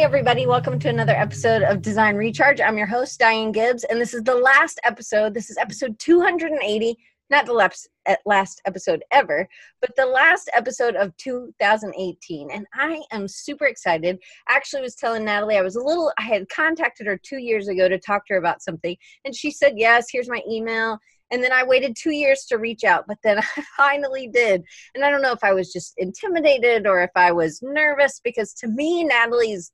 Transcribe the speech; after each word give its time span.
Hey, 0.00 0.04
everybody, 0.04 0.46
welcome 0.46 0.78
to 0.78 0.88
another 0.88 1.12
episode 1.12 1.60
of 1.60 1.82
Design 1.82 2.16
Recharge. 2.16 2.58
I'm 2.58 2.78
your 2.78 2.86
host, 2.86 3.18
Diane 3.20 3.52
Gibbs, 3.52 3.84
and 3.84 4.00
this 4.00 4.14
is 4.14 4.22
the 4.22 4.34
last 4.34 4.80
episode. 4.82 5.34
This 5.34 5.50
is 5.50 5.58
episode 5.58 5.98
280, 5.98 6.96
not 7.28 7.44
the 7.44 7.52
last, 7.52 7.86
eh, 8.06 8.16
last 8.24 8.62
episode 8.64 9.04
ever, 9.12 9.46
but 9.82 9.94
the 9.96 10.06
last 10.06 10.48
episode 10.54 10.96
of 10.96 11.14
2018. 11.18 12.50
And 12.50 12.66
I 12.72 13.02
am 13.12 13.28
super 13.28 13.66
excited. 13.66 14.18
Actually 14.48 14.80
was 14.80 14.94
telling 14.94 15.22
Nathalie, 15.22 15.58
I 15.58 15.62
was 15.62 15.76
a 15.76 15.84
little, 15.84 16.10
I 16.18 16.22
had 16.22 16.48
contacted 16.48 17.06
her 17.06 17.20
two 17.22 17.36
years 17.36 17.68
ago 17.68 17.86
to 17.86 17.98
talk 17.98 18.26
to 18.28 18.32
her 18.32 18.38
about 18.38 18.62
something, 18.62 18.96
and 19.26 19.36
she 19.36 19.50
said, 19.50 19.74
Yes, 19.76 20.06
here's 20.10 20.30
my 20.30 20.40
email. 20.50 20.98
And 21.30 21.44
then 21.44 21.52
I 21.52 21.62
waited 21.62 21.94
two 21.94 22.12
years 22.12 22.46
to 22.46 22.56
reach 22.56 22.84
out, 22.84 23.04
but 23.06 23.18
then 23.22 23.38
I 23.56 23.62
finally 23.76 24.28
did. 24.28 24.64
And 24.94 25.04
I 25.04 25.10
don't 25.10 25.20
know 25.20 25.32
if 25.32 25.44
I 25.44 25.52
was 25.52 25.70
just 25.70 25.92
intimidated 25.98 26.86
or 26.86 27.02
if 27.02 27.10
I 27.14 27.32
was 27.32 27.60
nervous 27.62 28.18
because 28.24 28.54
to 28.54 28.66
me, 28.66 29.04
Nathalie's 29.04 29.70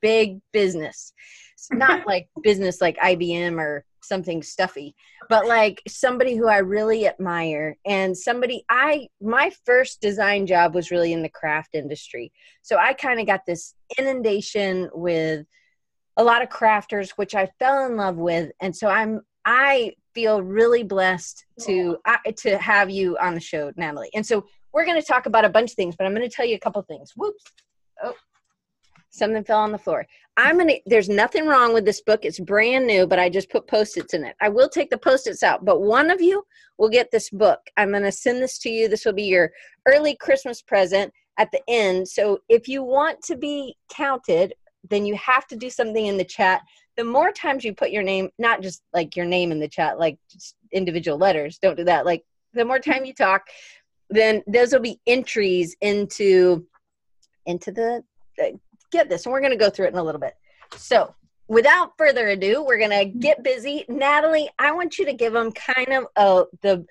big 0.00 0.40
business. 0.52 1.12
It's 1.54 1.68
not 1.72 2.06
like 2.06 2.28
business 2.42 2.80
like 2.80 2.96
IBM 2.98 3.58
or 3.58 3.84
something 4.02 4.42
stuffy, 4.42 4.94
but 5.28 5.46
like 5.46 5.82
somebody 5.86 6.34
who 6.34 6.48
I 6.48 6.58
really 6.58 7.06
admire 7.06 7.76
and 7.84 8.16
somebody 8.16 8.64
I 8.70 9.08
my 9.20 9.50
first 9.66 10.00
design 10.00 10.46
job 10.46 10.74
was 10.74 10.90
really 10.90 11.12
in 11.12 11.22
the 11.22 11.28
craft 11.28 11.74
industry. 11.74 12.32
So 12.62 12.76
I 12.76 12.94
kind 12.94 13.20
of 13.20 13.26
got 13.26 13.42
this 13.46 13.74
inundation 13.98 14.88
with 14.94 15.46
a 16.16 16.24
lot 16.24 16.42
of 16.42 16.48
crafters 16.48 17.10
which 17.10 17.34
I 17.34 17.50
fell 17.58 17.86
in 17.86 17.96
love 17.96 18.16
with 18.16 18.50
and 18.60 18.74
so 18.74 18.88
I'm 18.88 19.20
I 19.44 19.94
feel 20.14 20.42
really 20.42 20.82
blessed 20.82 21.44
to 21.60 21.96
uh, 22.04 22.16
to 22.38 22.58
have 22.58 22.90
you 22.90 23.16
on 23.18 23.34
the 23.34 23.40
show, 23.40 23.72
Nathalie. 23.76 24.10
And 24.14 24.26
so 24.26 24.44
we're 24.72 24.84
going 24.84 25.00
to 25.00 25.06
talk 25.06 25.26
about 25.26 25.44
a 25.44 25.48
bunch 25.48 25.70
of 25.70 25.76
things, 25.76 25.96
but 25.96 26.06
I'm 26.06 26.14
going 26.14 26.28
to 26.28 26.34
tell 26.34 26.44
you 26.44 26.56
a 26.56 26.58
couple 26.60 26.82
things. 26.82 27.12
Whoops. 27.16 27.44
Oh, 28.02 28.14
something 29.18 29.44
fell 29.44 29.60
on 29.60 29.72
the 29.72 29.78
floor. 29.78 30.06
I'm 30.36 30.58
gonna. 30.58 30.74
There's 30.86 31.08
nothing 31.08 31.46
wrong 31.46 31.74
with 31.74 31.84
this 31.84 32.00
book. 32.00 32.24
It's 32.24 32.38
brand 32.38 32.86
new, 32.86 33.06
but 33.06 33.18
I 33.18 33.28
just 33.28 33.50
put 33.50 33.66
post-its 33.66 34.14
in 34.14 34.24
it. 34.24 34.36
I 34.40 34.48
will 34.48 34.68
take 34.68 34.90
the 34.90 34.98
post-its 34.98 35.42
out, 35.42 35.64
but 35.64 35.82
one 35.82 36.10
of 36.10 36.20
you 36.20 36.44
will 36.78 36.88
get 36.88 37.10
this 37.10 37.30
book. 37.30 37.60
I'm 37.76 37.92
gonna 37.92 38.12
send 38.12 38.40
this 38.40 38.58
to 38.60 38.70
you. 38.70 38.88
This 38.88 39.04
will 39.04 39.12
be 39.12 39.24
your 39.24 39.50
early 39.86 40.14
Christmas 40.16 40.62
present 40.62 41.12
at 41.38 41.50
the 41.52 41.60
end. 41.68 42.08
So 42.08 42.40
if 42.48 42.68
you 42.68 42.82
want 42.82 43.22
to 43.22 43.36
be 43.36 43.76
counted, 43.90 44.54
then 44.88 45.06
you 45.06 45.16
have 45.16 45.46
to 45.48 45.56
do 45.56 45.70
something 45.70 46.06
in 46.06 46.16
the 46.16 46.24
chat. 46.24 46.62
The 46.96 47.04
more 47.04 47.32
times 47.32 47.64
you 47.64 47.74
put 47.74 47.90
your 47.90 48.02
name, 48.02 48.28
not 48.38 48.60
just 48.60 48.82
like 48.92 49.16
your 49.16 49.26
name 49.26 49.52
in 49.52 49.60
the 49.60 49.68
chat, 49.68 49.98
like 49.98 50.18
just 50.30 50.56
individual 50.72 51.18
letters. 51.18 51.58
Don't 51.58 51.76
do 51.76 51.84
that. 51.84 52.04
Like 52.06 52.24
the 52.54 52.64
more 52.64 52.78
time 52.78 53.04
you 53.04 53.14
talk, 53.14 53.46
then 54.10 54.42
those 54.46 54.72
will 54.72 54.80
be 54.80 55.00
entries 55.06 55.76
into 55.80 56.66
into 57.46 57.72
the 57.72 58.02
get 58.90 59.08
this, 59.08 59.26
and 59.26 59.32
we're 59.32 59.40
going 59.40 59.52
to 59.52 59.58
go 59.58 59.70
through 59.70 59.86
it 59.86 59.92
in 59.92 59.98
a 59.98 60.02
little 60.02 60.20
bit. 60.20 60.34
So, 60.76 61.14
without 61.48 61.92
further 61.96 62.28
ado, 62.28 62.62
we're 62.62 62.78
going 62.78 62.90
to 62.90 63.04
get 63.06 63.42
busy. 63.42 63.84
Nathalie, 63.88 64.50
I 64.58 64.72
want 64.72 64.98
you 64.98 65.06
to 65.06 65.12
give 65.12 65.32
them 65.32 65.52
kind 65.52 65.92
of 65.92 66.04
a, 66.16 66.44
the 66.62 66.86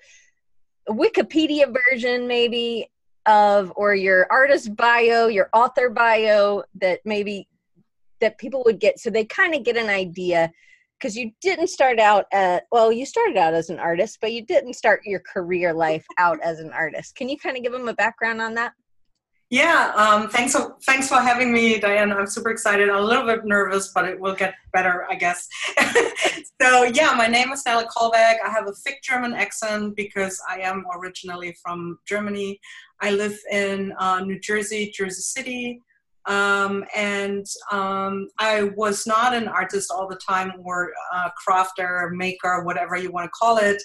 Wikipedia 0.88 1.72
version, 1.90 2.26
maybe 2.26 2.90
of 3.26 3.72
or 3.76 3.94
your 3.94 4.26
artist 4.30 4.74
bio, 4.74 5.26
your 5.26 5.50
author 5.52 5.90
bio 5.90 6.64
that 6.80 7.00
maybe 7.04 7.46
that 8.20 8.38
people 8.38 8.62
would 8.64 8.80
get 8.80 8.98
so 8.98 9.10
they 9.10 9.24
kind 9.24 9.54
of 9.54 9.64
get 9.64 9.76
an 9.76 9.88
idea 9.88 10.50
because 10.98 11.16
you 11.16 11.30
didn't 11.40 11.68
start 11.68 11.98
out 11.98 12.26
at 12.32 12.64
well 12.72 12.92
you 12.92 13.06
started 13.06 13.36
out 13.36 13.54
as 13.54 13.70
an 13.70 13.78
artist 13.78 14.18
but 14.20 14.32
you 14.32 14.44
didn't 14.44 14.74
start 14.74 15.00
your 15.04 15.20
career 15.20 15.72
life 15.72 16.04
out 16.18 16.40
as 16.42 16.58
an 16.58 16.72
artist 16.72 17.14
can 17.14 17.28
you 17.28 17.38
kind 17.38 17.56
of 17.56 17.62
give 17.62 17.72
them 17.72 17.88
a 17.88 17.94
background 17.94 18.40
on 18.40 18.54
that 18.54 18.72
yeah, 19.50 19.92
um, 19.96 20.28
thanks. 20.28 20.54
Thanks 20.84 21.08
for 21.08 21.16
having 21.16 21.50
me, 21.52 21.78
Diane. 21.78 22.12
I'm 22.12 22.26
super 22.26 22.50
excited. 22.50 22.90
I'm 22.90 23.02
a 23.02 23.06
little 23.06 23.24
bit 23.24 23.46
nervous, 23.46 23.92
but 23.94 24.04
it 24.04 24.20
will 24.20 24.34
get 24.34 24.54
better, 24.74 25.06
I 25.08 25.14
guess. 25.14 25.48
so 26.60 26.84
yeah, 26.84 27.14
my 27.16 27.28
name 27.28 27.50
is 27.52 27.62
Nathalie 27.64 27.86
Kalbach. 27.86 28.36
I 28.44 28.50
have 28.50 28.68
a 28.68 28.72
thick 28.72 29.02
German 29.02 29.32
accent 29.32 29.96
because 29.96 30.38
I 30.46 30.60
am 30.60 30.84
originally 30.94 31.56
from 31.62 31.98
Germany. 32.06 32.60
I 33.00 33.12
live 33.12 33.38
in 33.50 33.94
uh, 33.98 34.20
New 34.20 34.38
Jersey, 34.38 34.92
Jersey 34.94 35.22
City, 35.22 35.80
um, 36.26 36.84
and 36.94 37.46
um, 37.72 38.28
I 38.38 38.64
was 38.76 39.06
not 39.06 39.34
an 39.34 39.48
artist 39.48 39.90
all 39.90 40.06
the 40.06 40.20
time, 40.28 40.52
or 40.62 40.92
a 41.14 41.32
crafter, 41.42 42.12
maker, 42.12 42.64
whatever 42.64 42.98
you 42.98 43.10
want 43.10 43.24
to 43.24 43.30
call 43.30 43.56
it. 43.56 43.82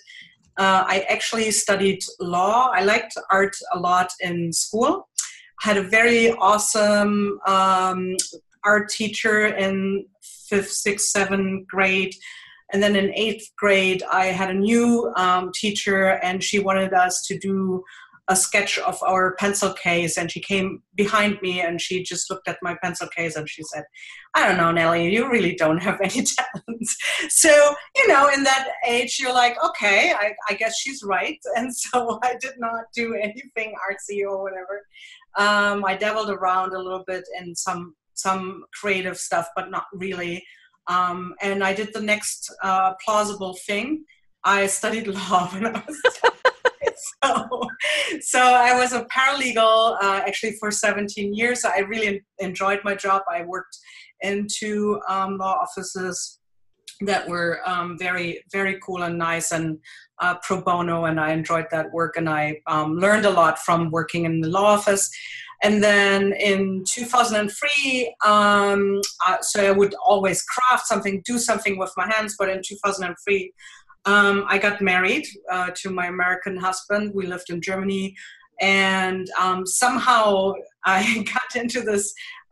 Uh, 0.57 0.83
I 0.85 1.05
actually 1.09 1.49
studied 1.51 2.03
law. 2.19 2.69
I 2.73 2.83
liked 2.83 3.17
art 3.31 3.55
a 3.73 3.79
lot 3.79 4.09
in 4.19 4.51
school 4.51 5.07
had 5.63 5.77
a 5.77 5.81
very 5.81 6.29
awesome 6.33 7.39
um, 7.47 8.17
art 8.65 8.89
teacher 8.89 9.45
in 9.45 10.05
fifth, 10.21 10.71
sixth, 10.71 11.07
seventh 11.07 11.65
grade. 11.69 12.13
And 12.73 12.83
then 12.83 12.97
in 12.97 13.13
eighth 13.15 13.49
grade, 13.57 14.03
I 14.11 14.25
had 14.25 14.49
a 14.49 14.53
new 14.53 15.13
um, 15.15 15.51
teacher, 15.55 16.19
and 16.21 16.43
she 16.43 16.59
wanted 16.59 16.91
us 16.91 17.25
to 17.27 17.39
do 17.39 17.81
a 18.29 18.35
sketch 18.35 18.77
of 18.79 19.01
our 19.03 19.35
pencil 19.35 19.73
case. 19.73 20.17
And 20.17 20.29
she 20.29 20.39
came 20.39 20.81
behind 20.95 21.41
me 21.41 21.59
and 21.59 21.81
she 21.81 22.03
just 22.03 22.29
looked 22.29 22.47
at 22.47 22.57
my 22.61 22.75
pencil 22.81 23.07
case 23.09 23.35
and 23.35 23.49
she 23.49 23.63
said, 23.63 23.83
I 24.33 24.47
don't 24.47 24.57
know, 24.57 24.71
Nellie, 24.71 25.13
you 25.13 25.29
really 25.29 25.55
don't 25.55 25.81
have 25.83 25.99
any 26.01 26.23
talents. 26.37 26.97
so, 27.29 27.75
you 27.97 28.07
know, 28.07 28.29
in 28.29 28.43
that 28.43 28.69
age, 28.87 29.17
you're 29.19 29.33
like, 29.33 29.61
okay, 29.63 30.13
I, 30.13 30.33
I 30.49 30.53
guess 30.53 30.77
she's 30.79 31.03
right. 31.03 31.37
And 31.57 31.75
so 31.75 32.19
I 32.23 32.35
did 32.39 32.53
not 32.57 32.85
do 32.95 33.13
anything 33.15 33.73
artsy 33.89 34.21
or 34.27 34.41
whatever. 34.41 34.85
Um, 35.37 35.83
I 35.85 35.95
dabbled 35.95 36.29
around 36.29 36.73
a 36.73 36.79
little 36.79 37.03
bit 37.07 37.23
in 37.39 37.55
some 37.55 37.95
some 38.15 38.63
creative 38.79 39.17
stuff, 39.17 39.47
but 39.55 39.71
not 39.71 39.85
really. 39.93 40.43
Um, 40.87 41.33
and 41.41 41.63
I 41.63 41.73
did 41.73 41.93
the 41.93 42.01
next 42.01 42.53
uh, 42.61 42.93
plausible 43.03 43.57
thing. 43.65 44.05
I 44.43 44.67
studied 44.67 45.07
law 45.31 45.47
when 45.49 45.67
I 45.67 45.83
was 45.87 46.01
so, 47.23 47.61
so 48.21 48.39
I 48.39 48.77
was 48.79 48.93
a 48.93 49.05
paralegal 49.05 49.97
uh, 50.01 50.21
actually 50.27 50.55
for 50.59 50.71
17 50.71 51.33
years. 51.33 51.65
I 51.65 51.79
really 51.79 52.21
enjoyed 52.39 52.81
my 52.83 52.95
job. 52.95 53.23
I 53.31 53.43
worked 53.43 53.77
in 54.21 54.47
two 54.51 55.01
um, 55.09 55.37
law 55.37 55.57
offices 55.61 56.39
that 57.01 57.27
were 57.27 57.59
um, 57.65 57.97
very 57.97 58.43
very 58.51 58.79
cool 58.85 59.03
and 59.03 59.17
nice 59.17 59.51
and 59.51 59.77
uh, 60.23 60.35
pro 60.41 60.61
bono 60.61 61.05
and 61.05 61.19
i 61.19 61.31
enjoyed 61.31 61.67
that 61.69 61.91
work 61.91 62.15
and 62.15 62.29
i 62.29 62.43
um, 62.67 62.95
learned 62.95 63.25
a 63.25 63.29
lot 63.29 63.59
from 63.59 63.91
working 63.91 64.25
in 64.25 64.41
the 64.41 64.49
law 64.49 64.69
office. 64.77 65.09
And 65.65 65.81
then 65.81 66.33
in 66.33 66.83
2003 66.85 68.15
um, 68.25 69.01
uh, 69.25 69.37
so 69.41 69.65
i 69.65 69.71
would 69.79 69.95
always 70.11 70.39
craft 70.53 70.85
something 70.87 71.21
do 71.25 71.37
something 71.37 71.77
with 71.77 71.93
my 71.95 72.07
hands 72.13 72.35
but 72.39 72.49
in 72.49 72.61
2003 72.61 73.53
um, 74.05 74.45
i 74.53 74.57
got 74.57 74.81
married 74.81 75.25
uh, 75.51 75.69
to 75.79 75.89
my 75.89 76.07
american 76.07 76.55
husband. 76.57 77.11
We 77.13 77.27
lived 77.27 77.49
in 77.49 77.61
germany. 77.61 78.15
And 78.61 79.25
um, 79.43 79.65
somehow 79.65 80.53
i 80.85 81.01
got 81.35 81.49
into 81.61 81.79
this 81.81 82.05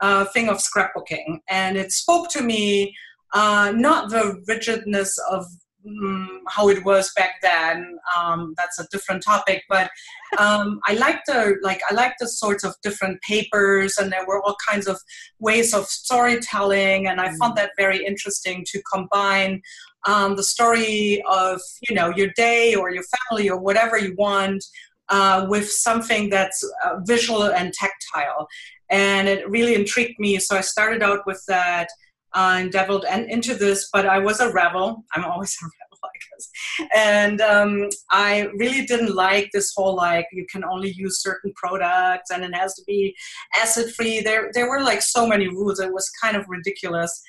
uh, 0.06 0.26
thing 0.34 0.48
of 0.50 0.58
scrapbooking. 0.58 1.40
And 1.50 1.78
it 1.78 1.92
spoke 1.92 2.30
to 2.36 2.42
me 2.42 2.96
uh, 3.34 3.72
not 3.88 4.10
the 4.10 4.26
rigidness 4.48 5.18
of 5.30 5.46
um, 5.86 6.42
how 6.48 6.70
it 6.70 6.84
was 6.86 7.12
back 7.16 7.42
then. 7.42 7.98
Um, 8.18 8.54
that's 8.58 8.80
a 8.80 8.88
different 8.92 9.24
topic, 9.24 9.64
but 9.70 9.90
um, 10.38 10.80
I 10.88 10.94
like 10.94 11.24
the 11.26 11.58
like 11.62 11.82
I 11.90 11.94
like 11.94 12.14
the 12.20 12.28
sorts 12.28 12.64
of 12.64 12.76
different 12.84 13.22
papers, 13.22 13.98
and 13.98 14.12
there 14.12 14.26
were 14.26 14.42
all 14.44 14.56
kinds 14.68 14.88
of 14.88 15.00
ways 15.40 15.74
of 15.74 15.86
storytelling, 15.86 17.08
and 17.08 17.20
I 17.20 17.30
mm. 17.30 17.38
found 17.38 17.58
that 17.58 17.72
very 17.78 18.06
interesting 18.06 18.66
to 18.72 18.82
combine 18.92 19.62
um, 20.06 20.36
the 20.36 20.44
story 20.44 21.22
of 21.30 21.62
you 21.88 21.96
know 21.96 22.10
your 22.16 22.30
day 22.36 22.76
or 22.76 22.92
your 22.92 23.04
family 23.30 23.50
or 23.50 23.60
whatever 23.60 23.98
you 23.98 24.16
want 24.18 24.64
uh, 25.10 25.46
with 25.50 25.70
something 25.70 26.30
that's 26.30 26.64
uh, 26.86 26.98
visual 27.06 27.44
and 27.44 27.74
tactile, 27.74 28.48
and 28.90 29.28
it 29.28 29.50
really 29.50 29.76
intrigued 29.76 30.20
me. 30.20 30.40
So 30.40 30.58
I 30.58 30.62
started 30.62 31.02
out 31.02 31.26
with 31.26 31.44
that 31.48 31.90
uh, 32.34 32.56
and 32.60 32.72
dabbled 32.72 33.06
and 33.10 33.30
into 33.30 33.56
this, 33.56 33.90
but 33.92 34.06
I 34.06 34.20
was 34.20 34.40
a 34.40 34.52
rebel. 34.52 35.04
I'm 35.14 35.26
always 35.26 35.56
a 35.62 35.66
rebel, 35.66 36.00
I 36.04 36.18
guess. 36.30 36.90
And 36.96 37.42
um, 37.42 37.90
I 38.12 38.50
really 38.56 38.86
didn't 38.86 39.16
like 39.16 39.50
this 39.54 39.74
whole 39.76 39.96
like 39.96 40.28
you 40.32 40.46
can 40.52 40.64
only 40.64 40.92
use 40.92 41.22
certain 41.22 41.52
products 41.56 42.32
and 42.32 42.44
it 42.44 42.56
has 42.56 42.74
to 42.76 42.84
be 42.88 43.16
acid 43.60 43.94
free. 43.94 44.22
There, 44.22 44.50
there 44.54 44.70
were 44.70 44.82
like 44.82 45.02
so 45.02 45.28
many 45.28 45.48
rules. 45.48 45.80
It 45.80 45.94
was 45.94 46.10
kind 46.22 46.38
of 46.38 46.46
ridiculous. 46.48 47.22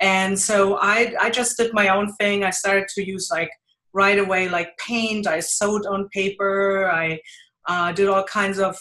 And 0.00 0.38
so 0.38 0.78
I, 0.80 1.14
I 1.20 1.30
just 1.30 1.56
did 1.56 1.72
my 1.74 1.88
own 1.88 2.12
thing. 2.14 2.44
I 2.44 2.50
started 2.50 2.88
to 2.94 3.06
use 3.06 3.28
like 3.30 3.50
right 3.92 4.18
away 4.18 4.48
like 4.48 4.76
paint. 4.78 5.26
I 5.26 5.40
sewed 5.40 5.86
on 5.86 6.08
paper. 6.08 6.90
I 6.90 7.20
uh, 7.66 7.92
did 7.92 8.08
all 8.08 8.24
kinds 8.24 8.58
of 8.58 8.76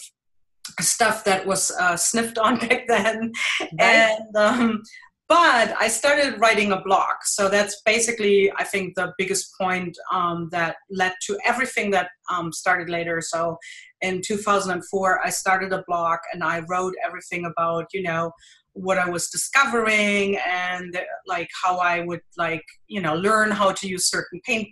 stuff 0.79 1.23
that 1.25 1.45
was 1.45 1.71
uh, 1.71 1.95
sniffed 1.97 2.37
on 2.37 2.59
back 2.67 2.87
then. 2.87 3.31
Right. 3.59 3.79
And 3.79 4.35
um, 4.35 4.83
but 5.29 5.75
I 5.79 5.87
started 5.87 6.39
writing 6.39 6.71
a 6.71 6.81
blog. 6.81 7.17
So 7.23 7.49
that's 7.49 7.81
basically, 7.85 8.51
I 8.57 8.63
think, 8.63 8.95
the 8.95 9.13
biggest 9.19 9.53
point 9.61 9.95
um, 10.11 10.49
that 10.51 10.77
led 10.89 11.13
to 11.27 11.37
everything 11.45 11.91
that 11.91 12.09
um, 12.31 12.51
started 12.51 12.89
later. 12.89 13.21
So 13.21 13.59
in 14.01 14.21
2004, 14.23 15.23
I 15.23 15.29
started 15.29 15.71
a 15.71 15.83
blog 15.87 16.17
and 16.33 16.43
I 16.43 16.61
wrote 16.67 16.95
everything 17.05 17.45
about, 17.45 17.85
you 17.93 18.01
know, 18.01 18.31
what 18.73 18.97
I 18.97 19.09
was 19.09 19.29
discovering 19.29 20.37
and 20.47 20.99
like 21.27 21.49
how 21.63 21.77
I 21.77 22.01
would 22.01 22.21
like 22.37 22.63
you 22.87 23.01
know 23.01 23.15
learn 23.15 23.51
how 23.51 23.71
to 23.71 23.87
use 23.87 24.09
certain 24.09 24.39
paint 24.45 24.69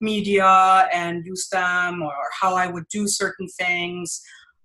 media 0.00 0.88
and 0.92 1.24
use 1.24 1.48
them 1.48 2.02
or 2.02 2.14
how 2.40 2.54
I 2.54 2.66
would 2.66 2.88
do 2.88 3.06
certain 3.06 3.48
things. 3.48 4.20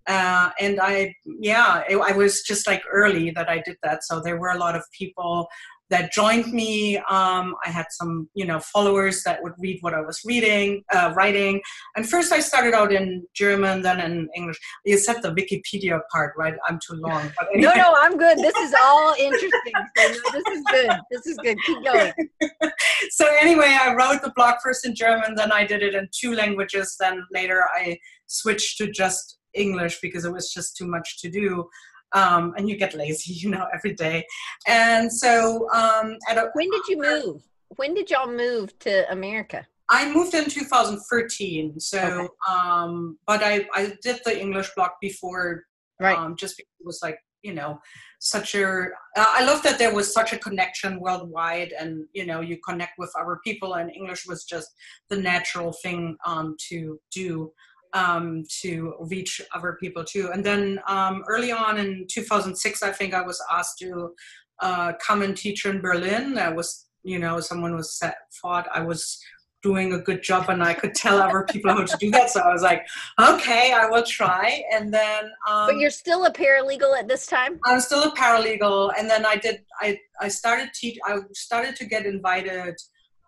Uh, 0.09 0.49
and 0.59 0.79
I, 0.81 1.13
yeah, 1.39 1.83
it, 1.87 1.95
I 1.97 2.11
was 2.13 2.41
just 2.41 2.65
like 2.65 2.81
early 2.91 3.29
that 3.31 3.47
I 3.47 3.61
did 3.63 3.77
that. 3.83 4.03
So 4.03 4.19
there 4.19 4.39
were 4.39 4.49
a 4.49 4.57
lot 4.57 4.75
of 4.75 4.83
people 4.97 5.47
that 5.89 6.11
joined 6.11 6.51
me. 6.53 6.97
Um, 6.97 7.55
I 7.65 7.69
had 7.69 7.85
some, 7.91 8.29
you 8.33 8.45
know, 8.45 8.59
followers 8.59 9.23
that 9.23 9.41
would 9.43 9.53
read 9.59 9.77
what 9.81 9.93
I 9.93 10.01
was 10.01 10.21
reading, 10.25 10.83
uh, 10.93 11.13
writing. 11.15 11.61
And 11.95 12.07
first, 12.07 12.31
I 12.31 12.39
started 12.39 12.73
out 12.73 12.91
in 12.91 13.23
German, 13.35 13.81
then 13.81 13.99
in 13.99 14.29
English. 14.35 14.57
You 14.85 14.97
said 14.97 15.21
the 15.21 15.29
Wikipedia 15.29 15.99
part, 16.11 16.33
right? 16.37 16.53
I'm 16.67 16.79
too 16.79 16.95
long. 16.95 17.21
Anyway. 17.21 17.69
No, 17.69 17.73
no, 17.73 17.95
I'm 17.99 18.17
good. 18.17 18.37
This 18.37 18.55
is 18.55 18.73
all 18.81 19.13
interesting. 19.19 19.73
So 19.97 20.07
no, 20.07 20.07
this 20.07 20.57
is 20.57 20.63
good. 20.71 20.89
This 21.11 21.27
is 21.27 21.37
good. 21.37 21.57
Keep 21.65 21.83
going. 21.83 22.13
so 23.11 23.27
anyway, 23.39 23.77
I 23.79 23.93
wrote 23.93 24.21
the 24.21 24.31
blog 24.35 24.55
first 24.63 24.85
in 24.85 24.95
German, 24.95 25.35
then 25.35 25.51
I 25.51 25.65
did 25.65 25.83
it 25.83 25.93
in 25.93 26.07
two 26.11 26.33
languages. 26.33 26.95
Then 26.99 27.23
later, 27.31 27.65
I 27.75 27.97
switched 28.27 28.77
to 28.77 28.91
just 28.91 29.38
English 29.53 29.99
because 30.01 30.25
it 30.25 30.33
was 30.33 30.53
just 30.53 30.77
too 30.77 30.87
much 30.87 31.21
to 31.21 31.29
do 31.29 31.69
um, 32.13 32.53
and 32.57 32.69
you 32.69 32.77
get 32.77 32.93
lazy, 32.93 33.33
you 33.41 33.49
know, 33.49 33.67
every 33.73 33.93
day. 33.93 34.25
And 34.67 35.11
so, 35.11 35.69
um, 35.73 36.17
a, 36.29 36.45
when 36.53 36.69
did 36.69 36.81
you 36.87 37.01
move? 37.01 37.43
When 37.75 37.93
did 37.93 38.09
y'all 38.09 38.31
move 38.31 38.77
to 38.79 39.11
America? 39.11 39.67
I 39.89 40.11
moved 40.11 40.33
in 40.35 40.45
2013. 40.45 41.79
So, 41.79 41.99
okay. 41.99 42.27
um, 42.49 43.17
but 43.25 43.41
I, 43.43 43.67
I 43.73 43.93
did 44.03 44.19
the 44.23 44.39
English 44.39 44.69
block 44.75 44.95
before, 45.01 45.63
right? 45.99 46.17
Um, 46.17 46.35
just 46.35 46.57
because 46.57 46.71
it 46.79 46.85
was 46.85 46.99
like, 47.01 47.17
you 47.41 47.53
know, 47.53 47.79
such 48.19 48.53
a, 48.53 48.87
I 49.15 49.45
love 49.45 49.63
that 49.63 49.79
there 49.79 49.93
was 49.93 50.13
such 50.13 50.33
a 50.33 50.37
connection 50.37 50.99
worldwide 50.99 51.73
and, 51.79 52.05
you 52.13 52.25
know, 52.25 52.41
you 52.41 52.57
connect 52.67 52.99
with 52.99 53.11
other 53.19 53.39
people 53.45 53.75
and 53.75 53.89
English 53.95 54.27
was 54.27 54.43
just 54.43 54.69
the 55.09 55.17
natural 55.17 55.71
thing, 55.81 56.17
um, 56.25 56.55
to 56.69 56.99
do 57.11 57.51
um, 57.93 58.43
to 58.61 58.95
reach 58.99 59.41
other 59.55 59.77
people 59.79 60.03
too. 60.03 60.29
And 60.33 60.43
then 60.43 60.79
um, 60.87 61.23
early 61.27 61.51
on 61.51 61.77
in 61.77 62.05
2006, 62.09 62.83
I 62.83 62.91
think 62.91 63.13
I 63.13 63.21
was 63.21 63.41
asked 63.51 63.79
to 63.79 64.13
uh, 64.61 64.93
come 65.05 65.21
and 65.21 65.35
teach 65.35 65.65
in 65.65 65.81
Berlin. 65.81 66.37
I 66.37 66.49
was, 66.49 66.87
you 67.03 67.19
know, 67.19 67.39
someone 67.39 67.75
was 67.75 67.97
set, 67.97 68.15
thought 68.41 68.67
I 68.73 68.81
was 68.81 69.19
doing 69.61 69.93
a 69.93 69.99
good 69.99 70.23
job 70.23 70.49
and 70.49 70.63
I 70.63 70.73
could 70.73 70.95
tell 70.95 71.21
other 71.21 71.45
people 71.49 71.71
how 71.71 71.83
to 71.83 71.97
do 71.97 72.11
that. 72.11 72.29
So 72.29 72.39
I 72.39 72.53
was 72.53 72.61
like, 72.61 72.87
okay, 73.19 73.73
I 73.73 73.87
will 73.87 74.03
try. 74.03 74.63
And 74.71 74.93
then, 74.93 75.25
um, 75.49 75.67
but 75.67 75.77
you're 75.77 75.89
still 75.89 76.25
a 76.25 76.31
paralegal 76.31 76.97
at 76.97 77.07
this 77.07 77.25
time. 77.25 77.59
I'm 77.65 77.81
still 77.81 78.03
a 78.03 78.15
paralegal. 78.15 78.93
And 78.97 79.09
then 79.09 79.25
I 79.25 79.35
did, 79.35 79.63
I, 79.81 79.99
I 80.21 80.29
started 80.29 80.69
teach, 80.73 80.97
I 81.05 81.17
started 81.33 81.75
to 81.77 81.85
get 81.85 82.05
invited 82.05 82.75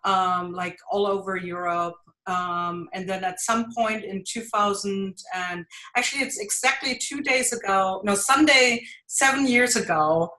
um, 0.04 0.52
like 0.52 0.78
all 0.90 1.06
over 1.06 1.36
Europe 1.36 1.96
um, 2.26 2.88
and 2.92 3.08
then 3.08 3.24
at 3.24 3.40
some 3.40 3.72
point 3.74 4.04
in 4.04 4.22
2000 4.26 5.16
and 5.34 5.64
actually 5.96 6.22
it's 6.22 6.38
exactly 6.38 6.98
two 6.98 7.20
days 7.22 7.52
ago 7.52 8.00
no 8.04 8.14
sunday 8.14 8.84
seven 9.06 9.46
years 9.46 9.76
ago 9.76 10.30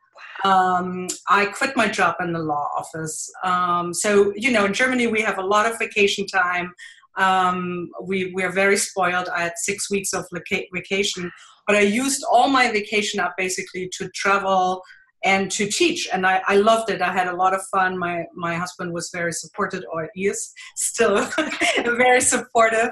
um, 0.43 1.07
i 1.29 1.45
quit 1.45 1.75
my 1.75 1.87
job 1.87 2.15
in 2.19 2.33
the 2.33 2.39
law 2.39 2.69
office. 2.77 3.29
Um, 3.43 3.93
so 3.93 4.33
you 4.35 4.51
know 4.51 4.65
in 4.65 4.73
germany 4.73 5.07
we 5.07 5.21
have 5.21 5.37
a 5.37 5.45
lot 5.45 5.69
of 5.69 5.77
vacation 5.79 6.25
time. 6.25 6.73
Um, 7.15 7.91
we, 8.01 8.31
we 8.33 8.41
are 8.41 8.51
very 8.51 8.75
spoiled. 8.75 9.29
I 9.29 9.43
had 9.43 9.53
six 9.57 9.91
weeks 9.91 10.13
of 10.13 10.25
vacation 10.73 11.31
but 11.67 11.75
i 11.75 11.81
used 11.81 12.23
all 12.29 12.47
my 12.47 12.71
vacation 12.71 13.19
up 13.19 13.33
basically 13.37 13.89
to 13.97 14.09
travel 14.09 14.81
and 15.23 15.49
to 15.51 15.69
teach. 15.69 16.07
And 16.11 16.25
I, 16.27 16.41
I 16.47 16.57
loved 16.57 16.89
it. 16.89 17.01
I 17.01 17.13
had 17.13 17.27
a 17.27 17.35
lot 17.35 17.53
of 17.53 17.61
fun. 17.71 17.97
My 17.97 18.25
my 18.35 18.55
husband 18.55 18.93
was 18.93 19.09
very 19.13 19.31
supportive, 19.31 19.83
or 19.91 20.09
is 20.15 20.51
still 20.75 21.25
very 21.85 22.21
supportive. 22.21 22.89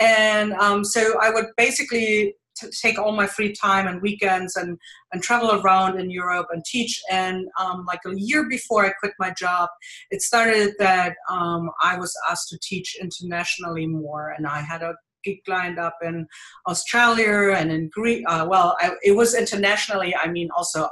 And 0.00 0.52
um, 0.54 0.84
so 0.84 1.20
I 1.20 1.30
would 1.30 1.46
basically 1.56 2.34
t- 2.56 2.68
take 2.82 2.98
all 2.98 3.12
my 3.12 3.26
free 3.26 3.52
time 3.52 3.86
and 3.86 4.00
weekends 4.00 4.56
and 4.56 4.78
and 5.12 5.22
travel 5.22 5.60
around 5.60 6.00
in 6.00 6.10
Europe 6.10 6.46
and 6.52 6.64
teach. 6.64 7.00
And 7.10 7.46
um, 7.60 7.84
like 7.86 8.00
a 8.06 8.14
year 8.16 8.48
before 8.48 8.86
I 8.86 8.92
quit 9.00 9.12
my 9.18 9.32
job, 9.38 9.68
it 10.10 10.22
started 10.22 10.74
that 10.78 11.14
um, 11.30 11.70
I 11.82 11.98
was 11.98 12.14
asked 12.30 12.48
to 12.50 12.58
teach 12.62 12.96
internationally 13.00 13.86
more, 13.86 14.30
and 14.30 14.46
I 14.46 14.60
had 14.60 14.82
a 14.82 14.94
gig 15.24 15.40
lined 15.48 15.78
up 15.78 15.96
in 16.02 16.26
Australia 16.68 17.54
and 17.56 17.72
in 17.72 17.88
Greece. 17.92 18.24
Uh, 18.28 18.46
well, 18.48 18.76
I, 18.80 18.92
it 19.02 19.12
was 19.12 19.34
internationally. 19.34 20.14
I 20.14 20.28
mean, 20.28 20.48
also, 20.56 20.88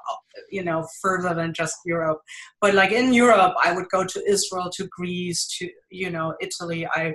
you 0.50 0.64
know, 0.64 0.86
further 1.00 1.34
than 1.34 1.52
just 1.52 1.76
Europe. 1.84 2.20
But 2.60 2.74
like 2.74 2.92
in 2.92 3.12
Europe, 3.12 3.54
I 3.62 3.72
would 3.72 3.88
go 3.90 4.04
to 4.04 4.30
Israel, 4.30 4.70
to 4.74 4.88
Greece, 4.88 5.46
to 5.58 5.68
you 5.90 6.10
know, 6.10 6.34
Italy. 6.40 6.86
I 6.86 7.14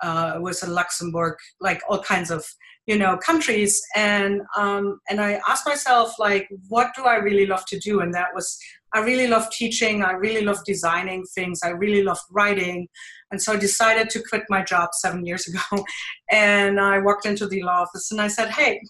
uh, 0.00 0.38
was 0.40 0.62
in 0.62 0.72
Luxembourg, 0.72 1.36
like 1.60 1.82
all 1.88 2.02
kinds 2.02 2.30
of 2.30 2.44
you 2.88 2.96
know 2.98 3.16
countries, 3.18 3.80
and 3.94 4.40
um, 4.56 4.98
and 5.08 5.20
I 5.20 5.40
asked 5.46 5.66
myself 5.66 6.18
like, 6.18 6.48
what 6.68 6.88
do 6.96 7.04
I 7.04 7.16
really 7.16 7.46
love 7.46 7.64
to 7.66 7.78
do? 7.78 8.00
And 8.00 8.12
that 8.14 8.28
was 8.34 8.58
I 8.94 9.00
really 9.00 9.26
love 9.26 9.50
teaching. 9.50 10.02
I 10.02 10.12
really 10.12 10.42
love 10.42 10.58
designing 10.64 11.24
things. 11.34 11.60
I 11.62 11.68
really 11.68 12.02
love 12.02 12.18
writing. 12.30 12.88
And 13.30 13.42
so 13.42 13.52
I 13.52 13.56
decided 13.56 14.08
to 14.10 14.22
quit 14.28 14.44
my 14.48 14.62
job 14.62 14.88
seven 14.94 15.26
years 15.26 15.46
ago. 15.72 15.84
And 16.30 16.80
I 16.80 16.98
walked 16.98 17.26
into 17.26 17.46
the 17.46 17.62
law 17.62 17.82
office 17.82 18.10
and 18.10 18.20
I 18.20 18.28
said, 18.28 18.48
Hey, 18.50 18.80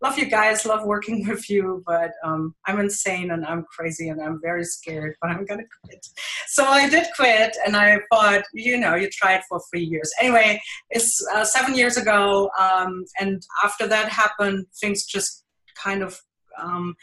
love 0.00 0.18
you 0.18 0.26
guys, 0.26 0.66
love 0.66 0.84
working 0.84 1.26
with 1.28 1.48
you, 1.48 1.82
but 1.86 2.12
um, 2.22 2.54
I'm 2.66 2.78
insane 2.78 3.30
and 3.30 3.44
I'm 3.44 3.64
crazy 3.64 4.08
and 4.08 4.20
I'm 4.20 4.40
very 4.42 4.64
scared, 4.64 5.16
but 5.20 5.30
I'm 5.30 5.46
to 5.46 5.64
quit. 5.84 6.06
So 6.48 6.64
I 6.64 6.88
did 6.88 7.06
quit 7.16 7.56
and 7.66 7.76
I 7.76 7.98
thought, 8.12 8.44
you 8.52 8.78
know, 8.78 8.94
you 8.94 9.08
try 9.10 9.34
it 9.34 9.42
for 9.48 9.60
three 9.70 9.84
years. 9.84 10.12
Anyway, 10.20 10.60
it's 10.90 11.26
uh, 11.34 11.44
seven 11.44 11.74
years 11.74 11.96
ago. 11.96 12.50
Um, 12.58 13.04
and 13.18 13.42
after 13.62 13.86
that 13.86 14.08
happened, 14.08 14.66
things 14.80 15.04
just 15.04 15.44
kind 15.82 16.02
of 16.02 16.20
um, 16.62 16.94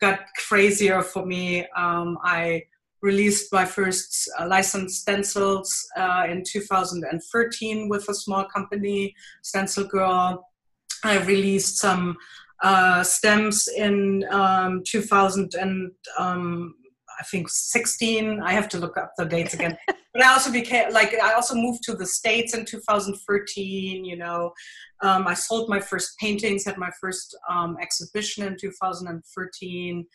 got 0.00 0.20
crazier 0.48 1.02
for 1.02 1.24
me. 1.24 1.66
Um, 1.76 2.18
I 2.22 2.64
released 3.02 3.52
my 3.52 3.64
first 3.64 4.28
uh, 4.38 4.46
licensed 4.48 5.02
stencils 5.02 5.86
uh, 5.96 6.24
in 6.28 6.42
2013 6.44 7.88
with 7.88 8.08
a 8.08 8.14
small 8.14 8.44
company, 8.46 9.14
Stencil 9.42 9.84
Girl. 9.84 10.44
I 11.06 11.18
released 11.24 11.78
some 11.78 12.16
uh, 12.62 13.02
stems 13.02 13.68
in 13.68 14.24
um, 14.30 14.82
2000 14.84 15.54
and 15.54 15.92
um, 16.18 16.74
I 17.18 17.22
think 17.24 17.48
16. 17.48 18.42
I 18.42 18.52
have 18.52 18.68
to 18.70 18.78
look 18.78 18.96
up 18.96 19.12
the 19.16 19.24
dates 19.24 19.54
again. 19.54 19.76
but 19.86 20.24
I 20.24 20.32
also 20.32 20.52
became 20.52 20.92
like 20.92 21.14
I 21.14 21.32
also 21.34 21.54
moved 21.54 21.82
to 21.84 21.94
the 21.94 22.06
states 22.06 22.54
in 22.54 22.64
2013. 22.64 24.04
You 24.04 24.16
know, 24.16 24.52
um, 25.02 25.26
I 25.26 25.34
sold 25.34 25.68
my 25.68 25.80
first 25.80 26.18
paintings, 26.18 26.64
had 26.64 26.78
my 26.78 26.90
first 27.00 27.36
um, 27.48 27.76
exhibition 27.80 28.46
in 28.46 28.56
2013. 28.58 30.06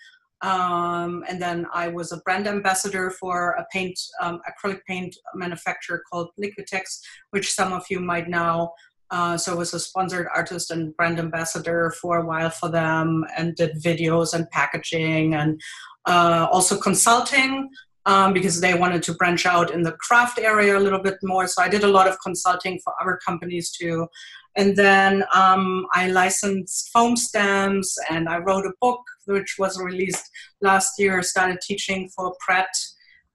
Um, 0.43 1.24
and 1.29 1.39
then 1.39 1.67
I 1.71 1.88
was 1.88 2.12
a 2.12 2.17
brand 2.17 2.48
ambassador 2.48 3.12
for 3.12 3.51
a 3.51 3.65
paint, 3.71 4.00
um, 4.21 4.41
acrylic 4.50 4.79
paint 4.88 5.15
manufacturer 5.36 6.01
called 6.12 6.29
Liquitex, 6.41 7.00
which 7.29 7.51
some 7.51 7.71
of 7.74 7.86
you 7.91 8.00
might 8.00 8.27
know. 8.27 8.74
Uh, 9.12 9.38
so 9.38 9.51
I 9.51 9.56
was 9.56 9.74
a 9.74 9.80
sponsored 9.80 10.27
artist 10.34 10.72
and 10.72 10.96
brand 10.96 11.20
ambassador 11.20 11.91
for 12.01 12.18
a 12.18 12.25
while 12.25 12.50
for 12.50 12.70
them 12.70 13.25
and 13.38 13.56
did 13.56 13.82
videos 13.84 14.34
and 14.34 14.50
packaging 14.50 15.36
and 15.36 15.60
uh, 16.08 16.48
also 16.51 16.77
consulting 16.77 17.70
um, 18.06 18.34
because 18.34 18.62
they 18.62 18.74
wanted 18.74 19.03
to 19.03 19.13
branch 19.13 19.46
out 19.46 19.72
in 19.72 19.84
the 19.84 19.91
craft 19.94 20.39
area 20.39 20.77
a 20.77 20.80
little 20.80 21.01
bit 21.01 21.18
more. 21.24 21.46
So 21.46 21.62
I 21.62 21.68
did 21.68 21.84
a 21.84 21.88
lot 21.88 22.08
of 22.08 22.18
consulting 22.24 22.80
for 22.84 22.94
other 23.01 23.20
companies 23.25 23.70
too. 23.72 24.08
And 24.56 24.75
then 24.75 25.24
um, 25.34 25.86
I 25.94 26.10
licensed 26.10 26.89
foam 26.91 27.15
stamps 27.15 27.98
and 28.10 28.27
I 28.27 28.38
wrote 28.39 28.65
a 28.65 28.74
book 28.82 29.01
which 29.25 29.56
was 29.60 29.80
released 29.80 30.30
last 30.62 31.00
year, 31.00 31.22
started 31.22 31.60
teaching 31.62 32.10
for 32.15 32.34
Pratt 32.39 32.68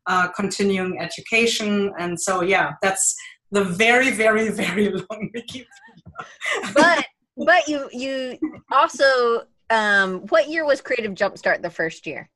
uh, 0.07 0.29
continuing 0.29 1.01
education. 1.01 1.93
And 1.99 2.21
so, 2.21 2.43
yeah, 2.43 2.73
that's 2.83 3.15
the 3.51 3.65
very, 3.65 4.11
very, 4.11 4.51
very 4.51 4.89
long 4.91 5.31
Wikipedia. 5.35 5.67
but 6.75 7.07
but 7.37 7.69
you 7.69 7.89
you 7.93 8.39
also 8.73 9.43
um, 9.71 10.21
what 10.29 10.49
year 10.49 10.65
was 10.65 10.81
Creative 10.81 11.13
Jumpstart 11.13 11.61
the 11.63 11.71
first 11.71 12.07
year? 12.07 12.31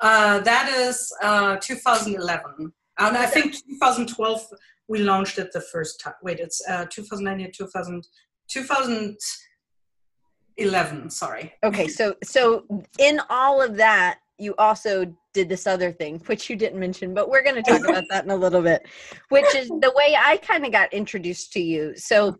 Uh, 0.00 0.40
that 0.40 0.68
is 0.68 1.12
uh, 1.22 1.56
2011. 1.56 2.72
And 2.98 3.16
I 3.16 3.26
think 3.26 3.54
2012 3.54 4.46
we 4.88 4.98
launched 5.00 5.38
it 5.38 5.52
the 5.52 5.60
first 5.60 6.00
time. 6.00 6.14
Wait, 6.22 6.40
it's 6.40 6.60
uh, 6.68 6.86
2009 6.90 7.52
2000, 7.52 8.04
2011. 8.48 11.10
Sorry. 11.10 11.52
Okay, 11.62 11.86
so 11.86 12.16
so 12.24 12.64
in 12.98 13.20
all 13.30 13.62
of 13.62 13.76
that, 13.76 14.18
you 14.38 14.56
also 14.58 15.14
did 15.32 15.48
this 15.48 15.66
other 15.66 15.92
thing, 15.92 16.20
which 16.26 16.50
you 16.50 16.56
didn't 16.56 16.80
mention, 16.80 17.14
but 17.14 17.28
we're 17.28 17.42
going 17.42 17.62
to 17.62 17.62
talk 17.62 17.86
about 17.88 18.04
that 18.10 18.24
in 18.24 18.30
a 18.30 18.36
little 18.36 18.62
bit. 18.62 18.86
Which 19.28 19.54
is 19.54 19.68
the 19.68 19.92
way 19.94 20.16
I 20.18 20.36
kind 20.38 20.64
of 20.64 20.72
got 20.72 20.92
introduced 20.92 21.52
to 21.52 21.60
you. 21.60 21.96
So 21.96 22.38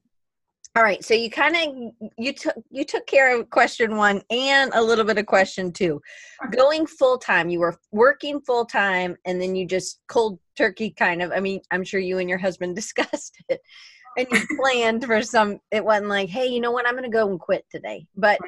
All 0.77 0.85
right, 0.85 1.05
so 1.05 1.15
you 1.15 1.31
kind 1.31 1.57
of 1.57 2.11
you 2.17 2.33
took 2.33 2.55
you 2.71 2.85
took 2.85 3.05
care 3.07 3.37
of 3.37 3.51
question 3.51 3.97
one 3.97 4.23
and 4.31 4.71
a 4.75 4.83
little 4.83 5.05
bit 5.05 5.19
of 5.19 5.27
question 5.27 5.73
two. 5.73 6.01
Going 6.53 6.87
full 6.87 7.19
time, 7.19 7.49
you 7.49 7.59
were 7.59 7.77
working 7.91 8.41
full 8.41 8.65
time, 8.65 9.17
and 9.25 9.41
then 9.41 9.57
you 9.57 9.67
just 9.67 10.01
cold 10.07 10.39
turkey 10.57 10.91
kind 10.91 11.23
of. 11.23 11.33
I 11.33 11.41
mean, 11.41 11.61
I'm 11.73 11.83
sure 11.83 11.99
you 11.99 12.19
and 12.19 12.29
your 12.29 12.39
husband 12.39 12.77
discussed 12.83 13.43
it, 13.49 13.61
and 14.17 14.29
you 14.31 14.41
planned 14.61 15.05
for 15.05 15.23
some. 15.23 15.59
It 15.73 15.85
wasn't 15.85 16.09
like, 16.09 16.29
hey, 16.29 16.47
you 16.47 16.61
know 16.61 16.71
what? 16.71 16.87
I'm 16.87 16.95
going 16.95 17.03
to 17.03 17.11
go 17.11 17.29
and 17.29 17.41
quit 17.41 17.65
today. 17.69 18.07
But 18.17 18.39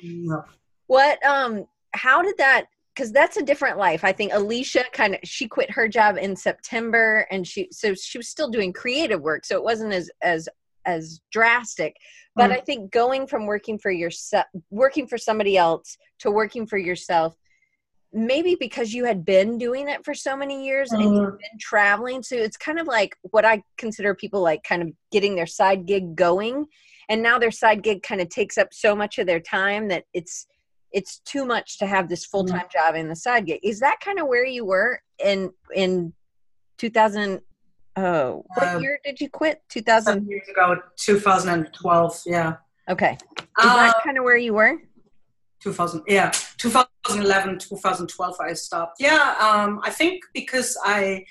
what? 0.87 1.25
Um, 1.27 1.65
how 1.93 2.23
did 2.23 2.37
that? 2.39 2.67
Because 2.95 3.11
that's 3.11 3.39
a 3.39 3.43
different 3.43 3.79
life. 3.79 4.05
I 4.05 4.13
think 4.13 4.33
Alicia 4.35 4.85
kind 4.93 5.15
of 5.15 5.21
she 5.25 5.49
quit 5.49 5.71
her 5.71 5.89
job 5.89 6.19
in 6.19 6.37
September, 6.37 7.27
and 7.31 7.47
she 7.47 7.69
so 7.71 7.95
she 7.95 8.19
was 8.19 8.29
still 8.29 8.51
doing 8.51 8.73
creative 8.73 9.21
work, 9.21 9.45
so 9.45 9.57
it 9.57 9.65
wasn't 9.65 9.93
as 9.93 10.11
as 10.23 10.49
as 10.85 11.21
drastic 11.31 11.97
but 12.35 12.51
mm. 12.51 12.55
i 12.55 12.61
think 12.61 12.91
going 12.91 13.27
from 13.27 13.47
working 13.47 13.79
for 13.79 13.91
yourself 13.91 14.45
working 14.71 15.07
for 15.07 15.19
somebody 15.19 15.57
else 15.57 15.97
to 16.19 16.31
working 16.31 16.67
for 16.67 16.79
yourself 16.79 17.37
maybe 18.13 18.57
because 18.59 18.93
you 18.93 19.05
had 19.05 19.25
been 19.25 19.57
doing 19.57 19.89
it 19.89 20.05
for 20.05 20.13
so 20.15 20.37
many 20.37 20.65
years 20.65 20.91
mm. 20.91 20.95
and 20.95 21.03
you've 21.03 21.13
mm-hmm. 21.13 21.37
been 21.37 21.59
traveling 21.61 22.23
so 22.23 22.37
it's 22.37 22.57
kind 22.57 22.79
of 22.79 22.87
like 22.87 23.17
what 23.23 23.45
i 23.45 23.63
consider 23.77 24.15
people 24.15 24.41
like 24.41 24.63
kind 24.65 24.83
of 24.83 24.89
getting 25.11 25.35
their 25.35 25.47
side 25.47 25.87
gig 25.87 26.15
going 26.15 26.67
and 27.09 27.23
now 27.23 27.39
their 27.39 27.51
side 27.51 27.83
gig 27.83 28.03
kind 28.03 28.21
of 28.21 28.29
takes 28.29 28.59
up 28.59 28.69
so 28.73 28.95
much 28.95 29.19
of 29.19 29.27
their 29.27 29.41
time 29.41 29.89
that 29.89 30.05
it's 30.13 30.47
it's 30.93 31.19
too 31.21 31.45
much 31.45 31.79
to 31.79 31.87
have 31.87 32.09
this 32.09 32.25
full-time 32.25 32.67
mm. 32.67 32.73
job 32.73 32.95
in 32.95 33.09
the 33.09 33.17
side 33.17 33.47
gig 33.47 33.61
is 33.63 33.81
that 33.81 33.99
kind 34.01 34.19
of 34.19 34.27
where 34.27 34.45
you 34.45 34.65
were 34.65 35.01
in 35.25 35.51
in 35.75 36.13
2000 36.79 37.41
Oh, 37.97 38.45
what 38.55 38.77
uh, 38.77 38.79
year 38.79 38.99
did 39.05 39.21
you 39.21 39.29
quit? 39.29 39.63
2000 39.69 40.27
years 40.27 40.49
ago, 40.49 40.77
2012. 40.97 42.23
Yeah. 42.25 42.57
Okay. 42.89 43.19
Is 43.39 43.47
uh, 43.59 43.77
that 43.77 44.03
kind 44.03 44.17
of 44.17 44.25
where 44.25 44.37
you 44.37 44.55
were? 44.55 44.79
2000. 45.61 46.03
Yeah, 46.09 46.31
2011, 46.57 47.59
2012. 47.59 48.37
I 48.41 48.53
stopped. 48.55 48.97
Yeah. 48.99 49.37
Um, 49.39 49.81
I 49.85 49.91
think 49.91 50.23
because 50.33 50.77
I, 50.85 51.27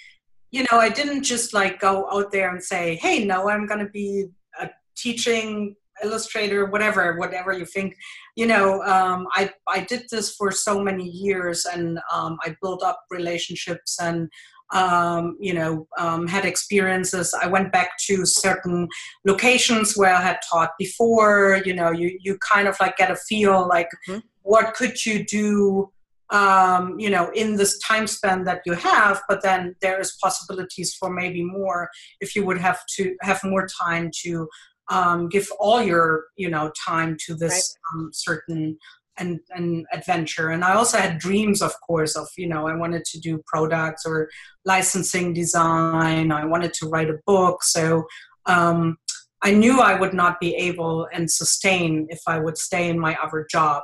you 0.51 0.65
know, 0.71 0.77
I 0.77 0.89
didn't 0.89 1.23
just 1.23 1.53
like 1.53 1.79
go 1.79 2.07
out 2.11 2.31
there 2.31 2.51
and 2.51 2.63
say, 2.63 2.95
"Hey, 2.95 3.25
no, 3.25 3.49
I'm 3.49 3.65
going 3.65 3.83
to 3.83 3.91
be 3.91 4.27
a 4.59 4.69
teaching 4.95 5.75
illustrator, 6.03 6.65
whatever, 6.65 7.17
whatever 7.17 7.53
you 7.53 7.65
think." 7.65 7.95
You 8.35 8.47
know, 8.47 8.81
um, 8.83 9.27
I 9.33 9.51
I 9.67 9.81
did 9.81 10.03
this 10.11 10.35
for 10.35 10.51
so 10.51 10.79
many 10.79 11.07
years, 11.07 11.65
and 11.65 11.99
um, 12.13 12.37
I 12.43 12.55
built 12.61 12.83
up 12.83 13.01
relationships 13.09 13.97
and 13.99 14.29
um, 14.71 15.37
you 15.39 15.53
know, 15.53 15.87
um, 15.97 16.27
had 16.27 16.45
experiences. 16.45 17.33
I 17.39 17.47
went 17.47 17.71
back 17.71 17.91
to 18.07 18.25
certain 18.25 18.87
locations 19.25 19.97
where 19.97 20.15
I 20.15 20.21
had 20.21 20.39
taught 20.49 20.71
before. 20.79 21.61
You 21.65 21.73
know, 21.73 21.91
you 21.91 22.17
you 22.21 22.37
kind 22.37 22.67
of 22.67 22.77
like 22.79 22.97
get 22.97 23.11
a 23.11 23.15
feel 23.15 23.67
like 23.67 23.89
mm-hmm. 24.07 24.19
what 24.43 24.73
could 24.73 25.05
you 25.05 25.25
do. 25.25 25.91
Um, 26.29 26.97
you 26.97 27.09
know, 27.09 27.29
in 27.35 27.57
this 27.57 27.77
time 27.79 28.07
span 28.07 28.45
that 28.45 28.61
you 28.65 28.71
have, 28.71 29.21
but 29.27 29.43
then 29.43 29.75
there 29.81 29.99
is 29.99 30.17
possibilities 30.23 30.95
for 30.97 31.09
maybe 31.09 31.43
more 31.43 31.89
if 32.21 32.37
you 32.37 32.45
would 32.45 32.57
have 32.57 32.79
to 32.95 33.17
have 33.19 33.41
more 33.43 33.67
time 33.67 34.09
to 34.21 34.47
um, 34.89 35.29
give 35.29 35.47
all 35.59 35.81
your, 35.81 36.25
you 36.35 36.49
know, 36.49 36.71
time 36.87 37.17
to 37.25 37.35
this 37.35 37.77
right. 37.93 37.99
um, 38.01 38.09
certain 38.13 38.77
and, 39.17 39.39
and 39.51 39.85
adventure. 39.93 40.49
And 40.49 40.63
I 40.63 40.73
also 40.73 40.97
had 40.97 41.19
dreams, 41.19 41.61
of 41.61 41.73
course, 41.81 42.15
of, 42.15 42.27
you 42.37 42.47
know, 42.47 42.67
I 42.67 42.75
wanted 42.75 43.03
to 43.05 43.19
do 43.19 43.41
products 43.45 44.05
or 44.05 44.29
licensing 44.65 45.33
design. 45.33 46.31
I 46.31 46.45
wanted 46.45 46.73
to 46.75 46.87
write 46.87 47.09
a 47.09 47.19
book. 47.25 47.63
So 47.63 48.05
um, 48.45 48.97
I 49.41 49.51
knew 49.51 49.79
I 49.79 49.99
would 49.99 50.13
not 50.13 50.39
be 50.39 50.55
able 50.55 51.07
and 51.13 51.29
sustain 51.29 52.07
if 52.09 52.21
I 52.27 52.39
would 52.39 52.57
stay 52.57 52.89
in 52.89 52.99
my 52.99 53.17
other 53.23 53.45
job. 53.49 53.83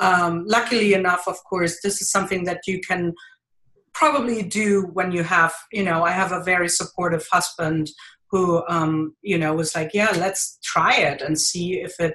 Um, 0.00 0.44
luckily 0.46 0.94
enough, 0.94 1.26
of 1.26 1.42
course, 1.44 1.80
this 1.82 2.00
is 2.00 2.10
something 2.10 2.44
that 2.44 2.60
you 2.66 2.80
can 2.80 3.14
probably 3.94 4.42
do 4.42 4.82
when 4.92 5.10
you 5.10 5.24
have, 5.24 5.52
you 5.72 5.82
know, 5.82 6.04
I 6.04 6.12
have 6.12 6.30
a 6.30 6.44
very 6.44 6.68
supportive 6.68 7.26
husband 7.32 7.90
who, 8.30 8.62
um, 8.68 9.14
you 9.22 9.38
know, 9.38 9.54
was 9.54 9.74
like, 9.74 9.90
yeah, 9.94 10.10
let's 10.16 10.58
try 10.62 10.96
it 10.96 11.22
and 11.22 11.38
see 11.38 11.80
if 11.80 11.98
it 11.98 12.14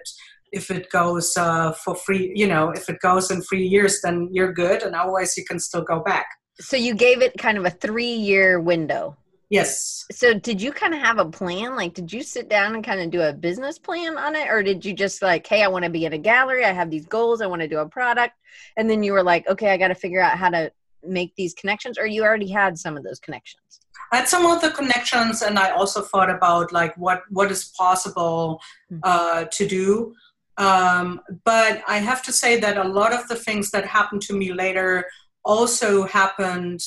if 0.52 0.70
it 0.70 0.92
goes 0.92 1.36
uh, 1.36 1.72
for 1.72 1.96
free, 1.96 2.32
you 2.36 2.48
know, 2.48 2.70
if 2.70 2.88
it 2.88 3.00
goes 3.00 3.32
in 3.32 3.42
three 3.42 3.66
years, 3.66 4.02
then 4.04 4.30
you're 4.32 4.54
good, 4.54 4.84
and 4.84 4.96
otherwise 4.96 5.36
you 5.36 5.44
can 5.44 5.60
still 5.60 5.82
go 5.82 6.00
back. 6.02 6.28
So 6.60 6.78
you 6.78 6.94
gave 6.94 7.24
it 7.24 7.36
kind 7.40 7.58
of 7.58 7.66
a 7.66 7.72
three-year 7.72 8.60
window. 8.60 9.18
Yes. 9.50 10.06
So 10.12 10.34
did 10.34 10.62
you 10.62 10.72
kind 10.72 10.94
of 10.94 11.00
have 11.02 11.18
a 11.18 11.26
plan? 11.26 11.76
Like, 11.76 11.96
did 11.96 12.14
you 12.14 12.22
sit 12.22 12.50
down 12.50 12.76
and 12.76 12.84
kind 12.84 13.02
of 13.02 13.10
do 13.10 13.22
a 13.22 13.34
business 13.34 13.80
plan 13.80 14.16
on 14.18 14.36
it, 14.36 14.48
or 14.48 14.62
did 14.62 14.86
you 14.86 14.94
just 14.94 15.24
like, 15.24 15.46
hey, 15.48 15.64
I 15.64 15.68
want 15.68 15.86
to 15.86 15.92
be 15.92 16.06
in 16.06 16.14
a 16.14 16.20
gallery, 16.20 16.64
I 16.64 16.72
have 16.72 16.92
these 16.92 17.08
goals, 17.08 17.42
I 17.42 17.48
want 17.48 17.64
to 17.64 17.68
do 17.68 17.80
a 17.80 17.90
product, 17.90 18.34
and 18.78 18.88
then 18.88 19.02
you 19.02 19.14
were 19.14 19.24
like, 19.24 19.48
okay, 19.48 19.72
I 19.72 19.78
got 19.78 19.88
to 19.88 19.96
figure 19.96 20.22
out 20.22 20.38
how 20.38 20.50
to 20.50 20.72
make 21.04 21.36
these 21.36 21.56
connections, 21.56 21.98
or 21.98 22.06
you 22.06 22.24
already 22.24 22.50
had 22.50 22.78
some 22.78 22.96
of 22.96 23.04
those 23.04 23.20
connections? 23.20 23.80
I 24.14 24.18
had 24.18 24.30
some 24.30 24.46
of 24.46 24.62
the 24.62 24.70
connections, 24.70 25.42
and 25.42 25.58
I 25.58 25.72
also 25.72 26.04
thought 26.04 26.30
about 26.30 26.72
like 26.72 26.96
what 26.98 27.24
what 27.32 27.50
is 27.50 27.74
possible 27.76 28.62
hmm. 28.88 29.00
uh, 29.02 29.46
to 29.46 29.68
do. 29.68 30.14
Um, 30.58 31.20
but 31.44 31.82
I 31.88 31.98
have 31.98 32.22
to 32.24 32.32
say 32.32 32.60
that 32.60 32.78
a 32.78 32.88
lot 32.88 33.12
of 33.12 33.28
the 33.28 33.36
things 33.36 33.72
that 33.72 33.88
happened 33.88 34.22
to 34.24 34.38
me 34.38 34.54
later 34.54 35.08
also 35.44 36.04
happened 36.04 36.82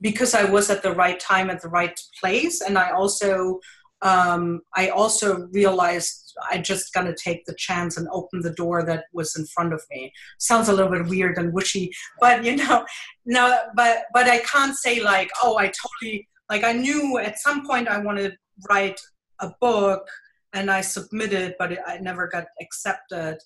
because 0.00 0.32
I 0.32 0.44
was 0.44 0.70
at 0.70 0.84
the 0.84 0.92
right 0.92 1.18
time 1.18 1.50
at 1.50 1.60
the 1.60 1.68
right 1.68 1.98
place, 2.20 2.60
and 2.60 2.78
I 2.78 2.90
also 2.90 3.58
um, 4.02 4.60
I 4.76 4.90
also 4.90 5.48
realized 5.50 6.20
I 6.52 6.58
just 6.58 6.92
gonna 6.94 7.16
take 7.16 7.46
the 7.46 7.56
chance 7.58 7.96
and 7.96 8.06
open 8.12 8.42
the 8.42 8.54
door 8.62 8.84
that 8.84 9.06
was 9.12 9.34
in 9.34 9.44
front 9.46 9.72
of 9.72 9.82
me. 9.90 10.12
Sounds 10.38 10.68
a 10.68 10.72
little 10.72 10.92
bit 10.92 11.08
weird 11.08 11.36
and 11.36 11.52
wishy, 11.52 11.90
but 12.20 12.44
you 12.44 12.54
know, 12.54 12.86
no, 13.26 13.58
but 13.74 14.04
but 14.14 14.28
I 14.28 14.38
can't 14.38 14.76
say 14.76 15.00
like, 15.00 15.30
oh, 15.42 15.58
I 15.58 15.72
totally 15.82 16.28
like 16.50 16.64
I 16.64 16.72
knew 16.72 17.18
at 17.18 17.38
some 17.38 17.66
point 17.66 17.88
I 17.88 17.98
wanted 17.98 18.30
to 18.30 18.36
write 18.68 19.00
a 19.40 19.52
book 19.60 20.06
and 20.52 20.70
I 20.70 20.80
submitted, 20.80 21.56
but 21.58 21.72
it, 21.72 21.80
I 21.86 21.98
never 21.98 22.28
got 22.28 22.44
accepted. 22.60 23.38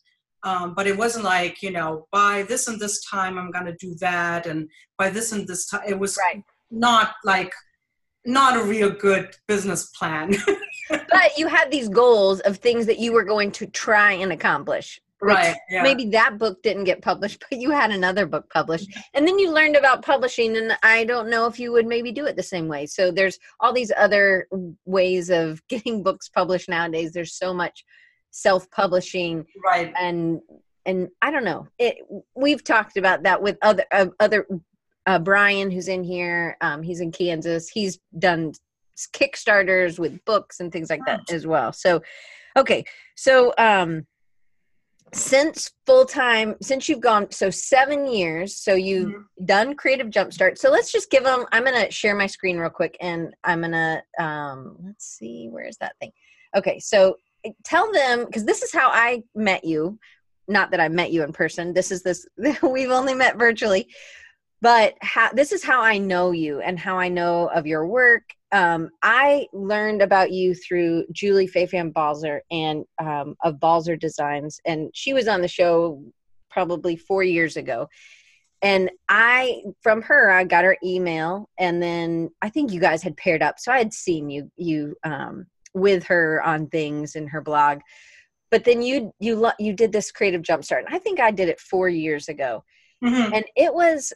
Um, 0.44 0.74
but 0.74 0.86
it 0.86 0.96
wasn't 0.96 1.24
like 1.24 1.62
you 1.62 1.72
know 1.72 2.06
by 2.12 2.44
this 2.44 2.68
and 2.68 2.78
this 2.78 3.04
time 3.04 3.38
I'm 3.38 3.50
gonna 3.50 3.74
do 3.80 3.96
that, 4.00 4.46
and 4.46 4.68
by 4.96 5.10
this 5.10 5.32
and 5.32 5.48
this 5.48 5.66
time 5.66 5.82
it 5.86 5.98
was 5.98 6.16
right. 6.16 6.44
not 6.70 7.14
like 7.24 7.52
not 8.24 8.56
a 8.56 8.62
real 8.62 8.90
good 8.90 9.34
business 9.48 9.86
plan. 9.90 10.34
but 10.88 11.36
you 11.36 11.48
had 11.48 11.70
these 11.70 11.88
goals 11.88 12.40
of 12.40 12.58
things 12.58 12.86
that 12.86 12.98
you 12.98 13.12
were 13.12 13.24
going 13.24 13.50
to 13.52 13.66
try 13.66 14.12
and 14.12 14.32
accomplish 14.32 15.00
right 15.20 15.56
yeah. 15.68 15.82
maybe 15.82 16.06
that 16.06 16.38
book 16.38 16.62
didn't 16.62 16.84
get 16.84 17.02
published 17.02 17.42
but 17.50 17.58
you 17.58 17.70
had 17.70 17.90
another 17.90 18.26
book 18.26 18.48
published. 18.50 18.88
And 19.14 19.26
then 19.26 19.38
you 19.38 19.52
learned 19.52 19.76
about 19.76 20.04
publishing 20.04 20.56
and 20.56 20.76
i 20.82 21.04
don't 21.04 21.30
know 21.30 21.46
if 21.46 21.58
you 21.58 21.72
would 21.72 21.86
maybe 21.86 22.12
do 22.12 22.26
it 22.26 22.36
the 22.36 22.42
same 22.42 22.68
way. 22.68 22.86
So 22.86 23.10
there's 23.10 23.38
all 23.60 23.72
these 23.72 23.92
other 23.96 24.46
ways 24.84 25.30
of 25.30 25.62
getting 25.68 26.02
books 26.02 26.28
published 26.28 26.68
nowadays. 26.68 27.12
There's 27.12 27.34
so 27.34 27.52
much 27.52 27.84
self-publishing 28.30 29.46
right. 29.64 29.92
and 29.98 30.40
and 30.84 31.08
i 31.22 31.30
don't 31.30 31.44
know. 31.44 31.66
It 31.78 31.98
we've 32.34 32.62
talked 32.62 32.96
about 32.96 33.22
that 33.24 33.42
with 33.42 33.56
other 33.62 33.84
uh, 33.90 34.06
other 34.20 34.46
uh, 35.06 35.18
brian 35.18 35.70
who's 35.70 35.88
in 35.88 36.04
here. 36.04 36.56
Um, 36.60 36.82
he's 36.82 37.00
in 37.00 37.10
kansas. 37.10 37.68
He's 37.68 37.98
done 38.18 38.52
kickstarters 39.12 39.98
with 39.98 40.24
books 40.24 40.60
and 40.60 40.72
things 40.72 40.90
like 40.90 41.04
that 41.06 41.20
as 41.30 41.46
well. 41.46 41.72
So 41.72 42.02
okay. 42.56 42.84
So 43.16 43.54
um 43.58 44.06
since 45.12 45.70
full 45.86 46.04
time 46.04 46.54
since 46.60 46.88
you've 46.88 47.00
gone 47.00 47.30
so 47.30 47.50
seven 47.50 48.06
years 48.06 48.56
so 48.56 48.74
you've 48.74 49.10
mm-hmm. 49.10 49.44
done 49.44 49.74
creative 49.74 50.08
jumpstart 50.08 50.58
so 50.58 50.70
let's 50.70 50.92
just 50.92 51.10
give 51.10 51.24
them 51.24 51.46
i'm 51.52 51.64
gonna 51.64 51.90
share 51.90 52.14
my 52.14 52.26
screen 52.26 52.58
real 52.58 52.70
quick 52.70 52.96
and 53.00 53.34
i'm 53.44 53.60
gonna 53.60 54.02
um 54.18 54.76
let's 54.84 55.06
see 55.06 55.48
where's 55.50 55.76
that 55.78 55.96
thing? 56.00 56.12
Okay 56.56 56.78
so 56.78 57.16
eh, 57.44 57.50
tell 57.64 57.90
them 57.92 58.24
because 58.24 58.44
this 58.44 58.62
is 58.62 58.72
how 58.72 58.90
i 58.90 59.22
met 59.34 59.64
you. 59.64 59.98
Not 60.46 60.70
that 60.70 60.80
i 60.80 60.88
met 60.88 61.12
you 61.12 61.22
in 61.22 61.32
person. 61.32 61.72
This 61.72 61.90
is 61.90 62.02
this 62.02 62.26
we've 62.62 62.90
only 62.90 63.14
met 63.14 63.36
virtually. 63.36 63.88
But 64.60 64.94
how, 65.00 65.32
this 65.32 65.52
is 65.52 65.62
how 65.62 65.80
i 65.82 65.98
know 65.98 66.32
you 66.32 66.60
and 66.60 66.78
how 66.78 66.98
i 66.98 67.08
know 67.08 67.46
of 67.48 67.66
your 67.66 67.86
work 67.86 68.34
um, 68.52 68.90
I 69.02 69.46
learned 69.52 70.02
about 70.02 70.30
you 70.32 70.54
through 70.54 71.04
Julie 71.12 71.48
Fafan 71.48 71.92
Balzer 71.92 72.42
and 72.50 72.84
um, 72.98 73.34
of 73.42 73.60
Balzer 73.60 73.96
Designs, 73.96 74.58
and 74.64 74.90
she 74.94 75.12
was 75.12 75.28
on 75.28 75.42
the 75.42 75.48
show 75.48 76.02
probably 76.50 76.96
four 76.96 77.22
years 77.22 77.56
ago. 77.56 77.88
And 78.60 78.90
I, 79.08 79.62
from 79.82 80.02
her, 80.02 80.30
I 80.30 80.44
got 80.44 80.64
her 80.64 80.76
email, 80.82 81.48
and 81.58 81.82
then 81.82 82.30
I 82.42 82.48
think 82.48 82.72
you 82.72 82.80
guys 82.80 83.02
had 83.02 83.16
paired 83.16 83.42
up, 83.42 83.56
so 83.58 83.70
I 83.70 83.78
had 83.78 83.92
seen 83.92 84.30
you 84.30 84.50
you 84.56 84.96
um, 85.04 85.46
with 85.74 86.04
her 86.04 86.42
on 86.42 86.68
things 86.68 87.14
in 87.14 87.28
her 87.28 87.40
blog. 87.40 87.80
But 88.50 88.64
then 88.64 88.80
you 88.80 89.12
you 89.20 89.50
you 89.58 89.74
did 89.74 89.92
this 89.92 90.10
creative 90.10 90.42
jumpstart, 90.42 90.86
and 90.86 90.94
I 90.94 90.98
think 90.98 91.20
I 91.20 91.30
did 91.30 91.48
it 91.48 91.60
four 91.60 91.88
years 91.88 92.28
ago, 92.28 92.64
mm-hmm. 93.04 93.34
and 93.34 93.44
it 93.54 93.72
was 93.72 94.12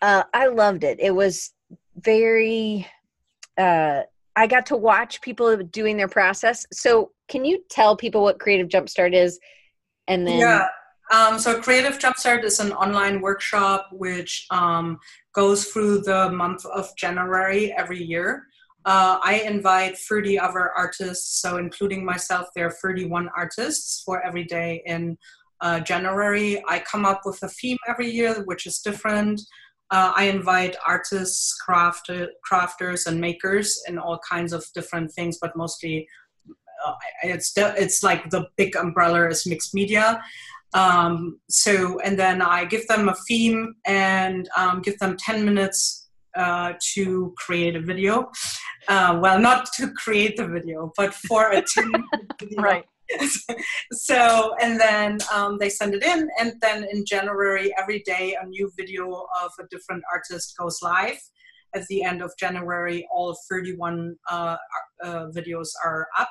uh, 0.00 0.24
I 0.32 0.46
loved 0.46 0.84
it. 0.84 0.98
It 1.00 1.14
was 1.14 1.52
very 1.96 2.86
uh, 3.58 4.02
I 4.36 4.46
got 4.46 4.66
to 4.66 4.76
watch 4.76 5.20
people 5.20 5.56
doing 5.56 5.96
their 5.96 6.08
process. 6.08 6.64
So 6.72 7.10
can 7.28 7.44
you 7.44 7.64
tell 7.68 7.96
people 7.96 8.22
what 8.22 8.38
Creative 8.38 8.68
Jumpstart 8.68 9.14
is? 9.14 9.38
And 10.06 10.26
then 10.26 10.38
yeah. 10.38 10.68
Um, 11.10 11.38
so 11.38 11.60
Creative 11.60 11.98
Jumpstart 11.98 12.44
is 12.44 12.60
an 12.60 12.72
online 12.72 13.20
workshop 13.20 13.88
which 13.92 14.46
um, 14.50 14.98
goes 15.34 15.66
through 15.66 16.02
the 16.02 16.30
month 16.30 16.64
of 16.66 16.88
January 16.96 17.72
every 17.72 18.02
year. 18.02 18.44
Uh, 18.84 19.18
I 19.22 19.42
invite 19.46 19.98
30 19.98 20.38
other 20.38 20.70
artists, 20.70 21.40
so 21.40 21.56
including 21.56 22.04
myself, 22.04 22.48
there 22.54 22.66
are 22.68 22.70
31 22.70 23.28
artists 23.36 24.02
for 24.04 24.24
every 24.24 24.44
day 24.44 24.82
in 24.86 25.18
uh, 25.60 25.80
January. 25.80 26.62
I 26.68 26.78
come 26.78 27.04
up 27.04 27.22
with 27.24 27.42
a 27.42 27.48
theme 27.48 27.78
every 27.88 28.10
year, 28.10 28.42
which 28.44 28.66
is 28.66 28.78
different. 28.78 29.40
Uh, 29.90 30.12
I 30.14 30.24
invite 30.24 30.76
artists, 30.86 31.54
craft, 31.54 32.10
crafters, 32.50 33.06
and 33.06 33.20
makers 33.20 33.80
in 33.88 33.98
all 33.98 34.18
kinds 34.30 34.52
of 34.52 34.64
different 34.74 35.12
things, 35.12 35.38
but 35.40 35.56
mostly 35.56 36.06
uh, 36.86 36.94
it's 37.22 37.52
it's 37.56 38.02
like 38.02 38.30
the 38.30 38.46
big 38.56 38.76
umbrella 38.76 39.28
is 39.28 39.46
mixed 39.46 39.74
media. 39.74 40.22
Um, 40.74 41.40
so, 41.48 41.98
and 42.00 42.18
then 42.18 42.42
I 42.42 42.64
give 42.66 42.86
them 42.88 43.08
a 43.08 43.14
theme 43.26 43.74
and 43.86 44.48
um, 44.56 44.82
give 44.82 44.98
them 44.98 45.16
10 45.16 45.44
minutes 45.44 46.08
uh, 46.36 46.74
to 46.94 47.34
create 47.38 47.74
a 47.74 47.80
video. 47.80 48.30
Uh, 48.86 49.18
well, 49.20 49.38
not 49.38 49.72
to 49.76 49.90
create 49.92 50.36
the 50.36 50.46
video, 50.46 50.92
but 50.96 51.14
for 51.14 51.50
a 51.52 51.62
10 51.74 51.92
video. 52.38 52.62
right. 52.62 52.84
so 53.92 54.54
and 54.60 54.78
then 54.78 55.18
um, 55.32 55.58
they 55.58 55.68
send 55.68 55.94
it 55.94 56.02
in 56.02 56.28
and 56.38 56.54
then 56.60 56.86
in 56.92 57.04
january 57.06 57.72
every 57.78 58.00
day 58.00 58.36
a 58.40 58.46
new 58.46 58.70
video 58.76 59.26
of 59.42 59.50
a 59.60 59.66
different 59.70 60.02
artist 60.12 60.54
goes 60.58 60.80
live. 60.82 61.18
At 61.74 61.86
the 61.86 62.02
end 62.02 62.22
of 62.22 62.32
january 62.38 63.06
all 63.12 63.36
31 63.50 64.16
uh, 64.30 64.56
uh, 65.02 65.26
videos 65.36 65.68
are 65.84 66.06
up. 66.18 66.30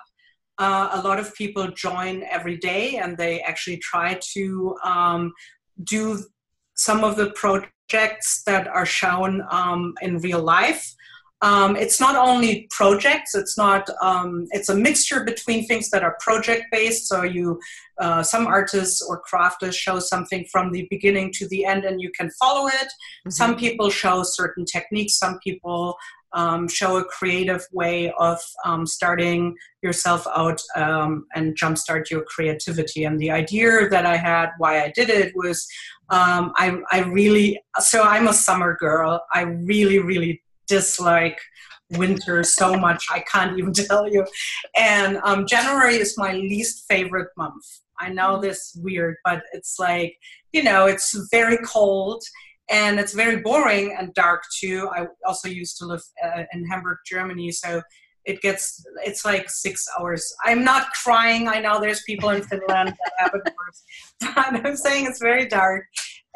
Uh, 0.59 0.89
a 0.93 1.01
lot 1.01 1.19
of 1.19 1.35
people 1.35 1.67
join 1.69 2.23
every 2.23 2.57
day 2.57 2.97
and 2.97 3.15
they 3.17 3.41
actually 3.41 3.77
try 3.77 4.19
to 4.33 4.75
um, 4.83 5.31
do 5.83 6.23
some 6.75 7.03
of 7.03 7.15
the 7.15 7.31
projects 7.31 8.43
that 8.45 8.67
are 8.67 8.85
shown 8.85 9.43
um, 9.51 9.93
in 10.01 10.17
real 10.19 10.41
life 10.41 10.95
um, 11.41 11.75
it's 11.75 11.99
not 11.99 12.15
only 12.15 12.67
projects 12.71 13.35
it's 13.35 13.57
not 13.57 13.87
um, 14.01 14.45
it's 14.51 14.69
a 14.69 14.75
mixture 14.75 15.23
between 15.23 15.65
things 15.65 15.89
that 15.89 16.03
are 16.03 16.17
project 16.19 16.63
based 16.71 17.07
so 17.07 17.23
you 17.23 17.59
uh, 17.99 18.21
some 18.21 18.45
artists 18.45 19.01
or 19.01 19.21
crafters 19.21 19.73
show 19.73 19.99
something 19.99 20.45
from 20.51 20.71
the 20.71 20.87
beginning 20.89 21.31
to 21.33 21.47
the 21.47 21.65
end 21.65 21.83
and 21.83 21.99
you 21.99 22.11
can 22.17 22.29
follow 22.39 22.67
it. 22.67 22.73
Mm-hmm. 22.75 23.31
some 23.31 23.55
people 23.55 23.89
show 23.89 24.23
certain 24.23 24.65
techniques. 24.65 25.17
Some 25.17 25.39
people 25.39 25.97
um, 26.33 26.67
show 26.67 26.97
a 26.97 27.05
creative 27.05 27.65
way 27.71 28.11
of 28.19 28.39
um, 28.65 28.85
starting 28.85 29.55
yourself 29.81 30.27
out 30.35 30.61
um, 30.75 31.25
and 31.33 31.57
jumpstart 31.57 32.09
your 32.09 32.23
creativity. 32.25 33.05
And 33.05 33.19
the 33.19 33.31
idea 33.31 33.87
that 33.89 34.05
i 34.05 34.17
had 34.17 34.49
why 34.57 34.83
i 34.83 34.91
did 34.93 35.09
it 35.09 35.33
was 35.35 35.65
um, 36.09 36.53
I, 36.55 36.77
I 36.91 36.99
really 37.01 37.59
so 37.79 38.03
i'm 38.03 38.27
a 38.27 38.33
summer 38.33 38.75
girl. 38.79 39.21
I 39.33 39.41
really 39.41 39.99
really 39.99 40.41
dislike 40.67 41.39
winter 41.91 42.43
so 42.43 42.75
much 42.75 43.05
I 43.11 43.19
can't 43.19 43.57
even 43.57 43.73
tell 43.87 44.11
you. 44.11 44.25
And 44.75 45.19
um, 45.23 45.45
January 45.47 45.95
is 45.95 46.17
my 46.17 46.33
least 46.33 46.85
favorite 46.87 47.29
month. 47.37 47.63
I 47.99 48.09
know 48.09 48.33
mm-hmm. 48.33 48.43
this 48.43 48.77
weird, 48.81 49.15
but 49.23 49.43
it's 49.53 49.77
like 49.79 50.17
you 50.53 50.63
know 50.63 50.85
it's 50.85 51.15
very 51.31 51.57
cold 51.65 52.23
and 52.69 52.99
it's 52.99 53.13
very 53.13 53.37
boring 53.37 53.95
and 53.97 54.13
dark 54.13 54.43
too. 54.59 54.89
I 54.93 55.07
also 55.25 55.47
used 55.47 55.77
to 55.77 55.85
live 55.85 56.01
uh, 56.23 56.43
in 56.51 56.65
Hamburg, 56.67 56.97
Germany, 57.05 57.51
so 57.51 57.81
it 58.25 58.41
gets 58.41 58.85
it's 59.05 59.23
like 59.23 59.49
six 59.49 59.87
hours. 59.97 60.33
I'm 60.43 60.63
not 60.63 60.87
crying. 61.03 61.47
I 61.47 61.59
know 61.59 61.79
there's 61.79 62.03
people 62.03 62.29
in 62.29 62.43
Finland 62.43 62.89
that 62.89 63.11
have 63.17 63.31
it 63.33 63.41
worse, 63.45 63.83
but 64.35 64.65
I'm 64.65 64.75
saying 64.75 65.05
it's 65.05 65.19
very 65.19 65.47
dark 65.47 65.85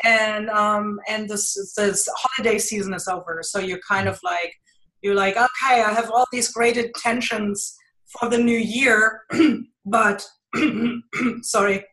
and 0.04 0.50
um, 0.50 1.00
and 1.08 1.30
this 1.30 1.74
this 1.76 2.08
holiday 2.16 2.58
season 2.58 2.94
is 2.94 3.08
over. 3.08 3.42
So 3.44 3.60
you're 3.60 3.80
kind 3.88 4.08
of 4.08 4.20
like 4.24 4.54
you're 5.02 5.16
like, 5.16 5.36
okay, 5.36 5.82
I 5.82 5.94
have 5.94 6.12
all 6.12 6.26
these 6.32 6.52
great 6.52 6.78
intentions 6.78 7.76
for 8.08 8.30
the 8.30 8.38
new 8.38 8.58
year, 8.58 9.22
but 9.86 10.26
sorry, 11.42 11.86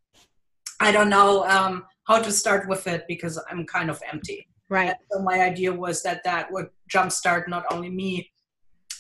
I 0.80 0.92
don't 0.92 1.08
know 1.08 1.44
um, 1.46 1.84
how 2.04 2.20
to 2.20 2.32
start 2.32 2.68
with 2.68 2.86
it 2.86 3.04
because 3.08 3.42
I'm 3.50 3.66
kind 3.66 3.90
of 3.90 4.00
empty. 4.12 4.48
Right. 4.68 4.88
And 4.88 4.96
so 5.10 5.22
my 5.22 5.40
idea 5.40 5.72
was 5.72 6.02
that 6.02 6.22
that 6.24 6.52
would 6.52 6.66
jumpstart 6.92 7.48
not 7.48 7.64
only 7.70 7.88
me, 7.88 8.30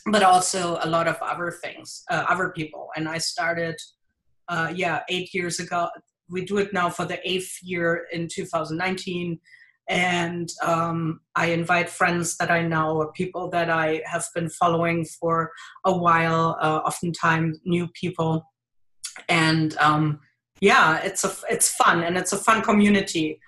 but 0.06 0.22
also 0.22 0.78
a 0.82 0.88
lot 0.88 1.06
of 1.06 1.16
other 1.20 1.50
things, 1.50 2.04
uh, 2.10 2.24
other 2.28 2.50
people. 2.50 2.88
And 2.96 3.08
I 3.08 3.18
started, 3.18 3.76
uh, 4.48 4.72
yeah, 4.74 5.02
eight 5.10 5.34
years 5.34 5.60
ago, 5.60 5.88
we 6.30 6.44
do 6.44 6.58
it 6.58 6.72
now 6.72 6.90
for 6.90 7.04
the 7.04 7.18
eighth 7.28 7.58
year 7.62 8.06
in 8.12 8.28
2019 8.28 9.38
and 9.90 10.50
um, 10.62 11.20
i 11.34 11.46
invite 11.46 11.88
friends 11.88 12.36
that 12.36 12.50
i 12.50 12.62
know 12.62 12.96
or 12.96 13.12
people 13.12 13.48
that 13.48 13.70
i 13.70 14.02
have 14.04 14.26
been 14.34 14.50
following 14.50 15.04
for 15.04 15.50
a 15.84 15.96
while 15.96 16.56
uh, 16.60 16.80
oftentimes 16.84 17.58
new 17.64 17.88
people. 17.88 18.44
And 19.28 19.76
um, 19.78 20.20
yeah 20.60 20.98
it's 20.98 21.24
a 21.24 21.32
it's 21.48 21.70
fun 21.74 22.02
and 22.02 22.16
it's 22.16 22.32
a 22.32 22.36
fun 22.36 22.62
community. 22.62 23.40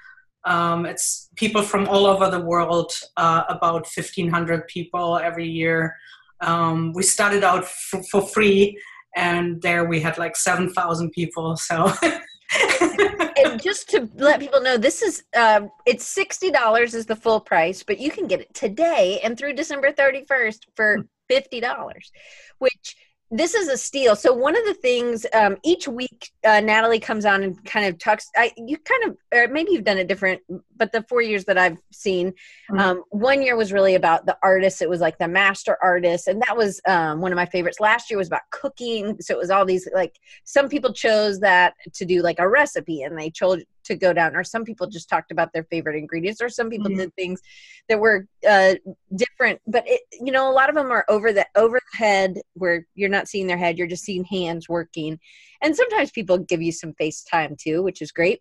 Um, 0.44 0.86
it's 0.86 1.28
people 1.36 1.62
from 1.62 1.86
all 1.86 2.06
over 2.06 2.30
the 2.30 2.40
world 2.40 2.92
uh, 3.18 3.42
about 3.48 3.86
1500 3.94 4.66
people 4.68 5.18
every 5.18 5.46
year. 5.46 5.94
Um, 6.40 6.92
we 6.94 7.02
started 7.02 7.44
out 7.44 7.64
f- 7.64 8.06
for 8.10 8.22
free 8.22 8.80
and 9.14 9.60
there 9.60 9.84
we 9.84 10.00
had 10.00 10.16
like 10.16 10.36
7000 10.36 11.10
people. 11.10 11.56
So 11.56 11.92
and 12.52 13.62
just 13.62 13.88
to 13.90 14.08
let 14.16 14.40
people 14.40 14.60
know, 14.60 14.76
this 14.76 15.02
is 15.02 15.22
uh, 15.36 15.62
it's 15.86 16.06
sixty 16.06 16.50
dollars 16.50 16.94
is 16.94 17.06
the 17.06 17.16
full 17.16 17.40
price, 17.40 17.82
but 17.82 17.98
you 18.00 18.10
can 18.10 18.26
get 18.26 18.40
it 18.40 18.52
today 18.54 19.20
and 19.22 19.38
through 19.38 19.54
December 19.54 19.92
thirty 19.92 20.24
first 20.26 20.66
for 20.74 20.96
hmm. 20.96 21.02
fifty 21.28 21.60
dollars, 21.60 22.10
which 22.58 22.96
this 23.30 23.54
is 23.54 23.68
a 23.68 23.76
steal. 23.76 24.16
So 24.16 24.32
one 24.32 24.56
of 24.56 24.64
the 24.64 24.74
things 24.74 25.24
um, 25.32 25.56
each 25.62 25.86
week, 25.86 26.32
uh, 26.44 26.60
Natalie 26.60 26.98
comes 26.98 27.24
on 27.24 27.44
and 27.44 27.64
kind 27.64 27.86
of 27.86 27.96
talks. 27.98 28.28
I, 28.36 28.52
you 28.56 28.76
kind 28.78 29.04
of, 29.04 29.16
or 29.32 29.46
maybe 29.46 29.70
you've 29.70 29.84
done 29.84 29.98
it 29.98 30.08
different, 30.08 30.42
but 30.76 30.90
the 30.90 31.04
four 31.08 31.22
years 31.22 31.44
that 31.44 31.56
I've 31.56 31.78
seen, 31.92 32.30
mm-hmm. 32.32 32.78
um, 32.78 33.04
one 33.10 33.40
year 33.40 33.56
was 33.56 33.72
really 33.72 33.94
about 33.94 34.26
the 34.26 34.36
artist. 34.42 34.82
It 34.82 34.90
was 34.90 35.00
like 35.00 35.16
the 35.18 35.28
master 35.28 35.78
artist, 35.80 36.26
and 36.26 36.42
that 36.42 36.56
was 36.56 36.80
um, 36.88 37.20
one 37.20 37.30
of 37.30 37.36
my 37.36 37.46
favorites. 37.46 37.78
Last 37.78 38.10
year 38.10 38.18
was 38.18 38.26
about 38.26 38.42
cooking, 38.50 39.16
so 39.20 39.34
it 39.34 39.38
was 39.38 39.50
all 39.50 39.64
these 39.64 39.88
like 39.94 40.18
some 40.44 40.68
people 40.68 40.92
chose 40.92 41.38
that 41.40 41.74
to 41.94 42.04
do 42.04 42.22
like 42.22 42.40
a 42.40 42.48
recipe, 42.48 43.02
and 43.02 43.16
they 43.16 43.30
chose 43.30 43.62
to 43.90 43.96
go 43.96 44.12
down 44.12 44.34
or 44.34 44.44
some 44.44 44.64
people 44.64 44.86
just 44.86 45.08
talked 45.08 45.30
about 45.30 45.52
their 45.52 45.64
favorite 45.64 45.96
ingredients 45.96 46.40
or 46.40 46.48
some 46.48 46.70
people 46.70 46.88
mm-hmm. 46.88 47.00
did 47.00 47.14
things 47.14 47.40
that 47.88 47.98
were 47.98 48.26
uh, 48.48 48.74
different 49.14 49.60
but 49.66 49.84
it, 49.86 50.00
you 50.20 50.32
know 50.32 50.50
a 50.50 50.54
lot 50.54 50.68
of 50.68 50.74
them 50.74 50.90
are 50.90 51.04
over 51.08 51.32
the 51.32 51.46
over 51.56 51.78
the 51.92 51.98
head 51.98 52.40
where 52.54 52.86
you're 52.94 53.08
not 53.08 53.28
seeing 53.28 53.46
their 53.46 53.58
head 53.58 53.76
you're 53.76 53.86
just 53.86 54.04
seeing 54.04 54.24
hands 54.24 54.68
working 54.68 55.18
and 55.62 55.76
sometimes 55.76 56.10
people 56.10 56.38
give 56.38 56.62
you 56.62 56.72
some 56.72 56.94
FaceTime 56.94 57.58
too 57.58 57.82
which 57.82 58.00
is 58.00 58.12
great 58.12 58.40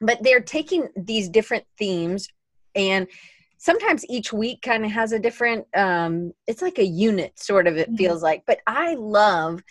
but 0.00 0.22
they're 0.22 0.40
taking 0.40 0.88
these 0.96 1.28
different 1.28 1.64
themes 1.78 2.28
and 2.74 3.06
sometimes 3.58 4.06
each 4.08 4.32
week 4.32 4.62
kind 4.62 4.84
of 4.84 4.90
has 4.90 5.12
a 5.12 5.18
different 5.18 5.66
um 5.76 6.32
it's 6.46 6.62
like 6.62 6.78
a 6.78 6.84
unit 6.84 7.38
sort 7.38 7.66
of 7.66 7.76
it 7.76 7.88
mm-hmm. 7.88 7.96
feels 7.96 8.22
like 8.22 8.42
but 8.46 8.58
i 8.66 8.94
love 8.94 9.62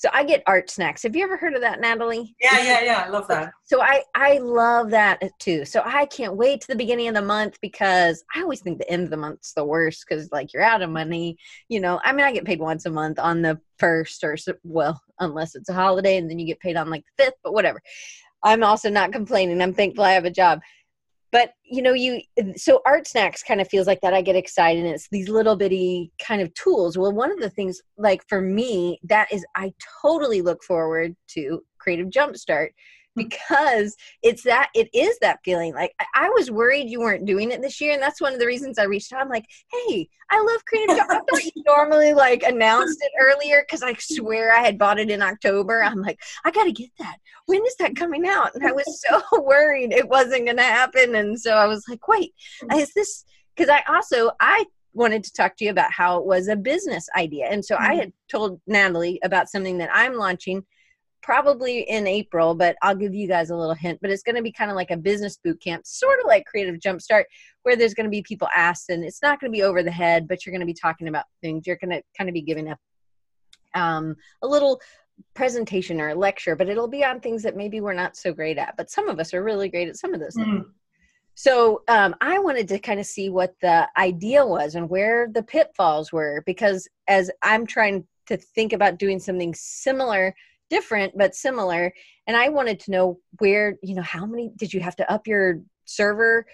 so 0.00 0.08
I 0.14 0.24
get 0.24 0.42
art 0.46 0.70
snacks. 0.70 1.02
Have 1.02 1.14
you 1.14 1.22
ever 1.22 1.36
heard 1.36 1.52
of 1.52 1.60
that, 1.60 1.78
Nathalie? 1.78 2.34
Yeah, 2.40 2.62
yeah, 2.62 2.80
yeah. 2.80 3.04
I 3.06 3.10
love 3.10 3.28
that. 3.28 3.52
So 3.64 3.82
I 3.82 4.02
I 4.14 4.38
love 4.38 4.88
that 4.92 5.22
uh, 5.22 5.28
too. 5.38 5.66
So 5.66 5.82
I 5.84 6.06
can't 6.06 6.36
wait 6.36 6.62
to 6.62 6.68
the 6.68 6.74
beginning 6.74 7.08
of 7.08 7.14
the 7.14 7.20
month 7.20 7.58
because 7.60 8.24
I 8.34 8.40
always 8.40 8.60
think 8.60 8.78
the 8.78 8.90
end 8.90 9.04
of 9.04 9.10
the 9.10 9.18
month's 9.18 9.52
the 9.52 9.62
worst 9.62 10.06
because 10.08 10.32
like 10.32 10.54
you're 10.54 10.62
out 10.62 10.80
of 10.80 10.88
money. 10.88 11.36
You 11.68 11.80
know, 11.80 12.00
I 12.02 12.14
mean, 12.14 12.24
I 12.24 12.32
get 12.32 12.46
paid 12.46 12.60
once 12.60 12.86
a 12.86 12.90
month 12.90 13.18
on 13.18 13.42
the 13.42 13.60
first 13.78 14.24
or 14.24 14.38
well, 14.64 15.02
unless 15.18 15.54
it's 15.54 15.68
a 15.68 15.74
holiday 15.74 16.16
and 16.16 16.30
then 16.30 16.38
you 16.38 16.46
get 16.46 16.60
paid 16.60 16.78
on 16.78 16.88
like 16.88 17.04
the 17.18 17.24
fifth, 17.24 17.36
but 17.44 17.52
whatever. 17.52 17.82
I'm 18.42 18.64
also 18.64 18.88
not 18.88 19.12
complaining. 19.12 19.60
I'm 19.60 19.74
thankful 19.74 20.04
I 20.04 20.12
have 20.12 20.24
a 20.24 20.30
job 20.30 20.60
but 21.32 21.52
you 21.64 21.82
know 21.82 21.92
you 21.92 22.20
so 22.56 22.80
art 22.86 23.06
snacks 23.06 23.42
kind 23.42 23.60
of 23.60 23.68
feels 23.68 23.86
like 23.86 24.00
that 24.00 24.14
i 24.14 24.20
get 24.22 24.36
excited 24.36 24.84
and 24.84 24.94
it's 24.94 25.08
these 25.10 25.28
little 25.28 25.56
bitty 25.56 26.10
kind 26.24 26.40
of 26.42 26.52
tools. 26.54 26.98
Well 26.98 27.12
one 27.12 27.32
of 27.32 27.38
the 27.38 27.50
things 27.50 27.80
like 27.96 28.22
for 28.28 28.40
me 28.40 28.98
that 29.04 29.32
is 29.32 29.44
i 29.56 29.72
totally 30.02 30.42
look 30.42 30.62
forward 30.62 31.14
to 31.28 31.62
creative 31.78 32.08
jumpstart 32.08 32.70
because 33.28 33.96
it's 34.22 34.42
that 34.44 34.70
it 34.74 34.88
is 34.94 35.18
that 35.20 35.40
feeling 35.44 35.74
like 35.74 35.92
I, 36.14 36.30
was 36.30 36.50
worried 36.50 36.88
you 36.88 37.00
weren't 37.00 37.26
doing 37.26 37.50
it 37.50 37.60
this 37.60 37.80
year 37.80 37.92
and 37.92 38.02
that's 38.02 38.20
one 38.20 38.32
of 38.32 38.38
the 38.38 38.46
reasons 38.46 38.78
i 38.78 38.84
reached 38.84 39.12
out. 39.12 39.20
I'm 39.20 39.28
like 39.28 39.46
hey 39.70 40.08
i 40.30 40.40
love 40.40 40.64
creative 40.64 40.96
i 40.98 41.14
thought 41.16 41.44
you 41.44 41.62
normally 41.66 42.14
like 42.14 42.42
announced 42.42 42.98
it 43.02 43.12
earlier 43.20 43.62
because 43.66 43.82
i 43.82 43.94
swear 43.98 44.54
i 44.54 44.60
had 44.60 44.78
bought 44.78 44.98
it 44.98 45.10
in 45.10 45.22
october. 45.22 45.82
I'm 45.82 46.00
like 46.00 46.20
i 46.44 46.50
gotta 46.50 46.72
get 46.72 46.90
that. 46.98 47.16
When 47.46 47.64
is 47.66 47.76
that 47.80 47.96
coming 47.96 48.26
out? 48.26 48.54
And 48.54 48.66
i 48.66 48.72
was 48.72 49.04
so 49.06 49.22
worried 49.42 49.92
it 49.92 50.08
wasn't 50.08 50.46
gonna 50.46 50.62
happen 50.62 51.14
and 51.14 51.38
so 51.38 51.52
i 51.56 51.66
was 51.66 51.84
like 51.88 52.06
wait 52.08 52.32
is 52.74 52.92
this 52.94 53.24
because 53.54 53.68
i 53.68 53.82
also 53.92 54.30
i 54.40 54.64
wanted 54.92 55.22
to 55.24 55.32
talk 55.32 55.56
to 55.56 55.64
you 55.64 55.70
about 55.70 55.92
how 55.92 56.18
it 56.18 56.26
was 56.26 56.48
a 56.48 56.56
business 56.56 57.08
idea 57.16 57.46
and 57.46 57.64
so 57.64 57.74
mm-hmm. 57.74 57.92
i 57.92 57.94
had 57.94 58.12
told 58.30 58.60
nathalie 58.66 59.20
about 59.22 59.48
something 59.48 59.78
that 59.78 59.90
i'm 59.92 60.14
launching 60.14 60.64
probably 61.22 61.80
in 61.80 62.06
April, 62.06 62.54
but 62.54 62.76
I'll 62.82 62.94
give 62.94 63.14
you 63.14 63.28
guys 63.28 63.50
a 63.50 63.56
little 63.56 63.74
hint. 63.74 63.98
But 64.00 64.10
it's 64.10 64.22
going 64.22 64.36
to 64.36 64.42
be 64.42 64.52
kind 64.52 64.70
of 64.70 64.76
like 64.76 64.90
a 64.90 64.96
business 64.96 65.38
boot 65.42 65.60
camp, 65.62 65.86
sort 65.86 66.20
of 66.20 66.26
like 66.26 66.46
Creative 66.46 66.76
Jumpstart, 66.76 67.24
where 67.62 67.76
there's 67.76 67.94
going 67.94 68.04
to 68.04 68.10
be 68.10 68.22
people 68.22 68.48
asked, 68.54 68.90
and 68.90 69.04
it's 69.04 69.22
not 69.22 69.40
going 69.40 69.52
to 69.52 69.56
be 69.56 69.62
over 69.62 69.82
the 69.82 69.90
head, 69.90 70.26
but 70.28 70.44
you're 70.44 70.52
going 70.52 70.60
to 70.60 70.66
be 70.66 70.74
talking 70.74 71.08
about 71.08 71.24
things. 71.42 71.66
You're 71.66 71.76
going 71.76 71.90
to 71.90 72.02
kind 72.16 72.28
of 72.28 72.34
be 72.34 72.42
giving 72.42 72.68
a 72.68 72.76
um, 73.74 74.16
a 74.42 74.46
little 74.46 74.80
presentation 75.34 76.00
or 76.00 76.08
a 76.08 76.14
lecture, 76.14 76.56
but 76.56 76.68
it'll 76.68 76.88
be 76.88 77.04
on 77.04 77.20
things 77.20 77.42
that 77.42 77.56
maybe 77.56 77.80
we're 77.80 77.92
not 77.92 78.16
so 78.16 78.32
great 78.32 78.58
at. 78.58 78.76
But 78.76 78.90
some 78.90 79.08
of 79.08 79.20
us 79.20 79.34
are 79.34 79.44
really 79.44 79.68
great 79.68 79.88
at 79.88 79.96
some 79.96 80.14
of 80.14 80.20
those 80.20 80.36
mm-hmm. 80.36 80.56
things. 80.56 80.66
So 81.34 81.82
um, 81.88 82.14
I 82.20 82.38
wanted 82.38 82.68
to 82.68 82.78
kind 82.78 83.00
of 83.00 83.06
see 83.06 83.30
what 83.30 83.54
the 83.62 83.88
idea 83.96 84.44
was 84.44 84.74
and 84.74 84.90
where 84.90 85.28
the 85.32 85.42
pitfalls 85.42 86.12
were, 86.12 86.42
because 86.44 86.88
as 87.08 87.30
I'm 87.42 87.66
trying 87.66 88.06
to 88.26 88.36
think 88.36 88.72
about 88.72 88.98
doing 88.98 89.18
something 89.18 89.54
similar 89.54 90.34
different 90.70 91.16
but 91.16 91.34
similar. 91.34 91.92
And 92.26 92.36
i 92.36 92.48
wanted 92.48 92.78
to 92.80 92.90
know 92.92 93.20
where 93.38 93.76
you 93.82 93.94
know 93.94 94.02
how 94.02 94.24
many 94.24 94.52
did 94.56 94.72
you 94.72 94.80
have 94.80 94.96
to 94.96 95.12
up 95.12 95.26
your 95.26 95.60
server 95.84 96.46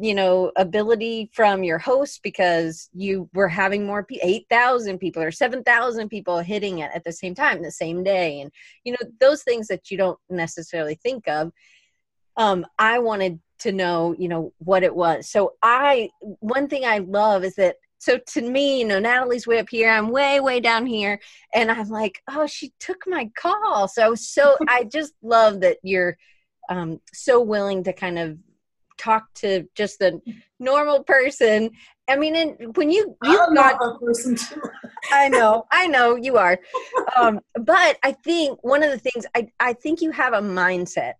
you 0.00 0.14
know 0.14 0.50
ability 0.56 1.30
from 1.32 1.62
your 1.62 1.78
host 1.78 2.20
because 2.22 2.90
you 2.92 3.28
were 3.32 3.48
having 3.48 3.86
more 3.86 4.06
8000 4.10 4.98
people 4.98 5.22
or 5.22 5.30
7000 5.30 6.08
people 6.08 6.40
hitting 6.40 6.80
it 6.80 6.90
at 6.94 7.04
the 7.04 7.12
same 7.12 7.34
time 7.34 7.62
the 7.62 7.70
same 7.70 8.02
day. 8.02 8.40
And 8.40 8.50
you 8.84 8.92
know 8.92 9.08
those 9.20 9.42
things 9.42 9.68
that 9.68 9.90
you 9.90 9.96
don't 9.96 10.18
necessarily 10.28 10.96
think 10.96 11.28
of. 11.28 11.52
Um 12.36 12.66
i 12.78 12.98
wanted 12.98 13.40
to 13.60 13.72
know 13.72 14.14
you 14.18 14.28
know 14.28 14.52
what 14.58 14.82
it 14.82 14.94
was. 14.94 15.30
So 15.30 15.54
i 15.62 16.10
one 16.20 16.68
thing 16.68 16.84
i 16.84 16.98
love 16.98 17.44
is 17.44 17.54
that 17.54 17.76
so 18.00 18.18
to 18.28 18.40
me, 18.40 18.80
you 18.80 18.86
know, 18.86 18.98
Nathalie's 18.98 19.46
way 19.46 19.58
up 19.58 19.68
here, 19.68 19.90
I'm 19.90 20.08
way, 20.08 20.40
way 20.40 20.58
down 20.58 20.86
here. 20.86 21.20
And 21.54 21.70
I'm 21.70 21.90
like, 21.90 22.22
oh, 22.30 22.46
she 22.46 22.72
took 22.80 23.02
my 23.06 23.30
call. 23.36 23.88
So 23.88 24.02
I 24.02 24.08
was 24.08 24.26
so, 24.26 24.56
I 24.68 24.84
just 24.84 25.12
love 25.22 25.60
that 25.60 25.76
you're 25.82 26.16
um, 26.70 27.00
so 27.12 27.42
willing 27.42 27.84
to 27.84 27.92
kind 27.92 28.18
of 28.18 28.38
talk 28.96 29.24
to 29.34 29.68
just 29.74 29.98
the 29.98 30.18
normal 30.58 31.04
person. 31.04 31.70
I 32.08 32.16
mean, 32.16 32.36
and 32.36 32.74
when 32.76 32.90
you 32.90 33.16
you 33.22 33.36
got 33.54 33.76
a 33.82 33.98
person 33.98 34.34
too. 34.34 34.62
I 35.12 35.28
know, 35.28 35.66
I 35.70 35.86
know 35.86 36.16
you 36.16 36.38
are. 36.38 36.58
Um, 37.16 37.40
but 37.54 37.98
I 38.02 38.12
think 38.12 38.64
one 38.64 38.82
of 38.82 38.90
the 38.90 38.98
things 38.98 39.26
I 39.34 39.48
I 39.60 39.74
think 39.74 40.00
you 40.00 40.10
have 40.10 40.32
a 40.32 40.40
mindset 40.40 41.14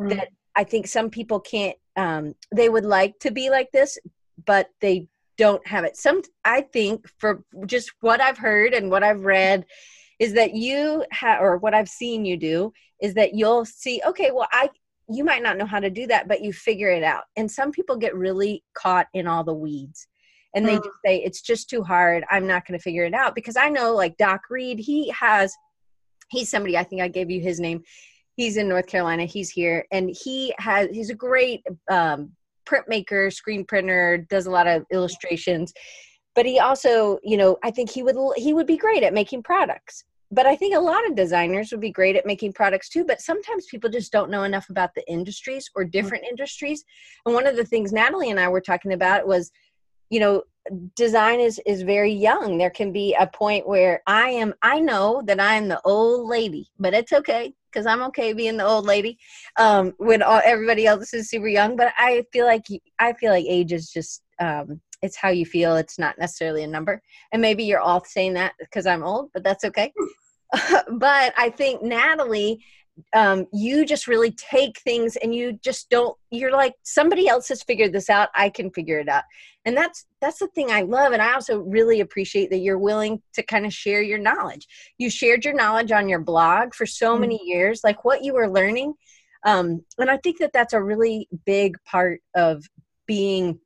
mm. 0.00 0.10
that 0.10 0.28
I 0.56 0.64
think 0.64 0.88
some 0.88 1.10
people 1.10 1.38
can't. 1.38 1.76
Um, 1.96 2.34
they 2.52 2.68
would 2.68 2.84
like 2.84 3.20
to 3.20 3.30
be 3.30 3.50
like 3.50 3.70
this, 3.70 3.98
but 4.44 4.68
they 4.80 5.06
don't 5.36 5.66
have 5.66 5.84
it. 5.84 5.96
Some 5.96 6.22
I 6.44 6.62
think 6.62 7.06
for 7.18 7.44
just 7.66 7.92
what 8.00 8.20
I've 8.20 8.38
heard 8.38 8.74
and 8.74 8.90
what 8.90 9.02
I've 9.02 9.24
read 9.24 9.64
is 10.18 10.32
that 10.34 10.54
you 10.54 11.04
have 11.10 11.40
or 11.40 11.58
what 11.58 11.74
I've 11.74 11.88
seen 11.88 12.24
you 12.24 12.36
do 12.36 12.72
is 13.00 13.14
that 13.14 13.34
you'll 13.34 13.64
see 13.64 14.00
okay, 14.06 14.30
well 14.30 14.48
I 14.52 14.70
you 15.08 15.24
might 15.24 15.42
not 15.42 15.58
know 15.58 15.66
how 15.66 15.80
to 15.80 15.90
do 15.90 16.06
that 16.06 16.28
but 16.28 16.42
you 16.42 16.52
figure 16.52 16.90
it 16.90 17.02
out. 17.02 17.24
And 17.36 17.50
some 17.50 17.72
people 17.72 17.96
get 17.96 18.14
really 18.14 18.62
caught 18.74 19.06
in 19.12 19.26
all 19.26 19.44
the 19.44 19.54
weeds 19.54 20.06
and 20.54 20.66
they 20.66 20.76
mm. 20.76 20.84
just 20.84 20.98
say 21.04 21.18
it's 21.18 21.42
just 21.42 21.68
too 21.68 21.82
hard. 21.82 22.24
I'm 22.30 22.46
not 22.46 22.66
going 22.66 22.78
to 22.78 22.82
figure 22.82 23.04
it 23.04 23.14
out 23.14 23.34
because 23.34 23.56
I 23.56 23.68
know 23.68 23.94
like 23.94 24.16
Doc 24.16 24.42
Reed, 24.50 24.78
he 24.78 25.10
has 25.10 25.54
he's 26.30 26.50
somebody 26.50 26.78
I 26.78 26.84
think 26.84 27.02
I 27.02 27.08
gave 27.08 27.30
you 27.30 27.40
his 27.40 27.60
name. 27.60 27.82
He's 28.36 28.56
in 28.56 28.68
North 28.68 28.86
Carolina. 28.86 29.24
He's 29.24 29.50
here 29.50 29.84
and 29.90 30.14
he 30.24 30.54
has 30.58 30.88
he's 30.90 31.10
a 31.10 31.14
great 31.14 31.62
um 31.90 32.32
printmaker, 32.64 33.32
screen 33.32 33.64
printer, 33.64 34.26
does 34.28 34.46
a 34.46 34.50
lot 34.50 34.66
of 34.66 34.84
illustrations. 34.92 35.72
But 36.34 36.46
he 36.46 36.58
also, 36.58 37.18
you 37.22 37.36
know, 37.36 37.58
I 37.62 37.70
think 37.70 37.90
he 37.90 38.02
would 38.02 38.16
he 38.36 38.54
would 38.54 38.66
be 38.66 38.76
great 38.76 39.02
at 39.02 39.14
making 39.14 39.42
products. 39.42 40.04
But 40.30 40.46
I 40.46 40.56
think 40.56 40.74
a 40.74 40.80
lot 40.80 41.06
of 41.08 41.14
designers 41.14 41.70
would 41.70 41.80
be 41.80 41.92
great 41.92 42.16
at 42.16 42.26
making 42.26 42.54
products 42.54 42.88
too. 42.88 43.04
But 43.04 43.20
sometimes 43.20 43.66
people 43.66 43.88
just 43.88 44.10
don't 44.10 44.30
know 44.30 44.42
enough 44.42 44.68
about 44.68 44.90
the 44.94 45.08
industries 45.08 45.70
or 45.76 45.84
different 45.84 46.24
mm-hmm. 46.24 46.30
industries. 46.30 46.84
And 47.24 47.34
one 47.34 47.46
of 47.46 47.56
the 47.56 47.64
things 47.64 47.92
Nathalie 47.92 48.30
and 48.30 48.40
I 48.40 48.48
were 48.48 48.60
talking 48.60 48.94
about 48.94 49.28
was, 49.28 49.52
you 50.10 50.18
know, 50.18 50.42
design 50.96 51.40
is 51.40 51.60
is 51.66 51.82
very 51.82 52.12
young 52.12 52.56
there 52.56 52.70
can 52.70 52.90
be 52.90 53.14
a 53.20 53.26
point 53.26 53.68
where 53.68 54.02
i 54.06 54.30
am 54.30 54.54
i 54.62 54.80
know 54.80 55.22
that 55.26 55.38
i 55.38 55.54
am 55.54 55.68
the 55.68 55.80
old 55.84 56.26
lady 56.26 56.66
but 56.78 56.94
it's 56.94 57.12
okay 57.12 57.52
because 57.74 57.86
I'm 57.86 58.02
okay 58.02 58.32
being 58.32 58.56
the 58.56 58.64
old 58.64 58.86
lady 58.86 59.18
um, 59.58 59.94
when 59.98 60.22
all, 60.22 60.40
everybody 60.44 60.86
else 60.86 61.12
is 61.12 61.28
super 61.28 61.48
young. 61.48 61.76
But 61.76 61.92
I 61.98 62.24
feel 62.32 62.46
like 62.46 62.66
I 62.98 63.12
feel 63.14 63.32
like 63.32 63.44
age 63.46 63.72
is 63.72 63.90
just 63.90 64.22
um, 64.38 64.80
it's 65.02 65.16
how 65.16 65.30
you 65.30 65.44
feel. 65.44 65.76
It's 65.76 65.98
not 65.98 66.18
necessarily 66.18 66.62
a 66.62 66.68
number. 66.68 67.02
And 67.32 67.42
maybe 67.42 67.64
you're 67.64 67.80
all 67.80 68.04
saying 68.04 68.34
that 68.34 68.54
because 68.58 68.86
I'm 68.86 69.02
old, 69.02 69.30
but 69.34 69.42
that's 69.42 69.64
okay. 69.64 69.92
but 70.52 71.34
I 71.36 71.52
think 71.56 71.82
Nathalie 71.82 72.64
um, 73.12 73.46
you 73.52 73.84
just 73.84 74.06
really 74.06 74.30
take 74.32 74.78
things 74.80 75.16
and 75.16 75.34
you 75.34 75.58
just 75.62 75.90
don't 75.90 76.16
you're 76.30 76.52
like 76.52 76.74
somebody 76.82 77.28
else 77.28 77.48
has 77.48 77.62
figured 77.62 77.92
this 77.92 78.08
out 78.08 78.28
i 78.34 78.48
can 78.48 78.70
figure 78.70 78.98
it 78.98 79.08
out 79.08 79.24
and 79.64 79.76
that's 79.76 80.06
that's 80.20 80.38
the 80.38 80.46
thing 80.48 80.70
i 80.70 80.82
love 80.82 81.12
and 81.12 81.22
i 81.22 81.32
also 81.32 81.58
really 81.60 82.00
appreciate 82.00 82.50
that 82.50 82.58
you're 82.58 82.78
willing 82.78 83.20
to 83.32 83.42
kind 83.42 83.66
of 83.66 83.72
share 83.72 84.02
your 84.02 84.18
knowledge 84.18 84.66
you 84.98 85.10
shared 85.10 85.44
your 85.44 85.54
knowledge 85.54 85.92
on 85.92 86.08
your 86.08 86.20
blog 86.20 86.74
for 86.74 86.86
so 86.86 87.12
mm-hmm. 87.12 87.22
many 87.22 87.40
years 87.44 87.82
like 87.84 88.04
what 88.04 88.22
you 88.22 88.32
were 88.32 88.50
learning 88.50 88.94
um, 89.44 89.84
and 89.98 90.10
i 90.10 90.16
think 90.18 90.38
that 90.38 90.52
that's 90.52 90.72
a 90.72 90.82
really 90.82 91.28
big 91.44 91.76
part 91.84 92.20
of 92.34 92.64
being 93.06 93.58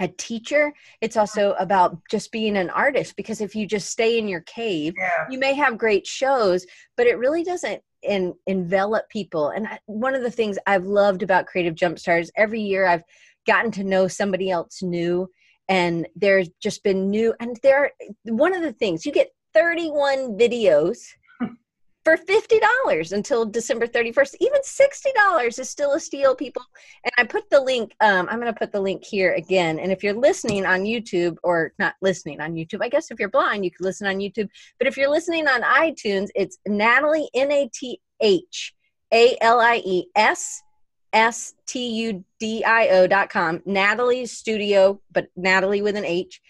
a 0.00 0.08
teacher 0.08 0.72
it's 1.00 1.16
also 1.16 1.52
about 1.58 1.98
just 2.10 2.30
being 2.30 2.58
an 2.58 2.68
artist 2.70 3.16
because 3.16 3.40
if 3.40 3.54
you 3.54 3.66
just 3.66 3.88
stay 3.88 4.18
in 4.18 4.28
your 4.28 4.42
cave 4.42 4.92
yeah. 4.98 5.24
you 5.30 5.38
may 5.38 5.54
have 5.54 5.78
great 5.78 6.06
shows 6.06 6.66
but 6.98 7.06
it 7.06 7.18
really 7.18 7.42
doesn't 7.42 7.80
and 8.06 8.34
envelop 8.46 9.08
people. 9.08 9.48
And 9.50 9.66
one 9.86 10.14
of 10.14 10.22
the 10.22 10.30
things 10.30 10.58
I've 10.66 10.86
loved 10.86 11.22
about 11.22 11.46
Creative 11.46 11.74
Jumpstart's, 11.74 12.30
every 12.36 12.60
year 12.60 12.86
I've 12.86 13.02
gotten 13.46 13.70
to 13.72 13.84
know 13.84 14.08
somebody 14.08 14.50
else 14.50 14.82
new, 14.82 15.28
and 15.68 16.06
there's 16.16 16.48
just 16.60 16.82
been 16.82 17.10
new. 17.10 17.34
And 17.40 17.58
there, 17.62 17.84
are, 17.84 17.90
one 18.24 18.54
of 18.54 18.62
the 18.62 18.72
things 18.72 19.04
you 19.04 19.12
get 19.12 19.30
31 19.54 20.38
videos 20.38 20.98
for 22.06 22.16
$50 22.16 23.10
until 23.10 23.44
December 23.44 23.88
31st. 23.88 24.36
Even 24.38 24.60
$60 24.60 25.58
is 25.58 25.68
still 25.68 25.94
a 25.94 25.98
steal, 25.98 26.36
people. 26.36 26.62
And 27.02 27.10
I 27.18 27.24
put 27.24 27.50
the 27.50 27.60
link, 27.60 27.96
um, 28.00 28.28
I'm 28.30 28.38
going 28.38 28.52
to 28.52 28.56
put 28.56 28.70
the 28.70 28.80
link 28.80 29.04
here 29.04 29.32
again. 29.32 29.80
And 29.80 29.90
if 29.90 30.04
you're 30.04 30.14
listening 30.14 30.64
on 30.64 30.82
YouTube, 30.82 31.36
or 31.42 31.72
not 31.80 31.96
listening 32.00 32.40
on 32.40 32.54
YouTube, 32.54 32.78
I 32.80 32.90
guess 32.90 33.10
if 33.10 33.18
you're 33.18 33.28
blind, 33.28 33.64
you 33.64 33.72
can 33.72 33.84
listen 33.84 34.06
on 34.06 34.18
YouTube. 34.18 34.48
But 34.78 34.86
if 34.86 34.96
you're 34.96 35.10
listening 35.10 35.48
on 35.48 35.62
iTunes, 35.62 36.28
it's 36.36 36.58
Nathalie, 36.64 37.28
N 37.34 37.50
A 37.50 37.68
T 37.74 38.00
H 38.20 38.72
A 39.12 39.36
L 39.40 39.58
I 39.58 39.82
E 39.84 40.06
S 40.14 40.62
S 41.12 41.54
T 41.66 41.88
U 41.88 42.24
D 42.38 42.62
I 42.62 42.86
O 42.90 43.08
dot 43.08 43.30
com, 43.30 43.58
Nathalie's 43.66 44.30
Studio, 44.30 45.00
but 45.10 45.26
Natalie 45.34 45.82
with 45.82 45.96
an 45.96 46.04
H 46.04 46.40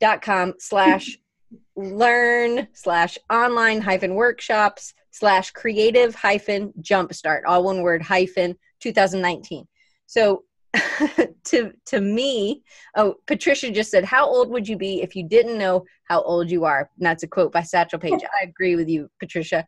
dot 0.00 0.22
com 0.22 0.54
slash 0.60 1.18
learn 1.74 2.68
slash 2.74 3.18
online 3.28 3.80
hyphen 3.80 4.14
workshops 4.14 4.94
slash 5.20 5.50
creative 5.50 6.14
hyphen 6.14 6.72
jumpstart 6.80 7.42
all 7.46 7.62
one 7.62 7.82
word 7.82 8.02
hyphen 8.02 8.56
2019 8.80 9.66
so 10.06 10.42
to 11.44 11.72
to 11.84 12.00
me 12.00 12.62
oh 12.96 13.14
patricia 13.26 13.70
just 13.70 13.90
said 13.90 14.04
how 14.04 14.26
old 14.26 14.50
would 14.50 14.66
you 14.66 14.76
be 14.76 15.02
if 15.02 15.14
you 15.14 15.28
didn't 15.28 15.58
know 15.58 15.84
how 16.10 16.22
old 16.22 16.50
you 16.50 16.64
are? 16.64 16.90
And 16.98 17.06
that's 17.06 17.22
a 17.22 17.28
quote 17.28 17.52
by 17.52 17.62
satchel 17.62 18.00
paige. 18.00 18.20
I 18.40 18.44
agree 18.44 18.74
with 18.74 18.88
you 18.88 19.08
patricia. 19.20 19.64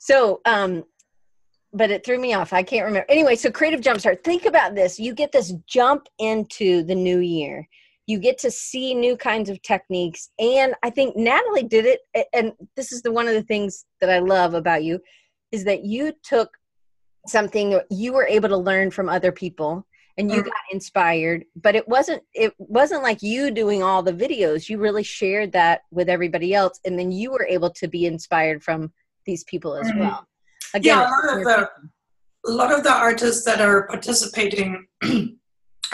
So 0.00 0.40
um 0.44 0.84
but 1.74 1.90
it 1.90 2.04
threw 2.04 2.18
me 2.18 2.34
off. 2.34 2.52
I 2.52 2.62
can't 2.62 2.84
remember. 2.84 3.06
Anyway 3.08 3.36
so 3.36 3.50
creative 3.50 3.80
jumpstart. 3.80 4.24
Think 4.24 4.44
about 4.44 4.74
this. 4.74 4.98
You 4.98 5.14
get 5.14 5.30
this 5.30 5.54
jump 5.68 6.08
into 6.18 6.82
the 6.82 6.96
new 6.96 7.18
year 7.18 7.68
you 8.12 8.18
get 8.18 8.38
to 8.38 8.50
see 8.50 8.94
new 8.94 9.16
kinds 9.16 9.48
of 9.50 9.60
techniques. 9.62 10.30
And 10.38 10.74
i 10.82 10.90
think 10.90 11.16
nathalie 11.16 11.62
did 11.62 11.86
it 11.86 12.00
and 12.32 12.52
this 12.76 12.92
is 12.92 13.02
the 13.02 13.12
one 13.12 13.26
of 13.26 13.34
the 13.34 13.42
things 13.42 13.84
that 14.00 14.10
i 14.10 14.18
love 14.18 14.54
about 14.54 14.84
you 14.84 15.00
is 15.50 15.64
that 15.64 15.84
you 15.84 16.12
took 16.22 16.50
something 17.26 17.70
that 17.70 17.86
you 17.90 18.12
were 18.12 18.26
able 18.26 18.48
to 18.48 18.56
learn 18.56 18.90
from 18.90 19.08
other 19.08 19.32
people 19.32 19.86
and 20.18 20.30
you 20.30 20.38
mm-hmm. 20.38 20.48
got 20.48 20.72
inspired. 20.72 21.44
But 21.56 21.76
it 21.76 21.86
wasn't 21.88 22.22
it 22.34 22.54
wasn't 22.58 23.02
like 23.02 23.22
you 23.22 23.50
doing 23.50 23.82
all 23.82 24.02
the 24.02 24.12
videos. 24.12 24.68
You 24.68 24.78
really 24.78 25.02
shared 25.02 25.52
that 25.52 25.82
with 25.90 26.08
everybody 26.08 26.54
else 26.54 26.80
and 26.84 26.98
then 26.98 27.12
you 27.12 27.30
were 27.30 27.46
able 27.46 27.70
to 27.70 27.88
be 27.88 28.06
inspired 28.06 28.62
from 28.62 28.92
these 29.24 29.44
people 29.44 29.74
as 29.74 29.88
mm-hmm. 29.88 30.00
well. 30.00 30.26
Again 30.74 30.98
yeah, 30.98 31.08
a 31.08 31.10
lot 31.10 31.38
of 31.38 31.44
the 31.44 31.68
a 32.44 32.50
lot 32.50 32.72
of 32.72 32.82
the 32.82 32.92
artists 32.92 33.44
that 33.44 33.60
are 33.60 33.86
participating 33.86 34.86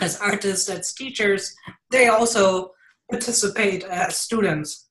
as 0.00 0.20
artists, 0.20 0.68
as 0.68 0.92
teachers, 0.92 1.54
they 1.90 2.08
also 2.08 2.72
participate 3.10 3.84
as 3.84 4.18
students 4.18 4.88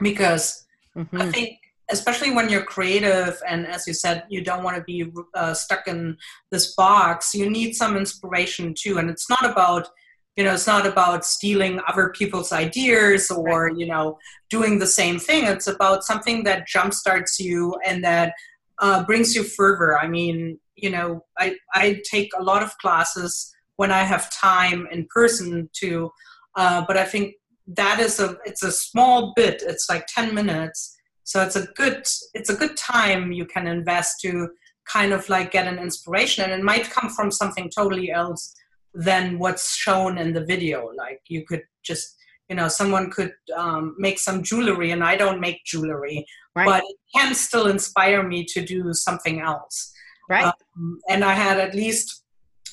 because 0.00 0.66
mm-hmm. 0.96 1.20
I 1.20 1.30
think 1.32 1.58
especially 1.90 2.32
when 2.32 2.50
you're 2.50 2.64
creative 2.64 3.40
and 3.48 3.66
as 3.66 3.86
you 3.86 3.94
said 3.94 4.24
you 4.28 4.44
don't 4.44 4.62
want 4.62 4.76
to 4.76 4.82
be 4.82 5.10
uh, 5.34 5.54
stuck 5.54 5.88
in 5.88 6.14
this 6.50 6.74
box 6.74 7.34
you 7.34 7.48
need 7.48 7.72
some 7.72 7.96
inspiration 7.96 8.74
too 8.78 8.98
and 8.98 9.08
it's 9.08 9.30
not 9.30 9.50
about 9.50 9.88
you 10.36 10.44
know 10.44 10.52
it's 10.52 10.66
not 10.66 10.86
about 10.86 11.24
stealing 11.24 11.80
other 11.88 12.10
people's 12.10 12.52
ideas 12.52 13.30
or 13.30 13.72
you 13.74 13.86
know 13.86 14.18
doing 14.50 14.78
the 14.78 14.86
same 14.86 15.18
thing 15.18 15.46
it's 15.46 15.66
about 15.66 16.04
something 16.04 16.44
that 16.44 16.68
jumpstarts 16.68 17.38
you 17.38 17.74
and 17.86 18.04
that 18.04 18.34
uh, 18.80 19.04
brings 19.04 19.34
you 19.34 19.42
further. 19.42 19.98
I 19.98 20.08
mean, 20.08 20.58
you 20.76 20.90
know, 20.90 21.24
I, 21.38 21.56
I 21.74 22.00
take 22.10 22.30
a 22.38 22.42
lot 22.42 22.62
of 22.62 22.76
classes 22.78 23.52
when 23.78 23.92
I 23.92 24.02
have 24.02 24.30
time 24.32 24.88
in 24.90 25.06
person 25.08 25.70
to, 25.80 26.10
uh, 26.56 26.84
but 26.86 26.96
I 26.96 27.04
think 27.04 27.34
that 27.68 28.00
is 28.00 28.18
a 28.18 28.36
it's 28.44 28.64
a 28.64 28.72
small 28.72 29.32
bit. 29.36 29.62
It's 29.64 29.88
like 29.88 30.06
ten 30.08 30.34
minutes, 30.34 30.96
so 31.24 31.42
it's 31.42 31.56
a 31.56 31.66
good 31.76 32.06
it's 32.34 32.50
a 32.50 32.56
good 32.56 32.76
time 32.76 33.32
you 33.32 33.46
can 33.46 33.66
invest 33.66 34.20
to 34.22 34.48
kind 34.92 35.12
of 35.12 35.28
like 35.28 35.52
get 35.52 35.68
an 35.72 35.78
inspiration, 35.78 36.44
and 36.44 36.52
it 36.52 36.64
might 36.64 36.90
come 36.90 37.08
from 37.08 37.30
something 37.30 37.70
totally 37.74 38.10
else 38.10 38.52
than 38.94 39.38
what's 39.38 39.76
shown 39.76 40.18
in 40.18 40.32
the 40.32 40.44
video. 40.44 40.90
Like 40.96 41.20
you 41.28 41.46
could 41.46 41.62
just 41.84 42.16
you 42.48 42.56
know 42.56 42.66
someone 42.66 43.10
could 43.10 43.32
um, 43.56 43.94
make 43.98 44.18
some 44.18 44.42
jewelry 44.42 44.90
and 44.90 45.04
i 45.04 45.14
don't 45.16 45.38
make 45.38 45.62
jewelry 45.66 46.24
right. 46.56 46.66
but 46.66 46.82
it 46.82 46.96
can 47.14 47.34
still 47.34 47.66
inspire 47.66 48.22
me 48.22 48.42
to 48.42 48.64
do 48.64 48.92
something 48.94 49.40
else 49.40 49.92
right 50.30 50.46
um, 50.76 50.98
and 51.10 51.22
i 51.24 51.34
had 51.34 51.58
at 51.60 51.74
least 51.74 52.17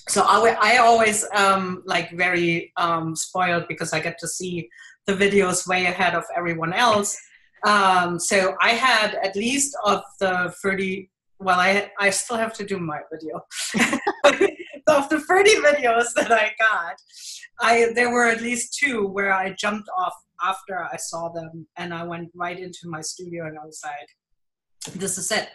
so 0.07 0.23
i, 0.23 0.55
I 0.61 0.77
always 0.77 1.25
um, 1.33 1.83
like 1.85 2.11
very 2.11 2.71
um, 2.77 3.15
spoiled 3.15 3.65
because 3.67 3.93
i 3.93 3.99
get 3.99 4.17
to 4.19 4.27
see 4.27 4.69
the 5.05 5.13
videos 5.13 5.67
way 5.67 5.85
ahead 5.85 6.15
of 6.15 6.23
everyone 6.35 6.73
else 6.73 7.17
um, 7.65 8.19
so 8.19 8.55
i 8.61 8.71
had 8.71 9.15
at 9.15 9.35
least 9.35 9.75
of 9.85 10.01
the 10.19 10.53
30 10.61 11.09
well 11.39 11.59
i 11.59 11.89
i 11.99 12.09
still 12.09 12.37
have 12.37 12.53
to 12.53 12.65
do 12.65 12.77
my 12.79 12.99
video 13.11 13.35
of 14.87 15.09
the 15.09 15.19
30 15.27 15.55
videos 15.55 16.13
that 16.15 16.31
i 16.31 16.51
got 16.59 16.95
I 17.59 17.91
there 17.95 18.11
were 18.11 18.27
at 18.27 18.41
least 18.41 18.77
two 18.77 19.07
where 19.07 19.33
I 19.33 19.53
jumped 19.53 19.89
off 19.97 20.13
after 20.43 20.83
I 20.83 20.97
saw 20.97 21.29
them, 21.29 21.67
and 21.77 21.93
I 21.93 22.03
went 22.03 22.29
right 22.35 22.59
into 22.59 22.85
my 22.85 23.01
studio, 23.01 23.47
and 23.47 23.57
I 23.57 23.65
was 23.65 23.81
like, 23.83 24.95
"This 24.95 25.17
is 25.17 25.31
it," 25.31 25.49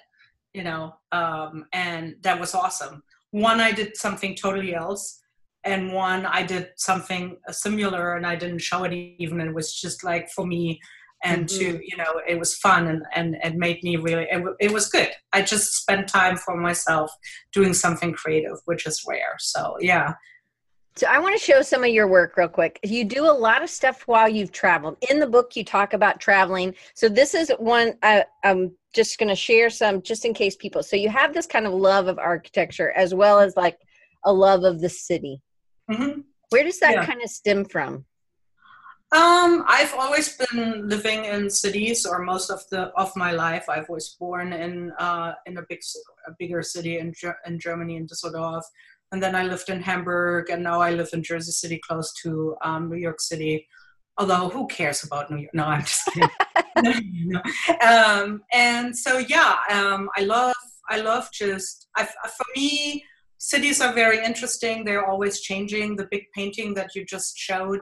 you 0.55 0.65
know. 0.65 0.95
Um, 1.13 1.67
and 1.73 2.17
that 2.23 2.41
was 2.41 2.55
awesome. 2.55 3.03
One, 3.33 3.61
I 3.61 3.73
did 3.73 3.97
something 3.97 4.35
totally 4.35 4.75
else, 4.75 5.21
and 5.65 5.93
one, 5.93 6.27
I 6.27 6.43
did 6.43 6.71
something 6.77 7.37
similar, 7.51 8.17
and 8.17 8.27
I 8.27 8.37
didn't 8.37 8.61
show 8.61 8.85
it 8.85 8.93
even. 8.93 9.41
It 9.41 9.55
was 9.55 9.73
just 9.73 10.03
like 10.05 10.29
for 10.31 10.47
me, 10.47 10.81
and 11.23 11.47
mm-hmm. 11.47 11.59
to 11.59 11.81
you 11.87 11.97
know, 11.97 12.21
it 12.27 12.39
was 12.39 12.57
fun, 12.57 12.89
and 12.89 13.03
and 13.15 13.37
it 13.43 13.57
made 13.57 13.83
me 13.83 13.97
really. 13.97 14.27
It, 14.31 14.45
it 14.61 14.73
was 14.73 14.89
good. 14.89 15.11
I 15.33 15.43
just 15.43 15.75
spent 15.75 16.09
time 16.09 16.37
for 16.37 16.57
myself 16.57 17.13
doing 17.53 17.75
something 17.75 18.13
creative, 18.13 18.59
which 18.65 18.87
is 18.87 19.05
rare. 19.07 19.37
So 19.39 19.77
yeah, 19.81 20.15
so 20.97 21.07
I 21.07 21.19
want 21.19 21.39
to 21.39 21.43
show 21.45 21.63
some 21.63 21.85
of 21.85 21.91
your 21.91 22.09
work 22.09 22.37
real 22.37 22.49
quick. 22.49 22.81
You 22.83 23.05
do 23.05 23.25
a 23.25 23.33
lot 23.33 23.63
of 23.63 23.71
stuff 23.71 24.03
while 24.07 24.29
you've 24.29 24.53
traveled. 24.53 24.97
In 25.09 25.21
the 25.21 25.27
book, 25.27 25.57
you 25.57 25.65
talk 25.65 25.93
about 25.93 26.21
traveling. 26.21 26.75
So 26.95 27.09
this 27.09 27.35
is 27.35 27.51
one 27.59 27.95
I, 28.03 28.25
I'm 28.45 28.73
just 28.95 29.19
going 29.19 29.29
to 29.29 29.37
share 29.37 29.71
some 29.71 30.03
just 30.03 30.25
in 30.25 30.35
case 30.35 30.57
people. 30.57 30.83
So 30.83 30.97
you 30.97 31.09
have 31.09 31.33
this 31.33 31.47
kind 31.47 31.67
of 31.67 31.73
love 31.73 32.07
of 32.07 32.19
architecture 32.19 32.91
as 32.93 33.15
well 33.15 33.39
as 33.39 33.57
like 33.57 33.79
a 34.25 34.33
love 34.33 34.65
of 34.65 34.81
the 34.81 34.89
city. 34.89 35.43
Mm-hmm. 35.91 36.21
Where 36.51 36.65
does 36.65 36.81
that 36.81 36.95
yeah. 36.95 37.07
kind 37.07 37.23
of 37.23 37.31
stem 37.31 37.65
from? 37.65 38.05
Um, 39.13 39.65
I've 39.67 39.95
always 39.95 40.37
been 40.37 40.89
living 40.89 41.25
in 41.25 41.51
cities, 41.51 42.07
or 42.07 42.21
most 42.21 42.49
of 42.49 42.63
the 42.71 42.93
of 42.97 43.11
my 43.17 43.33
life. 43.33 43.69
I 43.69 43.85
was 43.89 44.17
born 44.21 44.53
in 44.53 44.93
uh, 45.01 45.33
in 45.47 45.57
a 45.59 45.63
big, 45.69 45.81
a 46.29 46.33
bigger 46.39 46.63
city 46.63 46.99
in 46.99 47.13
in 47.45 47.59
Germany, 47.59 47.97
in 47.97 48.07
Düsseldorf 48.07 48.63
and 49.13 49.23
then 49.23 49.35
I 49.35 49.43
lived 49.45 49.69
in 49.69 49.83
Hamburg, 49.83 50.51
and 50.51 50.63
now 50.63 50.81
I 50.81 50.93
live 50.93 51.09
in 51.13 51.23
Jersey 51.23 51.51
City, 51.51 51.81
close 51.87 52.13
to 52.23 52.57
um, 52.63 52.89
New 52.89 52.97
York 52.97 53.21
City. 53.21 53.67
Although, 54.21 54.51
who 54.51 54.67
cares 54.69 55.03
about 55.03 55.31
New 55.31 55.39
York? 55.39 55.55
No, 55.55 55.65
I'm 55.65 55.81
just 55.81 56.03
kidding. 56.13 56.31
no. 57.33 57.41
Um, 57.85 58.43
and 58.53 58.97
so, 58.97 59.19
yeah, 59.19 59.57
um, 59.71 60.09
I 60.17 60.23
love, 60.23 60.55
I 60.89 61.01
love 61.01 61.29
just. 61.33 61.89
I, 61.97 62.05
for 62.05 62.47
me, 62.55 63.05
cities 63.39 63.81
are 63.81 63.95
very 63.95 64.23
interesting. 64.23 64.85
They're 64.85 65.07
always 65.07 65.41
changing. 65.41 65.97
The 65.97 66.07
big 66.11 66.25
painting 66.35 66.75
that 66.75 66.95
you 66.95 67.05
just 67.05 67.37
showed 67.37 67.81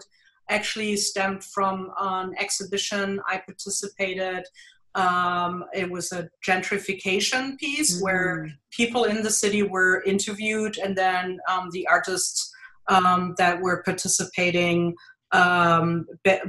actually 0.48 0.96
stemmed 0.96 1.44
from 1.44 1.90
an 2.00 2.34
exhibition 2.38 3.20
I 3.28 3.38
participated 3.38 4.44
um, 4.94 5.64
it 5.74 5.90
was 5.90 6.12
a 6.12 6.28
gentrification 6.46 7.58
piece 7.58 7.94
mm-hmm. 7.94 8.04
where 8.04 8.50
people 8.70 9.04
in 9.04 9.22
the 9.22 9.30
city 9.30 9.62
were 9.62 10.02
interviewed, 10.02 10.78
and 10.78 10.96
then 10.96 11.38
um, 11.48 11.68
the 11.72 11.86
artists 11.86 12.52
um, 12.88 13.34
that 13.38 13.60
were 13.60 13.82
participating, 13.84 14.94
um, 15.32 16.06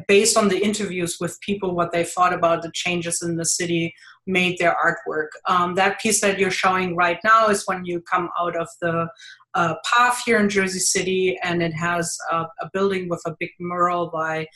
based 0.08 0.38
on 0.38 0.48
the 0.48 0.64
interviews 0.64 1.18
with 1.20 1.40
people, 1.42 1.76
what 1.76 1.92
they 1.92 2.04
thought 2.04 2.34
about 2.34 2.62
the 2.62 2.72
changes 2.74 3.22
in 3.22 3.36
the 3.36 3.46
city, 3.46 3.94
made 4.26 4.58
their 4.58 4.76
artwork. 4.76 5.30
Um, 5.48 5.76
that 5.76 6.00
piece 6.00 6.22
that 6.22 6.40
you're 6.40 6.52
showing 6.52 6.96
right 6.96 7.18
now 7.24 7.48
is 7.48 7.64
when 7.66 7.84
you 7.84 8.02
come 8.02 8.30
out 8.40 8.56
of 8.56 8.68
the 8.82 9.08
uh, 9.54 9.76
path 9.84 10.22
here 10.26 10.40
in 10.40 10.50
Jersey 10.50 10.80
City, 10.80 11.38
and 11.44 11.62
it 11.62 11.74
has 11.74 12.16
a, 12.32 12.46
a 12.62 12.70
building 12.74 13.10
with 13.10 13.22
a 13.26 13.36
big 13.40 13.50
mural 13.60 14.10
by 14.12 14.48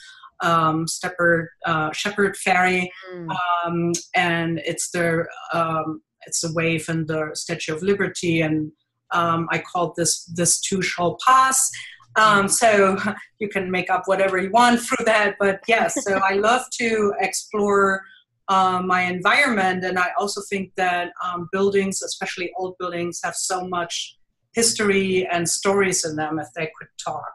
um, 0.41 0.86
Shepherd, 0.88 1.49
uh, 1.65 1.91
Shepard 1.91 2.36
Fairey, 2.36 2.89
mm. 3.13 3.36
um, 3.65 3.93
and 4.15 4.62
it's 4.65 4.91
the 4.91 5.25
um, 5.53 6.01
it's 6.25 6.41
the 6.41 6.53
wave 6.53 6.88
and 6.89 7.07
the 7.07 7.31
Statue 7.33 7.75
of 7.75 7.81
Liberty, 7.81 8.41
and 8.41 8.71
um, 9.12 9.47
I 9.51 9.59
called 9.59 9.95
this 9.95 10.25
this 10.25 10.59
too 10.59 10.81
shall 10.81 11.17
pass. 11.25 11.69
Um, 12.15 12.47
so 12.47 12.97
you 13.39 13.49
can 13.49 13.69
make 13.69 13.89
up 13.89 14.04
whatever 14.06 14.38
you 14.38 14.52
want 14.52 14.80
through 14.86 15.06
that, 15.06 15.36
but 15.39 15.62
yes. 15.67 16.04
So 16.04 16.19
I 16.23 16.34
love 16.34 16.63
to 16.80 17.13
explore 17.19 18.04
uh, 18.49 18.82
my 18.86 19.02
environment, 19.04 19.86
and 19.86 19.97
I 19.97 20.10
also 20.19 20.41
think 20.49 20.73
that 20.76 21.12
um, 21.23 21.49
buildings, 21.52 22.02
especially 22.02 22.52
old 22.58 22.76
buildings, 22.78 23.21
have 23.23 23.36
so 23.36 23.67
much 23.67 24.17
history 24.54 25.28
and 25.32 25.47
stories 25.49 26.06
in 26.06 26.15
them 26.15 26.38
if 26.39 26.47
they 26.56 26.69
could 26.78 26.89
talk 27.04 27.34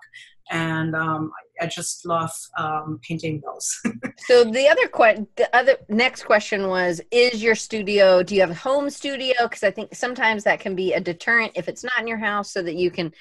and 0.51 0.95
um, 0.95 1.31
I 1.61 1.67
just 1.67 2.07
love 2.07 2.31
um, 2.57 3.01
painting 3.03 3.43
those. 3.45 3.81
so 4.19 4.45
the 4.45 4.69
other 4.69 4.88
que- 4.88 5.27
the 5.37 5.55
other 5.55 5.77
next 5.88 6.25
question 6.25 6.69
was: 6.69 7.01
Is 7.11 7.43
your 7.43 7.55
studio? 7.55 8.23
Do 8.23 8.35
you 8.35 8.41
have 8.41 8.51
a 8.51 8.55
home 8.55 8.91
studio? 8.91 9.35
Because 9.43 9.62
I 9.62 9.71
think 9.71 9.95
sometimes 9.95 10.45
that 10.45 10.61
can 10.61 10.75
be 10.75 10.93
a 10.93 11.01
deterrent 11.01 11.53
if 11.55 11.69
it's 11.69 11.85
not 11.85 12.01
in 12.01 12.07
your 12.07 12.19
house, 12.19 12.51
so 12.51 12.62
that 12.62 12.75
you 12.75 12.91
can 12.91 13.12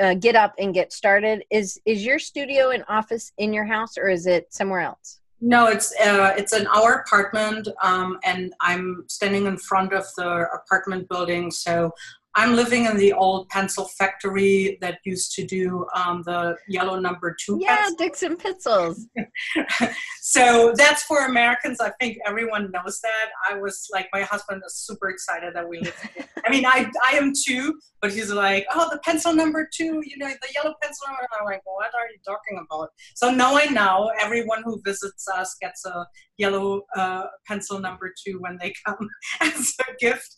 uh, 0.00 0.14
get 0.14 0.36
up 0.36 0.54
and 0.58 0.74
get 0.74 0.92
started. 0.92 1.44
Is 1.50 1.80
is 1.84 2.04
your 2.04 2.18
studio 2.18 2.70
and 2.70 2.84
office 2.88 3.32
in 3.38 3.52
your 3.52 3.64
house, 3.64 3.96
or 3.98 4.08
is 4.08 4.26
it 4.26 4.52
somewhere 4.52 4.80
else? 4.80 5.20
No, 5.40 5.66
it's 5.66 5.92
uh, 6.00 6.32
it's 6.36 6.52
in 6.54 6.66
our 6.68 6.94
apartment, 7.00 7.68
um, 7.82 8.18
and 8.24 8.54
I'm 8.60 9.04
standing 9.08 9.46
in 9.46 9.58
front 9.58 9.92
of 9.92 10.04
the 10.16 10.46
apartment 10.54 11.08
building. 11.08 11.50
So 11.50 11.92
I'm 12.36 12.54
living 12.54 12.84
in 12.84 12.98
the 12.98 13.14
old 13.14 13.48
pencil 13.48 13.86
factory 13.98 14.76
that 14.82 14.98
used 15.04 15.32
to 15.36 15.46
do 15.46 15.86
um, 15.94 16.22
the 16.26 16.54
yellow 16.68 17.00
number 17.00 17.34
two. 17.42 17.56
Yeah, 17.58 17.76
pencils. 17.76 17.96
Dixon 17.96 18.36
pencils. 18.36 19.06
so 20.20 20.74
that's 20.76 21.02
for 21.04 21.24
Americans. 21.24 21.80
I 21.80 21.92
think 21.98 22.18
everyone 22.26 22.70
knows 22.70 23.00
that. 23.00 23.28
I 23.50 23.58
was 23.58 23.88
like, 23.90 24.08
my 24.12 24.20
husband 24.20 24.62
is 24.66 24.74
super 24.74 25.08
excited 25.08 25.54
that 25.54 25.66
we 25.66 25.80
live. 25.80 25.98
Here. 26.14 26.26
I 26.44 26.50
mean, 26.50 26.66
I 26.66 26.90
I 27.08 27.16
am 27.16 27.32
too, 27.34 27.72
but 28.02 28.12
he's 28.12 28.30
like, 28.30 28.66
oh, 28.74 28.86
the 28.92 28.98
pencil 28.98 29.32
number 29.32 29.66
two. 29.74 30.02
You 30.04 30.18
know, 30.18 30.28
the 30.28 30.48
yellow 30.54 30.74
pencil. 30.82 31.06
And 31.08 31.16
I'm 31.40 31.46
like, 31.46 31.62
what 31.64 31.86
are 31.94 32.06
you 32.12 32.18
talking 32.26 32.62
about? 32.70 32.90
So 33.14 33.30
now 33.30 33.56
I 33.56 33.64
know 33.66 34.10
everyone 34.20 34.62
who 34.62 34.82
visits 34.84 35.26
us 35.34 35.56
gets 35.62 35.86
a 35.86 36.06
yellow 36.36 36.82
uh, 36.94 37.24
pencil 37.46 37.80
number 37.80 38.12
two 38.22 38.38
when 38.40 38.58
they 38.60 38.74
come 38.84 39.08
as 39.40 39.72
a 39.88 39.94
gift. 39.98 40.34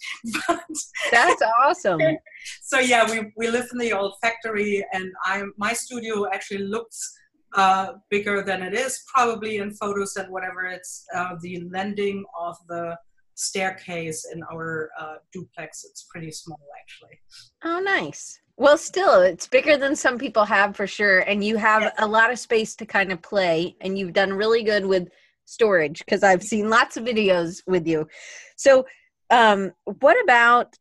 But 0.47 0.63
That's 1.11 1.43
awesome. 1.65 1.88
so 2.63 2.79
yeah, 2.79 3.09
we, 3.11 3.33
we 3.37 3.49
live 3.49 3.67
in 3.73 3.79
the 3.79 3.93
old 3.93 4.15
factory, 4.21 4.85
and 4.93 5.11
I'm 5.25 5.53
my 5.57 5.73
studio 5.73 6.27
actually 6.33 6.65
looks 6.65 7.15
uh, 7.55 7.95
bigger 8.11 8.43
than 8.43 8.63
it 8.63 8.75
is, 8.75 9.03
probably 9.13 9.59
in 9.59 9.73
photos 9.75 10.17
and 10.17 10.31
whatever. 10.31 10.67
It's 10.67 11.05
uh, 11.15 11.37
the 11.41 11.63
landing 11.71 12.25
of 12.39 12.57
the 12.69 12.97
staircase 13.35 14.27
in 14.33 14.43
our 14.53 14.91
uh, 14.99 15.17
duplex. 15.33 15.85
It's 15.85 16.07
pretty 16.11 16.31
small, 16.31 16.61
actually. 16.81 17.19
Oh, 17.65 17.81
nice. 17.81 18.41
Well, 18.57 18.77
still, 18.77 19.23
it's 19.23 19.47
bigger 19.47 19.77
than 19.77 19.95
some 19.95 20.19
people 20.19 20.45
have 20.45 20.75
for 20.75 20.87
sure, 20.87 21.21
and 21.21 21.45
you 21.45 21.57
have 21.57 21.83
yes. 21.83 21.95
a 21.99 22.07
lot 22.07 22.33
of 22.33 22.39
space 22.39 22.75
to 22.77 22.87
kind 22.87 23.13
of 23.13 23.23
play, 23.23 23.77
and 23.81 23.97
you've 23.97 24.13
done 24.13 24.33
really 24.33 24.65
good 24.65 24.85
with 24.85 25.09
storage 25.45 26.01
because 26.05 26.25
I've 26.25 26.43
seen 26.43 26.69
lots 26.69 26.97
of 26.97 27.05
videos 27.05 27.63
with 27.67 27.87
you. 27.87 28.09
So, 28.57 28.85
um, 29.31 29.73
what 30.01 30.21
about 30.25 30.75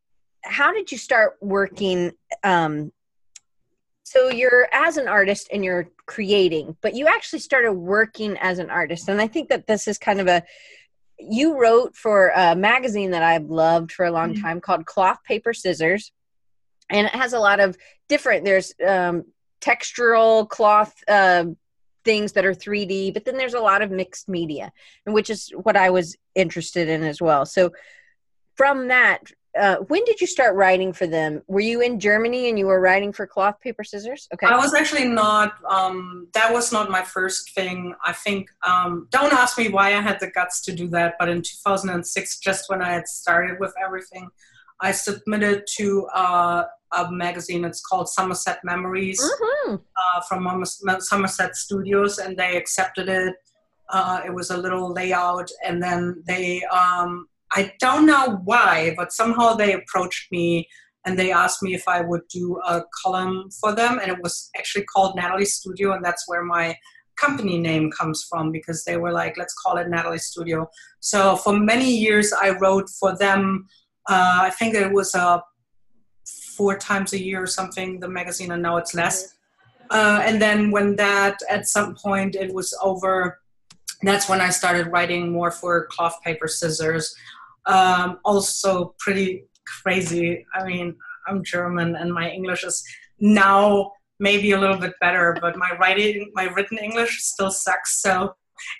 how 0.48 0.72
did 0.72 0.92
you 0.92 0.98
start 0.98 1.38
working? 1.42 2.12
Um, 2.44 2.92
so 4.04 4.30
you're 4.30 4.68
as 4.72 4.98
an 4.98 5.08
artist 5.08 5.50
and 5.52 5.64
you're 5.66 5.90
creating, 6.06 6.78
but 6.82 6.96
you 6.96 7.08
actually 7.08 7.40
started 7.40 7.74
working 7.74 8.38
as 8.38 8.60
an 8.60 8.70
artist, 8.70 9.10
and 9.10 9.22
I 9.22 9.28
think 9.28 9.50
that 9.50 9.68
this 9.68 9.88
is 9.88 9.98
kind 9.98 10.22
of 10.22 10.28
a 10.28 10.44
you 11.20 11.60
wrote 11.60 11.96
for 11.96 12.32
a 12.36 12.56
magazine 12.56 13.12
that 13.12 13.24
I've 13.24 13.50
loved 13.50 13.92
for 13.92 14.06
a 14.06 14.12
long 14.12 14.34
mm-hmm. 14.34 14.44
time 14.44 14.62
called 14.62 14.86
Cloth 14.86 15.24
Paper 15.24 15.54
Scissors, 15.54 16.12
and 16.90 17.08
it 17.08 17.14
has 17.14 17.34
a 17.34 17.40
lot 17.40 17.60
of 17.60 17.78
different. 18.08 18.46
There's 18.46 18.74
um, 18.86 19.26
textural 19.62 20.48
cloth. 20.48 20.94
Uh, 21.08 21.46
things 22.06 22.32
that 22.32 22.46
are 22.46 22.54
3D, 22.54 23.14
but 23.14 23.26
then 23.26 23.36
there's 23.36 23.54
a 23.54 23.60
lot 23.60 23.82
of 23.82 23.92
mixed 23.92 24.30
media, 24.30 24.72
and 25.06 25.14
which 25.14 25.30
is 25.30 25.52
what 25.64 25.76
I 25.76 25.90
was 25.90 26.16
interested 26.36 26.88
in 26.88 27.04
as 27.04 27.22
well. 27.22 27.46
So 27.46 27.74
from 28.56 28.88
that, 28.88 29.30
uh, 29.58 29.78
when 29.88 30.04
did 30.06 30.22
you 30.22 30.28
start 30.28 30.56
writing 30.56 30.94
for 30.94 31.08
them? 31.08 31.42
Were 31.48 31.60
you 31.60 31.82
in 31.82 32.00
Germany 32.00 32.50
and 32.50 32.58
you 32.58 32.68
were 32.68 32.80
writing 32.80 33.12
for 33.12 33.26
cloth, 33.26 33.60
paper, 33.60 33.84
scissors? 33.84 34.28
Okay. 34.34 34.48
I 34.48 34.56
was 34.56 34.74
actually 34.74 35.08
not. 35.08 35.56
Um, 35.70 36.28
that 36.34 36.52
was 36.54 36.72
not 36.72 36.90
my 36.90 37.02
first 37.02 37.54
thing. 37.54 37.94
I 38.06 38.14
think. 38.14 38.50
Um, 38.64 39.08
don't 39.12 39.34
ask 39.34 39.58
me 39.58 39.70
why 39.70 39.88
I 39.88 40.02
had 40.02 40.20
the 40.20 40.32
guts 40.32 40.62
to 40.62 40.72
do 40.72 40.88
that. 40.90 41.16
But 41.20 41.30
in 41.30 41.42
2006, 41.42 42.40
just 42.40 42.70
when 42.70 42.82
I 42.82 42.92
had 42.94 43.08
started 43.08 43.60
with 43.60 43.74
everything, 43.84 44.30
I 44.82 44.92
submitted 44.92 45.66
to 45.78 46.08
uh, 46.14 46.64
a 46.94 47.12
magazine. 47.12 47.66
It's 47.66 47.82
called 47.82 48.10
Somerset 48.10 48.60
Memories 48.64 49.22
mm-hmm. 49.22 49.76
uh, 49.76 50.22
from 50.22 50.66
Somerset 51.00 51.56
Studios, 51.56 52.20
and 52.20 52.38
they 52.38 52.58
accepted 52.58 53.10
it. 53.10 53.36
Uh, 53.90 54.22
it 54.26 54.34
was 54.34 54.52
a 54.52 54.58
little 54.58 54.92
layout, 54.92 55.50
and 55.66 55.82
then 55.82 56.24
they 56.28 56.64
um, 56.66 57.28
I 57.54 57.74
don't 57.80 58.06
know 58.06 58.42
why, 58.44 58.94
but 58.98 59.12
somehow 59.12 59.54
they 59.54 59.74
approached 59.74 60.32
me 60.32 60.68
and 61.06 61.18
they 61.18 61.32
asked 61.32 61.64
me 61.64 61.74
if 61.74 61.88
I 61.88 62.02
would 62.02 62.28
do 62.30 62.60
a 62.68 62.84
column 63.04 63.50
for 63.62 63.74
them. 63.74 64.00
And 64.00 64.12
it 64.12 64.22
was 64.22 64.50
actually 64.58 64.86
called 64.86 65.16
Nathalie 65.16 65.46
Studio, 65.46 65.94
and 65.94 66.04
that's 66.04 66.28
where 66.28 66.44
my 66.44 66.76
company 67.16 67.58
name 67.58 67.90
comes 67.92 68.26
from 68.30 68.52
because 68.52 68.84
they 68.84 68.98
were 68.98 69.12
like, 69.12 69.38
let's 69.38 69.54
call 69.54 69.78
it 69.78 69.88
Nathalie 69.88 70.18
Studio. 70.18 70.70
So 71.00 71.38
for 71.38 71.58
many 71.58 71.90
years, 71.90 72.34
I 72.34 72.52
wrote 72.52 72.90
for 72.90 73.18
them. 73.18 73.68
Uh, 74.10 74.40
I 74.44 74.50
think 74.52 74.76
it 74.76 74.92
was 74.92 75.16
uh, 75.16 75.40
four 76.56 76.78
times 76.78 77.14
a 77.14 77.22
year 77.22 77.42
or 77.42 77.48
something, 77.48 78.00
the 78.00 78.10
magazine, 78.10 78.52
and 78.52 78.62
now 78.62 78.78
it's 78.78 78.94
less. 78.94 79.36
Uh, 79.90 80.22
and 80.24 80.42
then 80.42 80.72
when 80.72 80.96
that, 80.98 81.38
at 81.50 81.68
some 81.68 81.96
point, 81.96 82.36
it 82.36 82.54
was 82.54 82.78
over, 82.84 83.40
that's 84.04 84.28
when 84.28 84.42
I 84.42 84.50
started 84.50 84.88
writing 84.88 85.32
more 85.32 85.52
for 85.52 85.86
cloth, 85.86 86.22
paper, 86.24 86.48
scissors 86.48 87.16
um, 87.68 88.20
also 88.26 88.96
pretty 89.00 89.46
crazy. 89.84 90.46
I 90.54 90.66
mean, 90.66 90.96
I'm 91.28 91.44
German 91.44 91.96
and 91.96 92.14
my 92.14 92.30
English 92.30 92.64
is 92.64 92.84
now 93.20 93.92
maybe 94.20 94.52
a 94.52 94.60
little 94.60 94.78
bit 94.78 94.94
better, 95.00 95.38
but 95.42 95.58
my 95.58 95.72
writing, 95.80 96.32
my 96.34 96.46
written 96.46 96.78
English 96.78 97.22
still 97.22 97.52
sucks. 97.52 98.02
So 98.02 98.36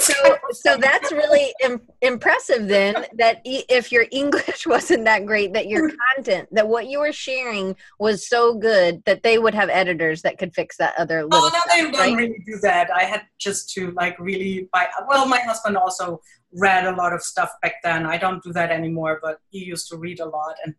so 0.00 0.36
so 0.50 0.76
that's 0.76 1.12
really 1.12 1.54
Im- 1.62 1.80
impressive 2.02 2.66
then 2.66 3.06
that 3.14 3.40
e- 3.44 3.64
if 3.68 3.92
your 3.92 4.06
english 4.10 4.66
wasn't 4.66 5.04
that 5.04 5.24
great 5.24 5.52
that 5.52 5.68
your 5.68 5.90
content 6.16 6.48
that 6.52 6.66
what 6.66 6.88
you 6.88 6.98
were 6.98 7.12
sharing 7.12 7.76
was 7.98 8.28
so 8.28 8.54
good 8.54 9.02
that 9.06 9.22
they 9.22 9.38
would 9.38 9.54
have 9.54 9.68
editors 9.68 10.22
that 10.22 10.38
could 10.38 10.52
fix 10.54 10.76
that 10.76 10.94
other 10.98 11.22
little 11.24 11.38
oh 11.38 11.50
no 11.52 11.58
stuff, 11.60 11.64
they 11.70 11.82
don't 11.82 11.92
right? 11.92 12.16
really 12.16 12.42
do 12.44 12.58
that 12.60 12.90
i 12.90 13.04
had 13.04 13.22
just 13.38 13.70
to 13.70 13.92
like 13.92 14.18
really 14.18 14.68
buy 14.72 14.88
well 15.06 15.26
my 15.26 15.40
husband 15.40 15.76
also 15.76 16.20
read 16.54 16.86
a 16.86 16.96
lot 16.96 17.12
of 17.12 17.22
stuff 17.22 17.50
back 17.62 17.74
then 17.84 18.06
i 18.06 18.16
don't 18.16 18.42
do 18.42 18.52
that 18.52 18.70
anymore 18.70 19.18
but 19.22 19.38
he 19.50 19.64
used 19.64 19.88
to 19.88 19.96
read 19.96 20.20
a 20.20 20.24
lot 20.24 20.54
and 20.64 20.74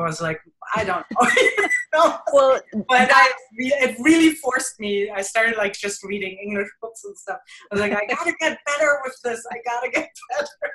was 0.00 0.20
like, 0.20 0.40
I 0.74 0.84
don't 0.84 1.04
know. 1.12 2.18
well, 2.32 2.60
but 2.88 3.10
I, 3.12 3.32
it 3.58 3.96
really 4.00 4.34
forced 4.36 4.80
me. 4.80 5.10
I 5.10 5.22
started 5.22 5.56
like 5.56 5.74
just 5.74 6.02
reading 6.02 6.38
English 6.42 6.68
books 6.80 7.04
and 7.04 7.16
stuff. 7.16 7.38
I 7.70 7.74
was 7.74 7.80
like, 7.80 7.92
I 7.92 8.06
gotta 8.06 8.32
get 8.40 8.58
better 8.66 8.98
with 9.04 9.16
this. 9.22 9.44
I 9.50 9.56
gotta 9.64 9.90
get 9.90 10.08
better. 10.30 10.72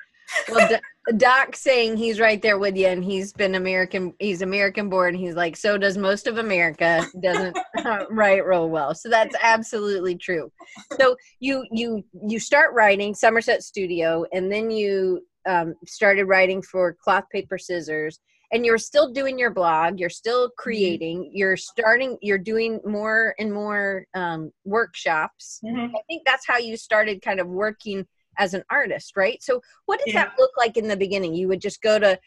Well, 0.49 0.79
Doc 1.17 1.55
saying 1.55 1.97
he's 1.97 2.19
right 2.19 2.41
there 2.41 2.57
with 2.57 2.75
you, 2.75 2.87
and 2.87 3.03
he's 3.03 3.33
been 3.33 3.55
American. 3.55 4.13
He's 4.19 4.41
American 4.41 4.89
born. 4.89 5.15
He's 5.15 5.35
like, 5.35 5.55
so 5.55 5.77
does 5.77 5.97
most 5.97 6.27
of 6.27 6.37
America. 6.37 7.05
Doesn't 7.21 7.57
write 8.09 8.45
real 8.45 8.69
well. 8.69 8.93
So 8.93 9.09
that's 9.09 9.35
absolutely 9.41 10.15
true. 10.15 10.51
So 10.99 11.15
you 11.39 11.65
you 11.71 12.03
you 12.27 12.39
start 12.39 12.73
writing 12.73 13.15
Somerset 13.15 13.63
Studio, 13.63 14.25
and 14.33 14.51
then 14.51 14.69
you 14.69 15.21
um, 15.47 15.75
started 15.85 16.25
writing 16.25 16.61
for 16.61 16.95
Cloth 17.01 17.25
Paper 17.31 17.57
Scissors, 17.57 18.19
and 18.51 18.65
you're 18.65 18.77
still 18.77 19.11
doing 19.11 19.37
your 19.37 19.51
blog 19.51 19.99
you're 19.99 20.09
still 20.09 20.47
mm-hmm. 20.47 20.61
creating 20.61 21.19
mm-hmm. 21.19 21.31
you're 21.33 21.57
starting 21.57 22.17
you're 22.21 22.37
doing 22.37 22.79
more 22.85 23.35
and 23.39 23.51
more 23.51 24.05
um, 24.13 24.51
workshops 24.65 25.59
mm-hmm. 25.63 25.95
i 25.95 25.99
think 26.07 26.23
that's 26.25 26.47
how 26.47 26.57
you 26.57 26.77
started 26.77 27.21
kind 27.21 27.39
of 27.39 27.47
working 27.47 28.05
as 28.37 28.53
an 28.53 28.63
artist 28.69 29.13
right 29.15 29.41
so 29.41 29.61
what 29.85 29.99
did 29.99 30.13
yeah. 30.13 30.25
that 30.25 30.33
look 30.37 30.51
like 30.57 30.77
in 30.77 30.87
the 30.87 30.97
beginning 30.97 31.33
you 31.33 31.47
would 31.47 31.61
just 31.61 31.81
go 31.81 31.99
to 31.99 32.19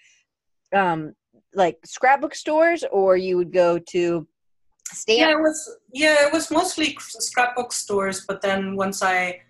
um, 0.75 1.13
like 1.55 1.79
scrapbook 1.85 2.35
stores 2.35 2.85
or 2.93 3.17
you 3.17 3.37
would 3.37 3.53
go 3.53 3.79
to 3.79 4.27
stamp 4.85 5.19
yeah 5.19 5.31
it 5.31 5.41
was 5.41 5.77
yeah 5.93 6.27
it 6.27 6.33
was 6.33 6.51
mostly 6.51 6.97
scrapbook 6.99 7.73
stores 7.73 8.25
but 8.27 8.41
then 8.43 8.77
once 8.77 9.03
i 9.03 9.41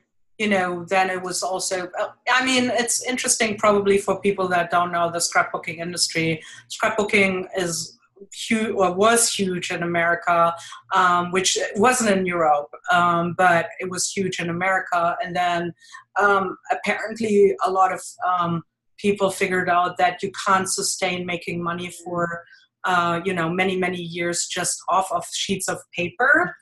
you 0.41 0.49
know, 0.49 0.87
then 0.87 1.11
it 1.11 1.21
was 1.21 1.43
also, 1.43 1.91
I 2.33 2.43
mean, 2.47 2.71
it's 2.73 3.05
interesting 3.05 3.59
probably 3.59 3.99
for 3.99 4.19
people 4.23 4.49
that 4.49 4.71
don't 4.71 4.91
know 4.91 5.11
the 5.11 5.19
scrapbooking 5.19 5.77
industry. 5.77 6.43
Scrapbooking 6.71 7.47
is 7.59 7.99
huge 8.33 8.75
or 8.75 8.93
was 8.93 9.33
huge 9.33 9.71
in 9.71 9.83
America, 9.83 10.55
um, 10.95 11.31
which 11.31 11.59
wasn't 11.77 12.11
in 12.11 12.27
Europe, 12.27 12.71
um, 12.91 13.35
but 13.37 13.67
it 13.81 13.91
was 13.91 14.11
huge 14.11 14.41
in 14.41 14.51
America. 14.51 15.17
And 15.23 15.35
then 15.35 15.73
um, 16.21 16.57
apparently 16.71 17.55
a 17.65 17.71
lot 17.71 17.93
of 17.93 18.03
um, 18.29 18.63
people 18.99 19.31
figured 19.31 19.69
out 19.69 19.97
that 19.99 20.23
you 20.23 20.31
can't 20.47 20.69
sustain 20.69 21.27
making 21.27 21.63
money 21.63 21.93
for, 22.05 22.45
uh, 22.85 23.21
you 23.25 23.33
know, 23.33 23.49
many, 23.51 23.77
many 23.77 24.01
years 24.01 24.47
just 24.51 24.77
off 24.89 25.11
of 25.13 25.25
sheets 25.33 25.69
of 25.69 25.79
paper. 25.97 26.55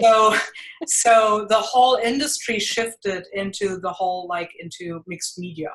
So 0.00 0.34
so 0.86 1.46
the 1.48 1.56
whole 1.56 1.96
industry 2.02 2.58
shifted 2.58 3.24
into 3.32 3.78
the 3.78 3.92
whole 3.92 4.26
like 4.28 4.50
into 4.58 5.02
mixed 5.06 5.38
media 5.38 5.70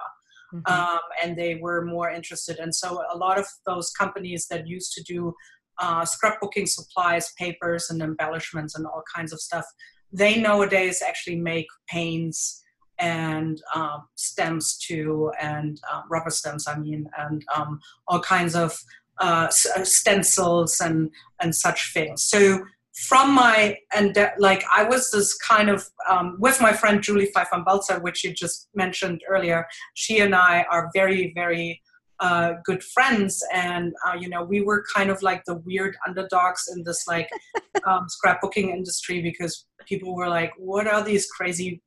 mm-hmm. 0.61 0.73
um, 0.73 0.99
and 1.23 1.37
they 1.37 1.55
were 1.55 1.85
more 1.85 2.09
interested 2.09 2.57
and 2.59 2.73
so 2.73 3.01
a 3.13 3.17
lot 3.17 3.39
of 3.39 3.45
those 3.65 3.89
companies 3.91 4.47
that 4.49 4.67
used 4.67 4.93
to 4.93 5.03
do 5.03 5.33
uh, 5.79 6.03
scrapbooking 6.03 6.67
supplies 6.67 7.33
papers 7.37 7.89
and 7.89 8.01
embellishments 8.01 8.75
and 8.75 8.85
all 8.85 9.03
kinds 9.13 9.33
of 9.33 9.39
stuff 9.39 9.65
they 10.11 10.39
nowadays 10.39 11.01
actually 11.05 11.35
make 11.35 11.67
paints 11.87 12.61
and 12.97 13.61
um, 13.73 14.07
stems 14.15 14.77
too 14.77 15.31
and 15.41 15.81
uh, 15.91 16.01
rubber 16.09 16.29
stems 16.29 16.67
i 16.67 16.77
mean 16.77 17.07
and 17.17 17.43
um, 17.55 17.79
all 18.07 18.19
kinds 18.19 18.55
of 18.55 18.77
uh, 19.19 19.47
stencils 19.49 20.79
and 20.81 21.09
and 21.41 21.55
such 21.55 21.93
things 21.93 22.23
so 22.23 22.59
from 22.95 23.33
my 23.33 23.77
and 23.93 24.17
like 24.39 24.63
I 24.71 24.83
was 24.83 25.11
this 25.11 25.37
kind 25.37 25.69
of 25.69 25.85
um, 26.09 26.37
with 26.39 26.61
my 26.61 26.71
friend 26.71 27.03
Julie 27.03 27.29
Fei-Fan 27.33 27.63
Balzer, 27.63 27.99
which 27.99 28.23
you 28.23 28.33
just 28.33 28.69
mentioned 28.73 29.21
earlier. 29.29 29.67
She 29.95 30.19
and 30.19 30.33
I 30.33 30.65
are 30.71 30.89
very 30.93 31.33
very 31.35 31.81
uh, 32.21 32.53
good 32.63 32.81
friends, 32.81 33.43
and 33.53 33.93
uh, 34.07 34.13
you 34.17 34.29
know 34.29 34.43
we 34.43 34.61
were 34.61 34.85
kind 34.95 35.09
of 35.09 35.21
like 35.21 35.43
the 35.45 35.55
weird 35.55 35.97
underdogs 36.07 36.69
in 36.73 36.83
this 36.83 37.05
like 37.07 37.29
um, 37.85 38.07
scrapbooking 38.07 38.69
industry 38.69 39.21
because 39.21 39.65
people 39.85 40.15
were 40.15 40.29
like, 40.29 40.53
"What 40.57 40.87
are 40.87 41.03
these 41.03 41.27
crazy 41.27 41.81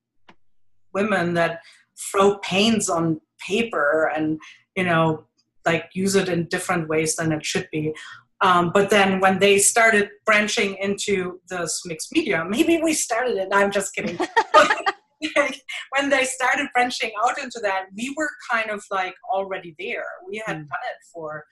women 0.93 1.33
that 1.35 1.61
throw 2.13 2.39
paints 2.39 2.91
on 2.91 3.21
paper 3.47 4.13
and 4.15 4.39
you 4.77 4.85
know 4.85 5.25
like 5.65 5.89
use 5.95 6.17
it 6.17 6.29
in 6.29 6.49
different 6.49 6.89
ways 6.89 7.17
than 7.17 7.33
it 7.33 7.47
should 7.47 7.69
be?" 7.73 7.95
Um, 8.41 8.71
but 8.73 8.91
then 8.91 9.21
when 9.21 9.41
they 9.41 9.59
started 9.59 10.11
branching 10.25 10.77
into 10.77 11.41
this 11.49 11.83
mixed 11.85 12.13
media, 12.13 12.45
maybe 12.49 12.81
we 12.83 12.93
started 12.93 13.37
it. 13.37 13.49
I'm 13.53 13.73
just 13.73 13.95
kidding. 13.95 14.17
when 15.97 16.09
they 16.09 16.25
started 16.25 16.69
branching 16.73 17.11
out 17.25 17.43
into 17.43 17.59
that, 17.63 17.87
we 17.97 18.15
were 18.17 18.31
kind 18.51 18.71
of 18.71 18.85
like 18.91 19.15
already 19.33 19.75
there. 19.79 20.05
We 20.29 20.43
had 20.47 20.57
mm. 20.57 20.69
done 20.69 20.87
it 20.91 21.05
for 21.13 21.45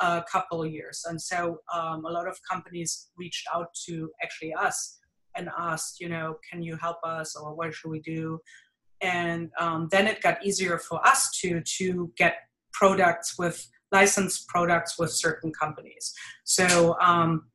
a 0.00 0.24
couple 0.30 0.62
of 0.62 0.70
years. 0.70 1.04
And 1.08 1.20
so 1.20 1.58
um, 1.72 2.04
a 2.04 2.10
lot 2.10 2.26
of 2.26 2.36
companies 2.50 3.10
reached 3.16 3.46
out 3.54 3.68
to 3.86 4.10
actually 4.22 4.52
us 4.54 4.98
and 5.36 5.48
asked, 5.56 6.00
you 6.00 6.08
know, 6.08 6.36
can 6.50 6.62
you 6.62 6.76
help 6.76 6.98
us 7.04 7.36
or 7.36 7.54
what 7.54 7.72
should 7.72 7.90
we 7.90 8.00
do? 8.00 8.40
And 9.00 9.50
um, 9.58 9.88
then 9.90 10.06
it 10.06 10.22
got 10.22 10.44
easier 10.44 10.78
for 10.78 11.04
us 11.06 11.30
to 11.40 11.60
to 11.78 12.12
get 12.16 12.36
products 12.72 13.38
with 13.38 13.68
licensed 13.92 14.48
products 14.48 14.98
with 14.98 15.12
certain 15.12 15.52
companies. 15.52 16.14
So 16.44 16.98
um, 17.00 17.46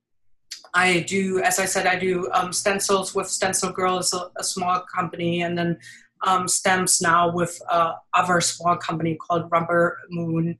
I 0.73 1.01
do, 1.01 1.41
as 1.41 1.59
I 1.59 1.65
said, 1.65 1.87
I 1.87 1.97
do 1.97 2.29
um, 2.33 2.53
stencils 2.53 3.15
with 3.15 3.27
Stencil 3.27 3.71
Girl, 3.71 3.97
is 3.97 4.13
a, 4.13 4.29
a 4.37 4.43
small 4.43 4.83
company, 4.93 5.41
and 5.41 5.57
then 5.57 5.77
um, 6.25 6.47
now 7.01 7.31
with 7.31 7.59
uh, 7.69 7.93
other 8.13 8.41
small 8.41 8.75
company 8.75 9.15
called 9.15 9.49
Rubber 9.51 9.97
Moon. 10.09 10.57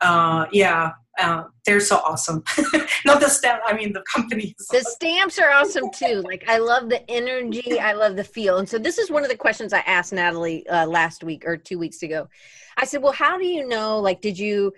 Uh, 0.00 0.46
yeah, 0.52 0.92
uh, 1.18 1.44
they're 1.66 1.80
so 1.80 1.96
awesome. 1.96 2.44
Not 3.04 3.20
the 3.20 3.28
stamp, 3.28 3.60
I 3.66 3.72
mean 3.72 3.92
the 3.92 4.02
companies. 4.12 4.54
The 4.70 4.80
stamps 4.80 5.38
are 5.38 5.50
awesome 5.50 5.90
too. 5.92 6.22
Like 6.24 6.44
I 6.48 6.58
love 6.58 6.88
the 6.88 7.08
energy, 7.10 7.80
I 7.80 7.92
love 7.92 8.16
the 8.16 8.24
feel. 8.24 8.58
And 8.58 8.68
so 8.68 8.78
this 8.78 8.98
is 8.98 9.10
one 9.10 9.24
of 9.24 9.28
the 9.28 9.36
questions 9.36 9.72
I 9.72 9.80
asked 9.80 10.12
Nathalie 10.12 10.66
uh, 10.68 10.86
last 10.86 11.24
week 11.24 11.44
or 11.46 11.56
two 11.56 11.78
weeks 11.78 12.02
ago. 12.02 12.28
I 12.76 12.84
said, 12.84 13.02
"Well, 13.02 13.12
how 13.12 13.36
do 13.38 13.46
you 13.46 13.66
know? 13.66 13.98
Like, 13.98 14.20
did 14.20 14.38
you 14.38 14.72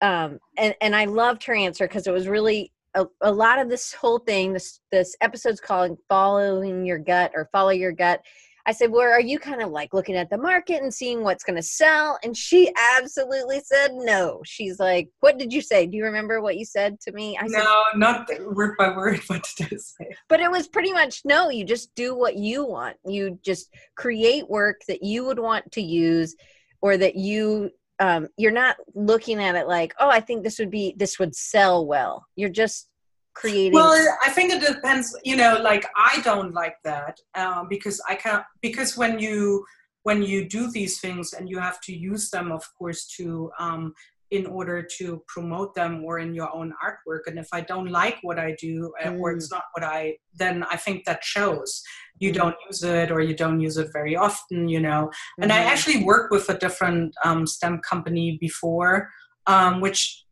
um, 0.00 0.38
and 0.56 0.74
and 0.80 0.94
I 0.94 1.04
loved 1.04 1.44
her 1.44 1.54
answer 1.54 1.86
because 1.86 2.06
it 2.06 2.12
was 2.12 2.28
really 2.28 2.72
a, 2.94 3.06
a, 3.20 3.32
lot 3.32 3.58
of 3.58 3.68
this 3.68 3.92
whole 3.92 4.18
thing. 4.18 4.52
This 4.52 4.80
this 4.90 5.16
episode's 5.20 5.60
called 5.60 5.98
"Following 6.08 6.84
Your 6.84 6.98
Gut" 6.98 7.32
or 7.34 7.48
"Follow 7.52 7.70
Your 7.70 7.92
Gut." 7.92 8.20
I 8.68 8.72
said, 8.72 8.90
Well, 8.90 9.00
are 9.00 9.18
you 9.18 9.38
kind 9.38 9.62
of 9.62 9.70
like 9.70 9.94
looking 9.94 10.14
at 10.14 10.28
the 10.28 10.36
market 10.36 10.82
and 10.82 10.92
seeing 10.92 11.24
what's 11.24 11.42
going 11.42 11.56
to 11.56 11.62
sell? 11.62 12.18
And 12.22 12.36
she 12.36 12.70
absolutely 12.98 13.60
said 13.60 13.92
no. 13.94 14.42
She's 14.44 14.78
like, 14.78 15.08
What 15.20 15.38
did 15.38 15.54
you 15.54 15.62
say? 15.62 15.86
Do 15.86 15.96
you 15.96 16.04
remember 16.04 16.42
what 16.42 16.58
you 16.58 16.66
said 16.66 17.00
to 17.00 17.12
me? 17.12 17.38
I 17.38 17.46
no, 17.46 17.60
said, 17.60 17.98
not 17.98 18.28
word 18.54 18.76
by 18.76 18.94
word. 18.94 19.20
What 19.28 19.48
did 19.56 19.68
I 19.72 19.76
say? 19.76 20.14
But 20.28 20.40
it 20.40 20.50
was 20.50 20.68
pretty 20.68 20.92
much 20.92 21.22
no, 21.24 21.48
you 21.48 21.64
just 21.64 21.94
do 21.94 22.14
what 22.14 22.36
you 22.36 22.62
want. 22.62 22.98
You 23.06 23.38
just 23.42 23.74
create 23.96 24.46
work 24.50 24.82
that 24.86 25.02
you 25.02 25.24
would 25.24 25.38
want 25.38 25.72
to 25.72 25.80
use 25.80 26.36
or 26.82 26.98
that 26.98 27.16
you 27.16 27.70
um, 28.00 28.28
you're 28.36 28.52
not 28.52 28.76
looking 28.94 29.42
at 29.42 29.54
it 29.54 29.66
like 29.66 29.94
oh 29.98 30.08
i 30.08 30.20
think 30.20 30.42
this 30.42 30.58
would 30.58 30.70
be 30.70 30.94
this 30.96 31.18
would 31.18 31.34
sell 31.34 31.86
well. 31.86 32.26
You're 32.36 32.48
just 32.48 32.88
creating 33.34 33.72
well 33.72 33.94
i 34.24 34.30
think 34.30 34.52
it 34.52 34.60
depends 34.60 35.16
you 35.24 35.36
know 35.36 35.58
like 35.62 35.86
i 35.96 36.20
don't 36.22 36.52
like 36.54 36.74
that 36.82 37.16
um, 37.36 37.68
because 37.68 38.00
i 38.08 38.14
can't 38.14 38.42
because 38.62 38.96
when 38.96 39.18
you 39.18 39.64
when 40.02 40.22
you 40.22 40.48
do 40.48 40.70
these 40.72 41.00
things 41.00 41.32
and 41.34 41.48
you 41.48 41.58
have 41.58 41.80
to 41.80 41.94
use 41.94 42.30
them 42.30 42.50
of 42.50 42.64
course 42.76 43.06
to 43.16 43.50
um, 43.60 43.94
in 44.30 44.44
order 44.46 44.86
to 44.98 45.22
promote 45.26 45.74
them 45.74 46.04
or 46.04 46.18
in 46.18 46.34
your 46.34 46.54
own 46.54 46.72
artwork 46.84 47.20
and 47.26 47.38
if 47.38 47.48
i 47.52 47.60
don't 47.60 47.90
like 47.90 48.18
what 48.22 48.38
i 48.38 48.54
do 48.60 48.92
mm. 49.02 49.18
or 49.18 49.32
it's 49.32 49.48
mm. 49.48 49.52
not 49.52 49.64
what 49.72 49.84
i 49.84 50.14
then 50.34 50.64
i 50.70 50.76
think 50.76 51.04
that 51.04 51.24
shows 51.24 51.82
you 52.18 52.30
mm. 52.30 52.34
don't 52.34 52.56
use 52.66 52.82
it 52.82 53.10
or 53.10 53.20
you 53.20 53.34
don't 53.34 53.60
use 53.60 53.76
it 53.76 53.88
very 53.92 54.16
often 54.16 54.68
you 54.68 54.80
know 54.80 55.06
mm-hmm. 55.06 55.42
and 55.42 55.52
i 55.52 55.58
mm-hmm. 55.58 55.68
actually 55.68 56.04
worked 56.04 56.30
with 56.30 56.48
a 56.48 56.58
different 56.58 57.14
um, 57.24 57.46
stamp 57.46 57.82
company 57.88 58.36
before 58.40 59.08
um, 59.46 59.80
which 59.80 60.24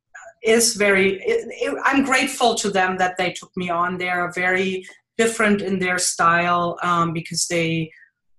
is 0.43 0.75
very 0.75 1.15
it, 1.23 1.49
it, 1.51 1.79
i'm 1.85 2.05
grateful 2.05 2.55
to 2.55 2.71
them 2.71 2.97
that 2.99 3.17
they 3.17 3.33
took 3.33 3.51
me 3.57 3.71
on 3.71 3.97
they're 3.97 4.31
very 4.35 4.85
different 5.17 5.63
in 5.63 5.79
their 5.79 5.99
style 5.99 6.77
um, 6.83 7.13
because 7.13 7.47
they 7.47 7.91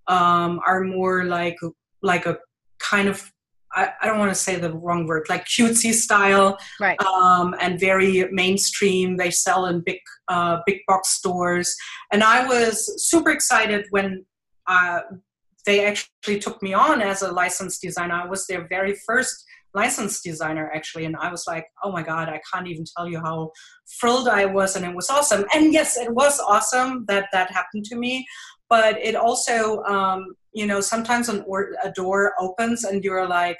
um, 0.06 0.60
are 0.66 0.82
more 0.82 1.24
like 1.24 1.56
like 2.02 2.26
a 2.26 2.38
kind 2.78 3.08
of 3.08 3.32
I, 3.78 3.92
I 4.02 4.06
don't 4.06 4.18
want 4.18 4.30
to 4.32 4.34
say 4.34 4.56
the 4.56 4.72
wrong 4.72 5.06
word, 5.06 5.26
like 5.28 5.44
cutesy 5.44 5.92
style, 5.92 6.58
right? 6.80 7.00
Um, 7.00 7.54
and 7.60 7.78
very 7.78 8.28
mainstream. 8.32 9.16
They 9.16 9.30
sell 9.30 9.66
in 9.66 9.82
big, 9.86 10.00
uh, 10.26 10.58
big 10.66 10.80
box 10.88 11.10
stores, 11.10 11.74
and 12.12 12.22
I 12.22 12.46
was 12.46 13.08
super 13.08 13.30
excited 13.30 13.86
when 13.90 14.24
uh, 14.66 15.00
they 15.64 15.86
actually 15.86 16.40
took 16.40 16.60
me 16.62 16.74
on 16.74 17.00
as 17.00 17.22
a 17.22 17.30
licensed 17.30 17.80
designer. 17.80 18.14
I 18.14 18.26
was 18.26 18.46
their 18.46 18.66
very 18.68 18.94
first 19.06 19.44
licensed 19.74 20.24
designer 20.24 20.72
actually 20.74 21.04
and 21.04 21.14
i 21.16 21.30
was 21.30 21.44
like 21.46 21.66
oh 21.84 21.92
my 21.92 22.02
god 22.02 22.26
i 22.28 22.40
can't 22.50 22.66
even 22.66 22.84
tell 22.96 23.06
you 23.06 23.20
how 23.20 23.50
thrilled 24.00 24.26
i 24.26 24.44
was 24.44 24.76
and 24.76 24.84
it 24.84 24.96
was 24.96 25.10
awesome 25.10 25.44
and 25.54 25.74
yes 25.74 25.98
it 25.98 26.12
was 26.14 26.40
awesome 26.40 27.04
that 27.06 27.26
that 27.32 27.50
happened 27.50 27.84
to 27.84 27.94
me 27.94 28.26
but 28.68 28.98
it 28.98 29.14
also 29.14 29.82
um, 29.84 30.34
you 30.52 30.66
know 30.66 30.80
sometimes 30.80 31.28
an 31.28 31.44
or, 31.46 31.70
a 31.82 31.90
door 31.92 32.32
opens 32.38 32.84
and 32.84 33.04
you're 33.04 33.28
like 33.28 33.58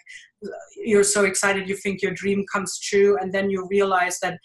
you're 0.76 1.04
so 1.04 1.24
excited 1.24 1.68
you 1.68 1.76
think 1.76 2.02
your 2.02 2.12
dream 2.12 2.44
comes 2.52 2.78
true 2.78 3.16
and 3.18 3.32
then 3.32 3.50
you 3.50 3.66
realize 3.70 4.18
that 4.20 4.38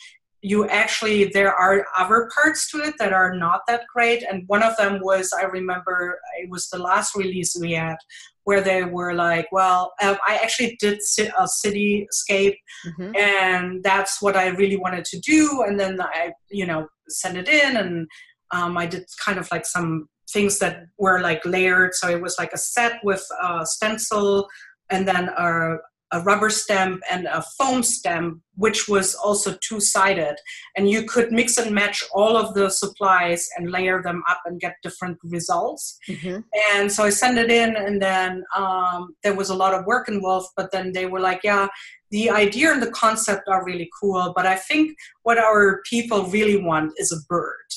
you 0.44 0.68
actually 0.68 1.26
there 1.34 1.54
are 1.54 1.86
other 1.98 2.30
parts 2.36 2.70
to 2.70 2.78
it 2.80 2.94
that 3.00 3.14
are 3.14 3.34
not 3.34 3.62
that 3.68 3.84
great 3.94 4.24
and 4.30 4.44
one 4.48 4.62
of 4.62 4.76
them 4.78 5.00
was 5.02 5.34
i 5.40 5.44
remember 5.44 6.20
it 6.38 6.50
was 6.50 6.68
the 6.70 6.78
last 6.78 7.16
release 7.16 7.56
we 7.60 7.72
had 7.72 7.96
where 8.44 8.60
they 8.60 8.84
were 8.84 9.14
like 9.14 9.48
well 9.52 9.94
um, 10.02 10.18
i 10.28 10.36
actually 10.36 10.76
did 10.80 11.00
a 11.18 11.48
cityscape 11.66 12.58
mm-hmm. 12.86 13.16
and 13.16 13.82
that's 13.84 14.22
what 14.22 14.36
i 14.36 14.48
really 14.48 14.78
wanted 14.78 15.06
to 15.06 15.18
do 15.20 15.64
and 15.66 15.80
then 15.80 16.00
i 16.02 16.32
you 16.52 16.66
know 16.66 16.88
sent 17.08 17.38
it 17.38 17.48
in 17.48 17.78
and 17.78 18.08
um, 18.52 18.78
i 18.78 18.86
did 18.86 19.06
kind 19.26 19.40
of 19.40 19.48
like 19.50 19.66
some 19.66 20.10
things 20.34 20.60
that 20.60 20.88
were 20.98 21.22
like 21.22 21.46
layered. 21.46 21.94
So 21.94 22.10
it 22.10 22.22
was 22.22 22.36
like 22.38 22.52
a 22.54 22.58
set 22.58 22.94
with 23.04 23.26
a 23.42 23.66
stencil 23.66 24.48
and 24.90 25.08
then 25.08 25.30
a, 25.30 25.76
a 26.12 26.22
rubber 26.22 26.50
stamp 26.50 27.02
and 27.10 27.26
a 27.26 27.44
foam 27.58 27.82
stamp, 27.82 28.40
which 28.56 28.88
was 28.88 29.16
also 29.16 29.58
two 29.68 29.80
sided. 29.80 30.36
And 30.76 30.90
you 30.90 31.06
could 31.06 31.32
mix 31.32 31.58
and 31.58 31.74
match 31.74 32.04
all 32.14 32.38
of 32.38 32.54
the 32.54 32.70
supplies 32.70 33.48
and 33.58 33.72
layer 33.72 34.04
them 34.04 34.22
up 34.30 34.42
and 34.46 34.60
get 34.60 34.76
different 34.84 35.18
results. 35.24 35.98
Mm-hmm. 36.08 36.42
And 36.76 36.92
so 36.92 37.04
I 37.04 37.10
sent 37.10 37.40
it 37.40 37.50
in, 37.50 37.76
and 37.76 38.00
then 38.00 38.44
um, 38.56 39.16
there 39.24 39.36
was 39.36 39.50
a 39.50 39.56
lot 39.56 39.74
of 39.74 39.86
work 39.86 40.08
involved. 40.08 40.50
But 40.56 40.72
then 40.72 40.92
they 40.92 41.08
were 41.08 41.20
like, 41.20 41.42
yeah, 41.44 41.68
the 42.12 42.30
idea 42.30 42.72
and 42.72 42.82
the 42.84 42.92
concept 42.92 43.48
are 43.48 43.66
really 43.66 43.90
cool. 44.00 44.34
But 44.36 44.46
I 44.46 44.56
think 44.56 44.96
what 45.24 45.40
our 45.40 45.82
people 45.90 46.26
really 46.28 46.62
want 46.62 46.94
is 46.98 47.12
a 47.12 47.26
bird. 47.28 47.70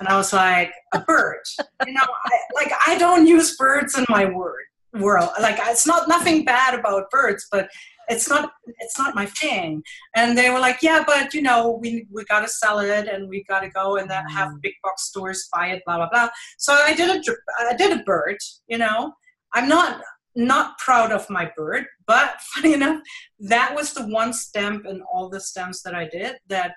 And 0.00 0.08
I 0.08 0.16
was 0.16 0.32
like, 0.32 0.72
a 0.92 1.00
bird. 1.00 1.42
You 1.86 1.92
know, 1.92 2.00
I, 2.02 2.38
like 2.54 2.72
I 2.86 2.98
don't 2.98 3.26
use 3.26 3.56
birds 3.56 3.98
in 3.98 4.04
my 4.08 4.26
word 4.26 4.64
world. 4.94 5.30
Like 5.40 5.58
it's 5.60 5.86
not 5.86 6.08
nothing 6.08 6.44
bad 6.44 6.78
about 6.78 7.10
birds, 7.10 7.46
but 7.50 7.70
it's 8.08 8.28
not 8.28 8.52
it's 8.78 8.98
not 8.98 9.14
my 9.14 9.26
thing. 9.26 9.82
And 10.14 10.36
they 10.36 10.50
were 10.50 10.58
like, 10.58 10.78
yeah, 10.82 11.02
but 11.06 11.34
you 11.34 11.42
know, 11.42 11.78
we 11.80 12.06
we 12.10 12.24
gotta 12.24 12.48
sell 12.48 12.78
it 12.78 13.08
and 13.08 13.28
we 13.28 13.44
gotta 13.48 13.70
go 13.70 13.96
and 13.96 14.10
then 14.10 14.26
have 14.26 14.50
mm. 14.50 14.62
big 14.62 14.74
box 14.82 15.04
stores 15.04 15.48
buy 15.52 15.68
it, 15.68 15.82
blah 15.86 15.96
blah 15.96 16.08
blah. 16.10 16.28
So 16.58 16.74
I 16.74 16.94
did 16.94 17.10
a 17.10 17.22
I 17.58 17.74
did 17.74 17.98
a 17.98 18.02
bird. 18.04 18.36
You 18.68 18.78
know, 18.78 19.12
I'm 19.54 19.68
not 19.68 20.00
not 20.34 20.78
proud 20.78 21.12
of 21.12 21.28
my 21.28 21.50
bird, 21.56 21.86
but 22.06 22.40
funny 22.54 22.74
enough, 22.74 23.02
that 23.40 23.74
was 23.74 23.92
the 23.92 24.06
one 24.06 24.32
stamp 24.32 24.86
in 24.86 25.02
all 25.12 25.28
the 25.28 25.40
stamps 25.40 25.82
that 25.82 25.94
I 25.94 26.06
did 26.06 26.36
that 26.48 26.74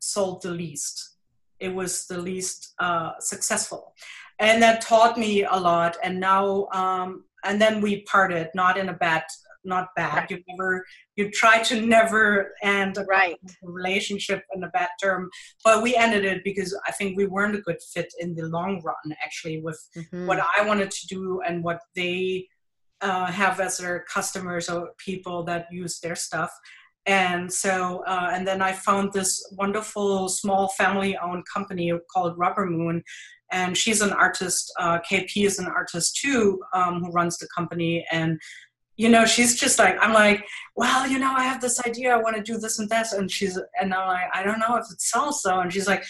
sold 0.00 0.42
the 0.42 0.50
least 0.50 1.13
it 1.60 1.74
was 1.74 2.06
the 2.06 2.18
least 2.18 2.74
uh, 2.78 3.12
successful 3.20 3.94
and 4.38 4.62
that 4.62 4.80
taught 4.80 5.16
me 5.18 5.44
a 5.44 5.56
lot 5.56 5.96
and 6.02 6.18
now 6.18 6.66
um, 6.72 7.24
and 7.44 7.60
then 7.60 7.80
we 7.80 8.02
parted 8.02 8.48
not 8.54 8.76
in 8.76 8.88
a 8.88 8.94
bad 8.94 9.22
not 9.64 9.88
bad 9.96 10.14
right. 10.14 10.30
you 10.30 10.42
never 10.48 10.84
you 11.16 11.30
try 11.30 11.62
to 11.62 11.80
never 11.80 12.52
end 12.62 12.98
a 12.98 13.04
right. 13.04 13.36
relationship 13.62 14.42
in 14.54 14.62
a 14.62 14.68
bad 14.68 14.88
term 15.02 15.30
but 15.64 15.82
we 15.82 15.96
ended 15.96 16.24
it 16.24 16.42
because 16.44 16.78
i 16.86 16.92
think 16.92 17.16
we 17.16 17.26
weren't 17.26 17.54
a 17.54 17.60
good 17.62 17.80
fit 17.92 18.12
in 18.20 18.34
the 18.34 18.46
long 18.48 18.82
run 18.82 19.16
actually 19.24 19.60
with 19.60 19.80
mm-hmm. 19.96 20.26
what 20.26 20.38
i 20.58 20.64
wanted 20.64 20.90
to 20.90 21.06
do 21.06 21.40
and 21.46 21.64
what 21.64 21.80
they 21.96 22.46
uh, 23.00 23.26
have 23.26 23.60
as 23.60 23.78
their 23.78 24.04
customers 24.12 24.68
or 24.68 24.90
people 24.98 25.42
that 25.42 25.66
use 25.70 26.00
their 26.00 26.16
stuff 26.16 26.50
and 27.06 27.52
so 27.52 28.02
uh, 28.06 28.30
and 28.32 28.46
then 28.46 28.62
i 28.62 28.72
found 28.72 29.12
this 29.12 29.46
wonderful 29.52 30.28
small 30.28 30.68
family 30.68 31.16
owned 31.18 31.44
company 31.52 31.92
called 32.12 32.36
rubber 32.38 32.66
moon. 32.66 33.02
And 33.52 33.76
she's 33.76 34.00
an 34.00 34.12
artist 34.12 34.72
uh, 34.80 34.98
kp 35.00 35.44
is 35.44 35.58
an 35.58 35.66
artist 35.66 36.16
too 36.16 36.60
um, 36.72 37.00
who 37.00 37.10
runs 37.10 37.38
the 37.38 37.48
company. 37.54 38.04
And 38.10 38.40
you 38.96 39.08
know 39.08 39.24
she's 39.24 39.58
just 39.58 39.76
like 39.76 39.96
i'm 40.00 40.12
like 40.12 40.44
well 40.76 41.04
you 41.08 41.18
know 41.18 41.32
i 41.36 41.42
have 41.42 41.60
this 41.60 41.84
idea. 41.84 42.14
I 42.14 42.16
want 42.16 42.36
to 42.36 42.42
do 42.42 42.58
this 42.58 42.78
and 42.78 42.88
that 42.90 43.12
and 43.12 43.28
she's 43.30 43.58
and 43.80 43.92
i'm 43.92 44.06
like 44.06 44.30
i 44.32 44.42
don't 44.44 44.60
know 44.60 44.76
if 44.76 44.84
it 44.90 45.00
sells 45.00 45.42
so 45.42 45.58
and 45.58 45.72
she's 45.72 45.88
like 45.88 46.04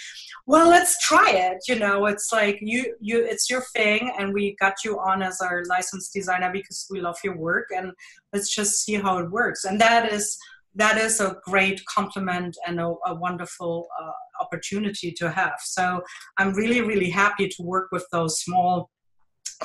well 0.47 0.69
let's 0.69 0.99
try 1.07 1.31
it. 1.31 1.59
You 1.69 1.79
know 1.79 2.07
it's 2.07 2.31
like 2.33 2.59
you 2.61 2.95
you 3.01 3.25
it's 3.25 3.49
your 3.49 3.63
thing. 3.75 4.13
And 4.19 4.33
we 4.33 4.57
got 4.61 4.85
you 4.85 4.99
on 4.99 5.23
as 5.23 5.41
our 5.41 5.65
licensed 5.67 6.13
designer 6.13 6.51
because 6.53 6.87
we 6.91 7.01
love 7.01 7.19
your 7.25 7.37
work. 7.37 7.69
And 7.75 7.93
let's 8.33 8.55
just 8.55 8.85
see 8.85 8.95
how 8.95 9.19
it 9.19 9.31
works. 9.31 9.65
And 9.65 9.81
that 9.81 10.13
is 10.13 10.37
that 10.75 10.99
is 10.99 11.21
a 11.21 11.37
great 11.45 11.81
compliment 11.87 12.57
and 12.67 12.81
a, 12.81 12.95
a 13.07 13.15
wonderful 13.15 13.87
uh, 14.01 14.43
opportunity 14.43 15.13
to 15.13 15.31
have. 15.31 15.55
So 15.63 16.03
I'm 16.39 16.53
really, 16.55 16.81
really 16.81 17.11
happy 17.11 17.49
to 17.49 17.63
work 17.63 17.89
with 17.93 18.07
those 18.13 18.41
small 18.41 18.91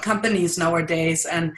companies 0.01 0.57
nowadays. 0.57 1.25
And 1.25 1.51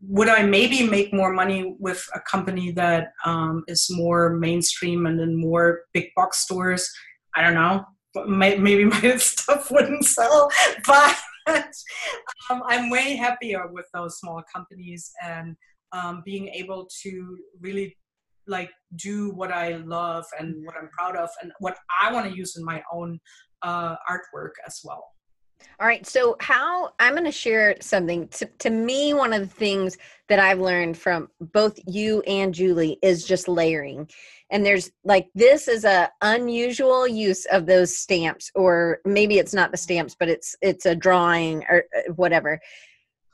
would 0.00 0.28
I 0.28 0.42
maybe 0.42 0.86
make 0.86 1.12
more 1.12 1.32
money 1.32 1.74
with 1.78 2.04
a 2.14 2.20
company 2.20 2.70
that 2.72 3.08
um, 3.24 3.64
is 3.66 3.88
more 3.90 4.30
mainstream 4.30 5.06
and 5.06 5.20
in 5.20 5.40
more 5.40 5.80
big 5.92 6.08
box 6.14 6.40
stores? 6.40 6.88
I 7.34 7.42
don't 7.42 7.54
know. 7.54 7.84
Maybe 8.26 8.84
my 8.84 9.16
stuff 9.16 9.70
wouldn't 9.70 10.04
sell, 10.04 10.50
but 10.86 11.16
um, 12.50 12.62
I'm 12.66 12.90
way 12.90 13.16
happier 13.16 13.68
with 13.68 13.86
those 13.94 14.18
small 14.18 14.42
companies 14.54 15.10
and 15.22 15.56
um, 15.92 16.22
being 16.24 16.48
able 16.48 16.88
to 17.02 17.38
really 17.60 17.96
like 18.48 18.70
do 18.96 19.30
what 19.30 19.52
I 19.52 19.76
love 19.76 20.24
and 20.38 20.54
what 20.64 20.76
I'm 20.76 20.88
proud 20.88 21.16
of 21.16 21.28
and 21.42 21.52
what 21.60 21.76
I 22.00 22.12
want 22.12 22.30
to 22.30 22.36
use 22.36 22.56
in 22.56 22.64
my 22.64 22.82
own 22.92 23.18
uh, 23.62 23.96
artwork 24.10 24.52
as 24.66 24.80
well. 24.84 25.04
All 25.80 25.86
right. 25.86 26.06
So, 26.06 26.36
how 26.40 26.92
I'm 27.00 27.14
going 27.14 27.24
to 27.24 27.32
share 27.32 27.76
something. 27.80 28.28
To, 28.28 28.46
to 28.60 28.70
me, 28.70 29.14
one 29.14 29.32
of 29.32 29.40
the 29.40 29.54
things 29.54 29.96
that 30.28 30.38
I've 30.38 30.60
learned 30.60 30.96
from 30.96 31.28
both 31.40 31.78
you 31.86 32.20
and 32.22 32.54
Julie 32.54 32.98
is 33.02 33.24
just 33.24 33.48
layering. 33.48 34.08
And 34.50 34.64
there's 34.64 34.90
like 35.04 35.28
this 35.34 35.68
is 35.68 35.84
a 35.84 36.10
unusual 36.22 37.06
use 37.06 37.44
of 37.46 37.66
those 37.66 37.98
stamps, 37.98 38.50
or 38.54 39.00
maybe 39.04 39.38
it's 39.38 39.54
not 39.54 39.70
the 39.70 39.76
stamps, 39.76 40.16
but 40.18 40.28
it's 40.28 40.56
it's 40.62 40.86
a 40.86 40.94
drawing 40.94 41.64
or 41.68 41.84
uh, 41.96 42.12
whatever 42.14 42.60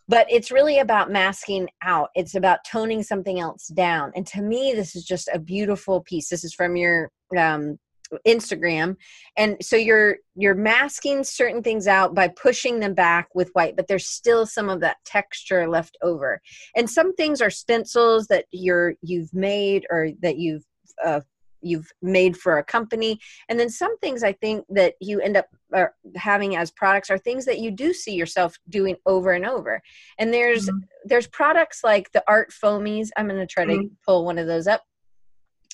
but 0.08 0.26
it's 0.30 0.50
really 0.50 0.78
about 0.78 1.10
masking 1.10 1.68
out. 1.82 2.10
It's 2.14 2.34
about 2.34 2.60
toning 2.70 3.02
something 3.02 3.40
else 3.40 3.68
down 3.68 4.12
and 4.14 4.26
to 4.28 4.42
me 4.42 4.72
this 4.74 4.96
is 4.96 5.04
just 5.04 5.28
a 5.32 5.38
beautiful 5.38 6.00
piece. 6.02 6.28
This 6.28 6.44
is 6.44 6.54
from 6.54 6.76
your 6.76 7.10
um, 7.36 7.78
Instagram 8.26 8.96
and 9.36 9.56
so 9.62 9.76
you're 9.76 10.16
you're 10.36 10.54
masking 10.54 11.24
certain 11.24 11.62
things 11.62 11.86
out 11.86 12.14
by 12.14 12.28
pushing 12.28 12.78
them 12.78 12.94
back 12.94 13.28
with 13.34 13.50
white 13.54 13.76
but 13.76 13.88
there's 13.88 14.06
still 14.06 14.46
some 14.46 14.68
of 14.68 14.80
that 14.80 14.98
texture 15.04 15.68
left 15.68 15.96
over. 16.02 16.40
And 16.76 16.88
some 16.88 17.14
things 17.14 17.40
are 17.40 17.50
stencils 17.50 18.26
that 18.28 18.44
you're 18.50 18.94
you've 19.02 19.32
made 19.32 19.86
or 19.90 20.10
that 20.20 20.36
you've 20.36 20.64
uh, 21.04 21.20
you've 21.64 21.90
made 22.02 22.36
for 22.36 22.58
a 22.58 22.64
company. 22.64 23.18
And 23.48 23.58
then 23.58 23.70
some 23.70 23.96
things 23.98 24.22
i 24.22 24.32
think 24.32 24.64
that 24.68 24.94
you 25.00 25.20
end 25.20 25.36
up 25.36 25.46
uh, 25.74 25.86
having 26.14 26.56
as 26.56 26.70
products 26.70 27.10
are 27.10 27.18
things 27.18 27.44
that 27.44 27.58
you 27.58 27.70
do 27.70 27.92
see 27.92 28.14
yourself 28.14 28.56
doing 28.68 28.96
over 29.06 29.32
and 29.32 29.44
over. 29.44 29.82
And 30.18 30.32
there's 30.32 30.66
mm-hmm. 30.66 30.78
there's 31.04 31.26
products 31.26 31.82
like 31.82 32.12
the 32.12 32.22
art 32.28 32.50
foamies. 32.50 33.08
I'm 33.16 33.26
going 33.26 33.40
to 33.40 33.46
try 33.46 33.64
mm-hmm. 33.64 33.82
to 33.82 33.90
pull 34.06 34.24
one 34.24 34.38
of 34.38 34.46
those 34.46 34.66
up. 34.66 34.82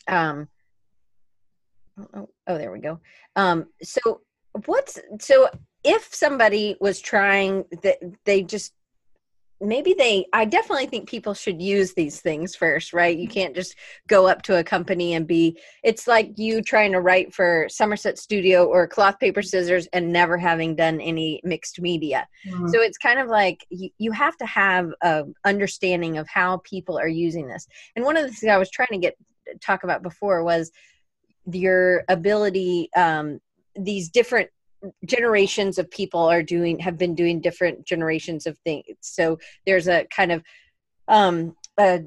Um 0.08 0.48
oh, 2.14 2.28
oh 2.46 2.58
there 2.58 2.72
we 2.72 2.80
go. 2.80 3.00
Um 3.36 3.66
so 3.82 4.22
what's 4.66 4.98
so 5.20 5.48
if 5.84 6.14
somebody 6.14 6.76
was 6.80 7.00
trying 7.00 7.64
that 7.82 7.98
they 8.24 8.42
just 8.42 8.72
maybe 9.60 9.94
they 9.94 10.26
i 10.32 10.44
definitely 10.44 10.86
think 10.86 11.08
people 11.08 11.34
should 11.34 11.60
use 11.60 11.92
these 11.92 12.20
things 12.20 12.54
first 12.54 12.92
right? 12.92 13.16
You 13.16 13.28
can't 13.28 13.54
just 13.54 13.76
go 14.08 14.26
up 14.26 14.42
to 14.42 14.58
a 14.58 14.64
company 14.64 15.14
and 15.14 15.26
be 15.26 15.58
it's 15.82 16.06
like 16.06 16.32
you 16.36 16.62
trying 16.62 16.92
to 16.92 17.00
write 17.00 17.34
for 17.34 17.66
somerset 17.68 18.18
studio 18.18 18.64
or 18.66 18.86
cloth 18.86 19.18
paper 19.18 19.42
scissors 19.42 19.86
and 19.92 20.12
never 20.12 20.36
having 20.36 20.76
done 20.76 21.00
any 21.00 21.40
mixed 21.44 21.80
media. 21.80 22.26
Mm-hmm. 22.48 22.68
so 22.68 22.80
it's 22.80 22.98
kind 22.98 23.18
of 23.18 23.28
like 23.28 23.66
you, 23.70 23.90
you 23.98 24.12
have 24.12 24.36
to 24.38 24.46
have 24.46 24.92
a 25.02 25.24
understanding 25.44 26.18
of 26.18 26.28
how 26.28 26.58
people 26.58 26.98
are 26.98 27.08
using 27.08 27.46
this. 27.48 27.66
And 27.96 28.04
one 28.04 28.16
of 28.16 28.24
the 28.24 28.32
things 28.32 28.50
i 28.50 28.58
was 28.58 28.70
trying 28.70 28.88
to 28.92 28.98
get 28.98 29.16
talk 29.60 29.84
about 29.84 30.02
before 30.02 30.44
was 30.44 30.70
your 31.50 32.04
ability 32.08 32.88
um, 32.96 33.40
these 33.76 34.08
different 34.08 34.50
generations 35.04 35.78
of 35.78 35.90
people 35.90 36.20
are 36.20 36.42
doing 36.42 36.78
have 36.78 36.96
been 36.96 37.14
doing 37.14 37.40
different 37.40 37.86
generations 37.86 38.46
of 38.46 38.56
things 38.58 38.84
so 39.00 39.38
there's 39.66 39.88
a 39.88 40.06
kind 40.14 40.32
of 40.32 40.42
um 41.08 41.54
a, 41.78 42.00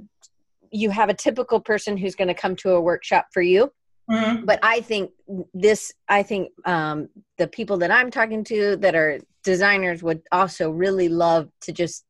you 0.71 0.89
have 0.89 1.09
a 1.09 1.13
typical 1.13 1.59
person 1.59 1.95
who's 1.97 2.15
going 2.15 2.27
to 2.27 2.33
come 2.33 2.55
to 2.55 2.71
a 2.71 2.81
workshop 2.81 3.27
for 3.31 3.41
you 3.41 3.71
mm-hmm. 4.09 4.45
but 4.45 4.59
i 4.63 4.81
think 4.81 5.11
this 5.53 5.93
i 6.09 6.23
think 6.23 6.49
um 6.65 7.07
the 7.37 7.47
people 7.47 7.77
that 7.77 7.91
i'm 7.91 8.09
talking 8.09 8.43
to 8.43 8.75
that 8.77 8.95
are 8.95 9.19
designers 9.43 10.01
would 10.01 10.21
also 10.31 10.71
really 10.71 11.09
love 11.09 11.49
to 11.61 11.71
just 11.71 12.05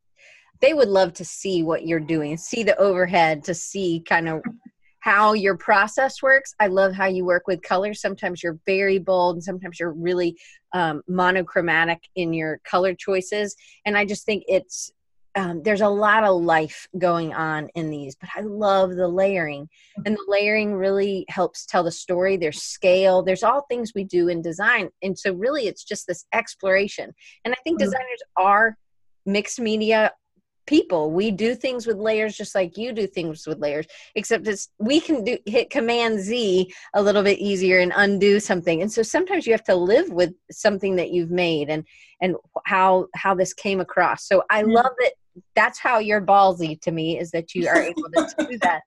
they 0.62 0.74
would 0.74 0.88
love 0.88 1.12
to 1.14 1.26
see 1.26 1.62
what 1.62 1.86
you're 1.86 2.00
doing 2.00 2.38
see 2.38 2.64
the 2.64 2.78
overhead 2.78 3.44
to 3.44 3.54
see 3.54 4.02
kind 4.08 4.30
of 4.30 4.42
how 5.04 5.34
your 5.34 5.58
process 5.58 6.24
works. 6.24 6.56
I 6.62 6.68
love 6.68 6.94
how 6.94 7.08
you 7.08 7.26
work 7.26 7.46
with 7.46 7.62
colors. 7.62 8.00
Sometimes 8.00 8.42
you're 8.42 8.58
very 8.66 9.00
bold, 9.00 9.36
and 9.36 9.44
sometimes 9.44 9.78
you're 9.78 9.92
really 9.92 10.40
um, 10.72 11.02
monochromatic 11.10 12.08
in 12.16 12.32
your 12.32 12.62
color 12.64 12.96
choices. 12.96 13.54
And 13.86 13.98
I 13.98 14.06
just 14.06 14.26
think 14.26 14.46
it's 14.48 14.94
um, 15.36 15.62
there's 15.62 15.82
a 15.82 15.90
lot 15.90 16.24
of 16.24 16.42
life 16.42 16.88
going 16.98 17.34
on 17.34 17.68
in 17.76 17.90
these, 17.90 18.16
but 18.16 18.30
I 18.34 18.42
love 18.42 18.96
the 18.96 19.10
layering. 19.10 19.68
And 20.06 20.16
the 20.16 20.26
layering 20.26 20.74
really 20.74 21.26
helps 21.28 21.66
tell 21.66 21.84
the 21.84 21.92
story. 21.92 22.38
There's 22.38 22.62
scale, 22.62 23.24
there's 23.24 23.44
all 23.44 23.66
things 23.68 23.92
we 23.94 24.06
do 24.06 24.30
in 24.30 24.42
design. 24.42 24.88
And 25.02 25.20
so, 25.20 25.34
really, 25.34 25.68
it's 25.68 25.84
just 25.84 26.08
this 26.08 26.26
exploration. 26.34 27.14
And 27.44 27.54
I 27.54 27.58
think 27.66 27.78
mm-hmm. 27.78 27.90
designers 27.90 28.24
are 28.38 28.78
mixed 29.26 29.60
media 29.60 30.14
people. 30.66 31.12
We 31.12 31.32
do 31.32 31.56
things 31.56 31.86
with 31.86 31.98
layers 31.98 32.36
just 32.36 32.56
like 32.56 32.78
you 32.78 32.94
do 32.94 33.08
things 33.08 33.46
with 33.48 33.60
layers 33.60 33.86
except 34.16 34.48
it's 34.48 34.70
we 34.80 35.00
can 35.00 35.24
do 35.24 35.38
hit 35.46 35.70
command 35.70 36.20
z 36.20 36.74
a 36.94 37.02
little 37.02 37.24
bit 37.24 37.40
easier 37.40 37.80
and 37.80 37.94
undo 37.96 38.40
something. 38.40 38.82
And 38.82 38.92
so 38.92 39.04
sometimes 39.04 39.46
you 39.46 39.54
have 39.54 39.64
to 39.66 39.76
live 39.76 40.10
with 40.12 40.34
something 40.52 40.96
that 40.98 41.12
you've 41.12 41.32
made 41.32 41.70
and 41.70 41.86
and 42.22 42.36
how 42.66 43.08
how 43.16 43.34
this 43.36 43.54
came 43.54 43.80
across. 43.80 44.28
So 44.28 44.44
i 44.50 44.62
love 44.62 44.92
that 45.00 45.14
that's 45.56 45.80
how 45.80 45.98
you're 45.98 46.22
ballsy 46.22 46.80
to 46.82 46.92
me 46.92 47.20
is 47.20 47.32
that 47.32 47.56
you 47.56 47.68
are 47.68 47.82
able 47.82 48.04
to 48.04 48.36
do 48.50 48.58
that. 48.60 48.82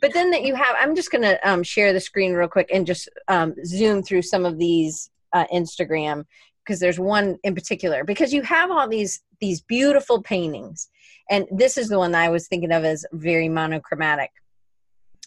But 0.00 0.12
then 0.12 0.30
that 0.30 0.42
you 0.42 0.54
have 0.54 0.76
i'm 0.80 0.94
just 0.94 1.10
going 1.10 1.22
to 1.22 1.48
um, 1.48 1.62
share 1.62 1.92
the 1.92 2.00
screen 2.00 2.32
real 2.34 2.48
quick 2.48 2.68
and 2.72 2.86
just 2.86 3.08
um, 3.28 3.54
zoom 3.64 4.02
through 4.02 4.22
some 4.22 4.44
of 4.44 4.58
these 4.58 5.10
uh, 5.32 5.46
instagram 5.52 6.24
because 6.68 6.80
there's 6.80 7.00
one 7.00 7.38
in 7.44 7.54
particular. 7.54 8.04
Because 8.04 8.32
you 8.32 8.42
have 8.42 8.70
all 8.70 8.86
these 8.86 9.22
these 9.40 9.60
beautiful 9.60 10.22
paintings. 10.22 10.88
And 11.30 11.46
this 11.50 11.76
is 11.76 11.88
the 11.88 11.98
one 11.98 12.12
that 12.12 12.22
i 12.22 12.28
was 12.28 12.48
thinking 12.48 12.72
of 12.72 12.84
as 12.84 13.04
very 13.12 13.48
monochromatic. 13.48 14.30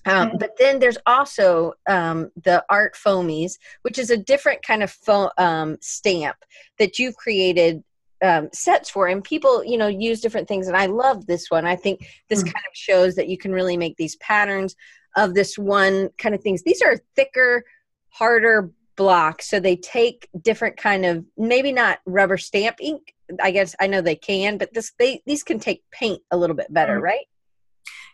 Um, 0.05 0.29
mm-hmm. 0.29 0.37
but 0.37 0.51
then 0.57 0.79
there's 0.79 0.97
also 1.05 1.73
um, 1.87 2.31
the 2.43 2.65
art 2.69 2.95
foamies 2.95 3.53
which 3.83 3.99
is 3.99 4.09
a 4.09 4.17
different 4.17 4.63
kind 4.63 4.81
of 4.81 4.89
fo- 4.89 5.29
um, 5.37 5.77
stamp 5.79 6.37
that 6.79 6.97
you've 6.97 7.15
created 7.15 7.83
um, 8.23 8.49
sets 8.51 8.89
for. 8.89 9.07
And 9.07 9.23
people 9.23 9.63
you 9.63 9.77
know 9.77 9.87
use 9.87 10.21
different 10.21 10.47
things. 10.47 10.67
And 10.67 10.77
i 10.77 10.85
love 10.85 11.25
this 11.25 11.49
one. 11.49 11.65
I 11.65 11.75
think 11.75 12.07
this 12.29 12.39
mm-hmm. 12.39 12.47
kind 12.47 12.65
of 12.69 12.75
shows 12.75 13.15
that 13.15 13.27
you 13.27 13.37
can 13.37 13.51
really 13.51 13.77
make 13.77 13.97
these 13.97 14.15
patterns 14.17 14.75
of 15.15 15.33
this 15.33 15.57
one 15.57 16.09
kind 16.17 16.33
of 16.33 16.41
things. 16.41 16.63
These 16.63 16.81
are 16.81 16.97
thicker 17.15 17.63
harder 18.09 18.71
blocks. 18.95 19.49
So 19.49 19.59
they 19.59 19.75
take 19.77 20.27
different 20.41 20.77
kind 20.77 21.05
of 21.05 21.25
maybe 21.37 21.71
not 21.71 21.99
rubber 22.05 22.37
stamp 22.37 22.77
ink 22.79 23.13
I 23.41 23.51
guess 23.51 23.75
I 23.79 23.87
know 23.87 24.01
they 24.01 24.15
can, 24.15 24.57
but 24.57 24.73
this 24.73 24.91
they 24.97 25.21
these 25.25 25.43
can 25.43 25.59
take 25.59 25.83
paint 25.91 26.21
a 26.31 26.37
little 26.37 26.55
bit 26.55 26.73
better, 26.73 26.95
mm-hmm. 26.95 27.03
right? 27.03 27.25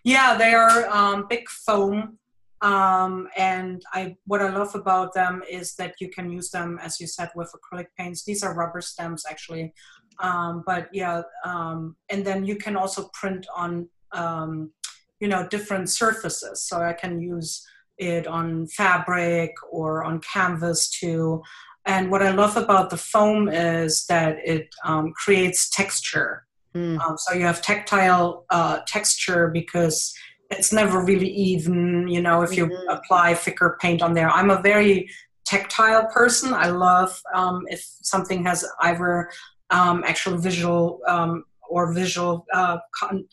Yeah, 0.04 0.38
they 0.38 0.54
are 0.54 0.88
um, 0.90 1.26
big 1.30 1.50
foam, 1.50 2.18
um, 2.62 3.28
and 3.36 3.82
I 3.94 4.16
what 4.26 4.42
I 4.42 4.50
love 4.50 4.76
about 4.76 5.14
them 5.14 5.44
is 5.50 5.76
that 5.76 5.96
you 6.00 6.10
can 6.10 6.32
use 6.32 6.50
them, 6.50 6.80
as 6.82 7.00
you 7.00 7.08
said, 7.08 7.30
with 7.36 7.54
acrylic 7.54 7.88
paints. 7.98 8.24
These 8.24 8.44
are 8.44 8.54
rubber 8.54 8.82
stamps, 8.82 9.26
actually, 9.30 9.74
um, 10.20 10.64
but 10.66 10.90
yeah, 10.94 11.22
um, 11.44 11.96
and 12.10 12.26
then 12.26 12.46
you 12.46 12.56
can 12.56 12.76
also 12.76 13.10
print 13.14 13.46
on 13.56 13.90
um, 14.12 14.72
you 15.20 15.28
know 15.28 15.48
different 15.48 15.90
surfaces. 15.90 16.62
So 16.64 16.82
I 16.82 16.94
can 16.94 17.20
use 17.22 17.66
it 17.98 18.28
on 18.28 18.68
fabric 18.68 19.52
or 19.72 20.04
on 20.04 20.20
canvas 20.22 20.90
too. 20.90 21.42
And 21.88 22.12
what 22.12 22.22
I 22.22 22.32
love 22.32 22.58
about 22.58 22.90
the 22.90 22.98
foam 22.98 23.48
is 23.48 24.06
that 24.08 24.38
it 24.44 24.68
um, 24.84 25.14
creates 25.14 25.70
texture. 25.70 26.46
Mm. 26.76 27.00
Um, 27.00 27.18
so 27.18 27.34
you 27.34 27.46
have 27.46 27.62
tactile 27.62 28.46
uh, 28.50 28.82
texture 28.86 29.48
because 29.48 30.14
it's 30.52 30.74
never 30.74 31.04
really 31.04 31.30
even, 31.30 32.08
you 32.10 32.22
know, 32.22 32.42
if 32.42 32.56
you 32.56 32.68
mm-hmm. 32.68 32.90
apply 32.90 33.36
thicker 33.36 33.78
paint 33.82 34.02
on 34.02 34.14
there. 34.14 34.30
I'm 34.30 34.50
a 34.50 34.62
very 34.62 35.10
tactile 35.46 36.08
person. 36.08 36.54
I 36.54 36.68
love 36.68 37.22
um, 37.34 37.64
if 37.68 37.82
something 38.02 38.44
has 38.46 38.66
either 38.82 39.30
um, 39.70 40.04
actual 40.06 40.38
visual 40.38 41.00
um, 41.08 41.46
or 41.70 41.94
visual 41.94 42.46
uh, 42.54 42.78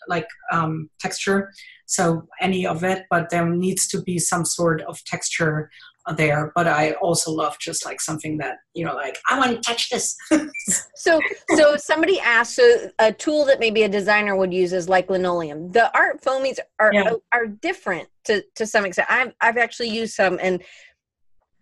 like 0.08 0.26
um, 0.52 0.90
texture 1.00 1.52
so 1.86 2.26
any 2.40 2.66
of 2.66 2.82
it 2.82 3.04
but 3.10 3.30
there 3.30 3.48
needs 3.48 3.86
to 3.86 4.02
be 4.02 4.18
some 4.18 4.44
sort 4.44 4.82
of 4.82 5.04
texture 5.04 5.70
there 6.16 6.52
but 6.54 6.66
i 6.66 6.92
also 6.94 7.30
love 7.30 7.58
just 7.58 7.86
like 7.86 8.00
something 8.00 8.36
that 8.36 8.58
you 8.74 8.84
know 8.84 8.94
like 8.94 9.18
i 9.28 9.38
want 9.38 9.50
to 9.50 9.60
touch 9.60 9.90
this. 9.90 10.16
So 10.96 11.20
so 11.54 11.76
somebody 11.76 12.18
asked 12.20 12.56
so 12.56 12.90
a 12.98 13.12
tool 13.12 13.44
that 13.46 13.60
maybe 13.60 13.82
a 13.82 13.88
designer 13.88 14.36
would 14.36 14.54
use 14.54 14.72
is 14.72 14.88
like 14.88 15.10
linoleum. 15.10 15.70
The 15.72 15.94
art 15.96 16.22
foamies 16.22 16.58
are 16.78 16.92
yeah. 16.94 17.10
Uh, 17.10 17.16
are 17.32 17.46
different 17.46 18.08
to 18.24 18.42
to 18.54 18.66
some 18.66 18.86
extent. 18.86 19.08
I've 19.10 19.34
i've 19.42 19.58
actually 19.58 19.90
used 19.90 20.14
some 20.14 20.38
and 20.40 20.62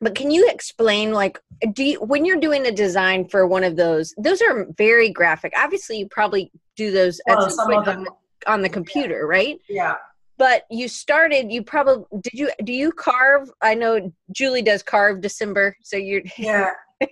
but 0.00 0.14
can 0.14 0.30
you 0.30 0.48
explain 0.48 1.12
like 1.12 1.40
do 1.72 1.84
you 1.84 2.00
when 2.00 2.24
you're 2.24 2.38
doing 2.38 2.66
a 2.66 2.72
design 2.72 3.26
for 3.28 3.46
one 3.46 3.64
of 3.64 3.76
those 3.76 4.14
those 4.16 4.40
are 4.42 4.68
very 4.78 5.10
graphic. 5.10 5.52
Obviously 5.56 5.98
you 5.98 6.08
probably 6.08 6.52
do 6.76 6.92
those 6.92 7.20
well, 7.26 7.42
on, 7.42 7.84
the, 7.84 8.10
on 8.46 8.62
the 8.62 8.68
computer 8.68 9.20
yeah. 9.22 9.38
right? 9.38 9.60
Yeah 9.68 9.94
but 10.42 10.64
you 10.70 10.88
started 10.88 11.52
you 11.52 11.62
probably 11.62 12.04
did 12.20 12.32
you 12.32 12.50
do 12.64 12.72
you 12.72 12.90
carve? 12.90 13.48
I 13.60 13.76
know 13.76 14.12
julie 14.32 14.60
does 14.62 14.82
carve 14.82 15.20
december 15.20 15.76
so 15.82 15.96
you're 15.96 16.22
yeah. 16.36 16.70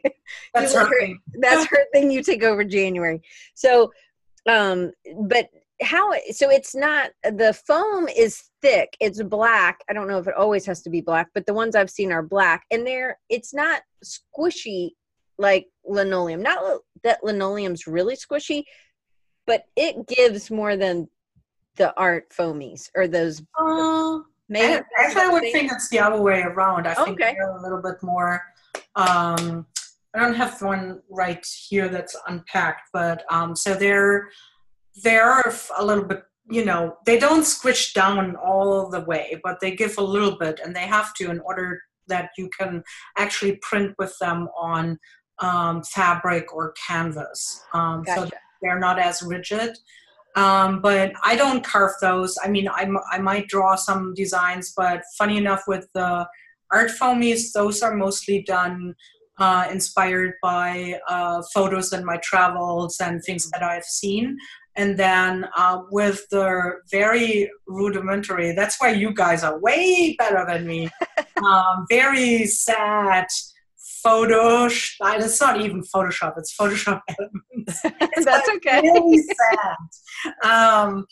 That's 0.55 0.75
her, 0.75 0.89
thing. 0.99 1.21
that's 1.41 1.65
her 1.67 1.85
thing 1.93 2.11
you 2.11 2.23
take 2.25 2.43
over 2.43 2.65
january. 2.65 3.23
So 3.55 3.93
um 4.49 4.91
but 5.23 5.49
how 5.81 6.13
so 6.33 6.51
it's 6.51 6.75
not 6.75 7.11
the 7.23 7.53
foam 7.67 8.09
is 8.09 8.51
thick 8.63 8.97
it's 9.01 9.23
black 9.23 9.81
i 9.89 9.93
don't 9.93 10.09
know 10.09 10.19
if 10.19 10.27
it 10.29 10.35
always 10.35 10.67
has 10.67 10.83
to 10.83 10.91
be 10.91 11.01
black 11.01 11.29
but 11.33 11.47
the 11.47 11.55
ones 11.55 11.75
i've 11.75 11.89
seen 11.89 12.13
are 12.13 12.23
black 12.23 12.65
and 12.71 12.87
they're 12.87 13.19
it's 13.31 13.55
not 13.55 13.81
squishy 14.05 14.91
like 15.39 15.69
linoleum. 15.87 16.43
Not 16.43 16.81
that 17.05 17.25
linoleum's 17.25 17.87
really 17.87 18.17
squishy 18.17 18.65
but 19.47 19.65
it 19.77 20.07
gives 20.07 20.51
more 20.51 20.77
than 20.77 21.09
the 21.77 21.93
art 21.99 22.29
foamies 22.31 22.91
or 22.95 23.07
those 23.07 23.43
uh, 23.59 24.19
maybe 24.49 24.83
actually 24.99 25.23
i 25.23 25.29
would 25.29 25.43
think 25.53 25.71
it's 25.73 25.89
the 25.89 25.99
other 25.99 26.21
way 26.21 26.43
around 26.43 26.87
i 26.87 26.95
think 26.95 27.21
okay. 27.21 27.35
they're 27.35 27.57
a 27.57 27.63
little 27.63 27.81
bit 27.83 28.03
more 28.03 28.43
um 28.97 29.67
i 30.15 30.19
don't 30.21 30.35
have 30.35 30.61
one 30.63 31.01
right 31.09 31.45
here 31.69 31.89
that's 31.89 32.17
unpacked 32.29 32.89
but 32.93 33.25
um 33.31 33.55
so 33.55 33.75
they're 33.75 34.29
they're 35.03 35.41
a 35.79 35.85
little 35.85 36.05
bit 36.05 36.23
you 36.51 36.65
know 36.65 36.97
they 37.07 37.19
don't 37.19 37.45
squish 37.45 37.93
down 37.93 38.35
all 38.37 38.89
the 38.91 39.01
way 39.01 39.41
but 39.45 39.61
they 39.61 39.75
give 39.75 39.97
a 39.99 40.03
little 40.03 40.37
bit 40.37 40.61
and 40.65 40.75
they 40.75 40.87
have 40.87 41.15
to 41.15 41.31
in 41.31 41.39
order 41.41 41.81
that 42.09 42.31
you 42.37 42.51
can 42.59 42.83
actually 43.17 43.59
print 43.63 43.95
with 43.99 44.15
them 44.21 44.49
on 44.59 44.99
um, 45.41 45.83
fabric 45.83 46.55
or 46.55 46.75
canvas. 46.87 47.63
Um, 47.73 48.03
gotcha. 48.03 48.27
So 48.27 48.31
they're 48.63 48.79
not 48.79 48.99
as 48.99 49.23
rigid. 49.23 49.77
Um, 50.37 50.81
but 50.81 51.13
I 51.25 51.37
don't 51.37 51.65
carve 51.65 51.93
those. 52.01 52.37
I 52.43 52.49
mean, 52.49 52.69
I, 52.69 52.89
I 53.11 53.19
might 53.19 53.49
draw 53.49 53.75
some 53.75 54.15
designs, 54.15 54.73
but 54.77 55.03
funny 55.19 55.37
enough, 55.37 55.65
with 55.67 55.89
the 55.95 56.27
art 56.71 56.91
foamies, 56.91 57.53
those 57.53 57.83
are 57.83 57.97
mostly 57.97 58.43
done 58.43 58.95
uh, 59.39 59.67
inspired 59.71 60.35
by 60.43 61.01
uh, 61.09 61.43
photos 61.53 61.93
and 61.93 62.05
my 62.05 62.19
travels 62.19 63.01
and 63.01 63.23
things 63.25 63.51
that 63.51 63.63
I've 63.63 63.85
seen. 63.85 64.37
And 64.77 64.97
then 64.97 65.47
uh, 65.57 65.83
with 65.91 66.25
the 66.31 66.75
very 66.91 67.51
rudimentary, 67.67 68.53
that's 68.53 68.81
why 68.81 68.91
you 68.91 69.13
guys 69.13 69.43
are 69.43 69.59
way 69.59 70.15
better 70.19 70.45
than 70.47 70.67
me. 70.67 70.89
um, 71.45 71.87
very 71.89 72.47
sad 72.47 73.27
photo. 74.03 74.67
It's 74.67 75.41
not 75.41 75.61
even 75.61 75.83
Photoshop. 75.83 76.35
It's 76.37 76.55
Photoshop 76.57 77.01
elements. 77.19 77.81
It's 78.17 78.25
That's 78.25 78.49
okay. 78.49 78.81
Really 78.83 79.23
sad. 79.23 79.77
Um, 80.45 81.07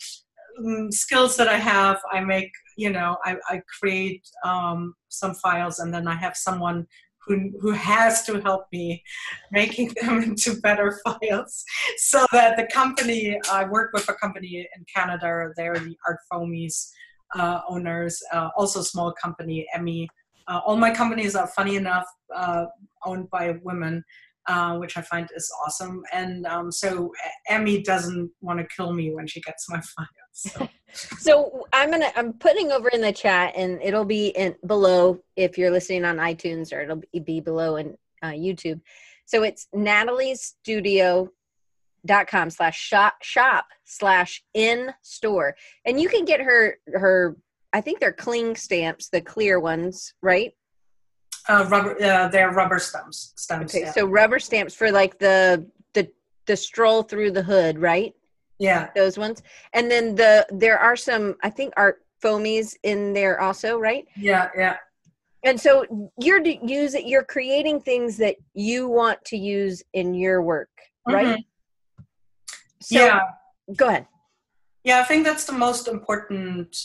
mm, 0.61 0.91
skills 0.93 1.37
that 1.37 1.47
I 1.47 1.57
have, 1.57 1.99
I 2.11 2.19
make. 2.21 2.51
You 2.77 2.91
know, 2.91 3.17
I, 3.25 3.35
I 3.49 3.61
create 3.79 4.25
um, 4.45 4.93
some 5.09 5.33
files, 5.35 5.79
and 5.79 5.93
then 5.93 6.07
I 6.07 6.15
have 6.15 6.35
someone 6.37 6.87
who, 7.29 7.51
who 7.61 7.71
has 7.71 8.25
to 8.25 8.41
help 8.41 8.65
me 8.71 9.03
making 9.51 9.93
them 10.01 10.21
into 10.23 10.59
better 10.61 10.99
files 11.03 11.63
so 11.97 12.25
that 12.31 12.57
the 12.57 12.67
company 12.73 13.39
i 13.51 13.63
work 13.65 13.91
with 13.93 14.09
a 14.09 14.13
company 14.13 14.67
in 14.75 14.85
canada 14.93 15.49
they're 15.55 15.77
the 15.79 15.95
art 16.07 16.17
foamies 16.31 16.89
uh, 17.35 17.61
owners 17.69 18.19
uh, 18.33 18.49
also 18.57 18.81
small 18.81 19.13
company 19.21 19.67
emmy 19.75 20.09
uh, 20.49 20.59
all 20.65 20.75
my 20.75 20.91
companies 20.91 21.35
are 21.35 21.47
funny 21.47 21.75
enough 21.75 22.05
uh, 22.35 22.65
owned 23.05 23.29
by 23.29 23.55
women, 23.63 24.03
uh, 24.47 24.77
which 24.77 24.97
I 24.97 25.01
find 25.01 25.29
is 25.35 25.51
awesome. 25.63 26.01
And 26.11 26.45
um, 26.47 26.71
so 26.71 27.13
Emmy 27.47 27.83
doesn't 27.83 28.31
want 28.41 28.59
to 28.59 28.67
kill 28.75 28.91
me 28.91 29.13
when 29.13 29.27
she 29.27 29.41
gets 29.41 29.69
my 29.69 29.79
files. 29.79 30.09
So. 30.33 30.69
so 31.19 31.67
I'm 31.71 31.91
gonna 31.91 32.11
I'm 32.15 32.33
putting 32.33 32.71
over 32.71 32.89
in 32.89 33.01
the 33.01 33.13
chat, 33.13 33.53
and 33.55 33.79
it'll 33.81 34.05
be 34.05 34.29
in 34.29 34.55
below 34.65 35.19
if 35.35 35.57
you're 35.57 35.71
listening 35.71 36.03
on 36.03 36.17
iTunes, 36.17 36.73
or 36.73 36.81
it'll 36.81 37.01
be 37.23 37.39
below 37.39 37.75
in 37.75 37.95
uh, 38.23 38.31
YouTube. 38.31 38.81
So 39.25 39.43
it's 39.43 39.67
Nathalie's 39.75 40.55
dot 42.05 42.27
com 42.27 42.49
slash 42.49 42.79
shop 42.79 43.15
shop 43.21 43.67
slash 43.83 44.41
in 44.53 44.89
store 45.01 45.53
and 45.85 45.99
you 45.99 46.07
can 46.07 46.23
get 46.23 46.39
her 46.39 46.77
her 46.93 47.35
I 47.73 47.81
think 47.81 47.99
they're 47.99 48.13
cling 48.13 48.55
stamps, 48.55 49.09
the 49.09 49.21
clear 49.21 49.59
ones, 49.59 50.13
right? 50.21 50.53
Uh, 51.47 51.65
rubber, 51.69 52.01
uh, 52.03 52.27
they're 52.27 52.51
rubber 52.51 52.79
stamps. 52.79 53.33
stamps 53.35 53.73
okay, 53.73 53.85
yeah. 53.85 53.91
so 53.91 54.05
rubber 54.05 54.39
stamps 54.39 54.73
for 54.73 54.91
like 54.91 55.17
the 55.19 55.65
the 55.93 56.09
the 56.45 56.55
stroll 56.55 57.03
through 57.03 57.31
the 57.31 57.43
hood, 57.43 57.79
right? 57.79 58.13
Yeah, 58.59 58.89
those 58.95 59.17
ones. 59.17 59.41
And 59.73 59.89
then 59.89 60.15
the 60.15 60.45
there 60.51 60.77
are 60.77 60.95
some, 60.95 61.35
I 61.43 61.49
think, 61.49 61.73
art 61.77 62.03
foamies 62.23 62.75
in 62.83 63.13
there 63.13 63.39
also, 63.39 63.77
right? 63.77 64.05
Yeah, 64.15 64.49
yeah. 64.55 64.77
And 65.43 65.59
so 65.59 66.11
you're 66.19 66.45
using 66.45 67.07
you're 67.07 67.23
creating 67.23 67.81
things 67.81 68.17
that 68.17 68.35
you 68.53 68.87
want 68.87 69.23
to 69.25 69.37
use 69.37 69.81
in 69.93 70.13
your 70.13 70.41
work, 70.41 70.69
right? 71.07 71.27
Mm-hmm. 71.27 72.03
So, 72.81 72.99
yeah. 72.99 73.21
Go 73.75 73.87
ahead. 73.87 74.07
Yeah, 74.83 74.99
I 74.99 75.03
think 75.03 75.25
that's 75.25 75.45
the 75.45 75.53
most 75.53 75.87
important 75.87 76.75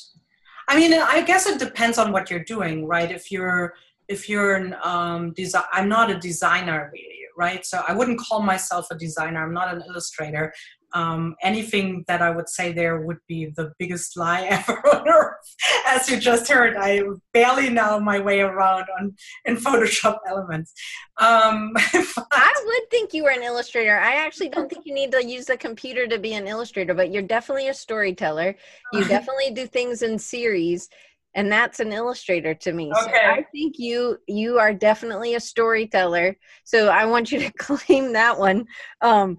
I 0.68 0.76
mean, 0.76 0.94
I 0.94 1.22
guess 1.22 1.46
it 1.46 1.58
depends 1.58 1.98
on 1.98 2.12
what 2.12 2.30
you're 2.30 2.44
doing, 2.44 2.86
right? 2.86 3.10
If 3.10 3.30
you're 3.30 3.74
if 4.08 4.28
you're 4.28 4.56
an 4.56 4.76
um, 4.82 5.32
design, 5.32 5.64
I'm 5.72 5.88
not 5.88 6.10
a 6.10 6.18
designer 6.18 6.90
really, 6.92 7.20
right? 7.36 7.64
So 7.64 7.82
I 7.86 7.94
wouldn't 7.94 8.20
call 8.20 8.42
myself 8.42 8.86
a 8.90 8.96
designer. 8.96 9.42
I'm 9.42 9.54
not 9.54 9.74
an 9.74 9.82
illustrator 9.88 10.52
um, 10.94 11.34
anything 11.42 12.04
that 12.06 12.22
I 12.22 12.30
would 12.30 12.48
say 12.48 12.72
there 12.72 13.00
would 13.00 13.18
be 13.28 13.52
the 13.56 13.72
biggest 13.78 14.16
lie 14.16 14.42
ever 14.50 14.72
on 14.88 15.08
earth. 15.08 15.54
As 15.86 16.08
you 16.08 16.18
just 16.18 16.50
heard, 16.50 16.76
I 16.76 17.02
barely 17.32 17.68
know 17.68 18.00
my 18.00 18.20
way 18.20 18.40
around 18.40 18.86
on 18.98 19.14
in 19.44 19.56
Photoshop 19.56 20.18
elements. 20.26 20.72
Um, 21.18 21.72
I 21.76 22.52
would 22.64 22.90
think 22.90 23.12
you 23.12 23.24
were 23.24 23.30
an 23.30 23.42
illustrator. 23.42 23.98
I 23.98 24.14
actually 24.24 24.48
don't 24.48 24.70
think 24.70 24.86
you 24.86 24.94
need 24.94 25.12
to 25.12 25.24
use 25.24 25.50
a 25.50 25.56
computer 25.56 26.06
to 26.06 26.18
be 26.18 26.34
an 26.34 26.46
illustrator, 26.46 26.94
but 26.94 27.12
you're 27.12 27.22
definitely 27.22 27.68
a 27.68 27.74
storyteller. 27.74 28.54
You 28.92 29.04
definitely 29.08 29.50
do 29.50 29.66
things 29.66 30.02
in 30.02 30.18
series 30.18 30.88
and 31.36 31.50
that's 31.50 31.80
an 31.80 31.92
illustrator 31.92 32.54
to 32.54 32.72
me. 32.72 32.92
Okay. 32.92 33.10
So 33.10 33.18
I 33.18 33.46
think 33.52 33.74
you 33.78 34.18
you 34.28 34.58
are 34.58 34.72
definitely 34.72 35.34
a 35.34 35.40
storyteller. 35.40 36.36
So 36.62 36.88
I 36.88 37.06
want 37.06 37.32
you 37.32 37.40
to 37.40 37.52
claim 37.58 38.12
that 38.12 38.38
one. 38.38 38.66
Um, 39.00 39.38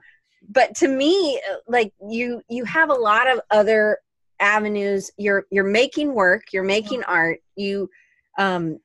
but 0.50 0.76
to 0.76 0.88
me 0.88 1.41
like 1.68 1.93
you 2.10 2.41
you 2.50 2.64
have 2.66 2.89
a 2.89 2.93
lot 2.93 3.28
of 3.28 3.39
other 3.52 3.98
avenues 4.39 5.12
you're 5.18 5.46
you're 5.50 5.64
making 5.64 6.14
work 6.14 6.43
you're 6.52 6.64
making 6.64 7.02
mm-hmm. 7.02 7.12
art 7.12 7.39
you 7.56 7.89
um 8.38 8.80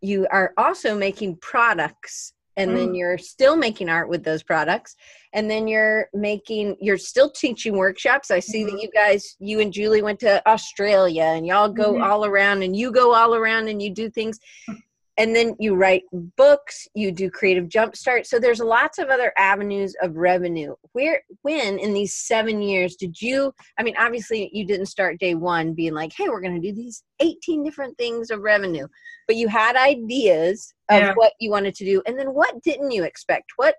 you 0.00 0.26
are 0.30 0.52
also 0.58 0.96
making 0.96 1.36
products 1.36 2.34
and 2.56 2.72
mm. 2.72 2.76
then 2.76 2.94
you're 2.94 3.16
still 3.16 3.56
making 3.56 3.88
art 3.88 4.08
with 4.08 4.22
those 4.22 4.42
products 4.42 4.96
and 5.32 5.50
then 5.50 5.66
you're 5.66 6.08
making 6.12 6.76
you're 6.80 6.98
still 6.98 7.30
teaching 7.30 7.76
workshops 7.76 8.30
i 8.30 8.38
see 8.38 8.62
mm-hmm. 8.64 8.76
that 8.76 8.82
you 8.82 8.90
guys 8.90 9.36
you 9.38 9.60
and 9.60 9.72
julie 9.72 10.02
went 10.02 10.20
to 10.20 10.46
australia 10.46 11.24
and 11.24 11.46
y'all 11.46 11.68
go 11.68 11.94
mm-hmm. 11.94 12.02
all 12.02 12.24
around 12.24 12.62
and 12.62 12.76
you 12.76 12.92
go 12.92 13.14
all 13.14 13.34
around 13.34 13.68
and 13.68 13.80
you 13.80 13.90
do 13.90 14.10
things 14.10 14.38
and 15.18 15.36
then 15.36 15.54
you 15.58 15.74
write 15.74 16.04
books 16.36 16.88
you 16.94 17.12
do 17.12 17.30
creative 17.30 17.68
jumpstart 17.68 18.26
so 18.26 18.38
there's 18.38 18.60
lots 18.60 18.98
of 18.98 19.08
other 19.08 19.32
avenues 19.36 19.94
of 20.02 20.16
revenue. 20.16 20.74
Where 20.92 21.22
when 21.42 21.78
in 21.78 21.92
these 21.92 22.14
seven 22.14 22.62
years 22.62 22.96
did 22.96 23.20
you 23.20 23.52
i 23.78 23.82
mean 23.82 23.94
obviously 23.98 24.50
you 24.52 24.66
didn't 24.66 24.86
start 24.86 25.18
day 25.18 25.34
one 25.34 25.74
being 25.74 25.94
like 25.94 26.12
hey 26.16 26.28
we're 26.28 26.40
going 26.40 26.60
to 26.60 26.68
do 26.68 26.74
these 26.74 27.02
18 27.20 27.64
different 27.64 27.96
things 27.96 28.30
of 28.30 28.40
revenue. 28.40 28.86
But 29.26 29.36
you 29.36 29.48
had 29.48 29.76
ideas 29.76 30.74
of 30.90 31.00
yeah. 31.00 31.12
what 31.14 31.32
you 31.38 31.50
wanted 31.50 31.74
to 31.76 31.84
do. 31.84 32.02
And 32.06 32.18
then 32.18 32.34
what 32.34 32.60
didn't 32.62 32.90
you 32.90 33.04
expect? 33.04 33.52
What 33.56 33.76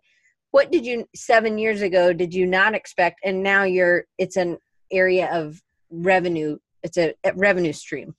what 0.52 0.72
did 0.72 0.86
you 0.86 1.06
seven 1.16 1.58
years 1.58 1.82
ago 1.82 2.14
did 2.14 2.34
you 2.34 2.46
not 2.46 2.74
expect? 2.74 3.20
And 3.24 3.44
now 3.44 3.64
you're 3.64 4.06
it's 4.18 4.38
an 4.38 4.58
area 4.92 5.30
of 5.32 5.62
revenue 5.90 6.58
it's 6.84 6.98
a, 6.98 7.14
a 7.24 7.34
revenue 7.34 7.74
stream 7.74 8.16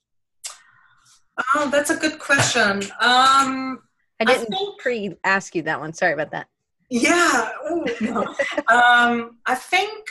Oh, 1.53 1.69
that's 1.71 1.89
a 1.89 1.97
good 1.97 2.19
question. 2.19 2.83
Um, 3.01 3.81
I 4.19 4.25
didn't 4.25 4.53
I 4.53 4.57
think, 4.57 4.79
pre 4.79 5.15
ask 5.23 5.55
you 5.55 5.61
that 5.63 5.79
one. 5.79 5.93
Sorry 5.93 6.13
about 6.13 6.31
that. 6.31 6.47
Yeah. 6.89 7.49
Ooh, 7.69 7.85
no. 8.01 8.23
um, 8.67 9.37
I 9.45 9.55
think. 9.55 10.07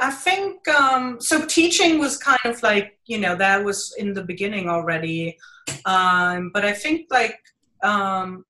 I 0.00 0.10
think 0.10 0.66
um, 0.66 1.20
so. 1.20 1.46
Teaching 1.46 2.00
was 2.00 2.16
kind 2.16 2.38
of 2.44 2.60
like 2.64 2.98
you 3.06 3.18
know 3.18 3.36
that 3.36 3.64
was 3.64 3.94
in 3.96 4.12
the 4.12 4.24
beginning 4.24 4.68
already, 4.68 5.38
um, 5.84 6.50
but 6.52 6.64
I 6.64 6.72
think 6.72 7.06
like 7.10 7.38
um, 7.82 8.44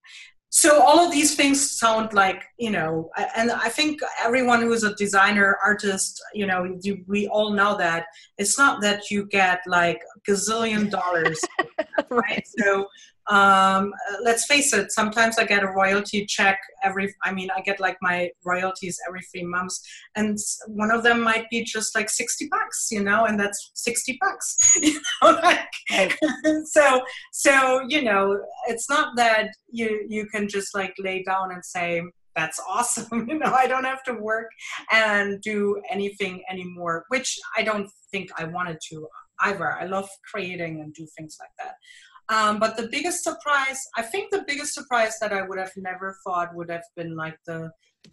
so 0.56 0.80
all 0.80 1.00
of 1.04 1.10
these 1.10 1.34
things 1.34 1.58
sound 1.78 2.12
like 2.12 2.44
you 2.58 2.70
know 2.70 3.10
and 3.34 3.50
i 3.50 3.68
think 3.68 3.98
everyone 4.22 4.60
who 4.62 4.72
is 4.72 4.84
a 4.84 4.94
designer 4.94 5.58
artist 5.64 6.22
you 6.32 6.46
know 6.46 6.78
you, 6.82 7.02
we 7.08 7.26
all 7.28 7.50
know 7.50 7.76
that. 7.76 8.06
It's 8.38 8.56
not 8.58 8.80
that 8.82 9.10
you 9.10 9.26
get 9.26 9.60
like 9.66 10.00
gazillion 10.28 10.90
dollars 10.90 11.40
right? 12.10 12.46
So 12.58 12.86
um, 13.28 13.92
let's 14.22 14.44
face 14.46 14.72
it 14.72 14.92
sometimes 14.92 15.38
i 15.38 15.44
get 15.44 15.62
a 15.62 15.68
royalty 15.68 16.26
check 16.26 16.58
every 16.82 17.14
i 17.22 17.32
mean 17.32 17.48
i 17.56 17.60
get 17.60 17.80
like 17.80 17.96
my 18.02 18.30
royalties 18.44 18.98
every 19.08 19.22
three 19.32 19.44
months 19.44 19.80
and 20.14 20.38
one 20.68 20.90
of 20.90 21.02
them 21.02 21.20
might 21.20 21.48
be 21.50 21.62
just 21.64 21.94
like 21.94 22.10
60 22.10 22.48
bucks 22.50 22.88
you 22.90 23.02
know 23.02 23.24
and 23.24 23.38
that's 23.38 23.70
60 23.74 24.18
bucks 24.20 24.76
you 24.82 25.00
know 25.22 25.40
like, 25.42 26.18
so 26.64 27.02
so 27.32 27.82
you 27.88 28.02
know 28.02 28.38
it's 28.68 28.88
not 28.90 29.16
that 29.16 29.48
you 29.70 30.04
you 30.08 30.26
can 30.26 30.48
just 30.48 30.74
like 30.74 30.94
lay 30.98 31.22
down 31.22 31.52
and 31.52 31.64
say 31.64 32.02
that's 32.36 32.60
awesome 32.68 33.26
you 33.28 33.38
know 33.38 33.52
i 33.52 33.66
don't 33.66 33.84
have 33.84 34.02
to 34.02 34.14
work 34.14 34.50
and 34.92 35.40
do 35.40 35.80
anything 35.90 36.42
anymore 36.50 37.04
which 37.08 37.38
i 37.56 37.62
don't 37.62 37.88
think 38.10 38.28
i 38.38 38.44
wanted 38.44 38.78
to 38.90 39.06
either. 39.40 39.72
I 39.72 39.84
love 39.86 40.08
creating 40.30 40.80
and 40.80 40.94
do 40.94 41.06
things 41.16 41.36
like 41.40 41.50
that 41.58 41.74
um, 42.28 42.58
but 42.58 42.76
the 42.76 42.88
biggest 42.88 43.22
surprise, 43.22 43.80
I 43.96 44.02
think 44.02 44.30
the 44.30 44.44
biggest 44.46 44.74
surprise 44.74 45.18
that 45.20 45.32
I 45.32 45.42
would 45.42 45.58
have 45.58 45.72
never 45.76 46.16
thought 46.24 46.54
would 46.54 46.70
have 46.70 46.84
been 46.96 47.16
like 47.16 47.36
the 47.46 47.70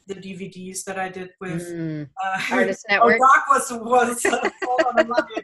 the 0.08 0.16
DVDs 0.16 0.86
that 0.86 0.98
I 0.98 1.10
did 1.10 1.32
with 1.42 1.64
mm. 1.64 2.08
uh, 2.24 2.42
Artist 2.52 2.86
Network. 2.90 3.20
Rock 3.20 3.46
was 3.50 3.72
was 3.72 4.26
uh, 4.26 4.40
that. 4.42 5.42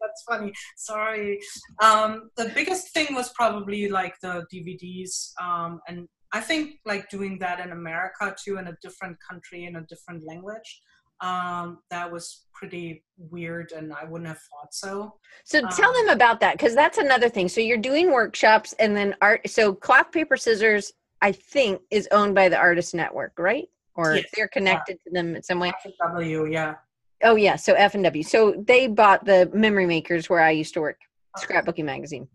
That's 0.00 0.22
funny. 0.28 0.52
Sorry. 0.76 1.40
Um, 1.82 2.30
the 2.36 2.50
biggest 2.54 2.92
thing 2.92 3.14
was 3.14 3.32
probably 3.32 3.88
like 3.88 4.14
the 4.22 4.44
DVDs, 4.52 5.32
um, 5.40 5.80
and 5.88 6.08
I 6.32 6.40
think 6.40 6.76
like 6.84 7.08
doing 7.08 7.38
that 7.40 7.60
in 7.60 7.72
America 7.72 8.34
too, 8.42 8.58
in 8.58 8.68
a 8.68 8.76
different 8.82 9.16
country 9.28 9.64
in 9.64 9.76
a 9.76 9.82
different 9.82 10.24
language. 10.26 10.80
Um, 11.20 11.78
that 11.90 12.10
was 12.10 12.44
pretty 12.54 13.04
weird 13.16 13.72
and 13.72 13.92
I 13.92 14.04
wouldn't 14.04 14.28
have 14.28 14.38
thought 14.38 14.72
so. 14.72 15.14
So 15.44 15.60
tell 15.68 15.90
um, 15.90 16.06
them 16.06 16.14
about 16.14 16.40
that 16.40 16.58
because 16.58 16.74
that's 16.74 16.98
another 16.98 17.28
thing. 17.28 17.48
So 17.48 17.60
you're 17.60 17.78
doing 17.78 18.12
workshops 18.12 18.74
and 18.78 18.96
then 18.96 19.14
art. 19.20 19.48
So 19.48 19.74
cloth, 19.74 20.12
paper, 20.12 20.36
scissors, 20.36 20.92
I 21.22 21.32
think, 21.32 21.80
is 21.90 22.08
owned 22.12 22.34
by 22.34 22.48
the 22.48 22.56
Artist 22.56 22.94
Network, 22.94 23.32
right? 23.38 23.68
Or 23.94 24.16
yes. 24.16 24.26
they're 24.34 24.48
connected 24.48 24.98
yeah. 25.04 25.10
to 25.10 25.14
them 25.14 25.36
in 25.36 25.42
some 25.42 25.58
way. 25.58 25.72
W, 26.02 26.46
yeah. 26.46 26.74
Oh 27.22 27.36
yeah, 27.36 27.56
so 27.56 27.74
F 27.74 27.94
and 27.94 28.04
W. 28.04 28.22
So 28.22 28.54
they 28.66 28.86
bought 28.86 29.24
the 29.24 29.50
Memory 29.52 29.86
Makers 29.86 30.30
where 30.30 30.40
I 30.40 30.52
used 30.52 30.72
to 30.74 30.80
work, 30.80 30.98
Scrapbooking 31.38 31.84
Magazine. 31.84 32.28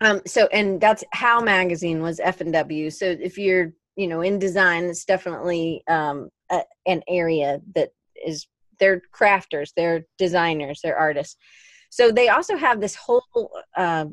Um, 0.00 0.20
so 0.26 0.46
and 0.46 0.80
that's 0.80 1.04
how 1.12 1.40
magazine 1.40 2.02
was 2.02 2.20
F 2.20 2.40
and 2.40 2.52
W. 2.52 2.90
So 2.90 3.04
if 3.04 3.38
you're 3.38 3.72
you 3.96 4.08
know 4.08 4.22
in 4.22 4.38
design, 4.38 4.84
it's 4.84 5.04
definitely 5.04 5.82
um, 5.88 6.30
a, 6.50 6.62
an 6.86 7.02
area 7.08 7.60
that 7.74 7.90
is 8.24 8.46
they're 8.78 9.02
crafters, 9.14 9.70
they're 9.76 10.06
designers, 10.18 10.80
they're 10.82 10.98
artists. 10.98 11.36
So 11.90 12.10
they 12.10 12.28
also 12.28 12.56
have 12.56 12.80
this 12.80 12.94
whole 12.94 13.50
uh, 13.76 14.06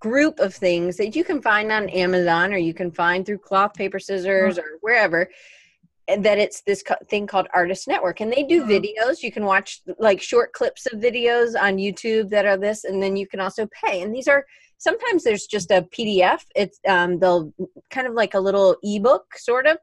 group 0.00 0.38
of 0.38 0.54
things 0.54 0.96
that 0.98 1.16
you 1.16 1.24
can 1.24 1.40
find 1.40 1.72
on 1.72 1.88
Amazon 1.88 2.52
or 2.52 2.58
you 2.58 2.74
can 2.74 2.90
find 2.90 3.24
through 3.24 3.38
cloth, 3.38 3.74
paper, 3.74 3.98
scissors, 3.98 4.58
or 4.58 4.78
wherever. 4.82 5.28
And 6.06 6.22
that 6.26 6.38
it's 6.38 6.60
this 6.62 6.84
thing 7.08 7.26
called 7.26 7.48
Artist 7.54 7.88
Network, 7.88 8.20
and 8.20 8.30
they 8.30 8.42
do 8.42 8.62
mm-hmm. 8.62 8.70
videos. 8.70 9.22
You 9.22 9.32
can 9.32 9.46
watch 9.46 9.80
like 9.98 10.20
short 10.20 10.52
clips 10.52 10.84
of 10.84 11.00
videos 11.00 11.58
on 11.58 11.78
YouTube 11.78 12.28
that 12.28 12.44
are 12.44 12.58
this, 12.58 12.84
and 12.84 13.02
then 13.02 13.16
you 13.16 13.26
can 13.26 13.40
also 13.40 13.66
pay. 13.82 14.02
And 14.02 14.14
these 14.14 14.28
are 14.28 14.44
sometimes 14.76 15.24
there's 15.24 15.46
just 15.46 15.70
a 15.70 15.88
PDF. 15.96 16.40
It's 16.54 16.78
um, 16.86 17.18
they'll 17.18 17.54
kind 17.90 18.06
of 18.06 18.12
like 18.12 18.34
a 18.34 18.40
little 18.40 18.76
ebook 18.82 19.24
sort 19.38 19.66
of, 19.66 19.78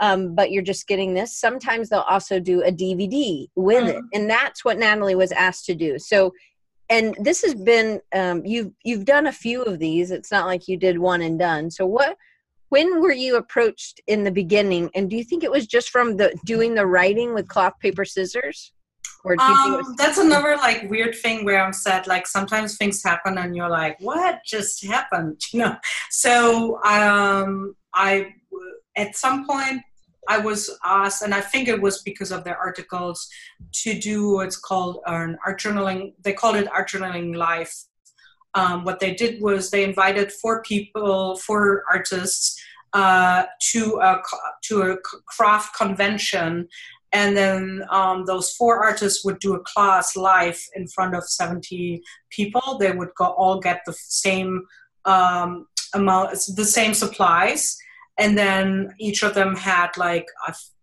um, 0.00 0.34
but 0.34 0.50
you're 0.50 0.62
just 0.62 0.86
getting 0.86 1.14
this. 1.14 1.36
Sometimes 1.38 1.88
they'll 1.88 2.00
also 2.00 2.38
do 2.38 2.62
a 2.62 2.72
DVD 2.72 3.46
with 3.54 3.84
mm-hmm. 3.84 3.98
it, 3.98 4.04
and 4.12 4.28
that's 4.28 4.64
what 4.64 4.78
Nathalie 4.78 5.14
was 5.14 5.32
asked 5.32 5.66
to 5.66 5.74
do. 5.74 5.98
So, 5.98 6.32
and 6.88 7.16
this 7.20 7.42
has 7.42 7.54
been 7.54 8.00
um, 8.14 8.42
you've 8.44 8.72
you've 8.84 9.04
done 9.04 9.26
a 9.26 9.32
few 9.32 9.62
of 9.62 9.78
these. 9.78 10.10
It's 10.10 10.30
not 10.30 10.46
like 10.46 10.68
you 10.68 10.76
did 10.76 10.98
one 10.98 11.22
and 11.22 11.38
done. 11.38 11.70
So, 11.70 11.86
what 11.86 12.16
when 12.68 13.00
were 13.00 13.12
you 13.12 13.36
approached 13.36 14.00
in 14.06 14.24
the 14.24 14.30
beginning, 14.30 14.90
and 14.94 15.08
do 15.08 15.16
you 15.16 15.24
think 15.24 15.44
it 15.44 15.50
was 15.50 15.66
just 15.66 15.90
from 15.90 16.16
the 16.16 16.36
doing 16.44 16.74
the 16.74 16.86
writing 16.86 17.32
with 17.34 17.48
cloth, 17.48 17.74
paper, 17.80 18.04
scissors? 18.04 18.72
um, 19.40 19.94
that's 19.96 20.18
another 20.18 20.56
like 20.56 20.88
weird 20.88 21.14
thing 21.14 21.44
where 21.44 21.60
I'm 21.60 21.72
sad. 21.72 22.06
Like 22.06 22.26
sometimes 22.26 22.76
things 22.76 23.02
happen 23.02 23.38
and 23.38 23.56
you're 23.56 23.68
like, 23.68 23.96
what 24.00 24.40
just 24.44 24.84
happened? 24.84 25.40
You 25.52 25.60
know. 25.60 25.76
So 26.10 26.82
um, 26.84 27.74
I 27.94 28.34
at 28.96 29.16
some 29.16 29.46
point 29.46 29.82
I 30.28 30.38
was 30.38 30.76
asked, 30.84 31.22
and 31.22 31.34
I 31.34 31.40
think 31.40 31.68
it 31.68 31.80
was 31.80 32.02
because 32.02 32.32
of 32.32 32.44
their 32.44 32.56
articles, 32.56 33.28
to 33.72 33.98
do 33.98 34.32
what's 34.32 34.56
called 34.56 34.98
an 35.06 35.38
art 35.44 35.60
journaling. 35.60 36.14
They 36.22 36.32
called 36.32 36.56
it 36.56 36.68
art 36.70 36.90
journaling 36.90 37.36
live. 37.36 37.72
Um, 38.54 38.84
what 38.84 39.00
they 39.00 39.14
did 39.14 39.42
was 39.42 39.70
they 39.70 39.84
invited 39.84 40.32
four 40.32 40.62
people, 40.62 41.36
four 41.36 41.84
artists, 41.90 42.60
uh, 42.92 43.44
to 43.72 44.00
a 44.02 44.22
to 44.64 44.82
a 44.82 44.96
craft 45.26 45.76
convention, 45.76 46.68
and 47.12 47.36
then 47.36 47.84
um, 47.90 48.24
those 48.26 48.50
four 48.52 48.84
artists 48.84 49.24
would 49.24 49.38
do 49.38 49.54
a 49.54 49.60
class 49.60 50.16
live 50.16 50.60
in 50.74 50.88
front 50.88 51.14
of 51.14 51.24
70 51.24 52.02
people. 52.30 52.78
They 52.78 52.92
would 52.92 53.14
go, 53.16 53.26
all 53.26 53.60
get 53.60 53.82
the 53.86 53.92
same 53.92 54.66
um, 55.04 55.66
amount, 55.94 56.30
the 56.56 56.64
same 56.64 56.94
supplies 56.94 57.76
and 58.18 58.36
then 58.36 58.94
each 58.98 59.22
of 59.22 59.34
them 59.34 59.54
had 59.54 59.90
like 59.96 60.26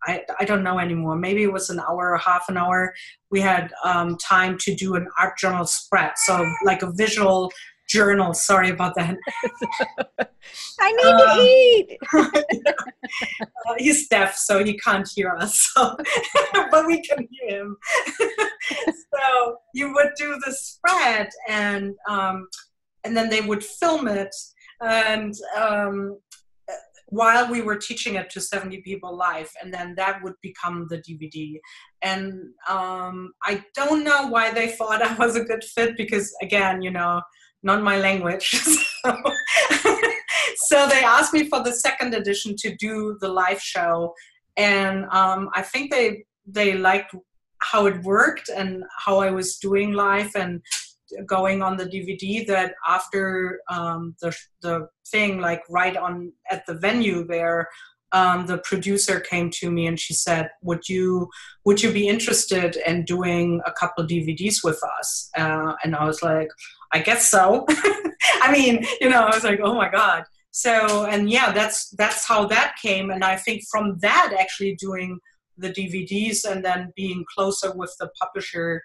I, 0.05 0.23
I 0.39 0.45
don't 0.45 0.63
know 0.63 0.79
anymore 0.79 1.15
maybe 1.15 1.43
it 1.43 1.51
was 1.51 1.69
an 1.69 1.79
hour 1.79 2.11
or 2.11 2.17
half 2.17 2.49
an 2.49 2.57
hour. 2.57 2.93
We 3.31 3.41
had 3.41 3.71
um, 3.83 4.17
time 4.17 4.57
to 4.59 4.75
do 4.75 4.95
an 4.95 5.07
art 5.17 5.37
journal 5.37 5.65
spread 5.65 6.11
so 6.17 6.45
like 6.65 6.81
a 6.81 6.91
visual 6.91 7.51
journal. 7.89 8.33
Sorry 8.33 8.69
about 8.69 8.95
that. 8.95 9.17
I 10.79 10.91
need 10.91 11.05
uh, 11.05 11.35
to 11.35 11.41
eat. 11.41 11.97
uh, 13.67 13.75
he's 13.77 14.07
deaf 14.07 14.35
so 14.35 14.63
he 14.63 14.77
can't 14.77 15.07
hear 15.13 15.35
us 15.39 15.71
so 15.73 15.95
but 16.71 16.85
we 16.85 17.01
can 17.01 17.27
hear 17.31 17.61
him. 17.61 17.77
So 18.63 19.57
you 19.73 19.93
would 19.93 20.11
do 20.17 20.37
the 20.45 20.51
spread 20.53 21.29
and 21.47 21.93
um, 22.09 22.47
and 23.03 23.15
then 23.15 23.29
they 23.29 23.41
would 23.41 23.63
film 23.63 24.07
it. 24.07 24.33
And 24.81 25.33
um, 25.55 26.17
while 27.13 27.49
we 27.51 27.61
were 27.61 27.75
teaching 27.75 28.15
it 28.15 28.29
to 28.31 28.41
70 28.41 28.81
people 28.81 29.15
live 29.15 29.49
and 29.61 29.73
then 29.73 29.93
that 29.95 30.23
would 30.23 30.33
become 30.41 30.87
the 30.89 30.97
dvd 30.97 31.59
and 32.01 32.33
um, 32.67 33.31
i 33.43 33.63
don't 33.75 34.03
know 34.03 34.27
why 34.27 34.51
they 34.51 34.69
thought 34.69 35.01
i 35.01 35.13
was 35.15 35.35
a 35.35 35.43
good 35.43 35.63
fit 35.63 35.95
because 35.97 36.33
again 36.41 36.81
you 36.81 36.91
know 36.91 37.21
not 37.63 37.81
my 37.81 37.97
language. 37.97 38.47
So, 39.05 39.17
so 40.55 40.87
they 40.87 41.03
asked 41.03 41.33
me 41.33 41.49
for 41.49 41.61
the 41.61 41.73
second 41.73 42.13
edition 42.13 42.55
to 42.59 42.73
do 42.77 43.17
the 43.19 43.27
live 43.27 43.61
show 43.61 44.13
and 44.55 45.03
um, 45.11 45.49
i 45.55 45.61
think 45.61 45.91
they 45.91 46.23
they 46.47 46.75
liked 46.75 47.13
how 47.61 47.85
it 47.87 48.01
worked 48.03 48.47
and 48.47 48.85
how 49.05 49.19
i 49.19 49.29
was 49.29 49.57
doing 49.57 49.91
live 49.91 50.31
and 50.35 50.61
going 51.25 51.61
on 51.61 51.77
the 51.77 51.85
DVD 51.85 52.45
that 52.47 52.73
after 52.87 53.61
um, 53.69 54.15
the 54.21 54.35
the 54.61 54.87
thing, 55.07 55.39
like 55.39 55.61
right 55.69 55.95
on 55.95 56.33
at 56.49 56.65
the 56.65 56.75
venue 56.75 57.25
there, 57.25 57.67
um, 58.13 58.45
the 58.45 58.59
producer 58.59 59.19
came 59.19 59.49
to 59.51 59.71
me 59.71 59.87
and 59.87 59.99
she 59.99 60.13
said, 60.13 60.49
"Would 60.61 60.87
you 60.87 61.29
would 61.65 61.81
you 61.81 61.91
be 61.91 62.07
interested 62.07 62.77
in 62.85 63.05
doing 63.05 63.61
a 63.65 63.71
couple 63.71 64.05
DVDs 64.05 64.63
with 64.63 64.79
us?" 64.99 65.29
Uh, 65.35 65.73
and 65.83 65.95
I 65.95 66.05
was 66.05 66.21
like, 66.21 66.49
"I 66.91 66.99
guess 66.99 67.29
so." 67.29 67.65
I 68.41 68.51
mean, 68.51 68.85
you 69.01 69.09
know, 69.09 69.23
I 69.23 69.35
was 69.35 69.43
like, 69.43 69.59
"Oh 69.63 69.73
my 69.73 69.89
god!" 69.89 70.23
So 70.51 71.05
and 71.05 71.29
yeah, 71.29 71.51
that's 71.51 71.89
that's 71.91 72.27
how 72.27 72.45
that 72.47 72.75
came, 72.81 73.09
and 73.09 73.23
I 73.23 73.35
think 73.35 73.63
from 73.71 73.97
that 74.01 74.33
actually 74.39 74.75
doing 74.75 75.19
the 75.57 75.69
DVDs 75.69 76.45
and 76.49 76.63
then 76.63 76.93
being 76.95 77.25
closer 77.35 77.71
with 77.75 77.95
the 77.99 78.09
publisher 78.21 78.81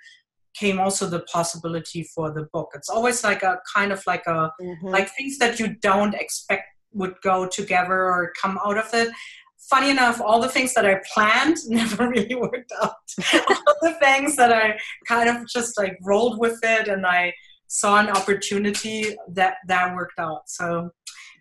came 0.55 0.81
also 0.81 1.07
the 1.07 1.21
possibility 1.21 2.03
for 2.03 2.33
the 2.33 2.49
book. 2.53 2.71
It's 2.75 2.89
always 2.89 3.23
like 3.25 3.43
a 3.43 3.59
kind 3.75 3.93
of 3.93 4.03
like 4.07 4.25
a 4.27 4.51
mm-hmm. 4.61 4.87
like 4.87 5.11
things 5.11 5.39
that 5.39 5.59
you 5.61 5.75
don't 5.77 6.15
expect 6.15 6.65
would 6.93 7.15
go 7.23 7.47
together 7.47 8.05
or 8.05 8.33
come 8.41 8.59
out 8.65 8.79
of 8.79 8.93
it. 8.93 9.09
Funny 9.71 9.91
enough, 9.91 10.21
all 10.21 10.41
the 10.41 10.49
things 10.49 10.73
that 10.75 10.87
I 10.87 11.01
planned 11.13 11.57
never 11.69 12.09
really 12.09 12.35
worked 12.35 12.73
out. 12.83 12.95
all 13.35 13.75
the 13.83 13.97
things 14.01 14.37
that 14.37 14.53
I 14.53 14.79
kind 15.07 15.29
of 15.29 15.47
just 15.49 15.79
like 15.79 15.99
rolled 16.03 16.39
with 16.39 16.59
it 16.63 16.89
and 16.89 17.07
I 17.07 17.33
saw 17.67 18.01
an 18.01 18.09
opportunity 18.09 19.17
that 19.33 19.57
that 19.67 19.95
worked 19.95 20.19
out. 20.19 20.49
So 20.49 20.91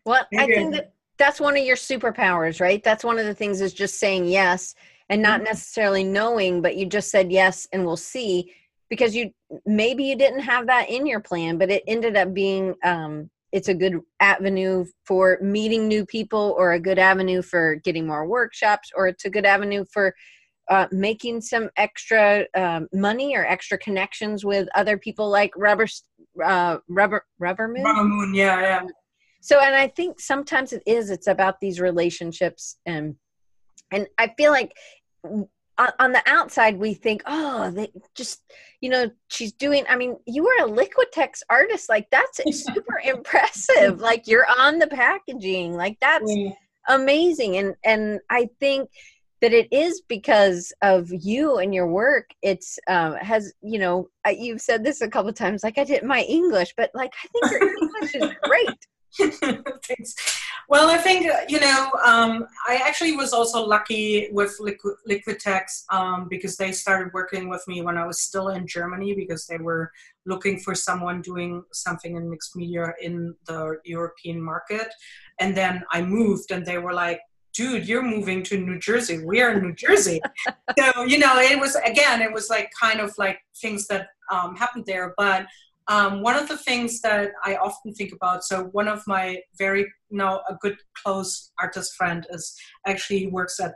well, 0.05 0.25
I 0.37 0.45
think 0.45 0.73
that 0.73 0.93
that's 1.17 1.39
one 1.39 1.57
of 1.57 1.63
your 1.63 1.75
superpowers, 1.75 2.61
right? 2.61 2.83
That's 2.83 3.03
one 3.03 3.17
of 3.17 3.25
the 3.25 3.33
things 3.33 3.61
is 3.61 3.73
just 3.73 3.99
saying 3.99 4.25
yes 4.25 4.75
and 5.09 5.21
not 5.21 5.37
mm-hmm. 5.37 5.45
necessarily 5.45 6.03
knowing, 6.03 6.61
but 6.61 6.75
you 6.75 6.85
just 6.85 7.09
said 7.09 7.31
yes 7.31 7.67
and 7.71 7.85
we'll 7.85 7.97
see 7.97 8.53
because 8.89 9.15
you 9.15 9.31
maybe 9.65 10.03
you 10.03 10.15
didn't 10.15 10.39
have 10.39 10.67
that 10.67 10.89
in 10.89 11.05
your 11.05 11.19
plan 11.19 11.57
but 11.57 11.69
it 11.69 11.83
ended 11.87 12.15
up 12.15 12.33
being 12.33 12.75
um, 12.83 13.29
it's 13.51 13.69
a 13.69 13.73
good 13.73 13.99
avenue 14.19 14.85
for 15.05 15.39
meeting 15.41 15.87
new 15.87 16.05
people 16.05 16.55
or 16.57 16.73
a 16.73 16.79
good 16.79 16.99
avenue 16.99 17.41
for 17.41 17.75
getting 17.75 18.05
more 18.05 18.27
workshops 18.27 18.89
or 18.95 19.07
it's 19.07 19.25
a 19.25 19.29
good 19.29 19.45
avenue 19.45 19.85
for 19.91 20.13
uh, 20.69 20.87
making 20.91 21.39
some 21.39 21.69
extra 21.77 22.45
um, 22.55 22.87
money 22.93 23.35
or 23.35 23.45
extra 23.45 23.77
connections 23.77 24.43
with 24.43 24.67
other 24.75 24.97
people 24.97 25.29
like 25.29 25.51
rubber 25.55 25.87
uh, 26.43 26.77
rubber 26.89 27.25
rubber 27.39 27.67
moon? 27.67 27.83
Rubber 27.83 28.03
moon 28.03 28.33
yeah 28.33 28.61
yeah. 28.61 28.81
So 29.41 29.59
and 29.59 29.75
i 29.75 29.87
think 29.87 30.19
sometimes 30.19 30.73
it 30.73 30.83
is 30.85 31.09
it's 31.09 31.27
about 31.27 31.61
these 31.61 31.79
relationships 31.79 32.77
and 32.85 33.15
and 33.91 34.07
i 34.17 34.33
feel 34.37 34.51
like 34.51 34.73
on, 35.77 36.11
the 36.11 36.23
outside 36.25 36.77
we 36.77 36.93
think 36.93 37.21
oh 37.25 37.69
they 37.71 37.91
just 38.15 38.41
you 38.81 38.89
know 38.89 39.09
she's 39.27 39.51
doing 39.53 39.83
i 39.89 39.95
mean 39.95 40.17
you 40.25 40.43
were 40.43 40.65
a 40.65 40.69
liquitex 40.69 41.41
artist. 41.49 41.89
Like 41.89 42.07
that's 42.11 42.41
super 42.65 43.01
impressive. 43.03 43.99
Like 43.99 44.27
you're 44.27 44.47
on 44.57 44.79
the 44.79 44.87
packaging. 44.87 45.75
Like 45.75 45.97
that's 45.99 46.33
yeah. 46.33 46.51
amazing. 46.87 47.57
And 47.57 47.75
and 47.83 48.19
i 48.29 48.49
think 48.59 48.89
that 49.39 49.53
it 49.53 49.71
is 49.71 50.01
because 50.07 50.73
of 50.81 51.09
you 51.11 51.57
and 51.57 51.73
your 51.73 51.87
work. 51.87 52.31
It's 52.41 52.79
um 52.87 53.15
has 53.15 53.53
you 53.61 53.79
know 53.79 54.09
you've 54.27 54.61
said 54.61 54.83
this 54.83 55.01
a 55.01 55.09
couple 55.09 55.31
times 55.31 55.63
like 55.63 55.77
i 55.77 55.83
did 55.83 56.03
my 56.03 56.21
english 56.23 56.73
but 56.75 56.91
like 56.93 57.13
i 57.23 57.27
think 57.27 57.51
your 57.51 57.77
english 57.81 58.15
is 58.15 58.35
great 58.43 58.87
Thanks. 59.17 60.15
Well, 60.69 60.89
I 60.89 60.97
think, 60.97 61.27
you 61.47 61.59
know, 61.59 61.91
um, 62.03 62.45
I 62.67 62.75
actually 62.75 63.15
was 63.15 63.31
also 63.31 63.65
lucky 63.65 64.27
with 64.31 64.57
Liquid, 64.59 64.95
Liquitex 65.09 65.83
um, 65.89 66.27
because 66.29 66.57
they 66.57 66.73
started 66.73 67.13
working 67.13 67.47
with 67.47 67.65
me 67.67 67.81
when 67.81 67.97
I 67.97 68.05
was 68.05 68.19
still 68.19 68.49
in 68.49 68.67
Germany 68.67 69.15
because 69.15 69.47
they 69.47 69.57
were 69.57 69.91
looking 70.25 70.59
for 70.59 70.75
someone 70.75 71.21
doing 71.21 71.63
something 71.71 72.17
in 72.17 72.29
mixed 72.29 72.55
media 72.55 72.93
in 73.01 73.33
the 73.45 73.77
European 73.85 74.41
market. 74.41 74.89
And 75.39 75.55
then 75.55 75.83
I 75.91 76.01
moved 76.01 76.51
and 76.51 76.65
they 76.65 76.79
were 76.79 76.93
like, 76.93 77.21
dude, 77.53 77.87
you're 77.87 78.03
moving 78.03 78.43
to 78.43 78.57
New 78.57 78.77
Jersey. 78.77 79.23
We're 79.23 79.51
in 79.53 79.63
New 79.63 79.73
Jersey. 79.73 80.21
so, 80.77 81.03
you 81.03 81.17
know, 81.17 81.39
it 81.39 81.59
was, 81.59 81.75
again, 81.75 82.21
it 82.21 82.31
was 82.31 82.49
like 82.49 82.71
kind 82.79 82.99
of 82.99 83.17
like 83.17 83.39
things 83.55 83.87
that 83.87 84.09
um, 84.31 84.55
happened 84.55 84.85
there. 84.85 85.13
But 85.17 85.47
um, 85.87 86.21
one 86.21 86.35
of 86.35 86.47
the 86.47 86.57
things 86.57 87.01
that 87.01 87.31
I 87.43 87.55
often 87.55 87.93
think 87.93 88.11
about, 88.13 88.43
so 88.43 88.65
one 88.73 88.87
of 88.87 89.01
my 89.07 89.39
very, 89.57 89.91
now 90.11 90.41
a 90.49 90.55
good 90.61 90.77
close 91.01 91.51
artist 91.59 91.93
friend 91.95 92.25
is 92.29 92.55
actually 92.85 93.27
works 93.27 93.59
at 93.59 93.75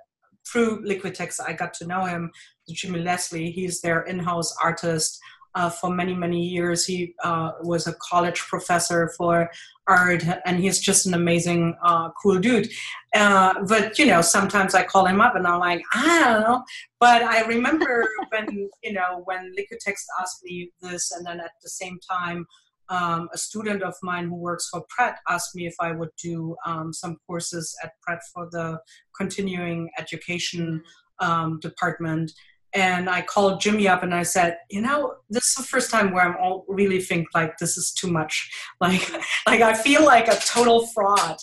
through 0.51 0.83
Liquitex. 0.83 1.39
I 1.39 1.53
got 1.53 1.73
to 1.75 1.87
know 1.87 2.05
him, 2.05 2.31
Jimmy 2.69 2.99
Leslie. 2.99 3.51
He's 3.51 3.81
their 3.81 4.01
in-house 4.01 4.53
artist 4.61 5.19
uh, 5.55 5.69
for 5.69 5.89
many 5.89 6.13
many 6.13 6.41
years. 6.41 6.85
He 6.85 7.13
uh, 7.23 7.51
was 7.61 7.87
a 7.87 7.93
college 8.09 8.39
professor 8.39 9.11
for 9.17 9.49
art, 9.87 10.23
and 10.45 10.59
he's 10.59 10.79
just 10.79 11.05
an 11.05 11.13
amazing, 11.13 11.75
uh, 11.83 12.09
cool 12.21 12.39
dude. 12.39 12.69
Uh, 13.13 13.53
but 13.67 13.97
you 13.99 14.05
know, 14.05 14.21
sometimes 14.21 14.73
I 14.73 14.83
call 14.83 15.05
him 15.05 15.21
up, 15.21 15.35
and 15.35 15.45
I'm 15.45 15.59
like, 15.59 15.81
I 15.93 16.19
don't 16.19 16.41
know. 16.41 16.63
But 16.99 17.23
I 17.23 17.41
remember 17.45 18.07
when 18.29 18.69
you 18.83 18.93
know 18.93 19.21
when 19.25 19.53
Liquitex 19.57 19.95
asked 20.19 20.43
me 20.43 20.71
this, 20.81 21.11
and 21.11 21.25
then 21.25 21.39
at 21.39 21.51
the 21.61 21.69
same 21.69 21.99
time. 22.09 22.45
Um, 22.89 23.29
a 23.33 23.37
student 23.37 23.83
of 23.83 23.95
mine 24.03 24.27
who 24.27 24.35
works 24.35 24.67
for 24.67 24.83
Pratt 24.89 25.19
asked 25.29 25.55
me 25.55 25.65
if 25.65 25.75
I 25.79 25.93
would 25.93 26.09
do 26.21 26.57
um, 26.65 26.91
some 26.91 27.15
courses 27.25 27.73
at 27.81 27.93
Pratt 28.01 28.19
for 28.33 28.49
the 28.51 28.81
continuing 29.17 29.89
education 29.97 30.83
um, 31.21 31.59
department 31.61 32.33
and 32.73 33.09
I 33.09 33.21
called 33.21 33.59
Jimmy 33.59 33.87
up 33.87 34.03
and 34.03 34.13
I 34.13 34.23
said, 34.23 34.57
you 34.69 34.81
know, 34.81 35.15
this 35.29 35.45
is 35.49 35.55
the 35.55 35.63
first 35.63 35.91
time 35.91 36.11
where 36.11 36.23
I'm 36.23 36.37
all 36.37 36.65
really 36.67 37.01
think 37.01 37.27
like 37.33 37.57
this 37.57 37.77
is 37.77 37.91
too 37.91 38.11
much. 38.11 38.49
Like, 38.81 39.11
like 39.45 39.61
I 39.61 39.73
feel 39.73 40.03
like 40.03 40.27
a 40.27 40.35
total 40.37 40.87
fraud. 40.87 41.37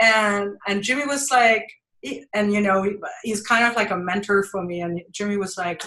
And 0.00 0.56
and 0.66 0.82
Jimmy 0.82 1.06
was 1.06 1.30
like, 1.30 1.68
eh, 2.04 2.20
and 2.34 2.52
you 2.52 2.60
know, 2.60 2.88
he's 3.22 3.42
kind 3.42 3.64
of 3.64 3.74
like 3.74 3.90
a 3.90 3.96
mentor 3.96 4.44
for 4.44 4.62
me. 4.62 4.80
And 4.80 5.02
Jimmy 5.10 5.36
was 5.36 5.58
like, 5.58 5.82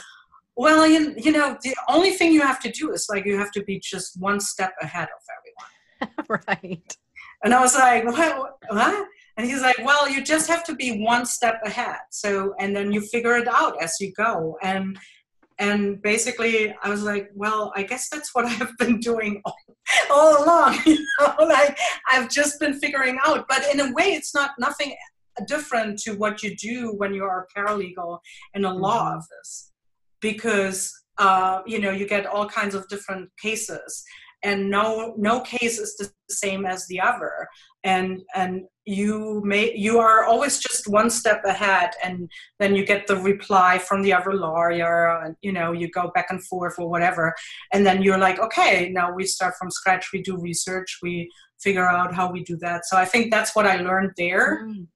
well, 0.56 0.86
you, 0.86 1.16
you 1.18 1.32
know, 1.32 1.58
the 1.64 1.76
only 1.88 2.12
thing 2.12 2.34
you 2.34 2.42
have 2.42 2.60
to 2.60 2.72
do 2.72 2.92
is 2.92 3.08
like 3.10 3.26
you 3.26 3.38
have 3.38 3.52
to 3.54 3.64
be 3.64 3.80
just 3.80 4.20
one 4.20 4.40
step 4.40 4.74
ahead 4.82 5.08
of 5.08 5.22
everyone. 5.38 6.42
right. 6.48 6.98
And 7.44 7.54
I 7.54 7.62
was 7.62 7.74
like, 7.74 8.06
what? 8.06 8.58
What? 8.70 9.08
And 9.42 9.50
he's 9.50 9.64
like, 9.64 9.80
well, 9.84 10.08
you 10.08 10.24
just 10.24 10.48
have 10.50 10.64
to 10.66 10.76
be 10.76 11.04
one 11.04 11.26
step 11.26 11.62
ahead. 11.66 11.98
So, 12.12 12.54
and 12.60 12.76
then 12.76 12.92
you 12.92 13.02
figure 13.02 13.36
it 13.38 13.48
out 13.48 13.82
as 13.82 13.96
you 14.00 14.14
go. 14.14 14.56
And, 14.62 15.00
and 15.58 16.00
basically 16.00 16.76
I 16.84 16.90
was 16.90 17.02
like, 17.02 17.32
well, 17.34 17.74
I 17.76 17.82
guess 17.82 18.08
that's 18.08 18.36
what 18.36 18.46
I've 18.62 18.78
been 18.78 19.00
doing 19.00 19.42
all, 19.44 19.58
all 20.12 20.44
along. 20.44 20.78
You 20.86 21.04
know, 21.20 21.34
like 21.40 21.76
I've 22.08 22.30
just 22.30 22.60
been 22.60 22.80
figuring 22.80 23.18
out, 23.26 23.48
but 23.50 23.66
in 23.74 23.80
a 23.80 23.92
way 23.94 24.14
it's 24.14 24.36
not 24.36 24.52
nothing 24.60 24.94
different 25.48 25.98
to 26.04 26.12
what 26.12 26.44
you 26.44 26.56
do 26.56 26.94
when 26.98 27.12
you 27.12 27.24
are 27.24 27.48
a 27.48 27.60
paralegal 27.60 28.20
in 28.54 28.64
a 28.64 28.72
law 28.72 29.06
mm-hmm. 29.06 29.18
office 29.18 29.72
because 30.20 30.94
uh, 31.18 31.62
you 31.66 31.80
know 31.80 31.90
you 31.90 32.08
get 32.08 32.28
all 32.28 32.48
kinds 32.48 32.76
of 32.76 32.88
different 32.90 33.28
cases 33.42 34.04
and 34.44 34.70
no 34.70 35.14
no 35.18 35.42
case 35.42 35.78
is 35.78 35.96
the 35.98 36.12
same 36.30 36.66
as 36.66 36.88
the 36.88 37.00
other. 37.00 37.48
And 37.84 38.22
and 38.36 38.64
you 38.86 39.42
may 39.46 39.76
you 39.76 40.00
are 40.00 40.26
always 40.26 40.60
just 40.60 40.88
one 40.88 41.10
step 41.10 41.44
ahead 41.46 41.92
and 42.04 42.30
then 42.60 42.76
you 42.76 42.86
get 42.86 43.08
the 43.08 43.18
reply 43.18 43.78
from 43.78 44.02
the 44.02 44.14
other 44.14 44.34
lawyer 44.34 45.22
and 45.24 45.36
you 45.42 45.52
know 45.52 45.72
you 45.72 45.90
go 45.90 46.12
back 46.16 46.28
and 46.30 46.44
forth 46.46 46.76
or 46.80 46.90
whatever. 46.90 47.34
And 47.74 47.86
then 47.86 48.02
you're 48.02 48.18
like 48.18 48.40
okay 48.40 48.90
now 48.94 49.14
we 49.14 49.26
start 49.26 49.56
from 49.60 49.72
scratch 49.72 50.10
we 50.14 50.22
do 50.22 50.38
research 50.38 51.00
we 51.02 51.30
figure 51.60 51.88
out 51.88 52.14
how 52.14 52.32
we 52.32 52.44
do 52.44 52.58
that. 52.58 52.86
So 52.86 52.98
i 52.98 53.06
think 53.06 53.32
that's 53.32 53.56
what 53.56 53.68
i 53.68 53.76
learned 53.78 54.12
there 54.18 54.66
mm. 54.66 54.78
um, 54.78 54.88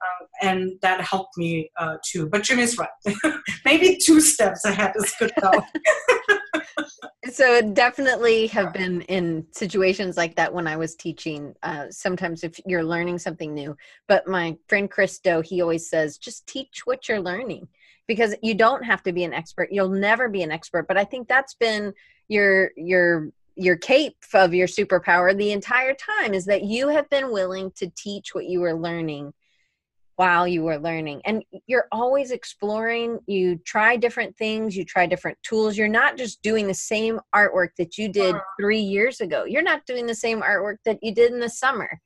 and 0.41 0.72
that 0.82 1.02
helped 1.02 1.38
me 1.38 1.70
uh, 1.80 1.98
too. 2.06 2.28
But 2.28 2.43
jimmy's 2.43 2.78
right. 2.78 2.89
Maybe 3.66 3.98
two 4.04 4.20
steps 4.22 4.66
ahead 4.66 4.93
is 4.96 5.14
good 5.20 5.32
though 5.41 5.64
so 7.32 7.61
definitely 7.73 8.47
have 8.47 8.73
been 8.73 9.01
in 9.03 9.45
situations 9.51 10.17
like 10.17 10.36
that 10.36 10.53
when 10.53 10.67
I 10.67 10.78
was 10.78 10.95
teaching. 10.95 11.53
Uh, 11.63 11.86
sometimes 11.89 12.43
if 12.43 12.59
you're 12.65 12.84
learning 12.84 13.19
something 13.19 13.53
new, 13.53 13.76
but 14.07 14.28
my 14.28 14.57
friend 14.67 14.89
Christo, 14.89 15.41
he 15.41 15.61
always 15.61 15.89
says, 15.89 16.17
just 16.17 16.47
teach 16.47 16.82
what 16.86 17.07
you're 17.07 17.21
learning 17.21 17.67
because 18.07 18.36
you 18.41 18.53
don't 18.53 18.84
have 18.84 19.03
to 19.03 19.11
be 19.11 19.23
an 19.23 19.34
expert. 19.34 19.69
You'll 19.71 19.89
never 19.89 20.30
be 20.30 20.43
an 20.43 20.51
expert. 20.51 20.88
But 20.88 20.97
I 20.97 21.03
think 21.03 21.28
that's 21.28 21.55
been 21.55 21.93
your 22.28 22.71
your 22.76 23.30
your 23.55 23.78
cape 23.78 24.17
of 24.34 24.53
your 24.53 24.67
superpower 24.67 25.36
the 25.36 25.51
entire 25.51 25.93
time 25.93 26.34
is 26.34 26.45
that 26.45 26.63
you 26.63 26.89
have 26.89 27.09
been 27.09 27.32
willing 27.32 27.71
to 27.78 27.89
teach 27.95 28.36
what 28.36 28.45
you 28.45 28.59
were 28.59 28.73
learning 28.73 29.34
while 30.16 30.47
you 30.47 30.63
were 30.63 30.78
learning 30.78 31.22
and 31.26 31.43
you're 31.68 31.88
always 31.91 32.32
exploring 32.32 33.20
you 33.28 33.57
try 33.66 33.95
different 33.97 34.36
things 34.38 34.76
you 34.76 34.86
try 34.86 35.05
different 35.05 35.38
tools 35.43 35.78
you're 35.78 35.88
not 35.88 36.18
just 36.18 36.41
doing 36.41 36.68
the 36.68 36.74
same 36.74 37.20
artwork 37.34 37.70
that 37.78 37.97
you 37.97 38.07
did 38.07 38.36
three 38.59 38.80
years 38.80 39.20
ago 39.20 39.43
you're 39.45 39.61
not 39.61 39.86
doing 39.86 40.05
the 40.05 40.16
same 40.16 40.41
artwork 40.41 40.78
that 40.86 40.97
you 41.01 41.13
did 41.13 41.34
in 41.34 41.39
the 41.39 41.49
summer 41.49 41.99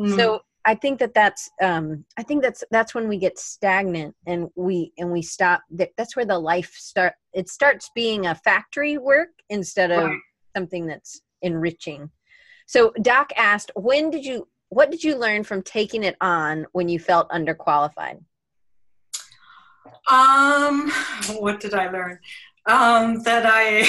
mm-hmm. 0.00 0.16
so 0.16 0.40
i 0.64 0.74
think 0.74 0.98
that 0.98 1.14
that's 1.14 1.50
um 1.62 2.04
i 2.16 2.22
think 2.22 2.42
that's 2.42 2.64
that's 2.70 2.94
when 2.94 3.08
we 3.08 3.16
get 3.16 3.38
stagnant 3.38 4.14
and 4.26 4.48
we 4.56 4.92
and 4.98 5.10
we 5.10 5.22
stop 5.22 5.62
that's 5.96 6.16
where 6.16 6.26
the 6.26 6.38
life 6.38 6.72
start 6.74 7.14
it 7.32 7.48
starts 7.48 7.90
being 7.94 8.26
a 8.26 8.34
factory 8.34 8.98
work 8.98 9.30
instead 9.50 9.90
of 9.92 10.04
right. 10.04 10.18
something 10.56 10.86
that's 10.86 11.20
enriching 11.42 12.10
so 12.66 12.92
doc 13.02 13.30
asked 13.36 13.70
when 13.76 14.10
did 14.10 14.24
you 14.24 14.48
what 14.72 14.90
did 14.90 15.04
you 15.04 15.16
learn 15.16 15.44
from 15.44 15.60
taking 15.62 16.02
it 16.02 16.16
on 16.22 16.66
when 16.72 16.88
you 16.88 16.98
felt 16.98 17.28
underqualified? 17.28 18.22
Um, 20.10 20.90
what 21.36 21.60
did 21.60 21.74
I 21.74 21.90
learn? 21.90 22.18
Um, 22.66 23.22
that 23.24 23.44
I 23.46 23.86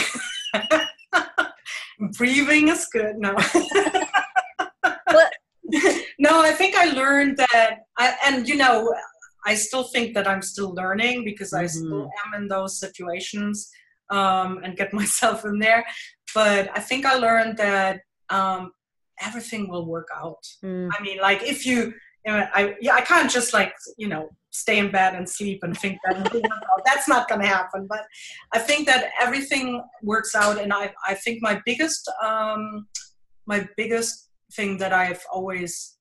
breathing 2.17 2.67
is 2.67 2.85
good. 2.91 3.15
No. 3.15 3.31
no, 6.19 6.41
I 6.41 6.51
think 6.51 6.75
I 6.75 6.91
learned 6.91 7.37
that, 7.37 7.85
I, 7.97 8.15
and 8.25 8.45
you 8.45 8.57
know, 8.57 8.93
I 9.45 9.55
still 9.55 9.85
think 9.85 10.13
that 10.15 10.27
I'm 10.27 10.41
still 10.41 10.73
learning 10.73 11.23
because 11.23 11.51
mm-hmm. 11.51 11.63
I 11.63 11.67
still 11.67 12.11
am 12.25 12.41
in 12.41 12.49
those 12.49 12.77
situations 12.77 13.71
um, 14.09 14.59
and 14.65 14.75
get 14.75 14.93
myself 15.01 15.45
in 15.45 15.59
there. 15.59 15.85
But 16.35 16.69
I 16.75 16.81
think 16.81 17.05
I 17.05 17.15
learned 17.15 17.55
that 17.57 18.01
um, 18.29 18.73
everything 19.25 19.69
will 19.69 19.85
work 19.85 20.07
out. 20.15 20.43
Mm. 20.63 20.89
I 20.97 21.01
mean, 21.01 21.19
like 21.19 21.43
if 21.43 21.65
you, 21.65 21.93
you 22.25 22.31
know, 22.31 22.47
I 22.53 22.75
yeah, 22.81 22.95
I 22.95 23.01
can't 23.01 23.29
just 23.29 23.53
like 23.53 23.73
you 23.97 24.07
know 24.07 24.29
stay 24.51 24.77
in 24.77 24.91
bed 24.91 25.15
and 25.15 25.27
sleep 25.27 25.63
and 25.63 25.77
think 25.77 25.97
that 26.05 26.31
that's 26.85 27.07
not 27.07 27.27
going 27.27 27.41
to 27.41 27.47
happen. 27.47 27.87
But 27.87 28.05
I 28.53 28.59
think 28.59 28.87
that 28.87 29.11
everything 29.21 29.83
works 30.01 30.35
out, 30.35 30.59
and 30.59 30.73
I 30.73 30.93
I 31.07 31.15
think 31.15 31.41
my 31.41 31.61
biggest 31.65 32.09
um, 32.23 32.87
my 33.45 33.67
biggest 33.77 34.29
thing 34.53 34.77
that 34.77 34.93
I've 34.93 35.23
always 35.31 35.97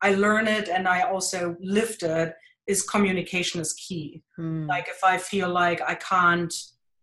I 0.00 0.14
learn 0.14 0.46
it 0.46 0.68
and 0.68 0.86
I 0.86 1.02
also 1.02 1.56
lived 1.60 2.02
it 2.02 2.34
is 2.66 2.82
communication 2.82 3.60
is 3.60 3.72
key. 3.74 4.22
Mm. 4.38 4.68
Like 4.68 4.88
if 4.88 5.02
I 5.02 5.18
feel 5.18 5.48
like 5.48 5.80
I 5.82 5.94
can't 5.94 6.52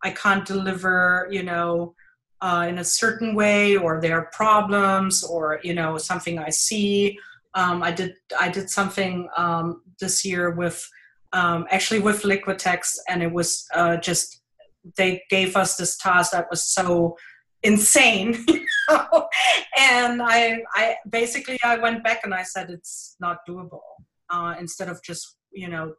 I 0.04 0.12
can't 0.12 0.46
deliver, 0.46 1.28
you 1.32 1.44
know, 1.44 1.96
uh, 2.46 2.68
in 2.70 2.78
a 2.78 2.84
certain 2.84 3.34
way 3.34 3.76
or 3.76 4.00
there 4.00 4.20
are 4.20 4.30
problems 4.32 5.24
or 5.24 5.60
you 5.64 5.74
know 5.74 5.98
something 5.98 6.38
i 6.38 6.50
see. 6.50 7.18
Um, 7.56 7.82
i 7.82 7.92
did 7.92 8.14
i 8.40 8.48
did 8.50 8.70
something 8.70 9.28
um, 9.38 9.82
this 10.00 10.24
year 10.30 10.52
with 10.52 10.80
um, 11.34 11.66
actually 11.72 12.02
with 12.08 12.22
liquitex 12.22 12.98
and 13.10 13.24
it 13.24 13.32
was 13.32 13.66
uh, 13.74 13.98
just 13.98 14.42
they 14.98 15.24
gave 15.30 15.56
us 15.56 15.76
this 15.78 15.98
task 15.98 16.32
that 16.34 16.48
was 16.52 16.64
so 16.78 17.18
insane 17.64 18.46
and 19.92 20.22
i 20.22 20.60
i 20.82 20.96
basically 21.10 21.58
i 21.64 21.76
went 21.78 22.04
back 22.04 22.20
and 22.26 22.34
i 22.42 22.44
said 22.44 22.70
it's 22.70 23.16
not 23.20 23.38
doable 23.50 23.88
uh, 24.30 24.54
instead 24.60 24.90
of 24.90 25.02
just 25.02 25.38
you 25.52 25.70
know 25.70 25.94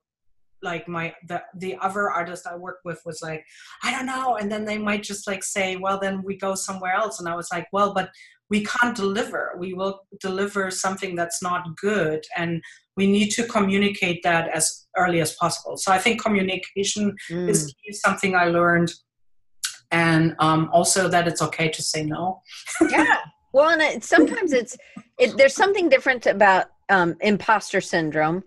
like 0.63 0.89
my 0.89 1.15
the 1.29 1.43
the 1.57 1.77
other 1.81 2.11
artist 2.11 2.47
I 2.47 2.57
worked 2.57 2.85
with 2.85 3.01
was 3.05 3.21
like, 3.23 3.45
I 3.83 3.91
don't 3.91 4.07
know, 4.07 4.37
and 4.37 4.51
then 4.51 4.65
they 4.65 4.79
might 4.79 5.03
just 5.03 5.27
like 5.27 5.45
say, 5.45 5.77
well, 5.77 5.99
then 6.01 6.23
we 6.23 6.37
go 6.37 6.55
somewhere 6.55 6.95
else, 6.95 7.21
and 7.21 7.29
I 7.29 7.37
was 7.37 7.49
like, 7.53 7.67
well, 7.73 7.93
but 7.95 8.11
we 8.49 8.65
can't 8.65 8.97
deliver. 8.97 9.57
We 9.59 9.75
will 9.75 10.01
deliver 10.21 10.71
something 10.71 11.17
that's 11.17 11.43
not 11.43 11.77
good, 11.77 12.25
and 12.37 12.63
we 12.97 13.07
need 13.07 13.31
to 13.31 13.45
communicate 13.45 14.23
that 14.23 14.49
as 14.49 14.87
early 14.97 15.21
as 15.21 15.35
possible. 15.35 15.77
So 15.77 15.93
I 15.93 15.99
think 15.99 16.23
communication 16.23 17.15
mm. 17.31 17.49
is 17.49 17.75
something 17.93 18.35
I 18.35 18.47
learned, 18.47 18.93
and 19.91 20.35
um, 20.39 20.71
also 20.73 21.09
that 21.09 21.29
it's 21.29 21.43
okay 21.43 21.69
to 21.69 21.83
say 21.83 22.05
no. 22.05 22.43
yeah. 22.91 23.19
Well, 23.53 23.71
and 23.71 23.81
it, 23.81 24.05
sometimes 24.05 24.53
it's 24.53 24.77
it, 25.19 25.37
there's 25.37 25.55
something 25.55 25.89
different 25.89 26.27
about 26.27 26.67
um, 26.89 27.17
imposter 27.21 27.81
syndrome. 27.81 28.45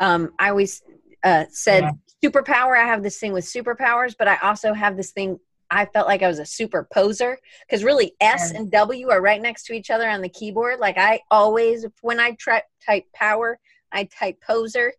Um, 0.00 0.32
I 0.38 0.50
always 0.50 0.82
uh, 1.24 1.44
said 1.50 1.82
yeah. 1.82 2.30
superpower. 2.30 2.76
I 2.76 2.86
have 2.86 3.02
this 3.02 3.18
thing 3.18 3.32
with 3.32 3.44
superpowers, 3.44 4.14
but 4.18 4.28
I 4.28 4.36
also 4.38 4.72
have 4.72 4.96
this 4.96 5.12
thing. 5.12 5.38
I 5.70 5.84
felt 5.84 6.08
like 6.08 6.22
I 6.22 6.28
was 6.28 6.38
a 6.38 6.46
super 6.46 6.88
poser 6.92 7.38
because 7.66 7.84
really 7.84 8.12
S 8.20 8.52
and 8.52 8.70
W 8.70 9.10
are 9.10 9.20
right 9.20 9.40
next 9.40 9.64
to 9.64 9.74
each 9.74 9.90
other 9.90 10.08
on 10.08 10.22
the 10.22 10.28
keyboard. 10.28 10.80
Like 10.80 10.96
I 10.96 11.20
always, 11.30 11.84
when 12.00 12.18
I 12.18 12.32
try 12.32 12.62
type 12.84 13.04
power, 13.14 13.58
I 13.92 14.04
type 14.04 14.40
poser. 14.40 14.92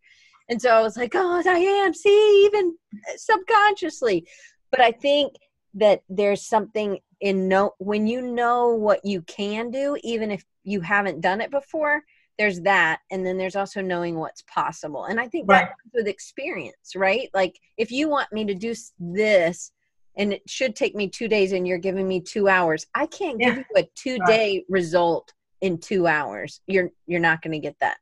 And 0.48 0.62
so 0.62 0.70
I 0.70 0.82
was 0.82 0.98
like, 0.98 1.14
oh, 1.16 1.42
I 1.46 1.58
am, 1.60 1.94
see, 1.94 2.46
even 2.46 2.76
subconsciously. 3.16 4.28
But 4.72 4.82
I 4.82 4.92
think 4.92 5.34
that 5.76 6.02
there's 6.10 6.46
something 6.46 7.00
in 7.22 7.48
no 7.48 7.74
when 7.80 8.08
you 8.08 8.22
know 8.22 8.70
what 8.70 9.04
you 9.04 9.22
can 9.24 9.72
do, 9.72 9.98
even 10.04 10.32
if 10.32 10.44
you 10.64 10.82
haven't 10.82 11.22
done 11.22 11.42
it 11.42 11.52
before, 11.52 12.04
there's 12.40 12.62
that. 12.62 13.02
And 13.12 13.24
then 13.24 13.38
there's 13.38 13.58
also 13.58 13.82
knowing 13.82 14.18
what's 14.18 14.42
possible. 14.44 15.04
And 15.04 15.20
I 15.20 15.28
think 15.28 15.48
right. 15.48 15.60
that 15.60 15.68
comes 15.68 15.92
with 15.94 16.08
experience, 16.08 16.96
right? 16.96 17.30
Like 17.34 17.60
if 17.78 17.92
you 17.92 18.10
want 18.10 18.32
me 18.32 18.46
to 18.46 18.56
do 18.56 18.74
this, 18.98 19.72
and 20.18 20.34
it 20.34 20.48
should 20.48 20.76
take 20.76 20.96
me 20.96 21.08
two 21.08 21.28
days 21.28 21.52
and 21.52 21.68
you're 21.68 21.78
giving 21.78 22.08
me 22.08 22.20
two 22.20 22.48
hours 22.50 22.86
i 22.94 23.06
can't 23.06 23.40
give 23.40 23.58
you 23.58 23.66
a 23.78 23.88
two 23.96 24.18
day 24.26 24.58
right. 24.58 24.66
result 24.68 25.34
in 25.62 25.78
two 25.78 26.08
hours 26.08 26.62
you're 26.68 26.90
you're 27.08 27.20
not 27.20 27.42
going 27.42 27.54
to 27.54 27.60
get 27.60 27.76
that 27.80 27.98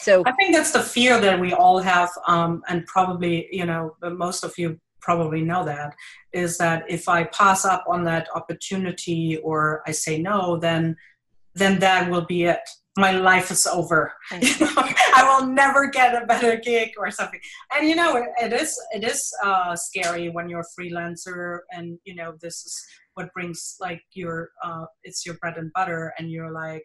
so 0.00 0.22
i 0.26 0.32
think 0.32 0.54
that's 0.54 0.72
the 0.72 0.82
fear 0.82 1.20
that 1.20 1.38
we 1.38 1.52
all 1.52 1.78
have 1.78 2.10
um, 2.26 2.62
and 2.68 2.84
probably 2.86 3.46
you 3.52 3.66
know 3.66 3.94
most 4.02 4.42
of 4.42 4.56
you 4.58 4.78
probably 5.00 5.42
know 5.42 5.64
that 5.64 5.94
is 6.32 6.58
that 6.58 6.82
if 6.88 7.08
i 7.08 7.24
pass 7.24 7.64
up 7.64 7.84
on 7.88 8.04
that 8.04 8.26
opportunity 8.34 9.38
or 9.44 9.82
i 9.86 9.90
say 9.90 10.18
no 10.18 10.56
then 10.56 10.96
then 11.54 11.78
that 11.78 12.10
will 12.10 12.24
be 12.24 12.44
it 12.44 12.60
my 12.96 13.10
life 13.10 13.50
is 13.50 13.66
over. 13.66 14.12
You 14.40 14.58
know, 14.60 14.72
I 14.76 15.24
will 15.24 15.46
never 15.46 15.88
get 15.88 16.20
a 16.20 16.26
better 16.26 16.56
gig 16.56 16.92
or 16.96 17.10
something. 17.10 17.40
And 17.74 17.88
you 17.88 17.96
know, 17.96 18.16
it, 18.16 18.28
it 18.40 18.52
is 18.52 18.78
it 18.92 19.04
is 19.04 19.32
uh, 19.42 19.74
scary 19.74 20.28
when 20.28 20.48
you're 20.48 20.60
a 20.60 20.80
freelancer, 20.80 21.60
and 21.72 21.98
you 22.04 22.14
know, 22.14 22.34
this 22.40 22.64
is 22.64 22.84
what 23.14 23.32
brings 23.32 23.76
like 23.80 24.02
your 24.14 24.50
uh, 24.62 24.86
it's 25.02 25.26
your 25.26 25.36
bread 25.36 25.56
and 25.56 25.72
butter, 25.72 26.12
and 26.18 26.30
you're 26.30 26.52
like, 26.52 26.82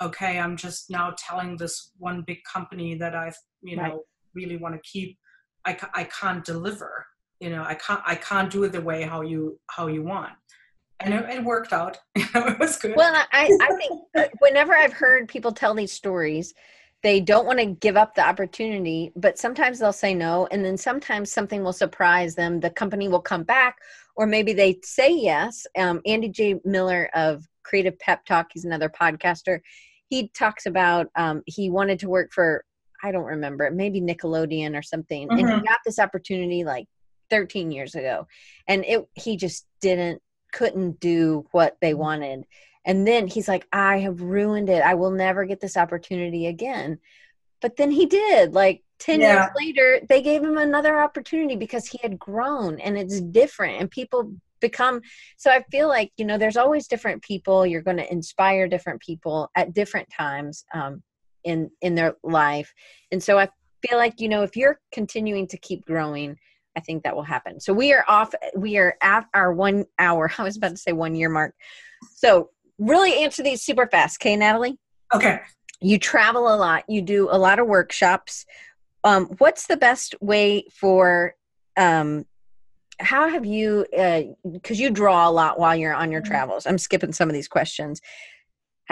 okay, 0.00 0.38
I'm 0.38 0.56
just 0.56 0.90
now 0.90 1.14
telling 1.18 1.56
this 1.56 1.92
one 1.98 2.22
big 2.26 2.38
company 2.50 2.94
that 2.96 3.14
I've 3.14 3.36
you 3.62 3.76
know 3.76 3.82
right. 3.82 3.98
really 4.34 4.56
want 4.56 4.74
to 4.74 4.80
keep. 4.88 5.18
I, 5.66 5.76
I 5.94 6.04
can't 6.04 6.44
deliver. 6.44 7.04
You 7.40 7.50
know, 7.50 7.64
I 7.64 7.74
can't 7.74 8.02
I 8.06 8.14
can't 8.14 8.50
do 8.50 8.64
it 8.64 8.72
the 8.72 8.80
way 8.80 9.02
how 9.02 9.22
you 9.22 9.58
how 9.68 9.88
you 9.88 10.02
want 10.02 10.32
and 11.00 11.14
it, 11.14 11.28
it 11.30 11.44
worked 11.44 11.72
out. 11.72 11.98
it 12.14 12.58
was 12.58 12.76
good. 12.76 12.94
Well, 12.96 13.14
I, 13.32 13.58
I 13.60 13.74
think 13.74 14.32
whenever 14.40 14.74
I've 14.74 14.92
heard 14.92 15.28
people 15.28 15.52
tell 15.52 15.74
these 15.74 15.92
stories, 15.92 16.54
they 17.02 17.20
don't 17.20 17.46
want 17.46 17.58
to 17.58 17.66
give 17.66 17.96
up 17.96 18.14
the 18.14 18.26
opportunity, 18.26 19.12
but 19.16 19.38
sometimes 19.38 19.78
they'll 19.78 19.92
say 19.92 20.14
no. 20.14 20.46
And 20.50 20.64
then 20.64 20.76
sometimes 20.76 21.32
something 21.32 21.64
will 21.64 21.72
surprise 21.72 22.34
them. 22.34 22.60
The 22.60 22.70
company 22.70 23.08
will 23.08 23.22
come 23.22 23.42
back, 23.42 23.78
or 24.16 24.26
maybe 24.26 24.52
they 24.52 24.78
say 24.82 25.10
yes. 25.12 25.66
Um, 25.78 26.00
Andy 26.04 26.28
J. 26.28 26.60
Miller 26.64 27.08
of 27.14 27.46
Creative 27.62 27.98
Pep 27.98 28.26
Talk, 28.26 28.48
he's 28.52 28.64
another 28.64 28.90
podcaster. 28.90 29.60
He 30.08 30.28
talks 30.28 30.66
about 30.66 31.06
um, 31.16 31.42
he 31.46 31.70
wanted 31.70 32.00
to 32.00 32.08
work 32.08 32.32
for, 32.32 32.64
I 33.02 33.12
don't 33.12 33.24
remember, 33.24 33.70
maybe 33.70 34.00
Nickelodeon 34.02 34.76
or 34.76 34.82
something. 34.82 35.28
Mm-hmm. 35.28 35.38
And 35.38 35.48
he 35.48 35.54
mm-hmm. 35.54 35.64
got 35.64 35.78
this 35.86 35.98
opportunity 35.98 36.64
like 36.64 36.86
13 37.30 37.70
years 37.70 37.94
ago. 37.94 38.26
And 38.66 38.84
it 38.84 39.08
he 39.14 39.36
just 39.36 39.66
didn't 39.80 40.20
couldn't 40.52 41.00
do 41.00 41.46
what 41.52 41.76
they 41.80 41.92
mm-hmm. 41.92 42.00
wanted. 42.00 42.44
And 42.84 43.06
then 43.06 43.26
he's 43.26 43.48
like, 43.48 43.66
I 43.72 43.98
have 43.98 44.22
ruined 44.22 44.70
it. 44.70 44.82
I 44.82 44.94
will 44.94 45.10
never 45.10 45.44
get 45.44 45.60
this 45.60 45.76
opportunity 45.76 46.46
again. 46.46 46.98
But 47.60 47.76
then 47.76 47.90
he 47.90 48.06
did. 48.06 48.54
Like 48.54 48.82
10 49.00 49.20
yeah. 49.20 49.34
years 49.34 49.50
later, 49.56 50.00
they 50.08 50.22
gave 50.22 50.42
him 50.42 50.56
another 50.56 50.98
opportunity 50.98 51.56
because 51.56 51.86
he 51.86 51.98
had 52.02 52.18
grown 52.18 52.80
and 52.80 52.96
it's 52.96 53.20
different. 53.20 53.80
And 53.80 53.90
people 53.90 54.32
become 54.60 55.00
so 55.36 55.50
i 55.50 55.62
feel 55.70 55.88
like 55.88 56.12
you 56.16 56.24
know 56.24 56.38
there's 56.38 56.56
always 56.56 56.86
different 56.86 57.22
people 57.22 57.66
you're 57.66 57.82
going 57.82 57.96
to 57.96 58.12
inspire 58.12 58.68
different 58.68 59.00
people 59.00 59.50
at 59.56 59.74
different 59.74 60.08
times 60.10 60.64
um, 60.74 61.02
in 61.44 61.70
in 61.80 61.94
their 61.94 62.14
life 62.22 62.72
and 63.10 63.22
so 63.22 63.38
i 63.38 63.48
feel 63.86 63.98
like 63.98 64.20
you 64.20 64.28
know 64.28 64.42
if 64.42 64.56
you're 64.56 64.78
continuing 64.92 65.46
to 65.46 65.56
keep 65.56 65.84
growing 65.86 66.36
I 66.76 66.80
think 66.80 67.02
that 67.02 67.14
will 67.14 67.22
happen. 67.22 67.60
So 67.60 67.72
we 67.72 67.92
are 67.92 68.04
off. 68.08 68.34
We 68.54 68.76
are 68.78 68.96
at 69.02 69.26
our 69.34 69.52
one 69.52 69.86
hour. 69.98 70.30
I 70.38 70.42
was 70.42 70.56
about 70.56 70.70
to 70.70 70.76
say 70.76 70.92
one 70.92 71.14
year 71.14 71.28
mark. 71.28 71.54
So 72.14 72.50
really 72.78 73.22
answer 73.22 73.42
these 73.42 73.62
super 73.62 73.86
fast. 73.86 74.20
Okay, 74.20 74.36
Nathalie. 74.36 74.78
Okay. 75.12 75.40
You 75.80 75.98
travel 75.98 76.54
a 76.54 76.56
lot. 76.56 76.84
You 76.88 77.02
do 77.02 77.28
a 77.30 77.38
lot 77.38 77.58
of 77.58 77.66
workshops. 77.66 78.46
Um, 79.02 79.26
what's 79.38 79.66
the 79.66 79.76
best 79.76 80.14
way 80.20 80.64
for? 80.72 81.34
Um, 81.76 82.26
how 82.98 83.28
have 83.28 83.46
you? 83.46 83.86
Because 83.90 84.78
uh, 84.78 84.82
you 84.82 84.90
draw 84.90 85.28
a 85.28 85.32
lot 85.32 85.58
while 85.58 85.74
you're 85.74 85.94
on 85.94 86.12
your 86.12 86.20
mm-hmm. 86.20 86.30
travels. 86.30 86.66
I'm 86.66 86.78
skipping 86.78 87.12
some 87.12 87.28
of 87.28 87.34
these 87.34 87.48
questions 87.48 88.00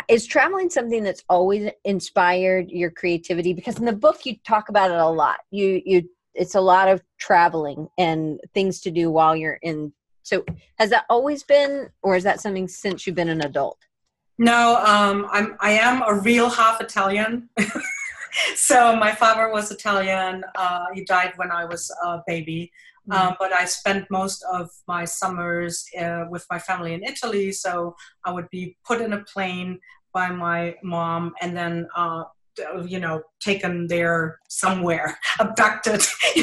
is 0.09 0.27
traveling 0.27 0.71
something 0.71 1.03
that's 1.03 1.25
always 1.29 1.71
inspired 1.85 2.71
your 2.71 2.91
creativity 2.91 3.53
because 3.53 3.79
in 3.79 3.85
the 3.85 3.93
book 3.93 4.25
you 4.25 4.37
talk 4.47 4.69
about 4.69 4.91
it 4.91 4.97
a 4.97 5.09
lot 5.09 5.39
you 5.51 5.83
you 5.85 6.09
it's 6.39 6.55
a 6.55 6.61
lot 6.61 6.89
of 6.89 7.03
traveling 7.19 7.89
and 7.99 8.41
things 8.55 8.81
to 8.81 8.91
do 8.91 9.11
while 9.11 9.37
you're 9.37 9.59
in 9.63 9.93
so 10.23 10.45
has 10.79 10.91
that 10.91 11.05
always 11.11 11.43
been 11.43 11.89
or 12.03 12.17
is 12.17 12.25
that 12.25 12.41
something 12.41 12.69
since 12.69 13.07
you've 13.07 13.17
been 13.17 13.29
an 13.29 13.43
adult 13.43 13.79
no 14.39 14.77
um, 14.85 15.27
i'm 15.31 15.57
i 15.61 15.71
am 15.71 16.03
a 16.07 16.15
real 16.15 16.49
half 16.49 16.81
italian 16.81 17.49
so 18.55 18.95
my 18.95 19.13
father 19.13 19.51
was 19.51 19.71
italian 19.71 20.45
uh, 20.55 20.87
he 20.95 21.05
died 21.05 21.33
when 21.37 21.51
i 21.51 21.65
was 21.65 21.91
a 22.05 22.21
baby 22.27 22.71
mm-hmm. 23.09 23.29
uh, 23.29 23.35
but 23.39 23.53
I 23.53 23.65
spent 23.65 24.11
most 24.11 24.45
of 24.53 24.71
my 24.87 25.05
summers 25.05 25.85
uh, 25.99 26.25
with 26.31 26.47
my 26.51 26.59
family 26.59 26.95
in 26.95 27.03
Italy. 27.03 27.53
So 27.53 27.97
I 28.25 28.33
would 28.33 28.49
be 28.51 28.77
put 28.85 29.01
in 29.01 29.13
a 29.13 29.25
plane 29.25 29.81
by 30.13 30.31
my 30.31 30.75
mom 30.83 31.35
and 31.41 31.57
then 31.57 31.89
uh, 31.97 32.25
you 32.87 32.99
know, 32.99 33.23
taken 33.41 33.87
there 33.87 34.39
somewhere, 34.49 35.19
abducted. 35.41 36.03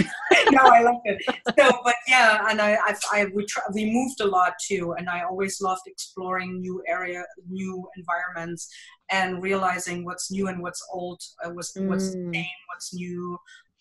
no, 0.52 0.62
I 0.62 0.82
like 0.82 1.02
it. 1.06 1.22
So, 1.58 1.72
but 1.84 1.96
yeah, 2.08 2.48
and 2.50 2.62
I, 2.62 2.76
I, 2.76 2.96
I 3.12 3.26
we, 3.34 3.46
we 3.74 3.92
moved 3.92 4.22
a 4.22 4.26
lot 4.26 4.54
too, 4.66 4.94
and 4.98 5.10
I 5.10 5.24
always 5.24 5.62
loved 5.62 5.82
exploring 5.88 6.60
new 6.60 6.82
area, 6.88 7.24
new 7.50 7.88
environments, 7.98 8.70
and 9.12 9.42
realizing 9.42 10.06
what's 10.06 10.32
new 10.32 10.48
and 10.48 10.62
what's 10.62 10.84
old, 10.92 11.22
uh, 11.44 11.50
what's 11.50 11.76
mm. 11.78 11.88
what's 11.88 12.12
same, 12.12 12.46
what's 12.68 12.94
new, 12.94 13.38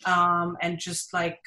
um, 0.06 0.56
and 0.60 0.78
just 0.78 1.12
like 1.12 1.38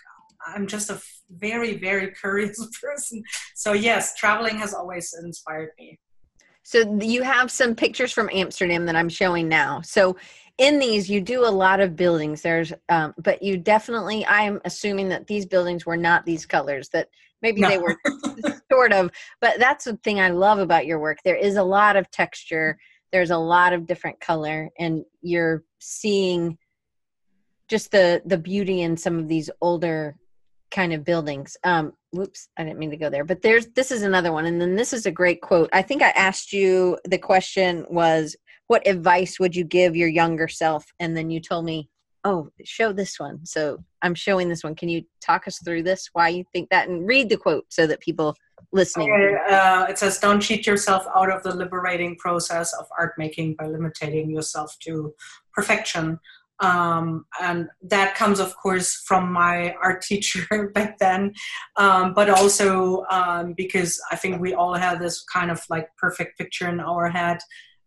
I'm 0.45 0.67
just 0.67 0.89
a 0.89 1.01
very, 1.29 1.77
very 1.77 2.11
curious 2.21 2.65
person. 2.81 3.23
So 3.55 3.73
yes, 3.73 4.15
traveling 4.15 4.57
has 4.59 4.73
always 4.73 5.13
inspired 5.21 5.69
me. 5.79 5.99
So 6.63 6.99
you 6.99 7.23
have 7.23 7.49
some 7.49 7.75
pictures 7.75 8.11
from 8.11 8.29
Amsterdam 8.33 8.85
that 8.87 8.95
I'm 8.95 9.07
showing 9.07 9.47
now. 9.47 9.79
So 9.81 10.17
in 10.57 10.79
these 10.79 11.09
you 11.09 11.21
do 11.21 11.45
a 11.45 11.49
lot 11.49 11.79
of 11.79 11.95
buildings. 11.95 12.41
There's 12.41 12.73
um, 12.89 13.13
but 13.17 13.41
you 13.41 13.57
definitely 13.57 14.25
i'm 14.25 14.59
assuming 14.65 15.09
that 15.09 15.27
these 15.27 15.45
buildings 15.45 15.85
were 15.85 15.97
not 15.97 16.25
these 16.25 16.45
colors 16.45 16.89
that 16.89 17.09
maybe 17.41 17.61
no. 17.61 17.69
they 17.69 17.77
were 17.77 17.95
sort 18.71 18.93
of 18.93 19.11
but 19.39 19.59
that's 19.59 19.85
the 19.85 19.97
thing 19.97 20.19
i 20.19 20.29
love 20.29 20.59
about 20.59 20.85
your 20.85 20.99
work. 20.99 21.19
There 21.23 21.35
is 21.35 21.55
a 21.55 21.63
lot 21.63 21.95
of 21.95 22.09
texture 22.11 22.77
there's 23.11 23.31
a 23.31 23.37
lot 23.37 23.73
of 23.73 23.87
different 23.87 24.19
color 24.19 24.69
and 24.77 25.03
you're 25.21 25.63
seeing 25.79 26.57
just 27.67 27.91
the 27.91 28.21
the 28.25 28.37
beauty 28.37 28.81
in 28.81 28.97
some 28.97 29.19
of 29.19 29.27
these 29.27 29.49
older 29.61 30.15
kind 30.71 30.91
of 30.93 31.05
buildings. 31.05 31.55
Um 31.63 31.93
whoops 32.13 32.47
i 32.57 32.63
didn't 32.63 32.79
mean 32.79 32.89
to 32.89 32.97
go 32.97 33.09
there 33.09 33.25
but 33.25 33.41
there's 33.41 33.67
this 33.67 33.91
is 33.91 34.01
another 34.01 34.31
one 34.31 34.45
and 34.45 34.59
then 34.61 34.75
this 34.75 34.91
is 34.91 35.05
a 35.05 35.11
great 35.11 35.41
quote. 35.41 35.69
I 35.71 35.81
think 35.83 36.01
i 36.01 36.09
asked 36.09 36.51
you 36.51 36.97
the 37.05 37.17
question 37.17 37.85
was 37.89 38.35
what 38.67 38.87
advice 38.87 39.39
would 39.39 39.55
you 39.55 39.63
give 39.63 39.95
your 39.95 40.09
younger 40.09 40.47
self? 40.47 40.85
And 40.99 41.15
then 41.15 41.29
you 41.29 41.39
told 41.39 41.65
me 41.65 41.89
oh 42.23 42.49
show 42.63 42.91
this 42.91 43.19
one. 43.19 43.45
So 43.45 43.83
i'm 44.01 44.15
showing 44.15 44.49
this 44.49 44.63
one. 44.63 44.75
Can 44.75 44.89
you 44.89 45.03
talk 45.21 45.47
us 45.47 45.59
through 45.63 45.83
this? 45.83 46.09
Why 46.13 46.29
you 46.29 46.43
think 46.53 46.69
that? 46.69 46.89
And 46.89 47.07
read 47.07 47.29
the 47.29 47.37
quote 47.37 47.65
so 47.69 47.87
that 47.87 48.01
people 48.01 48.35
listening 48.73 49.11
okay, 49.11 49.55
uh, 49.55 49.85
it 49.85 49.97
says 49.97 50.19
don't 50.19 50.41
cheat 50.41 50.67
yourself 50.67 51.05
out 51.15 51.31
of 51.31 51.41
the 51.43 51.55
liberating 51.55 52.15
process 52.17 52.73
of 52.73 52.85
art 52.99 53.13
making 53.17 53.55
by 53.57 53.65
limiting 53.65 54.29
yourself 54.29 54.75
to 54.81 55.13
perfection. 55.53 56.19
Um, 56.59 57.25
and 57.39 57.67
that 57.83 58.15
comes 58.15 58.39
of 58.39 58.57
course 58.57 59.03
from 59.05 59.31
my 59.31 59.75
art 59.81 60.01
teacher 60.01 60.69
back 60.73 60.97
then. 60.97 61.33
Um, 61.77 62.13
but 62.13 62.29
also 62.29 63.05
um, 63.09 63.53
because 63.55 64.01
i 64.11 64.15
think 64.15 64.41
we 64.41 64.53
all 64.53 64.73
have 64.73 64.99
this 64.99 65.23
kind 65.23 65.49
of 65.51 65.63
like 65.69 65.87
perfect 65.97 66.37
picture 66.37 66.67
in 66.67 66.79
our 66.79 67.09
head 67.09 67.37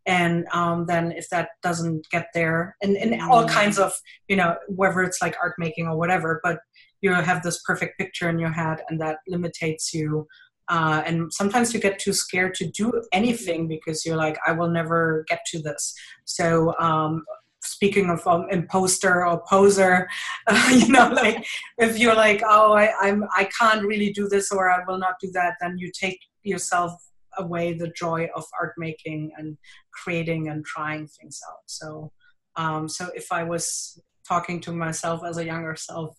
and 0.06 0.46
um, 0.52 0.86
then 0.86 1.12
if 1.12 1.28
that 1.30 1.50
doesn't 1.62 2.06
get 2.10 2.28
there 2.34 2.76
and, 2.82 2.96
and 2.96 3.20
all 3.22 3.44
mm. 3.44 3.48
kinds 3.48 3.78
of 3.78 3.92
you 4.28 4.36
know 4.36 4.56
whether 4.68 5.02
it's 5.02 5.20
like 5.20 5.36
art 5.42 5.54
making 5.58 5.86
or 5.86 5.96
whatever 5.96 6.40
but 6.42 6.58
you 7.00 7.12
have 7.12 7.42
this 7.42 7.62
perfect 7.62 7.98
picture 7.98 8.28
in 8.28 8.38
your 8.38 8.52
head 8.52 8.80
and 8.88 9.00
that 9.00 9.18
limitates 9.28 9.92
you 9.92 10.26
uh, 10.68 11.02
and 11.04 11.32
sometimes 11.32 11.74
you 11.74 11.80
get 11.80 11.98
too 11.98 12.12
scared 12.12 12.54
to 12.54 12.66
do 12.66 12.92
anything 13.12 13.68
because 13.68 14.04
you're 14.04 14.16
like 14.16 14.38
i 14.46 14.52
will 14.52 14.70
never 14.70 15.24
get 15.28 15.40
to 15.46 15.60
this 15.60 15.94
so 16.24 16.74
um, 16.80 17.24
speaking 17.62 18.08
of 18.08 18.26
um, 18.26 18.46
imposter 18.50 19.26
or 19.26 19.42
poser 19.48 20.08
uh, 20.46 20.70
you 20.74 20.88
know 20.88 21.08
like 21.08 21.44
if 21.78 21.98
you're 21.98 22.14
like 22.14 22.42
oh 22.46 22.72
I, 22.72 22.92
i'm 23.00 23.24
i 23.36 23.48
can't 23.58 23.84
really 23.84 24.12
do 24.12 24.28
this 24.28 24.50
or 24.50 24.70
i 24.70 24.82
will 24.86 24.98
not 24.98 25.14
do 25.20 25.30
that 25.32 25.54
then 25.60 25.76
you 25.76 25.90
take 25.92 26.18
yourself 26.42 26.92
away 27.38 27.72
the 27.72 27.92
joy 27.96 28.28
of 28.34 28.44
art 28.60 28.74
making 28.78 29.32
and 29.36 29.56
creating 29.92 30.48
and 30.48 30.64
trying 30.64 31.06
things 31.06 31.40
out. 31.48 31.62
So, 31.66 32.12
um, 32.56 32.88
so 32.88 33.10
if 33.14 33.32
I 33.32 33.42
was 33.42 34.00
talking 34.30 34.60
to 34.60 34.72
myself 34.72 35.22
as 35.24 35.36
a 35.38 35.44
younger 35.44 35.76
self. 35.76 36.16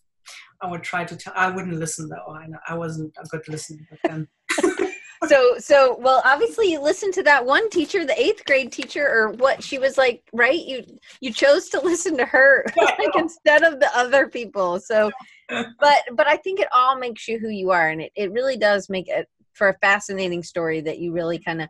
I 0.62 0.70
would 0.70 0.84
try 0.84 1.04
to 1.06 1.16
tell. 1.16 1.34
I 1.36 1.50
wouldn't 1.50 1.80
listen 1.80 2.08
though. 2.10 2.34
I 2.34 2.46
I 2.68 2.76
wasn't 2.78 3.14
a 3.18 3.26
good 3.28 3.48
listener 3.48 3.88
then. 4.04 4.28
so 5.28 5.56
so 5.60 5.98
well 6.00 6.22
obviously 6.26 6.72
you 6.72 6.82
listened 6.82 7.14
to 7.14 7.22
that 7.22 7.46
one 7.46 7.70
teacher 7.70 8.06
the 8.06 8.20
eighth 8.20 8.44
grade 8.46 8.72
teacher 8.72 9.08
or 9.08 9.30
what 9.34 9.62
she 9.64 9.78
was 9.78 9.96
like 9.96 10.24
right 10.34 10.66
you 10.66 10.84
you 11.20 11.32
chose 11.32 11.70
to 11.70 11.80
listen 11.90 12.18
to 12.18 12.26
her 12.26 12.66
like 12.78 13.16
instead 13.16 13.62
of 13.62 13.80
the 13.80 13.90
other 13.96 14.28
people 14.28 14.80
so 14.80 15.12
but 15.48 16.00
but 16.14 16.28
i 16.28 16.36
think 16.38 16.60
it 16.60 16.68
all 16.74 16.98
makes 16.98 17.28
you 17.28 17.38
who 17.38 17.50
you 17.50 17.70
are 17.70 17.90
and 17.90 18.02
it, 18.02 18.12
it 18.16 18.32
really 18.32 18.58
does 18.58 18.90
make 18.90 19.08
it 19.08 19.28
for 19.54 19.70
a 19.70 19.78
fascinating 19.80 20.44
story 20.44 20.82
that 20.82 21.00
you 21.00 21.12
really 21.12 21.40
kind 21.40 21.62
of 21.62 21.70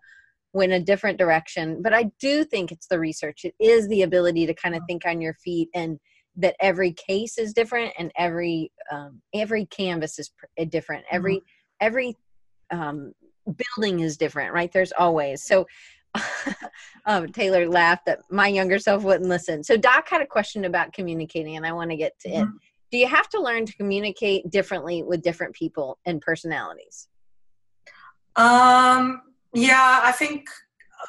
went 0.54 0.72
a 0.72 0.80
different 0.80 1.18
direction 1.18 1.82
but 1.82 1.94
i 1.94 2.04
do 2.20 2.44
think 2.44 2.72
it's 2.72 2.88
the 2.88 3.00
research 3.00 3.46
it 3.46 3.56
is 3.60 3.88
the 3.88 4.02
ability 4.02 4.46
to 4.46 4.54
kind 4.54 4.76
of 4.76 4.82
think 4.88 5.06
on 5.06 5.22
your 5.22 5.34
feet 5.36 5.70
and 5.74 6.00
that 6.36 6.56
every 6.60 6.94
case 6.94 7.38
is 7.38 7.54
different 7.54 7.94
and 7.98 8.12
every 8.18 8.72
um, 8.92 9.22
every 9.34 9.66
canvas 9.66 10.18
is 10.20 10.30
pr- 10.30 10.64
different 10.66 11.06
every 11.12 11.38
mm-hmm. 11.38 11.86
every 11.86 12.18
um, 12.72 13.14
building 13.46 14.02
is 14.02 14.18
different, 14.18 14.54
right? 14.54 14.72
There's 14.72 14.92
always. 14.92 15.44
So 15.44 15.68
um, 17.06 17.32
Taylor 17.32 17.68
laughed 17.68 18.06
that 18.06 18.20
my 18.30 18.48
younger 18.48 18.80
self 18.80 19.04
wouldn't 19.04 19.30
listen. 19.30 19.64
So 19.64 19.78
Doc 19.78 20.10
had 20.10 20.22
a 20.22 20.26
question 20.26 20.66
about 20.66 20.94
communicating, 20.94 21.56
and 21.56 21.66
I 21.66 21.72
want 21.72 21.92
to 21.92 21.98
get 21.98 22.20
to 22.22 22.30
mm-hmm. 22.30 22.44
it. 22.44 22.50
Do 22.92 22.98
you 22.98 23.08
have 23.08 23.30
to 23.30 23.42
learn 23.42 23.66
to 23.66 23.76
communicate 23.78 24.50
differently 24.50 25.02
with 25.02 25.22
different 25.22 25.56
people 25.56 25.98
and 26.06 26.20
personalities? 26.20 27.08
Um, 28.36 29.22
yeah, 29.54 30.02
I 30.04 30.12
think 30.12 30.48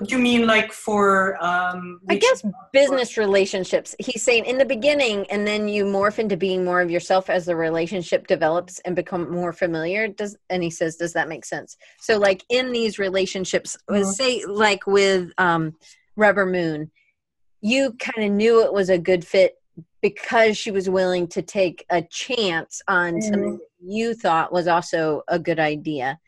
you 0.00 0.18
mean 0.18 0.46
like 0.46 0.72
for 0.72 1.42
um 1.44 2.00
i 2.08 2.16
guess 2.16 2.42
business 2.72 3.16
relationships 3.16 3.94
he's 3.98 4.22
saying 4.22 4.44
in 4.46 4.58
the 4.58 4.64
beginning 4.64 5.26
and 5.30 5.46
then 5.46 5.68
you 5.68 5.84
morph 5.84 6.18
into 6.18 6.36
being 6.36 6.64
more 6.64 6.80
of 6.80 6.90
yourself 6.90 7.28
as 7.28 7.46
the 7.46 7.54
relationship 7.54 8.26
develops 8.26 8.78
and 8.80 8.96
become 8.96 9.30
more 9.30 9.52
familiar 9.52 10.08
does 10.08 10.36
and 10.50 10.62
he 10.62 10.70
says 10.70 10.96
does 10.96 11.12
that 11.12 11.28
make 11.28 11.44
sense 11.44 11.76
so 12.00 12.18
like 12.18 12.42
in 12.48 12.72
these 12.72 12.98
relationships 12.98 13.76
mm-hmm. 13.90 14.10
say 14.10 14.44
like 14.46 14.86
with 14.86 15.30
um 15.38 15.74
rubber 16.16 16.46
moon 16.46 16.90
you 17.60 17.92
kind 17.98 18.26
of 18.26 18.32
knew 18.32 18.64
it 18.64 18.72
was 18.72 18.88
a 18.88 18.98
good 18.98 19.24
fit 19.24 19.54
because 20.00 20.56
she 20.56 20.70
was 20.70 20.90
willing 20.90 21.28
to 21.28 21.42
take 21.42 21.84
a 21.90 22.02
chance 22.02 22.82
on 22.88 23.14
mm-hmm. 23.14 23.20
something 23.20 23.60
you 23.80 24.14
thought 24.14 24.52
was 24.52 24.66
also 24.66 25.22
a 25.28 25.38
good 25.38 25.60
idea 25.60 26.18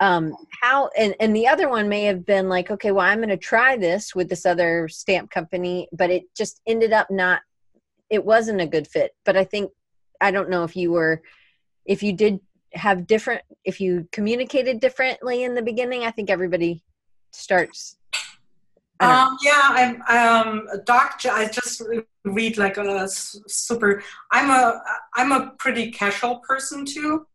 um 0.00 0.34
how 0.62 0.88
and 0.96 1.14
and 1.20 1.34
the 1.34 1.46
other 1.46 1.68
one 1.68 1.88
may 1.88 2.04
have 2.04 2.24
been 2.24 2.48
like 2.48 2.70
okay 2.70 2.92
well 2.92 3.06
i'm 3.06 3.18
going 3.18 3.28
to 3.28 3.36
try 3.36 3.76
this 3.76 4.14
with 4.14 4.28
this 4.28 4.46
other 4.46 4.88
stamp 4.88 5.30
company 5.30 5.88
but 5.92 6.10
it 6.10 6.24
just 6.36 6.60
ended 6.66 6.92
up 6.92 7.10
not 7.10 7.40
it 8.10 8.24
wasn't 8.24 8.60
a 8.60 8.66
good 8.66 8.86
fit 8.86 9.12
but 9.24 9.36
i 9.36 9.44
think 9.44 9.70
i 10.20 10.30
don't 10.30 10.50
know 10.50 10.64
if 10.64 10.76
you 10.76 10.92
were 10.92 11.20
if 11.84 12.02
you 12.02 12.12
did 12.12 12.38
have 12.74 13.06
different 13.06 13.42
if 13.64 13.80
you 13.80 14.06
communicated 14.12 14.78
differently 14.78 15.42
in 15.42 15.54
the 15.54 15.62
beginning 15.62 16.04
i 16.04 16.10
think 16.10 16.30
everybody 16.30 16.82
starts 17.32 17.98
um, 19.00 19.38
yeah, 19.42 20.00
I'm 20.08 20.48
um, 20.48 20.68
doc. 20.84 21.20
I 21.24 21.46
just 21.46 21.82
read 22.24 22.58
like 22.58 22.78
a 22.78 23.08
super. 23.08 24.02
I'm 24.32 24.50
a 24.50 24.82
I'm 25.14 25.30
a 25.30 25.52
pretty 25.58 25.92
casual 25.92 26.40
person 26.40 26.84
too. 26.84 27.26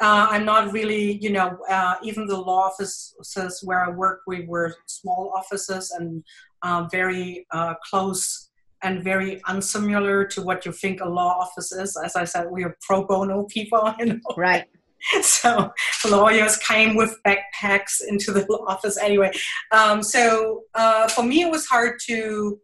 Uh, 0.00 0.28
I'm 0.30 0.44
not 0.44 0.72
really, 0.72 1.18
you 1.18 1.30
know, 1.30 1.58
uh, 1.68 1.96
even 2.02 2.26
the 2.26 2.36
law 2.36 2.70
offices 2.70 3.60
where 3.64 3.84
I 3.84 3.90
work, 3.90 4.20
we 4.26 4.46
were 4.46 4.74
small 4.86 5.32
offices 5.36 5.90
and 5.90 6.22
uh, 6.62 6.88
very 6.90 7.46
uh, 7.50 7.74
close 7.88 8.50
and 8.82 9.02
very 9.02 9.40
unsimilar 9.48 10.24
to 10.24 10.42
what 10.42 10.64
you 10.64 10.72
think 10.72 11.00
a 11.00 11.08
law 11.08 11.38
office 11.40 11.72
is. 11.72 11.96
As 11.96 12.14
I 12.14 12.24
said, 12.24 12.46
we 12.50 12.62
are 12.64 12.76
pro 12.80 13.04
bono 13.04 13.44
people, 13.44 13.92
you 13.98 14.06
know. 14.06 14.20
Right. 14.36 14.64
So 15.22 15.72
lawyers 16.10 16.56
came 16.56 16.96
with 16.96 17.16
backpacks 17.24 18.02
into 18.06 18.32
the 18.32 18.44
office 18.66 18.98
anyway. 18.98 19.30
Um, 19.70 20.02
so 20.02 20.62
uh, 20.74 21.06
for 21.06 21.22
me, 21.22 21.42
it 21.42 21.50
was 21.50 21.66
hard 21.66 22.00
to 22.06 22.58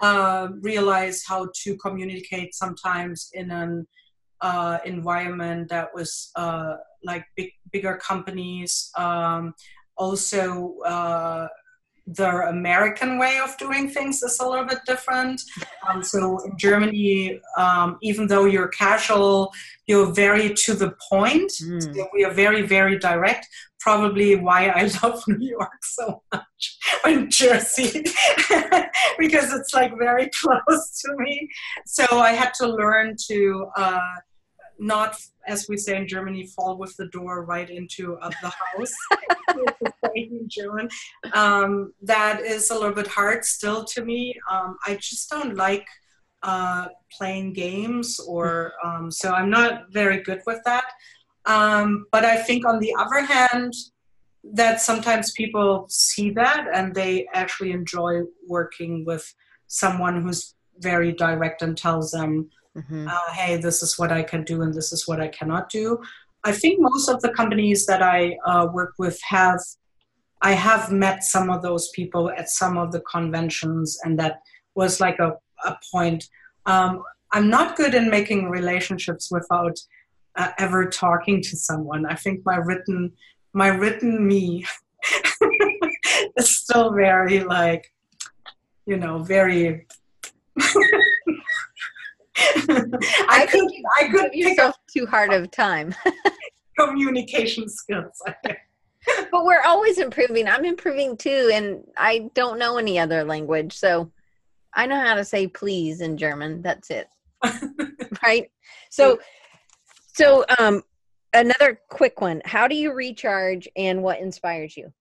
uh, 0.00 0.48
realize 0.60 1.24
how 1.26 1.48
to 1.62 1.76
communicate 1.78 2.54
sometimes 2.54 3.30
in 3.32 3.50
an 3.50 3.86
uh, 4.42 4.78
environment 4.84 5.68
that 5.68 5.88
was 5.94 6.30
uh, 6.36 6.74
like 7.04 7.24
big, 7.36 7.50
bigger 7.72 7.96
companies. 7.96 8.90
Um, 8.96 9.54
also, 9.96 10.78
uh, 10.84 11.48
the 12.06 12.48
American 12.48 13.18
way 13.18 13.38
of 13.38 13.56
doing 13.58 13.88
things 13.88 14.22
is 14.22 14.40
a 14.40 14.48
little 14.48 14.64
bit 14.64 14.80
different. 14.86 15.40
Um, 15.88 16.02
so 16.02 16.38
in 16.44 16.58
Germany, 16.58 17.40
um, 17.56 17.98
even 18.02 18.26
though 18.26 18.44
you're 18.44 18.68
casual, 18.68 19.52
you're 19.86 20.12
very 20.12 20.52
to 20.64 20.74
the 20.74 20.94
point. 21.08 21.52
Mm. 21.62 21.94
So 21.94 22.08
we 22.12 22.24
are 22.24 22.32
very, 22.32 22.62
very 22.62 22.98
direct. 22.98 23.46
Probably 23.78 24.36
why 24.36 24.68
I 24.68 24.90
love 25.02 25.22
New 25.28 25.48
York 25.48 25.84
so 25.84 26.22
much, 26.32 26.78
and 27.04 27.30
Jersey, 27.30 28.02
because 29.18 29.52
it's 29.52 29.72
like 29.72 29.96
very 29.96 30.28
close 30.40 31.02
to 31.02 31.14
me. 31.18 31.48
So 31.86 32.04
I 32.10 32.32
had 32.32 32.52
to 32.54 32.66
learn 32.66 33.16
to 33.28 33.66
uh, 33.76 34.00
not, 34.78 35.16
as 35.46 35.68
we 35.68 35.76
say 35.76 35.96
in 35.96 36.08
Germany, 36.08 36.46
fall 36.46 36.76
with 36.78 36.96
the 36.96 37.06
door 37.08 37.44
right 37.44 37.68
into 37.68 38.16
uh, 38.18 38.30
the 38.42 38.48
house. 38.48 38.92
in 40.14 40.48
German. 40.48 40.88
Um, 41.32 41.92
that 42.02 42.40
is 42.40 42.70
a 42.70 42.74
little 42.74 42.94
bit 42.94 43.06
hard 43.06 43.44
still 43.44 43.84
to 43.84 44.04
me. 44.04 44.34
Um, 44.50 44.76
I 44.86 44.96
just 44.96 45.30
don't 45.30 45.56
like 45.56 45.86
uh, 46.42 46.88
playing 47.16 47.52
games, 47.52 48.18
or 48.20 48.72
um, 48.84 49.10
so 49.10 49.32
I'm 49.32 49.50
not 49.50 49.92
very 49.92 50.22
good 50.22 50.42
with 50.46 50.60
that. 50.64 50.84
Um, 51.46 52.06
but 52.12 52.24
I 52.24 52.36
think 52.36 52.66
on 52.66 52.78
the 52.78 52.94
other 52.98 53.20
hand, 53.20 53.72
that 54.54 54.80
sometimes 54.80 55.32
people 55.32 55.86
see 55.88 56.30
that 56.30 56.66
and 56.74 56.94
they 56.94 57.28
actually 57.32 57.70
enjoy 57.70 58.22
working 58.48 59.04
with 59.04 59.32
someone 59.68 60.22
who's 60.22 60.54
very 60.78 61.12
direct 61.12 61.62
and 61.62 61.78
tells 61.78 62.10
them 62.10 62.50
mm-hmm. 62.76 63.08
uh, 63.08 63.32
hey, 63.32 63.56
this 63.56 63.82
is 63.82 63.98
what 63.98 64.12
I 64.12 64.22
can 64.22 64.44
do 64.44 64.62
and 64.62 64.72
this 64.72 64.92
is 64.92 65.06
what 65.06 65.20
I 65.20 65.28
cannot 65.28 65.68
do. 65.70 66.00
I 66.44 66.52
think 66.52 66.80
most 66.80 67.08
of 67.08 67.20
the 67.22 67.30
companies 67.30 67.86
that 67.86 68.02
I 68.02 68.36
uh, 68.44 68.68
work 68.72 68.94
with 68.98 69.20
have, 69.22 69.60
I 70.40 70.52
have 70.52 70.90
met 70.90 71.22
some 71.22 71.50
of 71.50 71.62
those 71.62 71.88
people 71.90 72.30
at 72.30 72.48
some 72.48 72.76
of 72.76 72.90
the 72.90 73.00
conventions, 73.00 73.98
and 74.02 74.18
that 74.18 74.40
was 74.74 75.00
like 75.00 75.20
a, 75.20 75.34
a 75.64 75.76
point. 75.92 76.24
Um, 76.66 77.04
I'm 77.32 77.48
not 77.48 77.76
good 77.76 77.94
in 77.94 78.10
making 78.10 78.50
relationships 78.50 79.30
without 79.30 79.78
uh, 80.36 80.50
ever 80.58 80.86
talking 80.86 81.42
to 81.42 81.56
someone. 81.56 82.06
I 82.06 82.14
think 82.16 82.40
my 82.44 82.56
written, 82.56 83.12
my 83.52 83.68
written 83.68 84.26
me 84.26 84.66
is 86.36 86.56
still 86.56 86.92
very 86.92 87.44
like, 87.44 87.92
you 88.84 88.96
know, 88.96 89.20
very 89.20 89.86
I, 92.36 92.84
I 93.28 93.46
could 93.46 93.70
I 93.98 94.08
could 94.08 94.32
pick 94.32 94.58
up 94.58 94.76
too 94.92 95.06
hard 95.06 95.32
of 95.32 95.50
time. 95.50 95.94
communication 96.78 97.68
skills. 97.68 98.20
but 99.30 99.44
we're 99.44 99.62
always 99.62 99.98
improving. 99.98 100.48
I'm 100.48 100.64
improving 100.64 101.16
too, 101.16 101.50
and 101.52 101.84
I 101.96 102.30
don't 102.34 102.58
know 102.58 102.78
any 102.78 102.98
other 102.98 103.24
language, 103.24 103.76
so 103.76 104.10
I 104.74 104.86
know 104.86 105.00
how 105.00 105.14
to 105.14 105.24
say 105.24 105.46
please 105.46 106.00
in 106.00 106.16
German. 106.16 106.62
That's 106.62 106.90
it. 106.90 107.08
right? 108.22 108.50
So 108.90 109.18
so 110.14 110.44
um 110.58 110.82
another 111.34 111.80
quick 111.88 112.20
one. 112.20 112.42
How 112.44 112.68
do 112.68 112.74
you 112.74 112.92
recharge 112.92 113.68
and 113.76 114.02
what 114.02 114.20
inspires 114.20 114.76
you? 114.76 114.92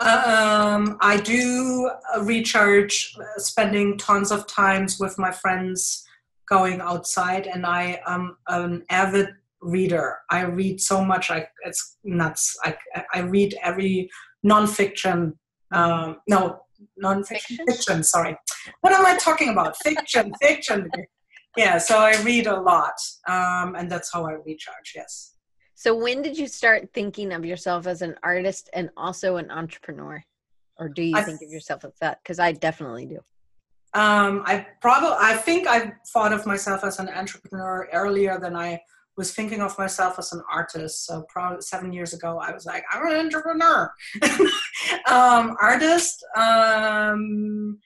Um, 0.00 0.98
I 1.00 1.20
do 1.22 1.90
recharge 2.22 3.16
spending 3.36 3.96
tons 3.98 4.32
of 4.32 4.48
times 4.48 4.98
with 4.98 5.16
my 5.16 5.30
friends 5.30 6.04
going 6.52 6.80
outside 6.82 7.46
and 7.46 7.64
I 7.64 7.98
am 8.06 8.36
an 8.48 8.84
avid 8.90 9.28
reader. 9.62 10.18
I 10.28 10.42
read 10.42 10.80
so 10.80 11.02
much, 11.02 11.30
I, 11.30 11.46
it's 11.64 11.96
nuts. 12.04 12.54
I, 12.62 12.76
I 13.14 13.20
read 13.20 13.54
every 13.62 14.10
nonfiction, 14.44 15.32
um, 15.72 16.18
no, 16.28 16.60
nonfiction, 17.02 17.56
fiction, 17.66 18.02
sorry. 18.02 18.36
What 18.82 18.92
am 18.92 19.06
I 19.06 19.16
talking 19.16 19.48
about? 19.48 19.76
Fiction, 19.82 20.32
fiction. 20.42 20.90
Yeah, 21.56 21.78
so 21.78 21.98
I 21.98 22.20
read 22.22 22.46
a 22.46 22.60
lot 22.60 22.98
um, 23.26 23.74
and 23.78 23.90
that's 23.90 24.12
how 24.12 24.26
I 24.26 24.32
recharge, 24.32 24.92
yes. 24.94 25.34
So 25.74 25.96
when 25.96 26.20
did 26.20 26.36
you 26.38 26.46
start 26.46 26.90
thinking 26.92 27.32
of 27.32 27.46
yourself 27.46 27.86
as 27.86 28.02
an 28.02 28.14
artist 28.22 28.68
and 28.74 28.90
also 28.96 29.36
an 29.36 29.50
entrepreneur? 29.50 30.22
Or 30.78 30.88
do 30.90 31.02
you 31.02 31.16
I, 31.16 31.22
think 31.22 31.40
of 31.42 31.50
yourself 31.50 31.84
as 31.84 31.92
that? 32.00 32.18
Because 32.22 32.38
I 32.38 32.52
definitely 32.52 33.06
do. 33.06 33.20
Um, 33.94 34.42
I 34.46 34.66
probably, 34.80 35.16
I 35.20 35.36
think 35.36 35.66
I 35.66 35.92
thought 36.12 36.32
of 36.32 36.46
myself 36.46 36.82
as 36.84 36.98
an 36.98 37.08
entrepreneur 37.08 37.88
earlier 37.92 38.38
than 38.40 38.56
I 38.56 38.80
was 39.16 39.34
thinking 39.34 39.60
of 39.60 39.76
myself 39.78 40.18
as 40.18 40.32
an 40.32 40.42
artist. 40.50 41.04
So 41.06 41.24
probably 41.28 41.60
seven 41.60 41.92
years 41.92 42.14
ago, 42.14 42.38
I 42.38 42.52
was 42.52 42.64
like, 42.64 42.84
I'm 42.90 43.06
an 43.06 43.16
entrepreneur. 43.16 43.92
um, 45.10 45.56
artist. 45.60 46.24
Um, 46.36 47.78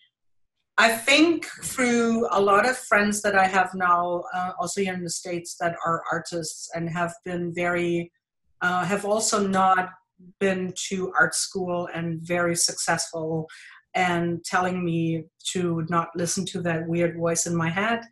I 0.78 0.90
think 0.90 1.46
through 1.62 2.28
a 2.30 2.40
lot 2.40 2.68
of 2.68 2.76
friends 2.76 3.22
that 3.22 3.34
I 3.34 3.46
have 3.46 3.74
now, 3.74 4.22
uh, 4.34 4.52
also 4.60 4.82
here 4.82 4.94
in 4.94 5.02
the 5.02 5.10
States, 5.10 5.56
that 5.58 5.74
are 5.84 6.02
artists 6.12 6.70
and 6.74 6.88
have 6.90 7.14
been 7.24 7.52
very, 7.52 8.12
uh, 8.60 8.84
have 8.84 9.04
also 9.04 9.46
not 9.46 9.90
been 10.38 10.72
to 10.88 11.12
art 11.18 11.34
school 11.34 11.88
and 11.94 12.20
very 12.20 12.54
successful 12.54 13.48
and 13.96 14.44
telling 14.44 14.84
me 14.84 15.24
to 15.52 15.84
not 15.88 16.10
listen 16.14 16.44
to 16.44 16.60
that 16.60 16.86
weird 16.86 17.16
voice 17.16 17.46
in 17.46 17.56
my 17.56 17.70
head. 17.70 18.02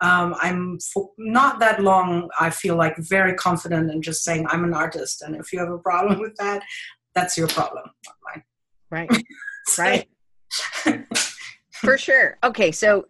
Um, 0.00 0.34
I'm 0.40 0.78
not 1.18 1.58
that 1.60 1.82
long, 1.82 2.30
I 2.40 2.50
feel 2.50 2.76
like 2.76 2.96
very 2.96 3.34
confident 3.34 3.90
in 3.90 4.02
just 4.02 4.24
saying 4.24 4.46
I'm 4.48 4.64
an 4.64 4.72
artist. 4.72 5.22
And 5.22 5.36
if 5.36 5.52
you 5.52 5.58
have 5.58 5.70
a 5.70 5.78
problem 5.78 6.18
with 6.20 6.34
that, 6.36 6.62
that's 7.14 7.36
your 7.36 7.48
problem, 7.48 7.84
not 8.06 8.16
mine. 8.24 8.42
Right. 8.90 9.24
right. 9.78 10.08
For 11.72 11.98
sure. 11.98 12.38
Okay, 12.44 12.72
so 12.72 13.06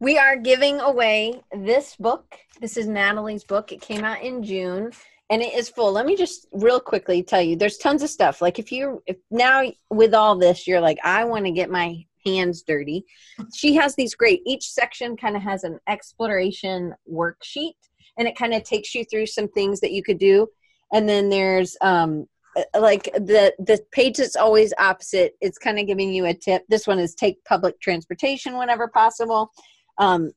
we 0.00 0.18
are 0.18 0.36
giving 0.36 0.80
away 0.80 1.40
this 1.52 1.96
book. 1.96 2.36
This 2.60 2.76
is 2.76 2.86
Nathalie's 2.86 3.44
book. 3.44 3.72
It 3.72 3.80
came 3.80 4.04
out 4.04 4.22
in 4.22 4.42
June 4.42 4.92
and 5.30 5.42
it 5.42 5.54
is 5.54 5.68
full. 5.68 5.92
Let 5.92 6.06
me 6.06 6.16
just 6.16 6.48
real 6.52 6.80
quickly 6.80 7.22
tell 7.22 7.40
you 7.40 7.56
there's 7.56 7.78
tons 7.78 8.02
of 8.02 8.10
stuff. 8.10 8.42
Like 8.42 8.58
if 8.58 8.72
you 8.72 9.02
if 9.06 9.16
now 9.30 9.62
with 9.88 10.12
all 10.12 10.36
this 10.36 10.66
you're 10.66 10.80
like 10.80 10.98
I 11.04 11.24
want 11.24 11.44
to 11.46 11.52
get 11.52 11.70
my 11.70 12.04
hands 12.26 12.62
dirty. 12.62 13.04
She 13.54 13.74
has 13.76 13.94
these 13.94 14.14
great 14.14 14.42
each 14.44 14.70
section 14.70 15.16
kind 15.16 15.36
of 15.36 15.42
has 15.42 15.64
an 15.64 15.78
exploration 15.88 16.94
worksheet 17.10 17.76
and 18.18 18.28
it 18.28 18.36
kind 18.36 18.52
of 18.52 18.64
takes 18.64 18.94
you 18.94 19.04
through 19.04 19.26
some 19.26 19.48
things 19.48 19.80
that 19.80 19.92
you 19.92 20.02
could 20.02 20.18
do 20.18 20.46
and 20.92 21.08
then 21.08 21.28
there's 21.30 21.76
um 21.80 22.26
uh, 22.56 22.80
like 22.80 23.04
the 23.14 23.54
the 23.60 23.80
page 23.92 24.16
that's 24.16 24.36
always 24.36 24.74
opposite 24.78 25.34
it's 25.40 25.56
kind 25.56 25.78
of 25.78 25.86
giving 25.86 26.12
you 26.12 26.26
a 26.26 26.34
tip 26.34 26.62
this 26.68 26.86
one 26.86 26.98
is 26.98 27.14
take 27.14 27.42
public 27.44 27.80
transportation 27.80 28.58
whenever 28.58 28.88
possible 28.88 29.52
um, 30.00 30.32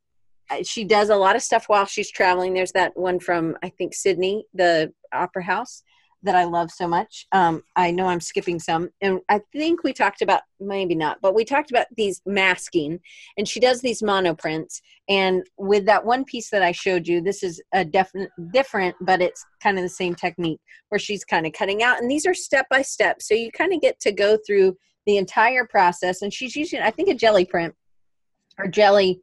she 0.63 0.83
does 0.83 1.09
a 1.09 1.15
lot 1.15 1.35
of 1.35 1.41
stuff 1.41 1.65
while 1.67 1.85
she's 1.85 2.11
traveling 2.11 2.53
there's 2.53 2.71
that 2.71 2.95
one 2.95 3.19
from 3.19 3.55
i 3.63 3.69
think 3.69 3.93
sydney 3.93 4.45
the 4.53 4.91
opera 5.13 5.43
house 5.43 5.83
that 6.23 6.35
I 6.35 6.45
love 6.45 6.71
so 6.71 6.87
much. 6.87 7.27
Um, 7.33 7.63
I 7.75 7.91
know 7.91 8.07
I'm 8.07 8.21
skipping 8.21 8.57
some, 8.57 8.89
and 9.01 9.19
I 9.29 9.41
think 9.51 9.83
we 9.83 9.91
talked 9.91 10.21
about 10.21 10.41
maybe 10.59 10.95
not, 10.95 11.19
but 11.21 11.35
we 11.35 11.43
talked 11.43 11.69
about 11.69 11.87
these 11.97 12.21
masking, 12.25 12.99
and 13.37 13.47
she 13.47 13.59
does 13.59 13.81
these 13.81 14.01
monoprints. 14.01 14.81
And 15.09 15.43
with 15.57 15.85
that 15.85 16.05
one 16.05 16.23
piece 16.23 16.49
that 16.49 16.63
I 16.63 16.71
showed 16.71 17.07
you, 17.07 17.21
this 17.21 17.43
is 17.43 17.61
a 17.73 17.83
definite 17.83 18.31
different, 18.53 18.95
but 19.01 19.21
it's 19.21 19.45
kind 19.61 19.77
of 19.77 19.83
the 19.83 19.89
same 19.89 20.15
technique 20.15 20.61
where 20.89 20.99
she's 20.99 21.25
kind 21.25 21.45
of 21.45 21.51
cutting 21.51 21.83
out, 21.83 22.01
and 22.01 22.09
these 22.09 22.25
are 22.25 22.33
step 22.33 22.67
by 22.69 22.81
step, 22.81 23.21
so 23.21 23.33
you 23.33 23.51
kind 23.51 23.73
of 23.73 23.81
get 23.81 23.99
to 23.99 24.11
go 24.11 24.37
through 24.47 24.77
the 25.05 25.17
entire 25.17 25.65
process. 25.65 26.21
And 26.21 26.33
she's 26.33 26.55
using, 26.55 26.79
I 26.79 26.89
think, 26.89 27.09
a 27.09 27.13
jelly 27.13 27.43
print 27.43 27.75
or 28.57 28.67
jelly 28.67 29.19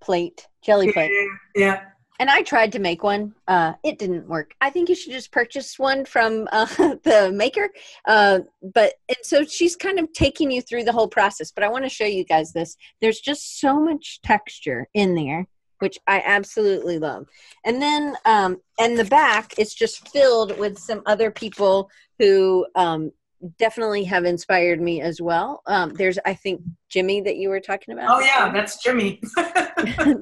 plate, 0.00 0.46
jelly 0.62 0.92
plate. 0.92 1.10
Yeah 1.54 1.82
and 2.18 2.28
I 2.28 2.42
tried 2.42 2.72
to 2.72 2.78
make 2.78 3.02
one. 3.02 3.34
Uh, 3.46 3.74
it 3.84 3.98
didn't 3.98 4.26
work. 4.26 4.54
I 4.60 4.70
think 4.70 4.88
you 4.88 4.94
should 4.94 5.12
just 5.12 5.30
purchase 5.30 5.78
one 5.78 6.04
from 6.04 6.48
uh, 6.50 6.66
the 7.04 7.30
maker. 7.32 7.68
Uh, 8.06 8.40
but 8.62 8.94
and 9.08 9.18
so 9.22 9.44
she's 9.44 9.76
kind 9.76 9.98
of 9.98 10.12
taking 10.12 10.50
you 10.50 10.60
through 10.60 10.84
the 10.84 10.92
whole 10.92 11.08
process. 11.08 11.52
But 11.52 11.64
I 11.64 11.68
want 11.68 11.84
to 11.84 11.90
show 11.90 12.04
you 12.04 12.24
guys 12.24 12.52
this. 12.52 12.76
There's 13.00 13.20
just 13.20 13.60
so 13.60 13.80
much 13.80 14.20
texture 14.22 14.88
in 14.94 15.14
there, 15.14 15.46
which 15.78 15.98
I 16.06 16.22
absolutely 16.24 16.98
love. 16.98 17.26
And 17.64 17.80
then 17.80 18.16
um, 18.24 18.58
and 18.80 18.98
the 18.98 19.04
back 19.04 19.58
is 19.58 19.72
just 19.72 20.08
filled 20.08 20.58
with 20.58 20.78
some 20.78 21.02
other 21.06 21.30
people 21.30 21.88
who 22.18 22.66
um, 22.74 23.12
definitely 23.58 24.04
have 24.04 24.24
inspired 24.24 24.80
me 24.80 25.00
as 25.00 25.20
well. 25.20 25.62
Um, 25.66 25.94
there's, 25.94 26.18
I 26.24 26.34
think, 26.34 26.62
Jimmy 26.88 27.20
that 27.22 27.36
you 27.36 27.48
were 27.48 27.60
talking 27.60 27.94
about. 27.94 28.08
Oh 28.08 28.20
yeah, 28.20 28.50
that's 28.52 28.82
Jimmy. 28.82 29.20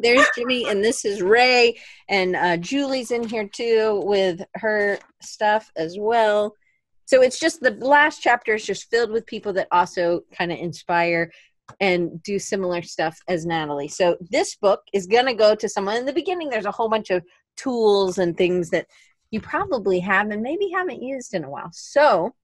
there's 0.03 0.27
Jimmy, 0.35 0.69
and 0.69 0.85
this 0.85 1.05
is 1.05 1.23
Ray, 1.23 1.79
and 2.09 2.37
uh, 2.37 2.57
Julie's 2.59 3.11
in 3.11 3.27
here 3.27 3.49
too 3.49 4.03
with 4.05 4.43
her 4.57 4.99
stuff 5.23 5.71
as 5.77 5.97
well. 5.99 6.55
So 7.07 7.23
it's 7.23 7.39
just 7.39 7.61
the 7.61 7.71
last 7.71 8.21
chapter 8.21 8.55
is 8.55 8.67
just 8.67 8.91
filled 8.91 9.11
with 9.11 9.27
people 9.27 9.53
that 9.55 9.69
also 9.71 10.23
kind 10.37 10.51
of 10.51 10.59
inspire 10.59 11.31
and 11.81 12.23
do 12.23 12.39
similar 12.39 12.83
stuff 12.83 13.19
as 13.29 13.47
Nathalie. 13.47 13.89
So 13.89 14.17
this 14.21 14.57
book 14.57 14.83
is 14.93 15.07
going 15.07 15.27
to 15.27 15.35
go 15.35 15.55
to 15.55 15.69
someone 15.69 15.97
in 15.97 16.07
the 16.07 16.13
beginning. 16.13 16.49
There's 16.49 16.67
a 16.67 16.73
whole 16.73 16.89
bunch 16.89 17.11
of 17.11 17.25
tools 17.57 18.19
and 18.19 18.37
things 18.37 18.71
that 18.71 18.87
you 19.31 19.41
probably 19.41 20.01
have 20.01 20.31
and 20.31 20.43
maybe 20.43 20.71
haven't 20.75 21.03
used 21.03 21.35
in 21.35 21.45
a 21.45 21.51
while. 21.51 21.71
So 21.73 22.35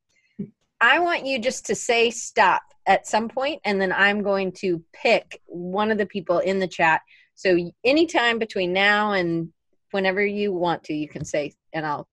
I 0.83 0.99
want 0.99 1.25
you 1.25 1.39
just 1.39 1.65
to 1.67 1.77
say 1.77 2.11
stop 2.11 2.63
at 2.87 3.07
some 3.07 3.29
point, 3.29 3.61
and 3.65 3.81
then 3.81 3.93
I'm 3.93 4.21
going 4.21 4.51
to 4.59 4.83
pick 4.93 5.41
one 5.47 5.93
of 5.93 5.97
the 5.97 6.07
people 6.07 6.41
in 6.41 6.59
the 6.59 6.67
chat. 6.67 7.03
So 7.37 7.57
anytime 7.85 8.41
between 8.41 8.73
now 8.73 9.13
and 9.13 9.53
whenever 9.93 10.27
you 10.27 10.53
want 10.53 10.83
to, 10.85 10.93
you 10.93 11.09
can 11.09 11.25
say, 11.25 11.55
and 11.73 11.87
I'll. 11.87 12.09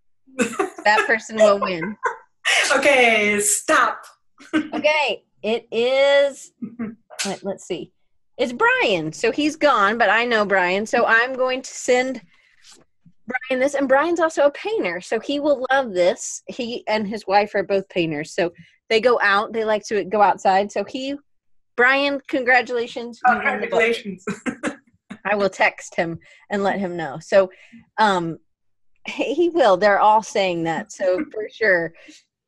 that 0.36 1.04
person 1.06 1.36
will 1.36 1.60
win. 1.60 1.96
Okay, 2.76 3.38
stop. 3.40 4.04
okay, 4.54 5.22
it 5.42 5.68
is. 5.70 6.52
Let, 7.24 7.44
let's 7.44 7.66
see. 7.66 7.92
It's 8.36 8.52
Brian. 8.52 9.12
So 9.12 9.30
he's 9.30 9.56
gone, 9.56 9.96
but 9.96 10.10
I 10.10 10.24
know 10.24 10.44
Brian. 10.44 10.86
So 10.86 11.04
I'm 11.06 11.34
going 11.34 11.62
to 11.62 11.70
send 11.70 12.20
Brian 13.28 13.60
this, 13.60 13.74
and 13.74 13.88
Brian's 13.88 14.20
also 14.20 14.46
a 14.46 14.50
painter, 14.50 15.00
so 15.00 15.20
he 15.20 15.38
will 15.38 15.66
love 15.70 15.92
this. 15.92 16.42
He 16.46 16.84
and 16.86 17.06
his 17.06 17.26
wife 17.26 17.54
are 17.54 17.62
both 17.62 17.88
painters, 17.88 18.32
so 18.34 18.52
they 18.88 19.00
go 19.00 19.18
out. 19.22 19.52
They 19.52 19.64
like 19.64 19.84
to 19.88 20.04
go 20.04 20.22
outside. 20.22 20.72
So 20.72 20.84
he, 20.84 21.16
Brian, 21.76 22.20
congratulations! 22.28 23.20
Oh, 23.26 23.34
congratulations! 23.34 24.24
I 25.24 25.34
will 25.34 25.50
text 25.50 25.94
him 25.94 26.18
and 26.50 26.62
let 26.62 26.78
him 26.78 26.96
know. 26.96 27.18
So, 27.20 27.50
um, 27.98 28.38
he 29.06 29.50
will. 29.50 29.76
They're 29.76 30.00
all 30.00 30.22
saying 30.22 30.64
that, 30.64 30.92
so 30.92 31.24
for 31.32 31.48
sure. 31.52 31.92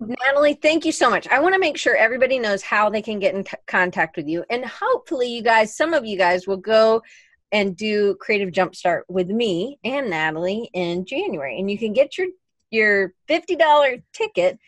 Nathalie, 0.01 0.55
thank 0.55 0.87
you 0.87 0.93
so 0.93 1.11
much. 1.11 1.29
I 1.29 1.41
want 1.41 1.55
to 1.55 1.61
make 1.61 1.77
sure 1.77 1.95
everybody 1.95 2.39
knows 2.39 2.63
how 2.63 2.89
they 2.89 3.03
can 3.03 3.19
get 3.19 3.35
in 3.35 3.45
c- 3.45 3.53
contact 3.67 4.17
with 4.17 4.29
you, 4.29 4.45
and 4.49 4.65
hopefully, 4.65 5.29
you 5.29 5.43
guys, 5.43 5.77
some 5.77 5.93
of 5.93 6.07
you 6.07 6.17
guys, 6.17 6.47
will 6.47 6.57
go 6.57 7.03
and 7.53 7.77
do 7.77 8.15
Creative 8.17 8.51
Jumpstart 8.51 9.03
with 9.09 9.29
me 9.29 9.79
and 9.85 10.11
Nathalie 10.11 10.71
in 10.73 11.05
January. 11.05 11.59
And 11.59 11.71
you 11.71 11.79
can 11.79 11.93
get 11.93 12.17
your 12.17 12.29
your 12.71 13.15
$50 13.29 14.03
ticket. 14.13 14.59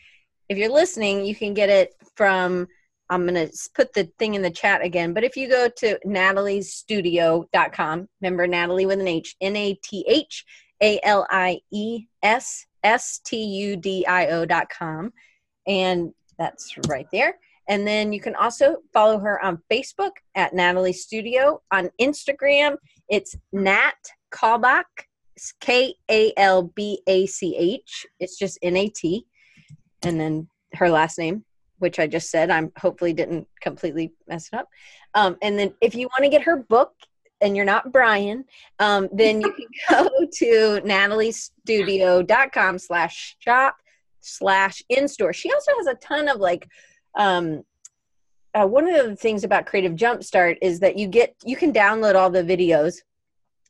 If 0.49 0.57
you're 0.57 0.69
listening, 0.69 1.25
you 1.25 1.35
can 1.35 1.53
get 1.53 1.69
it 1.69 1.93
from 2.15 2.67
I'm 3.09 3.27
going 3.27 3.47
to 3.47 3.53
put 3.75 3.93
the 3.93 4.05
thing 4.17 4.33
in 4.33 4.41
the 4.41 4.49
chat 4.49 4.81
again, 4.81 5.13
but 5.13 5.23
if 5.23 5.37
you 5.37 5.47
go 5.47 5.69
to 5.69 5.99
nathaliesstudio.com, 6.05 8.09
remember 8.21 8.47
Nathalie 8.47 8.85
with 8.85 8.99
an 8.99 9.07
H, 9.07 9.35
N 9.39 9.55
A 9.55 9.73
T 9.75 10.03
H 10.07 10.45
A 10.81 10.99
L 11.03 11.27
I 11.29 11.59
E 11.71 12.05
S 12.23 12.65
S 12.83 13.19
T 13.23 13.37
U 13.37 13.75
D 13.75 14.05
I 14.07 14.27
O.com, 14.27 15.13
and 15.67 16.13
that's 16.37 16.75
right 16.87 17.07
there. 17.11 17.35
And 17.67 17.87
then 17.87 18.11
you 18.11 18.19
can 18.19 18.35
also 18.35 18.77
follow 18.91 19.19
her 19.19 19.43
on 19.43 19.61
Facebook 19.71 20.11
at 20.35 20.53
Nathalie 20.53 20.93
Studio. 20.93 21.61
On 21.71 21.89
Instagram, 21.99 22.75
it's 23.09 23.35
Nat 23.51 23.93
Kalbach, 24.31 24.83
K 25.61 25.95
A 26.09 26.33
L 26.37 26.63
B 26.63 27.01
A 27.07 27.25
C 27.25 27.55
H. 27.57 28.05
It's 28.19 28.37
just 28.37 28.59
N 28.61 28.75
A 28.75 28.89
T. 28.89 29.25
And 30.03 30.19
then 30.19 30.47
her 30.73 30.89
last 30.89 31.17
name, 31.17 31.45
which 31.79 31.99
I 31.99 32.07
just 32.07 32.29
said. 32.29 32.49
I'm 32.49 32.71
hopefully 32.77 33.13
didn't 33.13 33.47
completely 33.61 34.13
mess 34.27 34.49
it 34.51 34.57
up. 34.57 34.67
Um, 35.13 35.37
and 35.41 35.57
then 35.57 35.73
if 35.81 35.95
you 35.95 36.07
want 36.07 36.23
to 36.23 36.29
get 36.29 36.43
her 36.43 36.57
book, 36.57 36.93
and 37.43 37.57
you're 37.57 37.65
not 37.65 37.91
Brian, 37.91 38.45
um, 38.79 39.09
then 39.11 39.41
you 39.41 39.53
can 39.53 39.67
go 39.89 40.09
to 40.31 40.81
nathaliestudio.com 40.87 42.79
slash 42.79 43.35
shop 43.39 43.75
slash 44.21 44.81
in 44.89 45.07
store. 45.07 45.33
She 45.33 45.51
also 45.51 45.71
has 45.77 45.87
a 45.87 45.95
ton 45.95 46.29
of 46.29 46.37
like 46.37 46.67
um, 47.15 47.63
uh, 48.53 48.67
one 48.67 48.87
of 48.87 49.09
the 49.09 49.15
things 49.15 49.43
about 49.43 49.65
Creative 49.65 49.93
Jumpstart 49.93 50.57
is 50.61 50.79
that 50.79 50.97
you 50.97 51.07
get 51.07 51.35
you 51.43 51.55
can 51.55 51.73
download 51.73 52.15
all 52.15 52.29
the 52.29 52.43
videos 52.43 52.97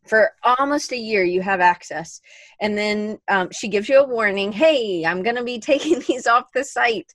for 0.06 0.32
almost 0.44 0.92
a 0.92 0.98
year 0.98 1.24
you 1.24 1.42
have 1.42 1.62
access. 1.62 2.20
And 2.60 2.78
then 2.78 3.20
um, 3.30 3.50
she 3.52 3.70
gives 3.70 3.88
you 3.88 4.00
a 4.00 4.08
warning 4.08 4.52
hey 4.52 5.06
i'm 5.06 5.24
going 5.24 5.38
to 5.38 5.44
be 5.44 5.60
taking 5.72 6.00
these 6.08 6.28
off 6.28 6.52
the 6.54 6.64
site. 6.64 7.12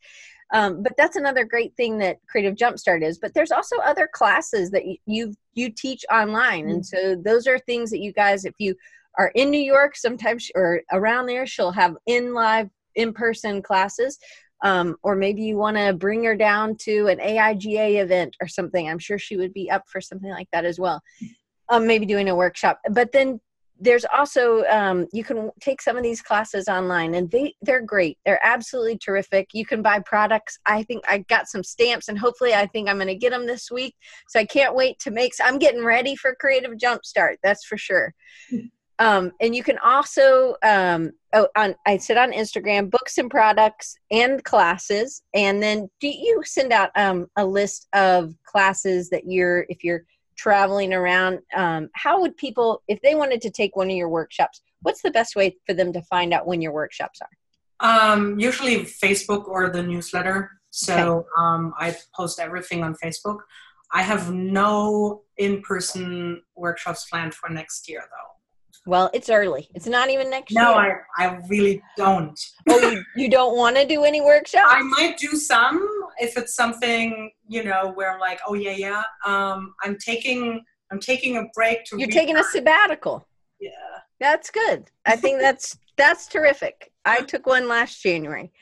Um, 0.55 0.83
but 0.83 0.95
that's 0.97 1.17
another 1.17 1.45
great 1.45 1.77
thing 1.77 1.99
that 1.99 2.21
creative 2.27 2.55
jumpstart 2.55 3.03
is. 3.03 3.19
But 3.19 3.35
there's 3.35 3.53
also 3.53 3.77
other 3.85 4.09
classes 4.11 4.71
that 4.71 4.87
you 4.87 4.97
you, 5.05 5.35
you 5.53 5.71
teach 5.71 6.05
online. 6.11 6.65
Mm-hmm. 6.65 6.71
and 6.71 6.87
so 6.87 7.17
those 7.17 7.47
are 7.47 7.59
things 7.59 7.91
that 7.91 8.01
you 8.01 8.13
guys 8.13 8.47
if 8.47 8.55
you 8.59 8.75
are 9.19 9.33
in 9.35 9.51
new 9.51 9.61
york 9.61 9.97
sometimes 9.97 10.51
or 10.55 10.83
around 10.93 11.27
there 11.27 11.47
she'll 11.47 11.73
have 11.73 11.97
in 12.07 12.33
live 12.35 12.71
in 12.95 13.13
person 13.13 13.61
classes 13.63 14.19
um, 14.63 14.97
or 15.03 15.15
maybe 15.15 15.43
you 15.43 15.57
want 15.57 15.77
to 15.77 15.93
bring 15.93 16.25
her 16.25 16.37
down 16.37 16.77
to 16.77 17.07
an 17.07 17.19
AIGA 17.19 18.03
event 18.03 18.37
or 18.41 18.49
something. 18.49 18.89
I'm 18.89 18.99
sure 18.99 19.19
she 19.19 19.37
would 19.37 19.53
be 19.53 19.71
up 19.71 19.85
for 19.89 20.01
something 20.01 20.31
like 20.31 20.49
that 20.53 20.65
as 20.65 20.79
well. 20.79 21.01
Um, 21.69 21.87
maybe 21.87 22.07
doing 22.07 22.29
a 22.29 22.37
workshop. 22.37 22.81
But 22.91 23.13
then 23.13 23.41
there's 23.81 24.05
also 24.13 24.65
um, 24.65 25.07
you 25.13 25.23
can 25.23 25.51
take 25.61 25.81
some 25.81 25.97
of 25.97 26.03
these 26.03 26.21
classes 26.21 26.69
online 26.69 27.15
and 27.15 27.31
they 27.31 27.55
they're 27.63 27.83
great 27.83 28.19
they're 28.25 28.45
absolutely 28.45 28.99
terrific 28.99 29.49
you 29.53 29.65
can 29.65 29.83
buy 29.83 30.01
products 30.01 30.59
i 30.67 30.83
think 30.83 31.05
i 31.09 31.19
got 31.29 31.47
some 31.47 31.63
stamps 31.63 32.09
and 32.09 32.19
hopefully 32.19 32.55
i 32.55 32.67
think 32.67 32.89
i'm 32.89 32.97
going 32.97 33.07
to 33.07 33.15
get 33.15 33.31
them 33.31 33.47
this 33.47 33.71
week 33.71 33.95
so 34.29 34.41
i 34.41 34.45
can't 34.45 34.75
wait 34.75 34.99
to 34.99 35.11
make 35.11 35.35
so 35.35 35.45
i'm 35.45 35.59
getting 35.59 35.85
ready 35.85 36.17
for 36.17 36.35
creative 36.41 36.73
jumpstart 36.73 37.37
that's 37.43 37.65
for 37.65 37.77
sure 37.77 38.13
um, 38.99 39.33
and 39.41 39.55
you 39.55 39.63
can 39.63 39.79
also 39.79 40.57
um, 40.63 41.13
oh 41.35 41.49
on 41.57 41.75
i 41.87 41.97
said 41.97 42.17
on 42.17 42.33
instagram 42.33 42.91
books 42.91 43.19
and 43.19 43.31
products 43.31 43.97
and 44.11 44.43
classes. 44.45 45.23
And 45.35 45.63
then 45.63 45.89
do 46.01 46.09
you 46.09 46.43
send 46.45 46.73
out 46.73 46.91
um, 46.97 47.27
a 47.37 47.45
list 47.45 47.87
of 47.93 48.35
classes 48.45 49.11
that 49.11 49.23
you're 49.27 49.67
if 49.69 49.85
you're 49.85 50.05
traveling 50.37 50.95
around 50.95 51.41
um, 51.57 51.89
how 51.95 52.21
would 52.21 52.37
people 52.37 52.83
if 52.89 53.01
they 53.03 53.15
wanted 53.15 53.41
to 53.43 53.51
take 53.51 53.77
one 53.77 53.91
of 53.91 53.97
your 53.97 54.09
workshops 54.09 54.63
what's 54.83 55.03
the 55.03 55.11
best 55.11 55.35
way 55.35 55.57
for 55.67 55.75
them 55.75 55.93
to 55.93 56.03
find 56.03 56.33
out 56.33 56.47
when 56.47 56.63
your 56.63 56.73
workshops 56.73 57.21
are? 57.21 57.31
Um, 57.81 58.39
usually 58.39 58.81
facebook 58.81 59.47
or 59.47 59.71
the 59.71 59.83
newsletter. 59.83 60.51
So 60.71 60.95
okay. 60.95 61.29
um, 61.39 61.75
i 61.79 61.97
post 62.15 62.41
everything 62.41 62.83
on 62.83 62.95
facebook. 63.03 63.39
I 63.91 64.03
have 64.03 64.33
no 64.33 65.23
in-person 65.39 66.43
workshops 66.55 67.07
planned 67.09 67.35
for 67.35 67.49
next 67.49 67.89
year 67.89 68.01
though 68.01 68.38
well, 68.89 69.11
it's 69.13 69.29
early. 69.29 69.69
It's 69.75 69.87
not 69.87 70.09
even 70.09 70.31
next 70.31 70.53
no, 70.53 70.81
year. 70.81 71.07
No, 71.19 71.25
I, 71.25 71.29
I 71.29 71.41
really 71.49 71.83
don't. 71.97 72.41
oh, 72.69 72.91
you, 72.91 73.05
you 73.17 73.31
don't 73.31 73.55
want 73.57 73.77
to 73.77 73.87
do 73.87 74.05
any 74.05 74.23
workshops? 74.23 74.67
I 74.67 74.83
might 74.83 75.19
do 75.19 75.29
some 75.37 75.87
if 76.19 76.39
it's 76.39 76.55
something, 76.55 77.31
you 77.47 77.65
know, 77.65 77.93
where 77.95 78.11
I'm 78.11 78.19
like, 78.19 78.41
oh 78.47 78.55
yeah, 78.55 78.73
yeah. 78.73 79.03
Um, 79.27 79.75
I'm 79.85 79.99
taking 79.99 80.65
I'm 80.91 81.01
taking 81.01 81.37
a 81.37 81.45
break 81.55 81.85
to 81.87 81.99
You're 81.99 82.09
taking 82.09 82.39
a 82.39 82.45
sabbatical. 82.45 83.29
Yeah. 83.61 83.71
That's 84.21 84.51
good. 84.51 84.91
I 85.05 85.17
think 85.17 85.41
that's 85.41 85.79
that's 85.97 86.27
terrific. 86.27 86.91
I 87.05 87.21
took 87.21 87.47
one 87.47 87.69
last 87.69 88.03
January. 88.03 88.53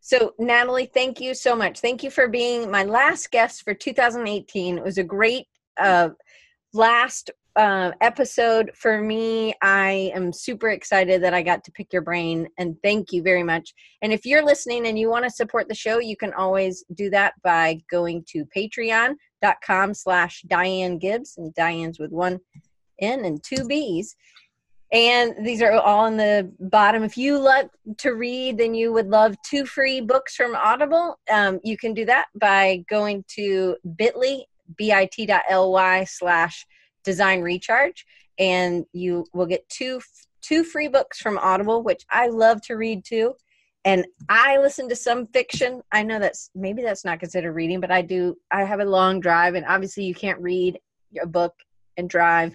So, 0.00 0.34
Nathalie, 0.38 0.90
thank 0.92 1.20
you 1.20 1.34
so 1.34 1.56
much. 1.56 1.80
Thank 1.80 2.02
you 2.02 2.10
for 2.10 2.28
being 2.28 2.70
my 2.70 2.84
last 2.84 3.30
guest 3.30 3.62
for 3.62 3.74
2018. 3.74 4.78
It 4.78 4.84
was 4.84 4.98
a 4.98 5.04
great 5.04 5.46
uh, 5.78 6.10
last 6.76 7.30
uh, 7.56 7.92
episode 8.00 8.70
for 8.74 9.00
me. 9.00 9.54
I 9.62 10.12
am 10.14 10.32
super 10.32 10.68
excited 10.68 11.22
that 11.22 11.32
I 11.32 11.42
got 11.42 11.64
to 11.64 11.72
pick 11.72 11.92
your 11.92 12.02
brain 12.02 12.48
and 12.58 12.76
thank 12.82 13.12
you 13.12 13.22
very 13.22 13.42
much. 13.42 13.72
And 14.02 14.12
if 14.12 14.26
you're 14.26 14.44
listening 14.44 14.86
and 14.86 14.98
you 14.98 15.08
want 15.08 15.24
to 15.24 15.30
support 15.30 15.68
the 15.68 15.74
show, 15.74 15.98
you 15.98 16.16
can 16.16 16.34
always 16.34 16.84
do 16.94 17.08
that 17.10 17.32
by 17.42 17.80
going 17.90 18.24
to 18.28 18.44
patreon.com 18.54 19.94
slash 19.94 20.42
Diane 20.46 20.98
Gibbs 20.98 21.38
and 21.38 21.54
Diane's 21.54 21.98
with 21.98 22.12
one 22.12 22.38
N 23.00 23.24
and 23.24 23.42
two 23.42 23.66
B's. 23.66 24.14
And 24.92 25.34
these 25.44 25.62
are 25.62 25.72
all 25.72 26.06
in 26.06 26.16
the 26.16 26.52
bottom. 26.60 27.02
If 27.02 27.16
you 27.16 27.38
love 27.38 27.70
to 27.98 28.10
read, 28.12 28.58
then 28.58 28.72
you 28.74 28.92
would 28.92 29.08
love 29.08 29.34
two 29.42 29.66
free 29.66 30.00
books 30.00 30.36
from 30.36 30.54
Audible. 30.54 31.18
Um, 31.30 31.58
you 31.64 31.76
can 31.76 31.92
do 31.92 32.04
that 32.04 32.26
by 32.40 32.84
going 32.88 33.24
to 33.34 33.76
bit.ly, 33.96 34.44
bit.ly 34.76 36.04
slash 36.04 36.66
design 37.04 37.40
recharge 37.40 38.04
and 38.38 38.84
you 38.92 39.24
will 39.32 39.46
get 39.46 39.68
two 39.68 40.00
two 40.42 40.62
free 40.62 40.88
books 40.88 41.18
from 41.20 41.38
audible 41.38 41.82
which 41.82 42.04
i 42.10 42.28
love 42.28 42.60
to 42.62 42.74
read 42.74 43.04
too. 43.04 43.34
And 43.84 44.04
i 44.28 44.58
listen 44.58 44.88
to 44.88 44.96
some 44.96 45.26
fiction. 45.28 45.82
I 45.92 46.02
know 46.02 46.18
that's 46.18 46.50
maybe 46.54 46.82
that's 46.82 47.04
not 47.04 47.20
considered 47.20 47.52
reading 47.52 47.80
but 47.80 47.90
i 47.90 48.02
do 48.02 48.36
i 48.50 48.64
have 48.64 48.80
a 48.80 48.84
long 48.84 49.20
drive 49.20 49.54
and 49.54 49.64
obviously 49.66 50.04
you 50.04 50.14
can't 50.14 50.40
read 50.40 50.78
a 51.20 51.26
book 51.26 51.54
and 51.96 52.10
drive. 52.10 52.54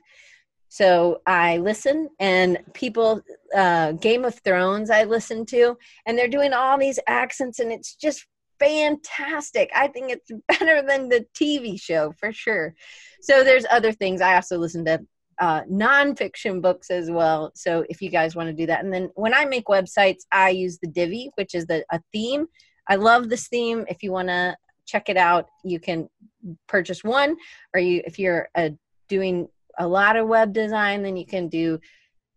So 0.68 1.22
i 1.26 1.58
listen 1.58 2.10
and 2.20 2.60
people 2.74 3.22
uh, 3.56 3.94
game 3.94 4.26
of 4.26 4.36
thrones 4.40 4.90
i 4.90 5.04
listen 5.04 5.46
to 5.48 5.78
and 6.06 6.18
they're 6.18 6.28
doing 6.28 6.54
all 6.54 6.78
these 6.78 7.00
accents 7.08 7.60
and 7.60 7.72
it's 7.72 7.96
just 7.96 8.26
fantastic. 8.62 9.70
I 9.76 9.88
think 9.88 10.12
it's 10.12 10.32
better 10.48 10.82
than 10.82 11.10
the 11.10 11.26
TV 11.34 11.82
show 11.82 12.14
for 12.20 12.32
sure. 12.32 12.76
So 13.22 13.44
there's 13.44 13.66
other 13.70 13.92
things. 13.92 14.22
I 14.22 14.36
also 14.36 14.58
listen 14.58 14.86
to 14.86 15.00
uh, 15.40 15.64
nonfiction 15.64 16.62
books 16.62 16.92
as 16.92 17.10
well. 17.10 17.52
So 17.56 17.84
if 17.90 18.02
you 18.02 18.10
guys 18.10 18.36
want 18.36 18.48
to 18.48 18.54
do 18.54 18.68
that, 18.68 18.84
and 18.84 18.94
then 18.94 19.10
when 19.16 19.34
I 19.34 19.46
make 19.46 19.66
websites, 19.66 20.22
I 20.32 20.50
use 20.50 20.78
the 20.80 20.88
Divi, 20.88 21.32
which 21.36 21.56
is 21.56 21.66
the 21.66 21.84
a 21.92 22.00
theme. 22.12 22.46
I 22.88 22.96
love 22.96 23.30
this 23.30 23.48
theme. 23.48 23.86
If 23.90 24.04
you 24.04 24.12
want 24.12 24.28
to 24.28 24.56
check 24.86 25.10
it 25.10 25.18
out, 25.18 25.48
you 25.64 25.80
can 25.80 26.10
purchase 26.68 27.04
one, 27.04 27.38
or 27.74 27.80
you 27.80 28.02
if 28.06 28.20
you're 28.20 28.50
uh, 28.56 28.70
doing 29.08 29.48
a 29.80 29.88
lot 29.88 30.16
of 30.16 30.28
web 30.28 30.54
design, 30.54 31.02
then 31.02 31.18
you 31.18 31.26
can 31.26 31.48
do 31.48 31.80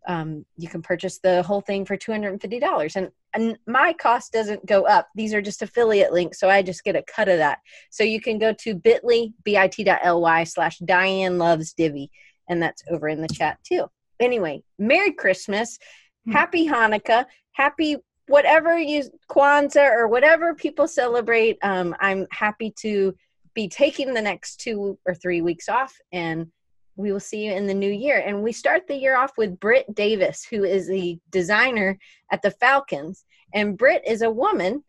um, 0.07 0.45
you 0.57 0.67
can 0.67 0.81
purchase 0.81 1.19
the 1.19 1.43
whole 1.43 1.61
thing 1.61 1.85
for 1.85 1.97
$250 1.97 2.95
and, 2.95 3.11
and 3.33 3.57
my 3.67 3.93
cost 3.93 4.31
doesn't 4.31 4.65
go 4.65 4.83
up. 4.83 5.07
These 5.15 5.33
are 5.33 5.41
just 5.41 5.61
affiliate 5.61 6.13
links 6.13 6.39
so 6.39 6.49
i 6.49 6.61
just 6.61 6.83
get 6.83 6.95
a 6.95 7.03
cut 7.03 7.29
of 7.29 7.37
that. 7.37 7.59
So 7.89 8.03
you 8.03 8.21
can 8.21 8.39
go 8.39 8.53
to 8.53 8.75
bit.ly 8.75 9.29
bit.ly 9.43 10.43
slash 10.43 10.77
diane 10.79 11.37
loves 11.37 11.73
divi 11.73 12.11
and 12.47 12.61
that's 12.61 12.83
over 12.89 13.07
in 13.07 13.21
the 13.21 13.27
chat 13.27 13.59
too. 13.63 13.89
Anyway 14.19 14.63
merry 14.79 15.11
christmas 15.11 15.77
hmm. 16.25 16.31
happy 16.31 16.67
hanukkah 16.67 17.25
happy 17.51 17.97
whatever 18.27 18.77
you 18.77 19.03
kwanzaa 19.29 19.91
or 19.91 20.07
whatever 20.07 20.53
people 20.53 20.87
celebrate. 20.87 21.57
Um, 21.61 21.95
i'm 21.99 22.27
happy 22.31 22.73
to 22.81 23.15
be 23.53 23.67
taking 23.67 24.13
the 24.13 24.21
next 24.21 24.57
two 24.59 24.99
or 25.05 25.15
three 25.15 25.41
weeks 25.41 25.69
off 25.69 25.95
and 26.11 26.51
we 26.95 27.11
will 27.11 27.19
see 27.19 27.45
you 27.45 27.51
in 27.51 27.67
the 27.67 27.73
new 27.73 27.91
year. 27.91 28.23
And 28.25 28.41
we 28.41 28.51
start 28.51 28.87
the 28.87 28.95
year 28.95 29.17
off 29.17 29.37
with 29.37 29.59
Britt 29.59 29.93
Davis, 29.93 30.45
who 30.45 30.63
is 30.63 30.87
the 30.87 31.19
designer 31.31 31.99
at 32.31 32.41
the 32.41 32.51
Falcons. 32.51 33.25
And 33.53 33.77
Britt 33.77 34.03
is 34.07 34.21
a 34.21 34.29
woman, 34.29 34.83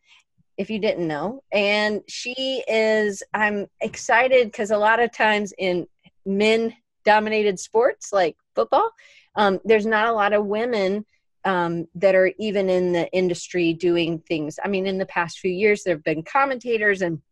if 0.56 0.70
you 0.70 0.78
didn't 0.78 1.06
know. 1.06 1.42
And 1.52 2.02
she 2.08 2.62
is, 2.68 3.22
I'm 3.34 3.66
excited 3.80 4.46
because 4.46 4.70
a 4.70 4.78
lot 4.78 5.00
of 5.00 5.12
times 5.12 5.52
in 5.58 5.86
men 6.24 6.74
dominated 7.04 7.58
sports 7.58 8.12
like 8.12 8.36
football, 8.54 8.90
um, 9.34 9.60
there's 9.64 9.86
not 9.86 10.08
a 10.08 10.12
lot 10.12 10.32
of 10.32 10.46
women 10.46 11.04
um, 11.44 11.86
that 11.94 12.14
are 12.14 12.32
even 12.38 12.68
in 12.68 12.92
the 12.92 13.10
industry 13.12 13.72
doing 13.72 14.18
things. 14.18 14.58
I 14.64 14.68
mean, 14.68 14.86
in 14.86 14.98
the 14.98 15.06
past 15.06 15.38
few 15.38 15.50
years, 15.50 15.84
there 15.84 15.94
have 15.94 16.04
been 16.04 16.24
commentators 16.24 17.02
and 17.02 17.22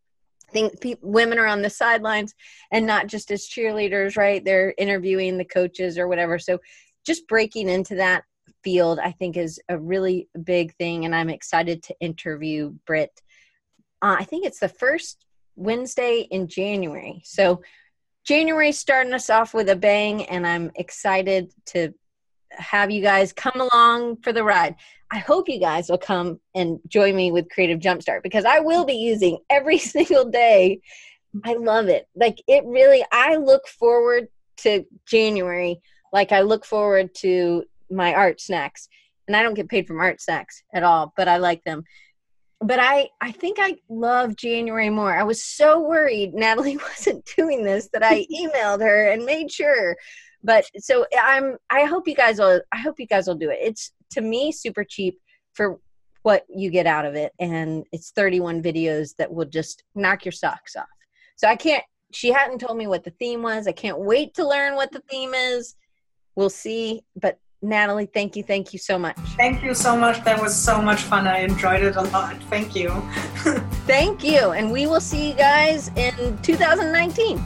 think 0.51 0.81
pe- 0.81 0.97
women 1.03 1.39
are 1.39 1.47
on 1.47 1.63
the 1.63 1.71
sidelines 1.71 2.35
and 2.73 2.87
not 2.87 3.07
just 3.07 3.31
as 3.31 3.49
cheerleaders, 3.49 4.17
right? 4.17 4.45
They're 4.45 4.75
interviewing 4.79 5.37
the 5.37 5.45
coaches 5.45 5.99
or 5.99 6.09
whatever. 6.09 6.39
So 6.39 6.59
just 7.07 7.27
breaking 7.29 7.69
into 7.69 7.97
that 7.97 8.25
field, 8.63 8.99
I 8.99 9.13
think, 9.13 9.37
is 9.37 9.61
a 9.69 9.79
really 9.79 10.29
big 10.43 10.75
thing. 10.77 11.05
And 11.05 11.15
I'm 11.15 11.31
excited 11.31 11.83
to 11.85 11.97
interview 12.01 12.75
Britt. 12.87 13.21
Uh, 14.03 14.17
I 14.19 14.25
think 14.25 14.47
it's 14.47 14.61
the 14.61 14.69
first 14.69 15.25
Wednesday 15.57 16.27
in 16.31 16.49
January. 16.49 17.23
So 17.25 17.63
January 18.25 18.73
starting 18.73 19.13
us 19.13 19.29
off 19.29 19.53
with 19.55 19.69
a 19.69 19.77
bang, 19.77 20.25
and 20.27 20.47
I'm 20.47 20.71
excited 20.77 21.53
to 21.67 21.93
have 22.51 22.91
you 22.91 23.03
guys 23.03 23.33
come 23.33 23.61
along 23.61 24.17
for 24.23 24.33
the 24.33 24.45
ride. 24.45 24.77
I 25.11 25.19
hope 25.19 25.49
you 25.49 25.61
guys 25.61 25.89
will 25.89 25.99
come 25.99 26.41
and 26.55 26.81
join 26.89 27.15
me 27.15 27.31
with 27.31 27.51
Creative 27.51 27.79
Jumpstart 27.79 28.23
because 28.23 28.45
I 28.45 28.61
will 28.61 28.85
be 28.85 28.95
using 28.95 29.39
every 29.49 29.79
single 29.95 30.25
day. 30.25 30.81
I 31.45 31.55
love 31.55 31.89
it. 31.89 32.09
Like 32.15 32.43
it 32.47 32.65
really, 32.65 33.05
I 33.13 33.37
look 33.37 33.67
forward 33.67 34.29
to 34.59 34.85
January 35.07 35.81
like 36.15 36.31
I 36.31 36.43
look 36.43 36.65
forward 36.65 37.13
to 37.17 37.65
my 37.91 38.15
art 38.15 38.41
snacks. 38.41 38.89
And 39.27 39.37
I 39.37 39.43
don't 39.43 39.55
get 39.55 39.69
paid 39.69 39.87
from 39.87 39.99
art 39.99 40.21
snacks 40.21 40.63
at 40.73 40.85
all, 40.85 41.13
but 41.17 41.29
I 41.29 41.39
like 41.39 41.65
them. 41.65 41.85
But 42.61 42.79
I, 42.79 43.09
I 43.21 43.33
think 43.33 43.59
I 43.61 43.77
love 43.89 44.37
January 44.37 44.91
more. 44.91 45.15
I 45.15 45.25
was 45.25 45.45
so 45.45 45.81
worried 45.81 46.35
Nathalie 46.35 46.77
wasn't 46.89 47.29
doing 47.37 47.65
this 47.65 47.89
that 47.93 48.05
I 48.05 48.27
emailed 48.33 48.81
her 48.81 49.11
and 49.11 49.25
made 49.25 49.51
sure 49.51 49.97
but 50.45 50.65
so 50.79 51.05
i'm 51.21 51.57
i 51.71 51.85
hope 51.85 52.07
you 52.07 52.15
guys 52.15 52.39
will 52.39 52.61
i 52.73 52.79
hope 52.79 53.01
you 53.01 53.07
guys 53.07 53.27
will 53.27 53.35
do 53.35 53.51
it. 53.51 53.59
It's 53.61 53.93
to 54.13 54.21
me 54.21 54.53
super 54.53 54.85
cheap 54.85 55.19
for 55.55 55.81
what 56.23 56.45
you 56.49 56.71
get 56.71 56.87
out 56.87 57.05
of 57.05 57.15
it. 57.15 57.33
And 57.39 57.85
it's 57.93 58.11
31 58.13 58.63
videos 58.63 59.15
that 59.19 59.33
will 59.33 59.45
just 59.45 59.85
knock 59.95 60.25
your 60.25 60.33
socks 60.33 60.77
off. 60.77 60.87
So 61.37 61.49
i 61.49 61.57
can't 61.57 61.85
she 62.13 62.31
hadn't 62.31 62.61
told 62.61 62.79
me 62.79 62.87
what 62.87 63.03
the 63.03 63.11
theme 63.11 63.43
was. 63.43 63.67
I 63.67 63.73
can't 63.73 63.99
wait 63.99 64.35
to 64.35 64.47
learn 64.47 64.77
what 64.77 64.93
the 64.93 65.03
theme 65.11 65.35
is. 65.35 65.75
We'll 66.37 66.51
see. 66.51 67.03
But 67.17 67.41
nathalie 67.61 68.07
thank 68.07 68.37
you. 68.37 68.43
Thank 68.43 68.73
you 68.73 68.79
so 68.79 68.99
much. 68.99 69.17
Thank 69.37 69.65
you 69.65 69.75
so 69.75 69.97
much. 69.97 70.23
That 70.25 70.41
was 70.41 70.55
so 70.55 70.81
much 70.81 71.01
fun. 71.01 71.27
I 71.27 71.39
enjoyed 71.39 71.83
it 71.83 71.97
a 71.97 72.03
lot. 72.03 72.37
Thank 72.45 72.77
you. 72.77 72.91
Thank 73.87 74.23
you. 74.23 74.51
And 74.51 74.71
we 74.71 74.87
will 74.87 75.01
see 75.01 75.29
you 75.31 75.35
guys 75.35 75.89
in 75.97 76.39
2019 76.43 77.43